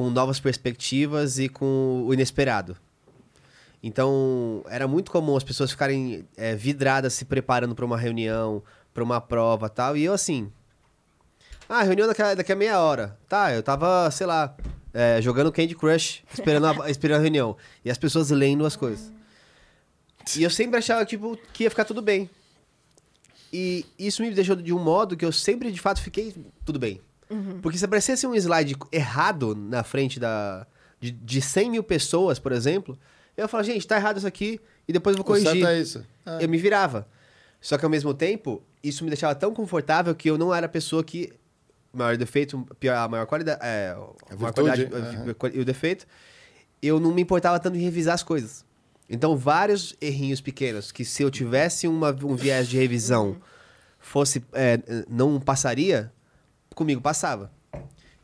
[0.00, 2.74] com novas perspectivas e com o inesperado.
[3.82, 8.62] Então, era muito comum as pessoas ficarem é, vidradas se preparando para uma reunião,
[8.94, 9.98] para uma prova tal.
[9.98, 10.50] E eu assim.
[11.68, 13.14] Ah, reunião daqui a, daqui a meia hora.
[13.28, 14.56] Tá, eu tava, sei lá,
[14.94, 17.54] é, jogando Candy Crush, esperando a, esperando a reunião.
[17.84, 19.12] E as pessoas lendo as coisas.
[20.34, 22.30] E eu sempre achava, tipo, que ia ficar tudo bem.
[23.52, 27.02] E isso me deixou de um modo que eu sempre, de fato, fiquei tudo bem.
[27.62, 30.66] Porque se aparecesse um slide errado na frente da,
[31.00, 32.98] de, de 100 mil pessoas, por exemplo,
[33.36, 35.66] eu ia falar, gente, tá errado isso aqui, e depois eu vou O certo corrigir.
[35.68, 36.04] é isso.
[36.26, 36.44] É.
[36.44, 37.06] Eu me virava.
[37.60, 40.68] Só que ao mesmo tempo, isso me deixava tão confortável que eu não era a
[40.68, 41.32] pessoa que.
[41.92, 43.60] O maior defeito, pior, a maior qualidade.
[43.62, 43.90] É,
[44.30, 46.06] a maior qualidade a- e o defeito.
[46.82, 48.64] Eu não me importava tanto em revisar as coisas.
[49.08, 53.36] Então, vários errinhos pequenos que se eu tivesse uma- um viés de revisão
[53.98, 54.78] fosse é,
[55.08, 56.10] não passaria,
[56.74, 57.50] comigo passava.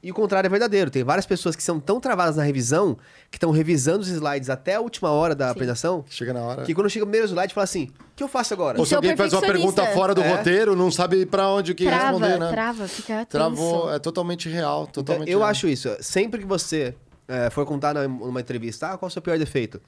[0.02, 0.88] E o contrário é verdadeiro.
[0.90, 2.96] Tem várias pessoas que são tão travadas na revisão,
[3.28, 6.62] que estão revisando os slides até a última hora da apresentação, Chega na hora.
[6.62, 8.78] que quando chega o primeiro slide, fala assim: o que eu faço agora?
[8.78, 10.36] Ou se alguém faz uma pergunta fora do É.
[10.36, 12.50] roteiro, não sabe pra onde que trava, responder, né?
[12.52, 13.94] trava, fica Travou, tenso.
[13.94, 15.50] é totalmente real, Então, totalmente eu real.
[15.50, 15.88] acho isso.
[16.00, 16.94] Sempre que você
[17.26, 19.80] é, for contar numa entrevista, ah, qual é o seu pior defeito?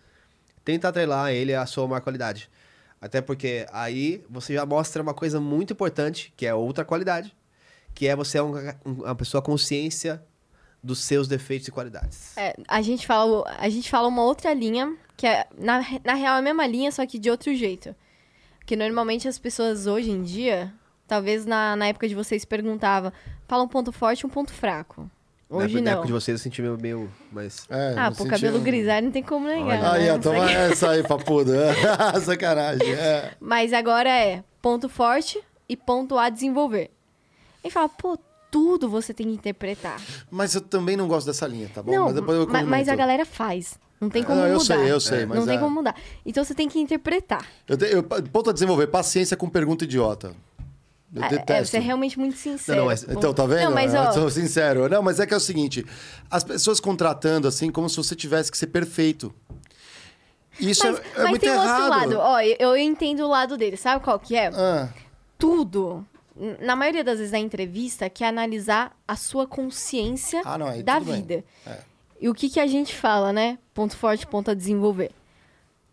[0.64, 2.50] Tenta atrelar ele à sua maior qualidade.
[3.00, 7.32] Até porque aí você já mostra uma coisa muito importante, que é outra qualidade,
[7.94, 10.22] que é você é um- um- uma pessoa consciência
[10.82, 12.36] dos seus defeitos e qualidades.
[12.36, 16.36] É, a gente fala, a gente fala uma outra linha, que é, na, na real,
[16.36, 17.94] é a mesma linha, só que de outro jeito.
[18.60, 20.72] Porque normalmente as pessoas hoje em dia,
[21.06, 23.12] talvez na, na época de vocês perguntavam,
[23.48, 25.10] fala um ponto forte e um ponto fraco.
[25.50, 25.92] Na Hoje época- Na não.
[25.92, 27.66] época de vocês eu senti meio, meio mais...
[27.70, 29.94] É, Ah, pô, sentido- cabelo grisalho não tem como negar.
[29.94, 30.12] Aí, né?
[30.14, 31.74] ó, toma essa aí, papuda.
[32.22, 32.92] Sacanagem.
[32.92, 33.32] É.
[33.40, 36.90] Mas agora é ponto forte e ponto a desenvolver.
[37.64, 38.18] E fala, pô,
[38.50, 40.00] tudo você tem que interpretar.
[40.30, 41.92] Mas eu também não gosto dessa linha, tá bom?
[41.92, 42.90] não, mas depois eu ma- mas, comento.
[42.90, 43.78] a galera faz.
[44.00, 44.64] Não tem como Não, eu mudar.
[44.64, 45.58] sei, eu sei, mas Não tem é.
[45.58, 45.94] como mudar.
[46.24, 47.44] Então você tem que interpretar.
[47.66, 50.34] Eu, te- eu, ponto a desenvolver, paciência com pergunta idiota.
[51.12, 51.70] Eu É, é, detesto.
[51.72, 52.76] você é realmente muito sincero.
[52.78, 53.64] Não, não, mas- Então, tá vendo?
[53.64, 54.88] Não, mas eu ó, sou sincero.
[54.88, 55.84] Não, mas é que é o seguinte:
[56.30, 59.34] as pessoas contratando assim, como se você tivesse que ser perfeito.
[60.60, 61.68] Isso mas, é, é mas muito tem errado.
[61.82, 62.18] outro lado.
[62.18, 63.76] Ó, eu, eu entendo o lado dele.
[63.76, 64.48] Sabe qual que é?
[64.54, 64.88] Ah,
[65.38, 66.06] Tudo,
[66.60, 70.98] na maioria das vezes na entrevista, que é analisar a sua consciência Ah, não, da
[70.98, 71.44] vida.
[71.66, 71.80] É.
[72.20, 73.58] E o que, que a gente fala, né?
[73.74, 75.10] Ponto forte, ponto a desenvolver.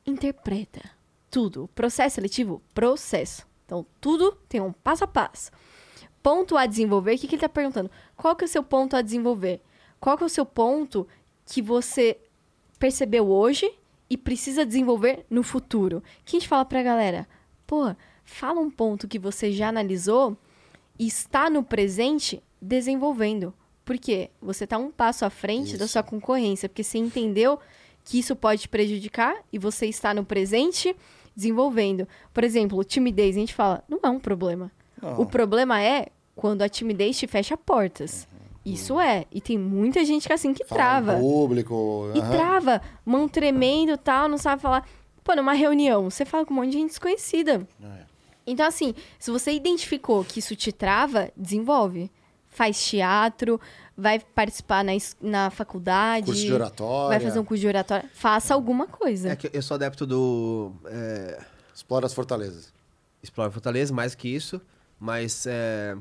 [0.05, 0.81] Interpreta.
[1.29, 1.69] Tudo.
[1.75, 3.45] Processo seletivo, processo.
[3.65, 5.51] Então, tudo tem um passo a passo.
[6.21, 7.89] Ponto a desenvolver, o que, que ele está perguntando?
[8.15, 9.61] Qual que é o seu ponto a desenvolver?
[9.99, 11.07] Qual que é o seu ponto
[11.45, 12.17] que você
[12.79, 13.71] percebeu hoje
[14.09, 16.03] e precisa desenvolver no futuro?
[16.23, 17.27] Que a gente fala pra galera,
[17.67, 20.35] pô, fala um ponto que você já analisou
[20.99, 23.53] e está no presente desenvolvendo.
[23.85, 24.31] Por quê?
[24.41, 27.59] Você está um passo à frente da sua concorrência, porque você entendeu
[28.03, 30.95] que isso pode te prejudicar e você está no presente
[31.35, 32.07] desenvolvendo.
[32.33, 34.71] Por exemplo, timidez, a gente fala, não é um problema.
[35.01, 35.21] Não.
[35.21, 38.27] O problema é quando a timidez te fecha portas.
[38.65, 39.25] Isso é.
[39.31, 41.19] E tem muita gente que é assim que falar em trava.
[41.19, 42.11] público.
[42.15, 42.31] E aham.
[42.31, 44.87] trava, mão tremendo e tal, não sabe falar.
[45.23, 47.67] Pô, numa reunião, você fala com um monte de gente desconhecida.
[47.83, 48.04] É.
[48.47, 52.11] Então, assim, se você identificou que isso te trava, desenvolve.
[52.47, 53.59] Faz teatro,
[53.97, 56.27] vai participar na, na faculdade.
[56.27, 57.09] Curso de oratória.
[57.09, 58.09] Vai fazer um curso de oratória.
[58.13, 59.29] Faça alguma coisa.
[59.31, 60.71] É que eu sou adepto do...
[60.85, 61.41] é,
[61.73, 62.73] Explora as fortalezas.
[63.21, 64.61] Explora Fortaleza, mais que isso,
[64.99, 65.97] mas é,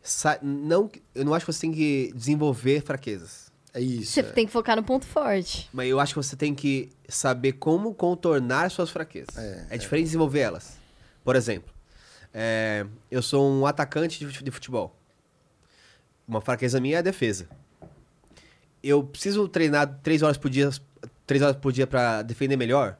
[0.00, 3.50] sa- não, eu não acho que você tem que desenvolver fraquezas.
[3.74, 4.12] É isso.
[4.12, 4.22] Você é.
[4.22, 5.68] tem que focar no ponto forte.
[5.72, 9.36] Mas eu acho que você tem que saber como contornar suas fraquezas.
[9.36, 10.76] É, É, diferente de desenvolver elas.
[11.24, 11.71] Por exemplo,
[12.32, 14.96] é, eu sou um atacante de fute- de futebol.
[16.26, 17.48] Uma fraqueza minha é a defesa.
[18.82, 20.70] Eu preciso treinar três horas por dia,
[21.26, 22.96] três horas por dia para defender melhor?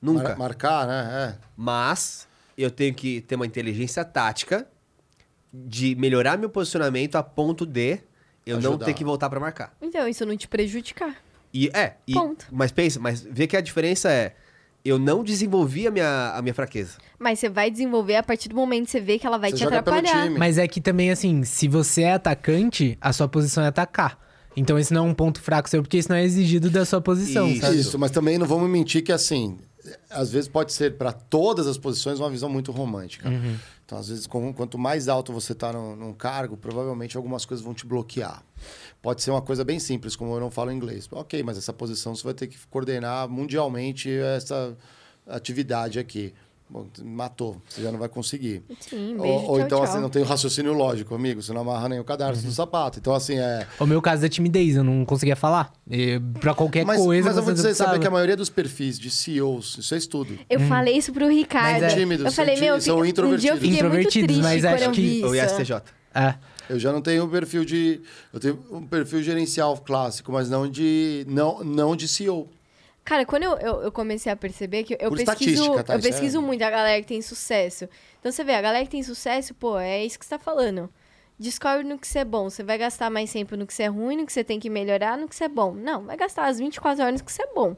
[0.00, 0.30] Nunca.
[0.30, 1.38] Mar- marcar, né?
[1.56, 4.66] Mas eu tenho que ter uma inteligência tática
[5.52, 8.00] de melhorar meu posicionamento a ponto de
[8.44, 8.84] eu não Ajudar.
[8.86, 9.74] ter que voltar pra marcar.
[9.80, 11.16] Então, isso não te prejudicar.
[11.52, 12.46] E é, e- Ponto.
[12.52, 14.36] mas pensa, mas vê que a diferença é
[14.88, 16.98] eu não desenvolvi a minha, a minha fraqueza.
[17.18, 19.56] Mas você vai desenvolver a partir do momento que você vê que ela vai Você
[19.58, 20.30] te atrapalhar.
[20.30, 24.18] Mas é que também, assim, se você é atacante, a sua posição é atacar.
[24.56, 27.00] Então esse não é um ponto fraco seu, porque isso não é exigido da sua
[27.00, 27.60] posição, Isso.
[27.60, 27.78] sabe?
[27.78, 29.58] Isso, mas também não vamos mentir que assim,
[30.08, 33.28] às vezes pode ser para todas as posições uma visão muito romântica.
[33.28, 33.56] Uhum.
[33.84, 37.64] Então, às vezes, com- quanto mais alto você está num, num cargo, provavelmente algumas coisas
[37.64, 38.42] vão te bloquear.
[39.06, 41.08] Pode ser uma coisa bem simples, como eu não falo inglês.
[41.12, 44.76] Ok, mas essa posição você vai ter que coordenar mundialmente essa
[45.28, 46.34] atividade aqui.
[46.68, 48.64] Bom, matou, você já não vai conseguir.
[48.80, 49.84] Sim, beijo, ou ou tchau, então, tchau.
[49.84, 51.40] assim, não tem o raciocínio lógico, amigo.
[51.40, 52.48] Você não amarra nem o cadarço Uhum.
[52.48, 52.98] do sapato.
[52.98, 53.64] Então, assim, é.
[53.78, 55.72] O meu caso da timidez, eu não conseguia falar.
[55.88, 58.98] E pra qualquer Mas, coisa mas eu vou dizer, sabe que a maioria dos perfis
[58.98, 60.36] de CEOs, isso é estudo.
[60.50, 61.80] Eu falei isso pro Ricardo.
[61.80, 63.60] Mas é- Tímidos, eu falei, são meu, são fica- um dia eu introvertidos.
[63.60, 65.28] muito Introvertidos, triste mas acho eu que- vi isso.
[65.28, 65.82] O ISTJ.
[66.12, 66.34] É.
[66.68, 68.00] Eu já não tenho um perfil de.
[68.32, 71.24] Eu tenho um perfil gerencial clássico, mas não de.
[71.28, 72.48] Não, não de CEO.
[73.04, 75.94] Cara, quando eu, eu, eu comecei a perceber que eu Por pesquiso, tá?
[75.94, 77.88] eu é- pesquiso muito a galera que tem sucesso.
[78.18, 80.90] Então você vê, a galera que tem sucesso, pô, é isso que você tá falando.
[81.38, 82.50] Descobre no que você é bom.
[82.50, 84.68] Você vai gastar mais tempo no que você é ruim, no que você tem que
[84.68, 85.72] melhorar, no que você é bom.
[85.72, 87.76] Não, vai gastar as 24 horas no que você é bom.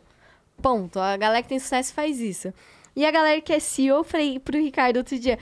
[0.63, 0.99] Ponto.
[0.99, 2.53] A galera que tem sucesso faz isso.
[2.97, 5.39] E a galera que é CEO, eu falei pro Ricardo outro dia,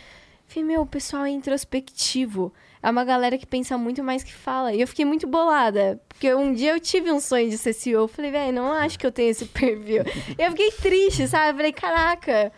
[0.49, 2.53] falei, meu, o pessoal é introspectivo.
[2.87, 4.73] É uma galera que pensa muito mais que fala.
[4.73, 6.01] E eu fiquei muito bolada.
[6.09, 8.05] Porque um dia eu tive um sonho de ser CEO.
[8.05, 10.05] Eu falei, velho, não acho que eu tenho esse perfil.
[10.39, 11.51] eu fiquei triste, sabe?
[11.51, 12.53] Eu falei, caraca,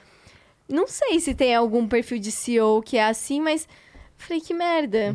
[0.68, 3.66] não sei se tem algum perfil de CEO que é assim, mas
[4.18, 5.14] Falei, que merda.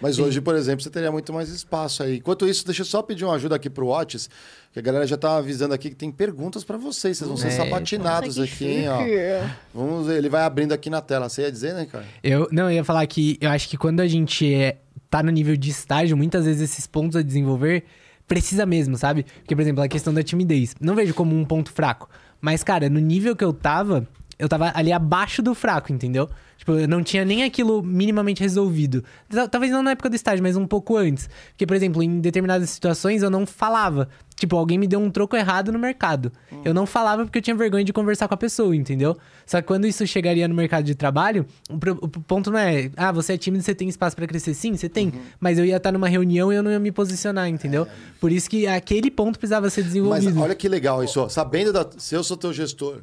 [0.00, 2.18] Mas hoje, por exemplo, você teria muito mais espaço aí.
[2.18, 4.28] Enquanto isso, deixa eu só pedir uma ajuda aqui pro Otis,
[4.72, 7.18] que a galera já tá avisando aqui que tem perguntas para vocês.
[7.18, 9.48] Vocês vão ser É, sabatinados Nossa, que aqui, hein, ó.
[9.74, 11.28] Vamos ver, ele vai abrindo aqui na tela.
[11.28, 12.04] Você ia dizer, né, cara?
[12.22, 14.76] Eu, não, eu ia falar que eu acho que quando a gente é,
[15.08, 17.84] tá no nível de estágio, muitas vezes esses pontos a desenvolver
[18.28, 19.24] precisa mesmo, sabe?
[19.24, 20.74] Porque, por exemplo, a questão da timidez.
[20.80, 22.08] Não vejo como um ponto fraco.
[22.40, 24.06] Mas, cara, no nível que eu tava,
[24.38, 26.28] eu tava ali abaixo do fraco, entendeu?
[26.62, 29.02] Tipo, eu não tinha nem aquilo minimamente resolvido.
[29.28, 31.28] Tal- Talvez não na época do estágio, mas um pouco antes.
[31.48, 34.08] Porque, por exemplo, em determinadas situações eu não falava.
[34.36, 36.30] Tipo, alguém me deu um troco errado no mercado.
[36.64, 39.16] Eu não falava porque eu tinha vergonha de conversar com a pessoa, entendeu?
[39.44, 43.10] Só que quando isso chegaria no mercado de trabalho, o, o ponto não é, ah,
[43.10, 44.54] você é tímido, você tem espaço pra crescer.
[44.54, 45.12] Sim, você tem.
[45.40, 47.88] Mas eu ia estar numa reunião e eu não ia me posicionar, entendeu?
[48.20, 50.40] Por isso que aquele ponto precisava ser Mas desenvolvido.
[50.40, 51.20] olha que legal isso.
[51.20, 51.28] ó.
[51.28, 51.84] Sabendo da.
[51.98, 53.00] Se eu sou teu gestor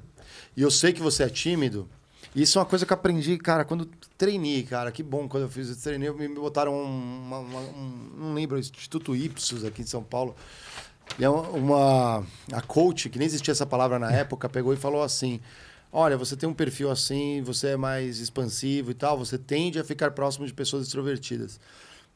[0.56, 1.90] e eu sei que você é tímido,
[2.36, 4.92] isso é uma coisa que eu aprendi, cara, quando treinei, cara.
[4.92, 6.14] Que bom quando eu fiz esse treino.
[6.14, 10.36] Me, botaram um, uma- uma- um- Não lembro, Instituto Ipsos aqui em São Paulo.
[11.18, 14.78] E é uma, uma- A coach, que nem existia essa palavra na época, pegou e
[14.78, 15.40] falou assim.
[15.92, 19.84] Olha, você tem um perfil assim, você é mais expansivo e tal, você tende a
[19.84, 21.60] ficar próximo de pessoas extrovertidas.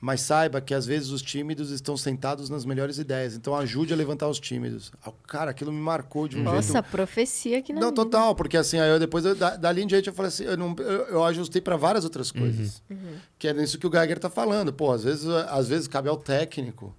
[0.01, 3.35] Mas saiba que às vezes os tímidos estão sentados nas melhores ideias.
[3.35, 4.91] Então ajude a levantar os tímidos.
[5.05, 6.89] Ah, Cara, aquilo me marcou de um Nossa, jeito.
[6.91, 8.03] profecia aqui na Não, vida.
[8.03, 10.57] total, porque assim, aí eu depois, eu, da, dali em diante, eu falei assim, eu,
[10.57, 12.83] não, eu, eu ajustei para várias outras coisas.
[13.39, 14.73] Que é nisso que o Geiger tá falando.
[14.73, 16.93] Pô, às vezes, às vezes cabe ao técnico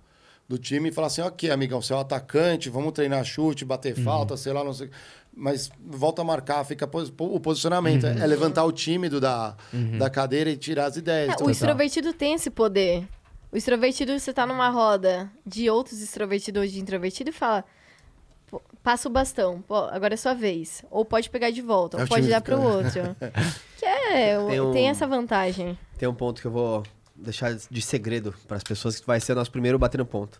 [0.48, 4.36] do time falar assim, ok, amigão, você é o atacante, vamos treinar chute, bater falta,
[4.36, 4.90] sei lá, não sei.
[5.36, 6.88] Mas volta a marcar, fica
[7.18, 8.06] o posicionamento.
[8.06, 9.56] É, é levantar o tímido da,
[9.98, 11.30] da cadeira e tirar as ideias.
[11.30, 13.06] É, Então, o extrovertido tem esse poder.
[13.50, 17.64] O extrovertido, você tá numa roda de outros extrovertidos ou de introvertido e fala.
[18.50, 20.84] "Pô, Passa o bastão, pô, agora é sua vez.
[20.90, 23.16] Ou pode pegar de volta, É ou pode dar pro outro.
[23.78, 25.76] que é, Tem um- tem essa vantagem.
[25.98, 26.82] Tem um ponto que eu vou
[27.16, 30.38] deixar de segredo para as pessoas que vai ser o nosso primeiro batendo ponto.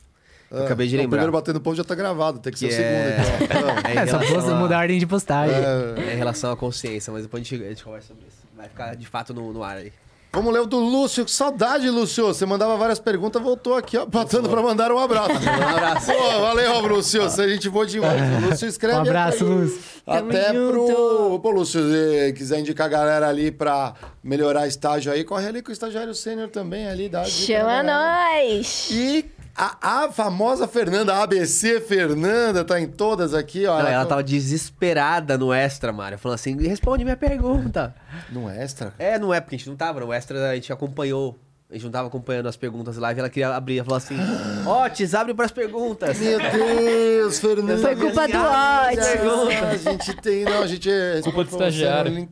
[0.58, 1.16] Eu acabei de não, O lembrar.
[1.18, 2.94] primeiro batendo ponto já tá gravado, tem que, ser Que o segundo,
[3.41, 3.91] é- então.
[3.91, 5.55] É É, só relação posso a- mudar a ordem de postagem.
[5.57, 8.39] É, É em relação à consciência, mas depois a gente, a gente conversa sobre isso.
[8.57, 9.92] Vai ficar de fato no, no ar aí.
[10.33, 11.24] Vamos ler o do Lúcio.
[11.24, 12.26] Que saudade, Lúcio.
[12.26, 15.31] Você mandava várias perguntas, voltou aqui, ó, batendo pra mandar um abraço.
[15.47, 16.07] Um abraço.
[16.12, 17.23] Pô, valeu, Lúcio.
[17.23, 18.20] Você a gente boa demais.
[18.42, 18.99] O Lúcio escreve.
[18.99, 19.44] Um abraço.
[19.44, 19.81] Lúcio.
[20.05, 20.73] Tamo Até pro.
[20.89, 21.39] junto.
[21.41, 25.70] Pô, Lúcio, se quiser indicar a galera ali pra melhorar estágio aí, corre ali com
[25.70, 27.08] o estagiário sênior também ali.
[27.08, 27.83] Dá Chama galera.
[27.84, 28.89] nós!
[28.91, 29.24] E
[29.57, 33.81] a, a famosa Fernanda, a ABC Fernanda, tá em todas aqui, ó.
[33.81, 37.94] Não, ela tava desesperada no extra, Mário, falando assim: responde minha pergunta.
[38.31, 38.92] No extra?
[38.99, 41.39] É, não é, porque a gente não tava, no extra a gente acompanhou.
[41.70, 44.16] A gente não tava acompanhando as perguntas live, ela queria abrir, ela falou assim:
[44.84, 46.18] Otis, abre pras perguntas.
[46.18, 47.78] Meu Deus, Fernanda.
[47.78, 49.86] Foi culpa do Otis.
[49.86, 52.28] A gente tem, não, a gente é Culpa do estagiário.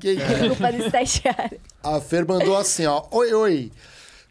[0.49, 1.61] Culpa do estagiário.
[1.83, 3.05] A Fer mandou assim, ó.
[3.11, 3.73] Oi, oi.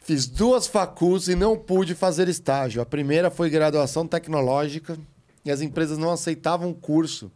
[0.04, 2.82] Fiz duas facus e não pude fazer estágio.
[2.82, 4.98] A primeira foi graduação tecnológica
[5.46, 7.32] e as empresas não aceitavam o curso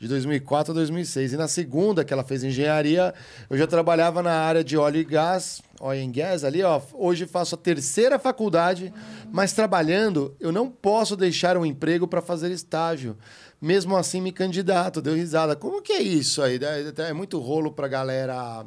[0.00, 1.34] de 2004 a 2006.
[1.34, 3.12] E na segunda, que ela fez engenharia,
[3.50, 6.80] eu já trabalhava na área de óleo e gás, oil and gas ali, ó.
[6.94, 8.90] Hoje faço a terceira faculdade,
[9.30, 13.18] mas trabalhando, eu não posso deixar um emprego para fazer estágio.
[13.60, 15.54] Mesmo assim, me candidato, deu risada.
[15.54, 16.58] Como que é isso aí?
[16.96, 18.64] É muito rolo pra galera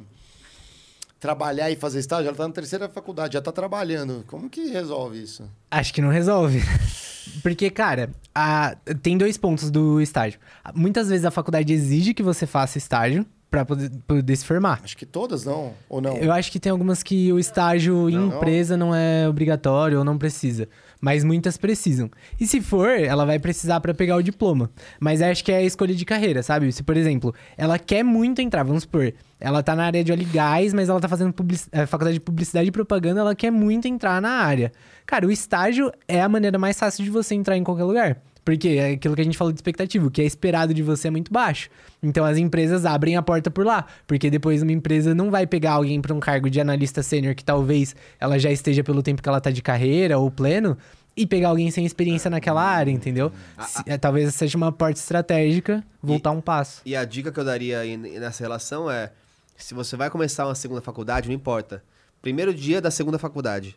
[1.22, 4.24] trabalhar e fazer estágio, ela tá na terceira faculdade, já tá trabalhando.
[4.28, 5.44] Como que resolve isso?
[5.70, 6.60] Acho que não resolve.
[7.44, 10.40] Porque, cara, a- tem dois pontos do estágio.
[10.74, 14.82] Muitas vezes a faculdade exige que você faça estágio pra poder, poder se formar.
[14.84, 16.18] Acho que todas não, ou não?
[16.18, 18.38] Eu acho que tem algumas que o estágio em Não.
[18.38, 20.68] empresa não é obrigatório ou não precisa.
[21.02, 22.10] Mas muitas precisam.
[22.40, 24.70] E se for, ela vai precisar pra pegar o diploma.
[25.00, 26.72] Mas acho que é a escolha de carreira, sabe?
[26.72, 30.22] Se, por exemplo, ela quer muito entrar, vamos supor, ela tá na área de óleo
[30.22, 31.34] e gás, mas ela tá fazendo
[31.72, 34.72] eh, faculdade de publicidade e propaganda, ela quer muito entrar na área.
[35.06, 38.22] Cara, o estágio é a maneira mais fácil de você entrar em qualquer lugar.
[38.44, 41.10] Porque é aquilo que a gente falou de expectativa, o que é esperado de você
[41.10, 41.70] é muito baixo.
[42.02, 45.74] Então as empresas abrem a porta por lá, porque depois uma empresa não vai pegar
[45.74, 49.30] alguém para um cargo de analista sênior que talvez ela já esteja pelo tempo que
[49.30, 50.76] ela tá de carreira ou pleno
[51.16, 53.32] e pegar alguém sem experiência naquela área, entendeu?
[53.68, 56.82] Se- é, talvez seja uma porta estratégica voltar um passo.
[56.84, 59.12] E a dica que eu daria nessa relação é:
[59.56, 61.84] se você vai começar uma segunda faculdade, não importa.
[62.24, 63.76] Primeiro dia da segunda faculdade.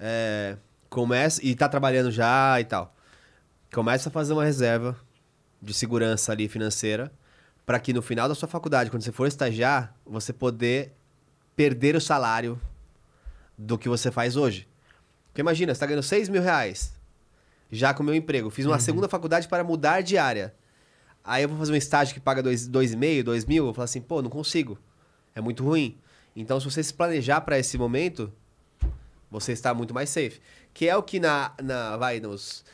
[0.00, 0.56] É,
[0.90, 2.92] começa, e tá trabalhando já e tal.
[3.74, 4.96] Começa a fazer uma reserva
[5.60, 7.10] de segurança ali financeira,
[7.66, 10.92] para que no final da sua faculdade, quando você for estagiar, você poder
[11.56, 12.60] perder o salário
[13.58, 14.68] do que você faz hoje.
[15.26, 16.94] Porque imagina, você tá ganhando 6 mil reais
[17.68, 18.48] já com o meu emprego.
[18.48, 20.54] Fiz uma segunda faculdade para mudar de área.
[21.24, 24.00] Aí eu vou fazer um estágio que paga 2,5, 2 mil, eu vou falar assim,
[24.00, 24.78] pô, não consigo.
[25.34, 25.98] É muito ruim.
[26.36, 28.32] Então, se você se planejar para esse momento,
[29.28, 30.40] você está muito mais safe.
[30.72, 32.64] Que é o que na, na vai nos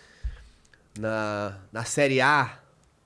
[1.01, 2.59] na, na série A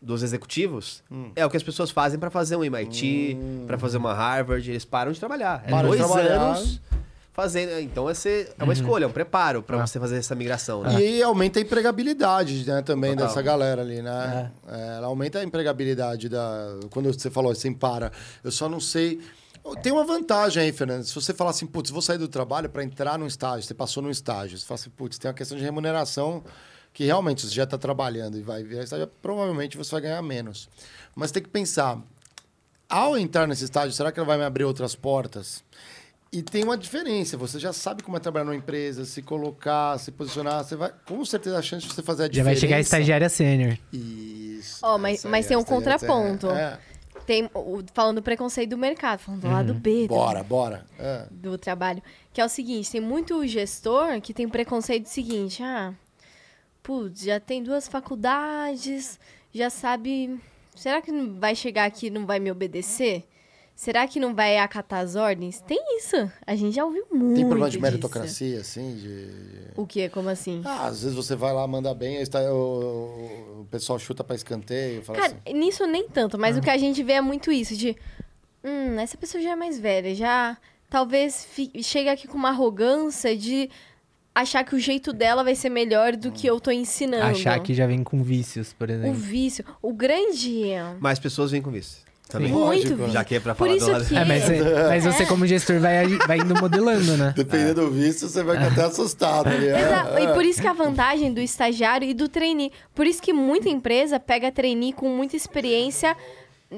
[0.02, 1.30] dos executivos, Hum.
[1.34, 4.84] é o que as pessoas fazem para fazer um MIT, para fazer uma Harvard, eles
[4.84, 5.62] param de trabalhar.
[5.66, 6.40] É Param de dois trabalhar.
[6.42, 6.80] anos
[7.32, 10.82] fazendo, então é, ser, é uma escolha, é um preparo para você fazer essa migração,
[10.82, 11.00] né?
[11.02, 13.26] E aumenta a empregabilidade, né, também Total.
[13.28, 14.52] dessa galera ali, né?
[14.68, 16.76] É, ela aumenta a empregabilidade da.
[16.90, 18.12] Quando você falou assim, para.
[18.44, 19.20] Eu só não sei.
[19.82, 21.02] Tem uma vantagem aí, Fernando.
[21.04, 24.02] Se você falar assim, putz, vou sair do trabalho para entrar num estágio, você passou
[24.02, 26.44] num estágio, você fala assim, putz, tem uma questão de remuneração
[26.94, 30.68] que realmente você já está trabalhando e vai virar estágio, provavelmente você vai ganhar menos.
[31.14, 32.00] Mas tem que pensar,
[32.88, 35.62] ao entrar nesse estágio, será que ela vai me abrir outras portas?
[36.32, 40.10] E tem uma diferença, você já sabe como é trabalhar numa empresa, se colocar, se
[40.10, 42.50] posicionar, você vai, com certeza a chance de você fazer a Já diferença.
[42.50, 43.76] vai chegar a estagiária sênior.
[43.92, 44.78] Isso.
[44.82, 46.50] Ó, mas- mas tem um estagiária contraponto.
[46.50, 46.78] É.
[47.26, 50.84] Tem, o- falando do preconceito do mercado, falando do lado B do- Bora, bora.
[50.98, 51.24] É.
[51.30, 52.02] do trabalho.
[52.32, 55.94] Que é o seguinte, tem muito gestor que tem preconceito do seguinte, ah,
[56.84, 59.18] putz, já tem duas faculdades,
[59.52, 60.38] já sabe...
[60.76, 63.24] Será que não vai chegar aqui e não vai me obedecer?
[63.76, 65.60] Será que não vai acatar as ordens?
[65.60, 66.30] Tem isso.
[66.46, 67.82] A gente já ouviu muito Tem problema de disso.
[67.82, 69.28] meritocracia, assim, de...
[69.76, 70.08] O quê?
[70.08, 70.62] Como assim?
[70.64, 74.36] Ah, às vezes você vai lá, manda bem, aí está, o, o pessoal chuta pra
[74.36, 75.58] escanteio, fala Cara, assim...
[75.58, 77.96] nisso nem tanto, mas o que a gente vê é muito isso, de...
[78.62, 80.56] Hum, essa pessoa já é mais velha, já...
[80.90, 83.68] Talvez fi- chega aqui com uma arrogância de
[84.34, 87.24] achar que o jeito dela vai ser melhor do que eu tô ensinando.
[87.24, 89.14] Achar que já vem com vícios, por O exemplo.
[89.14, 89.64] vício.
[89.80, 90.70] O grande...
[90.98, 92.02] Mas pessoas vêm com isso.
[92.26, 92.50] Também.
[92.50, 92.96] Muito Lógico.
[92.96, 93.12] vício.
[93.12, 94.16] Já que é pra Por falar isso do que...
[94.16, 97.34] É, mas, você- mas você, como gestor, vai, vai indo modelando, né?
[97.36, 99.48] Dependendo do visto, você vai ficar até assustado.
[99.48, 100.18] ali, é, Exato.
[100.18, 100.32] E é.
[100.32, 102.72] por isso que a vantagem do estagiário e do trainee.
[102.94, 106.16] Por isso que muita empresa pega trainee com muita experiência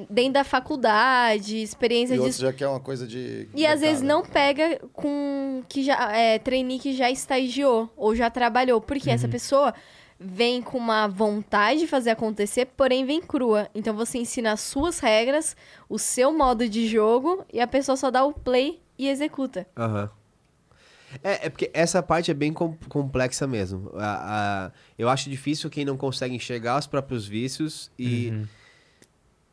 [0.09, 3.47] dentro da faculdade, experiência E de outros já quer uma coisa de...
[3.55, 4.23] E às vezes mercado.
[4.25, 9.27] não pega com que já é, trainee que já estagiou ou já trabalhou, porque essa
[9.27, 9.73] pessoa
[10.19, 13.69] vem com uma vontade de fazer acontecer, porém vem crua.
[13.73, 15.55] Então você ensina as suas regras,
[15.89, 19.65] o seu modo de jogo e a pessoa só dá o play e executa.
[19.77, 20.09] Aham.
[21.23, 23.91] É, é porque essa parte é bem com- complexa mesmo.
[23.95, 28.33] A- a- eu acho difícil quem não consegue enxergar os próprios vícios e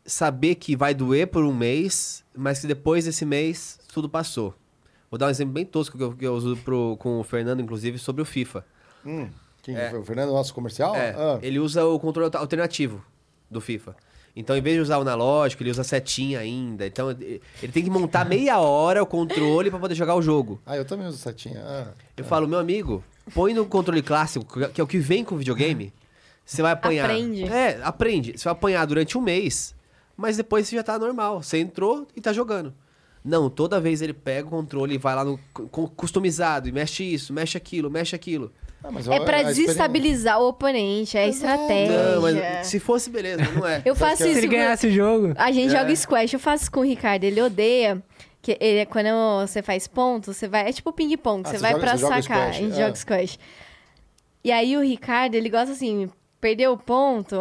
[0.05, 4.55] saber que vai doer por um mês, mas que depois desse mês tudo passou.
[5.10, 7.60] Vou dar um exemplo bem tosco que eu, que eu uso pro, com o Fernando,
[7.60, 8.65] inclusive, sobre o FIFA.
[9.07, 9.28] Hum,
[9.62, 9.99] quem foi?
[9.99, 10.94] O Fernando, nosso comercial?
[10.94, 11.39] É, Ah.
[11.42, 13.05] ele usa o controle alter- alternativo
[13.50, 13.94] do FIFA.
[14.36, 16.84] Então, em vez de usar o analógico, ele usa setinha ainda.
[16.84, 17.41] Então, ele
[17.73, 20.60] tem que montar meia hora o controle para poder jogar o jogo.
[20.66, 21.62] Ah, eu também uso setinha.
[21.65, 21.86] Ah.
[22.16, 25.39] Eu falo, meu amigo, põe no controle clássico, que é o que vem com o
[25.39, 25.92] videogame.
[26.44, 27.05] Você vai apanhar.
[27.05, 27.44] Aprende.
[27.44, 28.36] É, aprende.
[28.36, 29.74] Você vai apanhar durante um mês,
[30.17, 31.43] mas depois você já tá normal.
[31.43, 32.75] Você entrou e tá jogando.
[33.25, 37.02] Não, toda vez ele pega o controle e vai lá no cu- customizado e mexe
[37.02, 38.52] isso, mexe aquilo, mexe aquilo.
[38.83, 42.17] Ah, mas É a- pra a experiência- desestabilizar o oponente, é estratégia.
[42.17, 43.81] Não, mas se fosse, beleza, não é.
[43.86, 44.39] Eu faço Se isso.
[44.41, 45.78] ele ganhasse o jogo, A gente É.
[45.78, 48.02] joga squash, eu faço isso com o Ricardo, ele odeia.
[48.43, 49.07] Que ele, quando
[49.41, 50.68] você faz ponto, você vai.
[50.68, 52.39] É tipo ping-pong, Ah, você você vai joga- pra você joga sacar.
[52.43, 52.76] squash, a gente é.
[52.84, 53.39] joga squash.
[54.44, 56.10] E aí o Ricardo, ele gosta assim,
[56.45, 57.37] perdeu o ponto,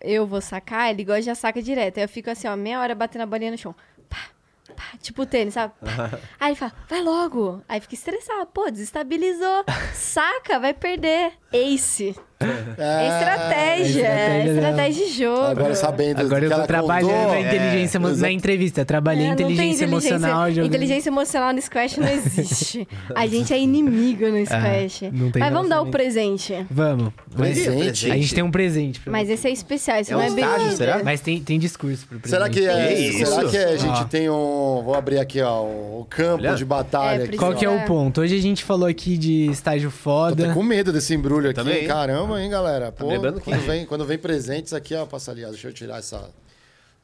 [0.00, 1.98] eu vou sacar, ele gosta de já saca direto.
[1.98, 3.74] Aí eu fico assim, ó, meia hora batendo a bolinha no chão.
[4.08, 4.30] Pá,
[4.74, 5.74] pá, tipo tênis, sabe?
[5.78, 6.18] Pá.
[6.40, 7.62] Aí ele fala, vai logo.
[7.68, 9.62] Aí fica estressado, pô, desestabilizou.
[9.92, 11.34] Saca, vai perder.
[11.52, 12.16] Ace.
[12.38, 15.40] É estratégia, é estratégia de jogo.
[15.42, 18.84] Agora sabendo agora eu que tô trabalhando contou, na inteligência É, na entrevista.
[18.84, 20.50] Trabalhei É, tem inteligência emocional.
[20.50, 22.86] Inteligência emocional no Squash não existe.
[23.14, 25.10] A gente é inimigo no Squash.
[25.12, 25.90] não tem Mas vamos dar o relacionamento.
[25.90, 26.66] presente.
[26.70, 27.12] Vamos.
[27.34, 28.10] Presente?
[28.10, 29.00] a gente tem um presente.
[29.06, 30.44] Mas esse é especial, esse É não um é bem.
[30.44, 31.00] estágio, será?
[31.02, 32.38] Mas tem, tem discurso pro presente.
[32.38, 33.50] Será que, é, Que será isso?
[33.50, 34.04] que a gente Ó.
[34.04, 34.82] tem um.
[34.84, 36.54] Vou abrir aqui, ó, o campo Olha.
[36.54, 37.22] de batalha.
[37.22, 37.54] É, aqui, Qual ó.
[37.54, 37.70] que é É.
[37.70, 38.20] o ponto?
[38.20, 40.44] Hoje a gente falou aqui de estágio Tô foda.
[40.44, 41.54] até com medo desse embrulho aqui.
[41.56, 41.88] Também, hein?
[42.26, 42.92] Caramba, hein, galera?
[42.92, 45.72] Pô, lembrando que- quando, vem, quando vem presentes aqui, ó, passa ali, ó, deixa eu
[45.72, 46.20] tirar essa O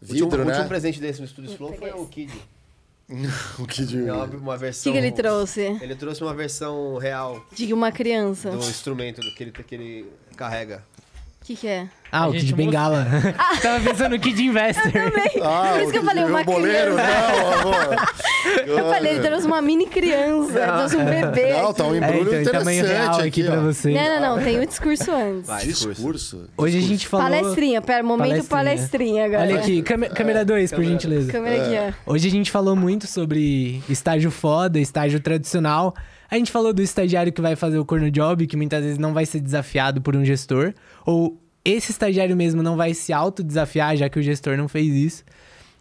[0.02, 0.68] último, vidro, o último né?
[0.68, 2.32] presente desse no Estúdio Flow foi o Kid.
[3.58, 4.08] o que de...
[4.08, 4.92] É uma, uma O versão...
[4.92, 5.60] que, que ele trouxe?
[5.80, 8.50] Ele trouxe uma versão real De uma criança.
[8.50, 10.84] do instrumento do que ele, que ele carrega.
[11.42, 11.86] Que, que é?
[12.10, 13.06] Ah, A o Kid Bengala.
[13.62, 14.92] Tava pensando no Kid Investor.
[15.42, 17.96] Ah, Por isso que eu falei, o uma boleiro, não, amor.
[18.66, 21.54] Eu falei, ele trouxe uma mini criança, trouxe um bebê.
[21.54, 23.90] Não, tá um É, embrulho então, em tamanho interessante real aqui, aqui pra você.
[23.94, 25.46] Não, não, não, tem o discurso antes.
[25.46, 25.94] Vai, discurso.
[25.94, 26.48] Discurso.
[26.56, 27.26] Hoje a gente falou...
[27.30, 29.42] Palestrinha, pera, momento palestrinha, agora.
[29.42, 31.32] Olha aqui, câmera- câmera 2, por câmera- gentileza.
[31.32, 32.12] Câmera aqui, ó.
[32.12, 35.94] Hoje a gente falou muito sobre estágio foda, estágio tradicional.
[36.30, 39.12] A gente falou do estagiário que vai fazer o corno job, que muitas vezes não
[39.12, 40.72] vai ser desafiado por um gestor.
[41.04, 45.24] Ou esse estagiário mesmo não vai se autodesafiar, já que o gestor não fez isso.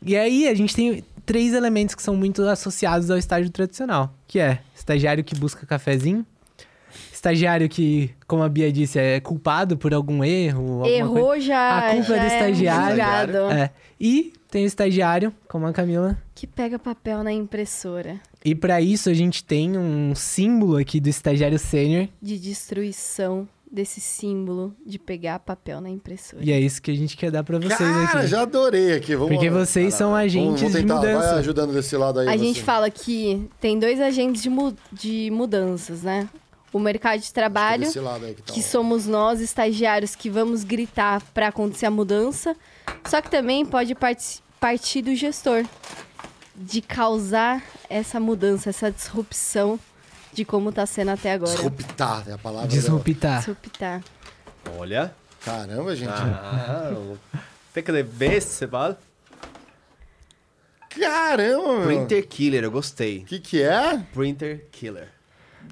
[0.04, 4.40] E aí a gente tem três elementos que são muito associados ao estágio tradicional, que
[4.40, 6.26] é estagiário que busca cafezinho,
[7.14, 11.46] estagiário que, como a Bia disse, é culpado por algum erro, Errou coisa.
[11.46, 11.78] já.
[11.78, 12.90] A culpa já é do estagiário.
[12.90, 13.38] julgado.
[13.52, 13.70] É.
[14.00, 16.18] E tem o estagiário, como a Camila.
[16.34, 18.20] Que pega papel na impressora.
[18.44, 24.02] E pra isso a gente tem um símbolo aqui do estagiário sênior, De destruição desse
[24.02, 26.44] símbolo de pegar papel na impressora.
[26.44, 28.28] e é isso que a gente quer dar pra vocês Cara, aqui.
[28.28, 29.16] já adorei aqui.
[29.16, 29.60] Vamos Porque lá.
[29.66, 30.96] vocês são Vamos, agentes vamos tentar.
[31.00, 31.36] de Vai mudança.
[31.36, 32.28] ajudando desse lado aí.
[32.28, 32.38] A você.
[32.38, 36.28] gente fala que tem dois agentes de, mu- de mudanças, né?
[36.74, 38.54] O mercado de trabalho, Desse lado aí que tá.
[38.54, 42.56] que somos nós, estagiários, que vamos gritar para acontecer a mudança.
[43.10, 45.66] Só que também pode parti- partir do gestor,
[46.56, 49.80] de causar essa mudança, essa disrupção
[50.34, 51.52] de como tá sendo até agora.
[51.52, 52.68] Disruptar é a palavra.
[52.68, 53.40] Disruptar.
[53.40, 54.02] Disruptar.
[54.78, 55.14] Olha.
[55.44, 56.12] Caramba, gente.
[56.12, 56.94] Ah,
[57.74, 59.00] Fica de vez, você fala?
[60.90, 61.86] Caramba, meu.
[61.86, 63.20] Printer Killer, eu gostei.
[63.20, 63.98] O que que é?
[64.14, 65.10] Printer Killer.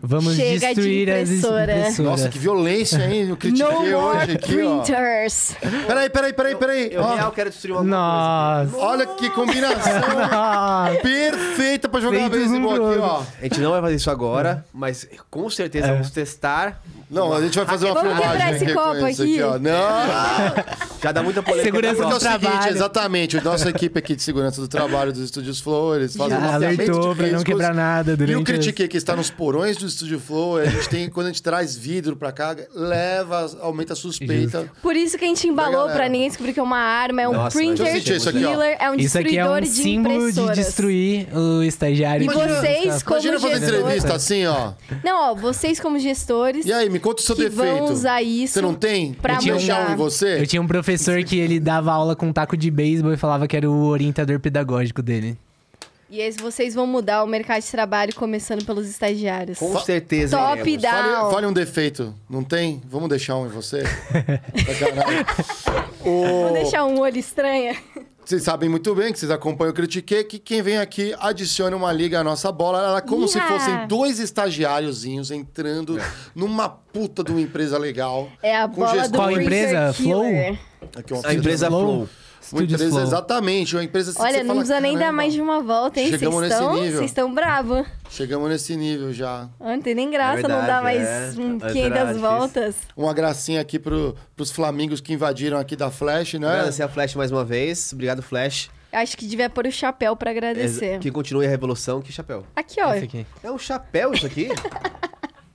[0.02, 1.72] Vamos Chega de destruir as impressora.
[1.78, 2.00] impressoras.
[2.00, 3.28] Nossa, que violência, hein?
[3.30, 4.78] Eu critiquei No hoje more aqui, ó.
[4.82, 5.56] printers!
[5.88, 6.90] Peraí, peraí, peraí, peraí.
[6.94, 8.78] Eu Ó, real quero destruir uma Nossa.
[8.78, 10.96] olha que combinação Nossa.
[11.02, 13.10] perfeita pra jogar um beisebol pro aqui, ó.
[13.16, 13.28] coisa.
[13.40, 15.92] A gente não vai fazer isso agora, mas com certeza É.
[15.92, 16.82] vamos testar.
[17.12, 19.42] Não, a gente vai fazer uma Vamos filmagem quebrar esse aqui copo isso aqui?
[19.42, 19.58] ó.
[19.58, 20.54] Não!
[21.02, 21.66] Já dá muita polêmica.
[21.66, 22.72] Segurança Porque é o do seguinte, trabalho.
[22.76, 26.38] exatamente, a nossa equipe aqui de segurança do trabalho dos Estúdios Flow, eles fazem Já
[26.38, 29.32] um mapeamento alertou de pra não quebrar nada E o durante Critique que está nos
[29.32, 33.50] porões do Estúdio Flow, a gente tem, quando a gente traz vidro pra cá, leva,
[33.62, 34.70] aumenta a suspeita.
[34.82, 37.34] Por isso que a gente embalou pra ninguém descobrir que é uma arma, é um
[37.34, 41.64] Nossa, printer killer, é um Isso aqui é destruidor um de símbolo de destruir o
[41.64, 42.26] estagiário.
[42.26, 43.80] E que vocês, como Imagina fazer gestores...
[43.80, 44.74] entrevista assim, ó.
[45.04, 47.56] Não, ó, vocês como gestores E aí, me conta o seu defeito.
[47.56, 49.14] vão usar isso Você não tem?
[49.14, 50.40] pra Eu tinha um em você?
[50.42, 53.48] Eu tinha um professor que ele dava aula com um taco de beisebol e falava
[53.48, 55.38] que era o orientador pedagógico dele.
[56.12, 59.60] E aí vocês vão mudar o mercado de trabalho começando pelos estagiários.
[59.60, 60.36] Com certeza.
[60.38, 60.82] Top iremos.
[60.82, 61.14] down.
[61.14, 62.16] Fale, fale um defeito.
[62.30, 62.82] Não tem?
[62.86, 63.84] Vamos deixar um em você?
[66.06, 66.54] O...
[66.54, 67.76] deixar um olho estranho.
[68.24, 71.92] Vocês sabem muito bem que vocês acompanham o Critique, que quem vem aqui adiciona uma
[71.92, 72.78] liga à nossa bola.
[72.80, 73.48] Ela é como se Iha!
[73.48, 76.00] fossem dois estagiáriozinhos entrando
[76.36, 78.30] numa puta de uma empresa legal.
[78.42, 79.94] É a bola do Qual empresa?
[79.96, 80.60] killer.
[80.96, 81.82] Aqui, uma A empresa Flow.
[81.82, 82.10] Flow.
[82.52, 83.04] Uma empresa, Flow.
[83.04, 83.76] exatamente.
[83.76, 85.62] Uma empresa assim que Olha, você não fala, precisa nem dar "Caramba, mais de uma
[85.62, 86.08] volta, hein?
[86.08, 86.92] Vocês Chegamos nesse estão, nível.
[86.98, 87.88] vocês estão bravos.
[88.10, 89.48] Chegamos nesse nível já.
[89.60, 91.26] Ah, Não tem nem graça, É não verdade, mais é.
[91.28, 92.22] Antes 500 era difícil.
[92.22, 92.76] voltas.
[92.98, 96.48] Uma gracinha aqui pro, pros flamingos que invadiram aqui da Flash, né?
[96.48, 97.92] Agradecer a Flash mais uma vez.
[97.94, 98.70] Obrigado, Flash.
[98.92, 100.98] Acho que devia pôr o chapéu pra agradecer.
[101.00, 102.02] Que continue a revolução.
[102.02, 102.44] Que chapéu?
[102.56, 102.92] Aqui, ó.
[102.96, 103.26] Esse aqui.
[103.44, 104.50] É um chapéu isso aqui?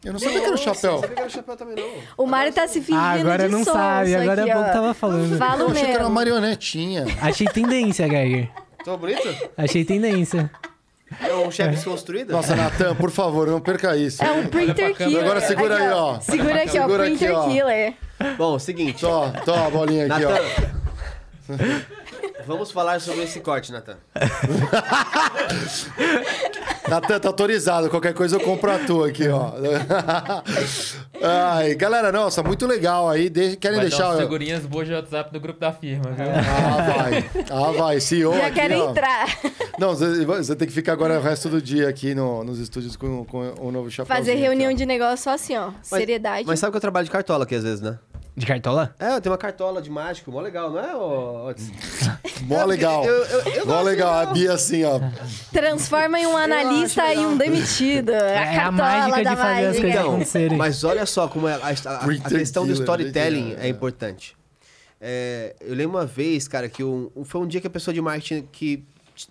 [0.04, 0.92] Eu não sabia que era o chapéu.
[0.92, 2.24] Não sabia que era chapéu também, não.
[2.24, 4.72] O Mário tá se fingindo Ah, agora de não sabe, agora aqui, há pouco ó.
[4.72, 5.38] tava falando.
[5.38, 6.14] Fala Eu achei que era uma mesmo.
[6.14, 7.06] marionetinha.
[7.22, 8.50] Achei tendência, Geiger.
[8.84, 9.28] Tô bonito?
[9.56, 10.50] Achei tendência.
[11.22, 12.32] É um chefe desconstruído?
[12.32, 14.22] Nossa, Natan, por favor, não perca isso.
[14.22, 15.22] É um printer killer.
[15.22, 16.20] Agora segura Aqui, aí, ó.
[16.20, 16.82] Segura aqui, ó.
[16.82, 17.48] Segura aqui, Printer ó.
[17.48, 17.94] killer.
[18.36, 19.00] Bom, seguinte.
[19.00, 20.32] Tó, tó a bolinha aqui, ó.
[22.46, 23.96] Vamos falar sobre esse corte, Natan.
[26.88, 27.88] Natan, tá autorizado.
[27.88, 29.52] Qualquer coisa eu compro a tua aqui, ó.
[31.22, 33.30] Ai, galera, nossa, muito legal aí.
[33.30, 34.02] De- Querem Vai deixar.
[34.04, 36.26] dar umas figurinhas boas de WhatsApp no grupo da firma, viu?
[36.28, 37.30] Ah, vai.
[37.50, 38.00] Ah, vai.
[38.00, 38.90] CEO Já aqui, quero ó.
[38.90, 39.26] entrar.
[39.78, 43.24] Não, você, tem que ficar agora o resto do dia aqui no- nos estúdios com,
[43.24, 44.14] com o novo chapéu.
[44.14, 45.70] Fazer reunião de negócio só assim, ó.
[45.82, 46.46] Seriedade.
[46.46, 47.98] Mas sabe que eu trabalho de cartola aqui às vezes, né?
[48.36, 48.92] De cartola?
[48.98, 50.94] É, eu tenho uma cartola de mágico, mó legal, não é?
[50.96, 51.54] ô-
[52.42, 53.04] Mó legal.
[53.04, 54.12] Eu- eu- eu Mó legal.
[54.12, 54.26] A.
[54.26, 54.98] Bia assim, ó.
[55.52, 58.10] Transforma em um analista e um demitido.
[58.10, 59.80] A É a cartola mágica da de fazer as mágica.
[59.80, 60.58] coisas Então, acontecerem.
[60.58, 64.36] mas olha só como é a, a- a- a questão do killer, storytelling é importante.
[65.00, 68.00] É, eu lembro uma vez, cara, que um- foi um dia que a pessoa de
[68.00, 68.82] marketing que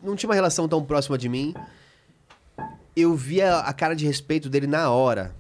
[0.01, 1.53] não tinha uma relação tão próxima de mim,
[2.95, 5.33] eu via a cara de respeito dele na hora.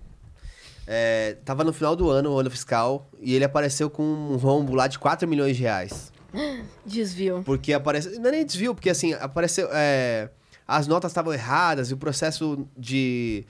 [0.85, 4.75] É, tava no final do ano, o ano fiscal, e ele apareceu com um rombo
[4.75, 6.11] lá de 4 milhões de reais.
[6.85, 7.41] Desvio.
[7.45, 8.17] Porque aparece.
[8.19, 9.69] Não é nem desvio, porque assim, apareceu.
[9.71, 10.29] é,
[10.67, 13.45] as notas estavam erradas e o processo de,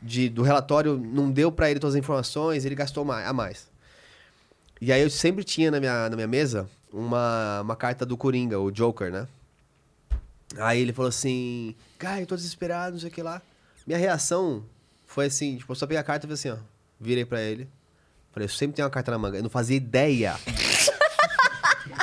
[0.00, 3.66] de- do relatório não deu pra ele todas as informações, ele gastou mais, a mais.
[4.80, 8.58] E aí eu sempre tinha na minha, na minha mesa uma, uma carta do Coringa,
[8.60, 9.26] o Joker, né?
[10.56, 13.42] Aí ele falou assim: Cara, eu tô desesperado, não sei o que lá.
[13.86, 14.62] Minha reação
[15.06, 16.77] foi assim: tipo, eu só peguei a carta e falei assim, ó.
[17.00, 17.68] Virei pra ele.
[18.32, 19.38] Falei, eu sempre tenho uma carta na manga.
[19.38, 20.36] Eu não fazia ideia.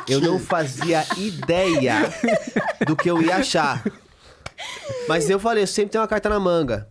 [0.08, 1.94] Eu não fazia ideia
[2.86, 3.84] do que eu ia achar.
[5.08, 6.88] Mas eu falei, eu sempre tenho uma carta na manga.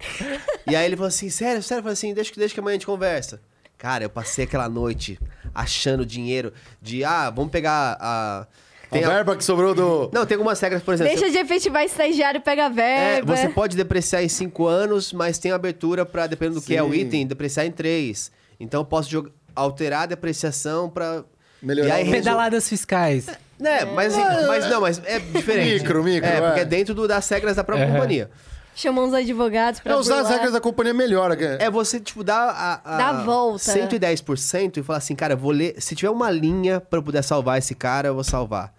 [0.66, 1.78] E aí ele falou assim, sério, sério?
[1.80, 3.40] Eu falei assim, deixa, que- deixa que amanhã a gente conversa.
[3.78, 5.18] Cara, eu passei aquela noite
[5.54, 6.52] achando dinheiro
[6.82, 8.46] de, ah, vamos pegar a,
[8.94, 10.10] Tem a a- verba que sobrou do...
[10.12, 11.12] Não, tem algumas regras, por exemplo.
[11.14, 13.36] Deixa de efetivar estagiário, pega a É, verba.
[13.36, 16.90] você pode depreciar em 5 anos, mas tem abertura pra, dependendo do que é o
[16.92, 17.00] Sim.
[17.00, 18.30] item, depreciar em 3.
[18.58, 21.22] Então eu posso jog- alterar a depreciação pra.
[21.62, 23.26] Melhorar E aí, Pedaladas fiscais.
[23.58, 24.14] Né, mas,
[24.46, 25.82] mas não, mas é diferente.
[25.82, 26.40] Micro, micro, É, é.
[26.40, 27.94] porque é dentro do- das regras da própria Uhum.
[27.94, 28.30] companhia.
[28.76, 31.36] Chamam os advogados pra É usar as regras da companhia melhor.
[31.36, 33.60] que- É você, tipo, dar a, a Dá a volta.
[33.72, 35.76] 110% e falar assim, cara, vou ler.
[35.78, 38.74] Se tiver uma linha pra eu puder salvar esse cara, eu vou salvar.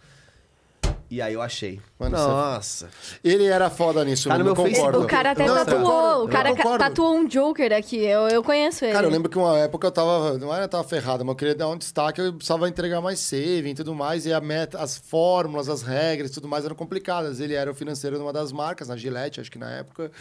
[1.09, 1.79] E aí eu achei.
[1.99, 2.89] Mano, você- Nossa.
[3.23, 4.85] Ele era foda nisso, Tá eu no não meu Facebook.
[4.87, 5.05] concordo.
[5.05, 6.25] O cara até Não, tatuou.
[6.25, 7.97] O cara tatuou um Joker aqui.
[7.97, 8.93] Eu, eu conheço ele.
[8.93, 10.37] Cara, eu lembro que uma época eu tava.
[10.37, 13.69] Não era tava ferrado, mas eu queria dar um destaque, eu precisava entregar mais saving
[13.69, 14.25] e tudo mais.
[14.25, 17.39] E a meta, as fórmulas, as regras e tudo mais eram complicadas.
[17.39, 20.11] Ele era o financeiro de uma das marcas, na Gillette, acho que na época.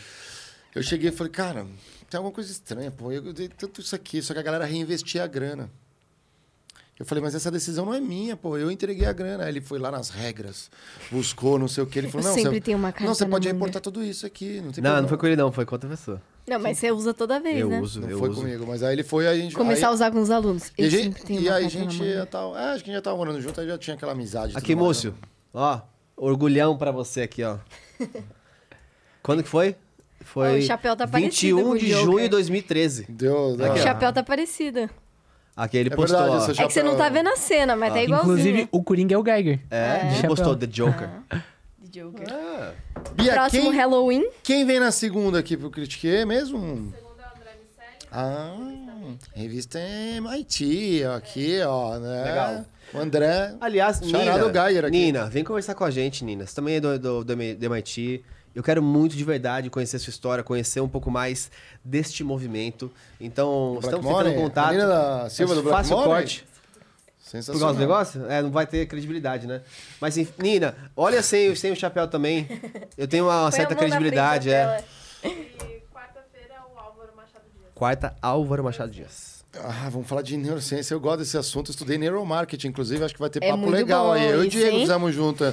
[0.74, 1.66] Eu cheguei e falei, cara,
[2.10, 3.10] tem alguma coisa estranha, pô.
[3.10, 5.70] Eu dei tanto isso aqui, só que a galera reinvestia a grana.
[7.04, 8.56] Eu falei, mas essa decisão não é minha, pô.
[8.56, 9.44] Eu entreguei a grana.
[9.44, 10.70] Aí ele foi lá nas regras,
[11.12, 11.98] buscou, não sei o que.
[11.98, 13.58] Ele falou, Eu não, sempre você, tenho uma carta não, você pode manga.
[13.58, 14.62] reportar tudo isso aqui.
[14.62, 16.22] Não, tem Não, não problema." foi com ele, não, foi com outra pessoa.
[16.46, 17.80] Não, mas você usa toda vez, Eu né?
[17.80, 18.40] uso, Não eu foi uso.
[18.40, 19.54] comigo, mas aí ele foi, aí a gente.
[19.54, 20.72] Começar aí, a usar com os alunos.
[20.78, 23.02] E, a gente, e aí a gente já tava, é, acho que a gente já
[23.02, 24.56] tava morando junto, aí já tinha aquela amizade.
[24.56, 25.10] Aqui, Múcio.
[25.12, 25.28] né?
[25.52, 25.80] Ó,
[26.16, 27.58] orgulhão pra você aqui, ó.
[29.22, 29.76] Quando que foi?
[30.22, 33.06] Foi Ó, o chapéu tá parecido 21 com o de junho de 2013.
[33.10, 33.56] Deu.
[33.56, 34.88] deu O chapéu tá parecido.
[35.56, 38.02] Aqui ele É postou, verdade, É que você não tá vendo a cena, mas tá
[38.02, 38.32] igualzinho.
[38.32, 39.60] Inclusive, o Coringa é o Geiger.
[39.70, 40.30] É, De ele chapéu.
[40.30, 41.08] postou The Joker.
[41.78, 42.26] De Joker.
[43.14, 44.28] Bia, Próximo quem, Halloween.
[44.42, 46.92] quem vem na segunda aqui pro Critique mesmo?
[48.10, 48.54] Ah,
[49.34, 52.24] revista MIT, ó, aqui, ó, né?
[52.24, 52.64] Legal.
[52.92, 53.54] O André.
[53.60, 54.90] Aliás, Nina, Geiger aqui.
[54.96, 56.46] Nina, vem conversar com a gente, Nina.
[56.46, 58.24] Você também é do, do, do MIT.
[58.54, 61.50] Eu quero muito de verdade conhecer sua história, conhecer um pouco mais
[61.84, 62.90] deste movimento.
[63.20, 64.24] Então, Black estamos Money?
[64.32, 64.68] tentando contato.
[64.68, 66.12] A Nina da Silva do Black Faça o Money?
[66.12, 66.46] corte.
[66.46, 67.60] Por Sensacional.
[67.60, 68.26] causa do negócio?
[68.30, 69.62] É, não vai ter credibilidade, né?
[70.00, 72.46] Mas, enfim, Nina, olha sem, sem o chapéu também.
[72.96, 74.76] Eu tenho uma Põe a certa mão na credibilidade, frente da é.
[74.76, 75.74] tela.
[77.74, 79.44] Quarta, Álvaro Machado Dias.
[79.56, 80.94] Ah, vamos falar de neurociência.
[80.94, 81.70] Eu gosto desse assunto.
[81.70, 83.04] Eu estudei neuromarketing, inclusive.
[83.04, 84.26] Acho que vai ter É papo legal aí.
[84.26, 85.44] Eu e o Diego fizemos junto.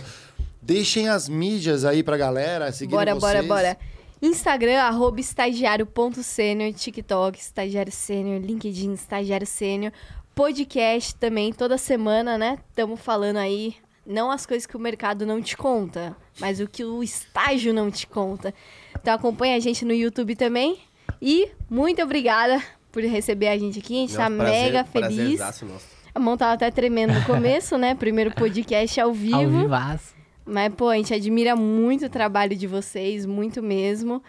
[0.61, 3.33] Deixem as mídias aí pra galera seguir Bora, vocês.
[3.33, 3.77] bora, bora.
[4.22, 9.91] Instagram, arroba estagiário.sênior, TikTok, estagiário sênior, LinkedIn, estagiário sênior.
[10.35, 12.59] Podcast também, toda semana, né?
[12.69, 13.75] Estamos falando aí,
[14.06, 17.90] não as coisas que o mercado não te conta, mas o que o estágio não
[17.90, 18.53] te conta.
[18.99, 20.77] Então acompanha a gente no YouTube também.
[21.22, 23.95] E muito obrigada por receber a gente aqui.
[23.98, 25.40] A gente tá Nossa, prazer- mega feliz.
[25.40, 25.65] nosso.
[26.14, 27.95] A mão tava até tremendo no começo, né?
[27.95, 29.35] Primeiro podcast ao vivo.
[29.38, 30.20] Ao vivaço.
[30.45, 34.21] Mas, pô, a gente admira muito o trabalho de vocês, muito mesmo.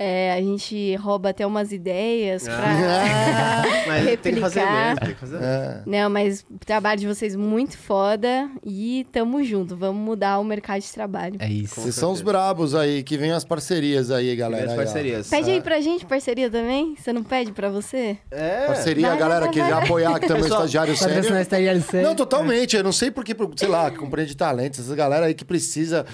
[0.00, 2.54] É, a gente rouba até umas ideias pra
[3.88, 4.84] Mas tem que fazer replicar.
[4.86, 5.52] mesmo, tem que fazer mesmo.
[5.52, 5.82] É.
[5.86, 9.76] Não, mas o trabalho de vocês muito foda e tamo junto.
[9.76, 11.34] Vamos mudar o mercado de trabalho.
[11.40, 11.80] É isso.
[11.80, 14.70] Vocês são os brabos aí, que vem as parcerias aí, galera.
[14.70, 14.76] Aí, ó.
[14.76, 15.28] parcerias.
[15.28, 16.94] Pede aí pra gente parceria também?
[16.94, 18.18] Você não pede pra você?
[18.30, 18.66] É.
[18.66, 21.40] Parceria, Vai, a galera vai, que vai, apoiar, que também é estagiário sério.
[21.40, 22.06] estagiário sério.
[22.06, 22.76] Não, totalmente.
[22.76, 26.06] Eu não sei porque, sei lá, compreende talentos, essa galera aí que precisa.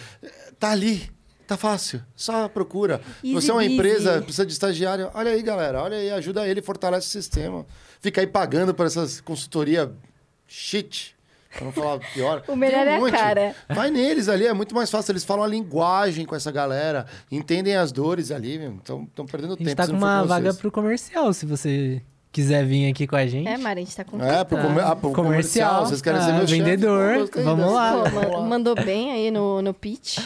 [0.59, 1.13] Tá ali.
[1.47, 2.03] Tá fácil.
[2.17, 3.01] Só procura.
[3.23, 5.11] Easy Você é uma empresa, precisa de estagiário.
[5.15, 5.83] Olha aí, galera.
[5.83, 7.67] Olha aí, ajuda ele, fortalece o sistema.
[8.01, 9.93] Fica aí pagando por essas consultoria
[10.47, 11.15] shit.
[11.55, 12.43] Pra não falar pior.
[12.49, 13.55] O melhor um é a cara.
[13.69, 15.13] Vai neles ali, é muito mais fácil.
[15.13, 19.69] Eles falam a linguagem com essa galera, entendem as dores ali, Estão perdendo A tempo.
[19.69, 23.15] gente tá se com uma com vaga pro comercial, se você quiser vir aqui com
[23.15, 23.47] a gente.
[23.47, 24.21] É, Mara, a gente tá com.
[24.21, 25.69] É, pro, comer, ah, pro comercial.
[25.69, 25.87] Comercial.
[25.87, 28.11] Vocês querem Ah, ser meu vendedor, vamos lá.
[28.11, 30.19] Pô, mandou bem aí no, no pitch.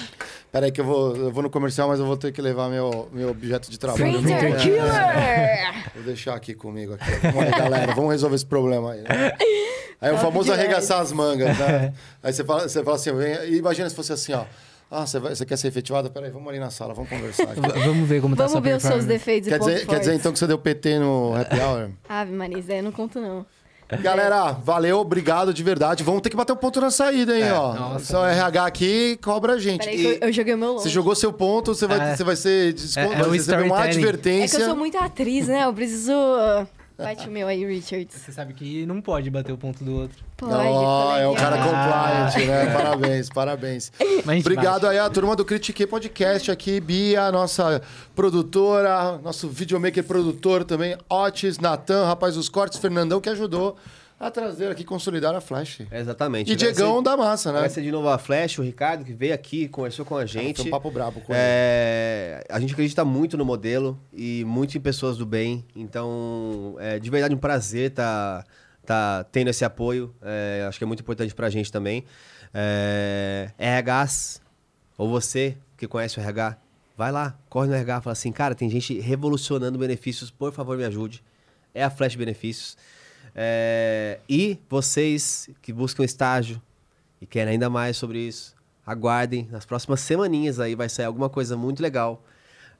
[0.50, 3.08] Peraí que eu vou, eu vou no comercial, mas eu vou ter que levar meu,
[3.12, 4.02] meu objeto de trabalho.
[4.22, 5.92] Printer É, Killer!
[5.94, 6.94] Vou deixar aqui comigo.
[6.94, 7.10] Aqui.
[7.22, 7.94] Vamos aí, galera.
[7.94, 9.00] Vamos resolver esse problema aí.
[9.02, 9.32] né?
[10.00, 10.60] Aí o Top famoso demais.
[10.64, 11.92] arregaçar as mangas, né?
[12.22, 14.44] Aí você fala, você fala assim, vem- imagina se fosse assim, ó.
[14.90, 16.10] Ah, você, vai- você quer ser efetivado?
[16.10, 17.48] Peraí, vamos ali na sala, vamos conversar.
[17.84, 20.38] Vamos ver como tá Vamos ver os seus defeitos Quer dizer, quer dizer então que
[20.38, 21.90] você deu PT no happy hour?
[22.08, 23.44] Ave Maria, isso daí eu não conto não.
[24.02, 26.04] Galera, valeu, obrigado de verdade.
[26.04, 27.72] Vamos ter que bater um ponto na saída, hein, ó.
[27.74, 28.04] nossa.
[28.04, 29.80] Só RH aqui cobra a gente.
[29.84, 30.82] Peraí E eu, eu joguei o meu longe.
[30.84, 32.16] você jogou seu ponto, você vai, É.
[32.16, 33.80] você vai ser desconto, É- é o vai receber uma storytelling.
[33.80, 34.56] É advertência.
[34.58, 35.64] que eu sou muito atriz, né?
[35.64, 36.12] Eu preciso...
[36.12, 36.66] uh,
[36.98, 38.16] Bate o meu aí, Richards.
[38.16, 40.16] Você sabe que não pode bater o ponto do outro.
[40.36, 41.36] Pode, Ó, é um coleguinha.
[41.36, 42.72] cara compliant, né?
[42.72, 43.92] Parabéns, parabéns.
[44.00, 44.86] A Obrigado bate.
[44.94, 47.80] aí à turma do Critique Podcast aqui, Bia, nossa
[48.16, 53.76] produtora, nosso videomaker produtor também, Otis, Natan, rapaz dos cortes, Fernandão, que ajudou
[54.20, 55.82] a trazer aqui, consolidar a Flash.
[55.92, 56.52] Exatamente.
[56.52, 57.58] E Diegão da massa, né?
[57.58, 60.56] Agradecer de novo a Flash, o Ricardo, que veio aqui, conversou com a gente.
[60.56, 61.40] Foi um papo brabo com ele.
[61.40, 65.64] É, a gente acredita muito no modelo e muito em pessoas do bem.
[65.76, 68.44] Então, é de verdade um prazer estar
[68.84, 70.12] tá, tendo esse apoio.
[70.20, 72.04] É, acho que é muito importante pra gente também.
[72.52, 74.40] É, RHs,
[74.96, 76.56] ou você que conhece o RH,
[76.96, 80.84] vai lá, corre no RH, fala assim, cara, tem gente revolucionando benefícios, por favor me
[80.84, 81.22] ajude.
[81.72, 82.76] É a Flash Benefícios.
[83.40, 86.60] É, e vocês que buscam estágio
[87.22, 88.52] e querem ainda mais sobre isso,
[88.84, 89.46] aguardem.
[89.48, 92.20] Nas próximas semaninhas aí vai sair alguma coisa muito legal.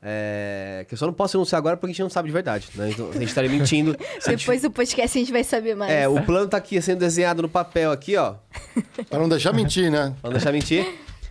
[0.03, 2.69] É, que eu só não posso anunciar agora porque a gente não sabe de verdade.
[2.75, 2.91] Né?
[2.91, 3.97] Então, a gente estaria mentindo.
[4.21, 5.93] Se a gente- Depois do podcast a gente vai saber mais.
[5.93, 8.35] É, o plano tá aqui sendo desenhado no papel aqui, ó.
[9.09, 10.15] Pra não deixar mentir, né?
[10.21, 10.85] Pra não deixar mentir.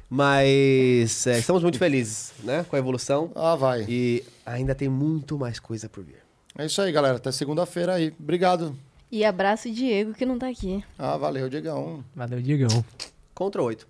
[0.09, 2.65] Mas é, estamos muito felizes, né?
[2.69, 3.30] Com a evolução.
[3.35, 3.85] Ah, vai.
[3.89, 6.15] E ainda tem muito mais coisa por vir.
[6.57, 7.17] É isso aí, galera.
[7.17, 8.14] Até segunda-feira aí.
[8.17, 8.73] Obrigado.
[9.11, 10.84] E abraço o Diego que não tá aqui.
[10.98, 12.03] Ah, valeu, Diegão.
[12.16, 12.84] Valeu, Diegão.
[13.34, 13.88] Contra oito.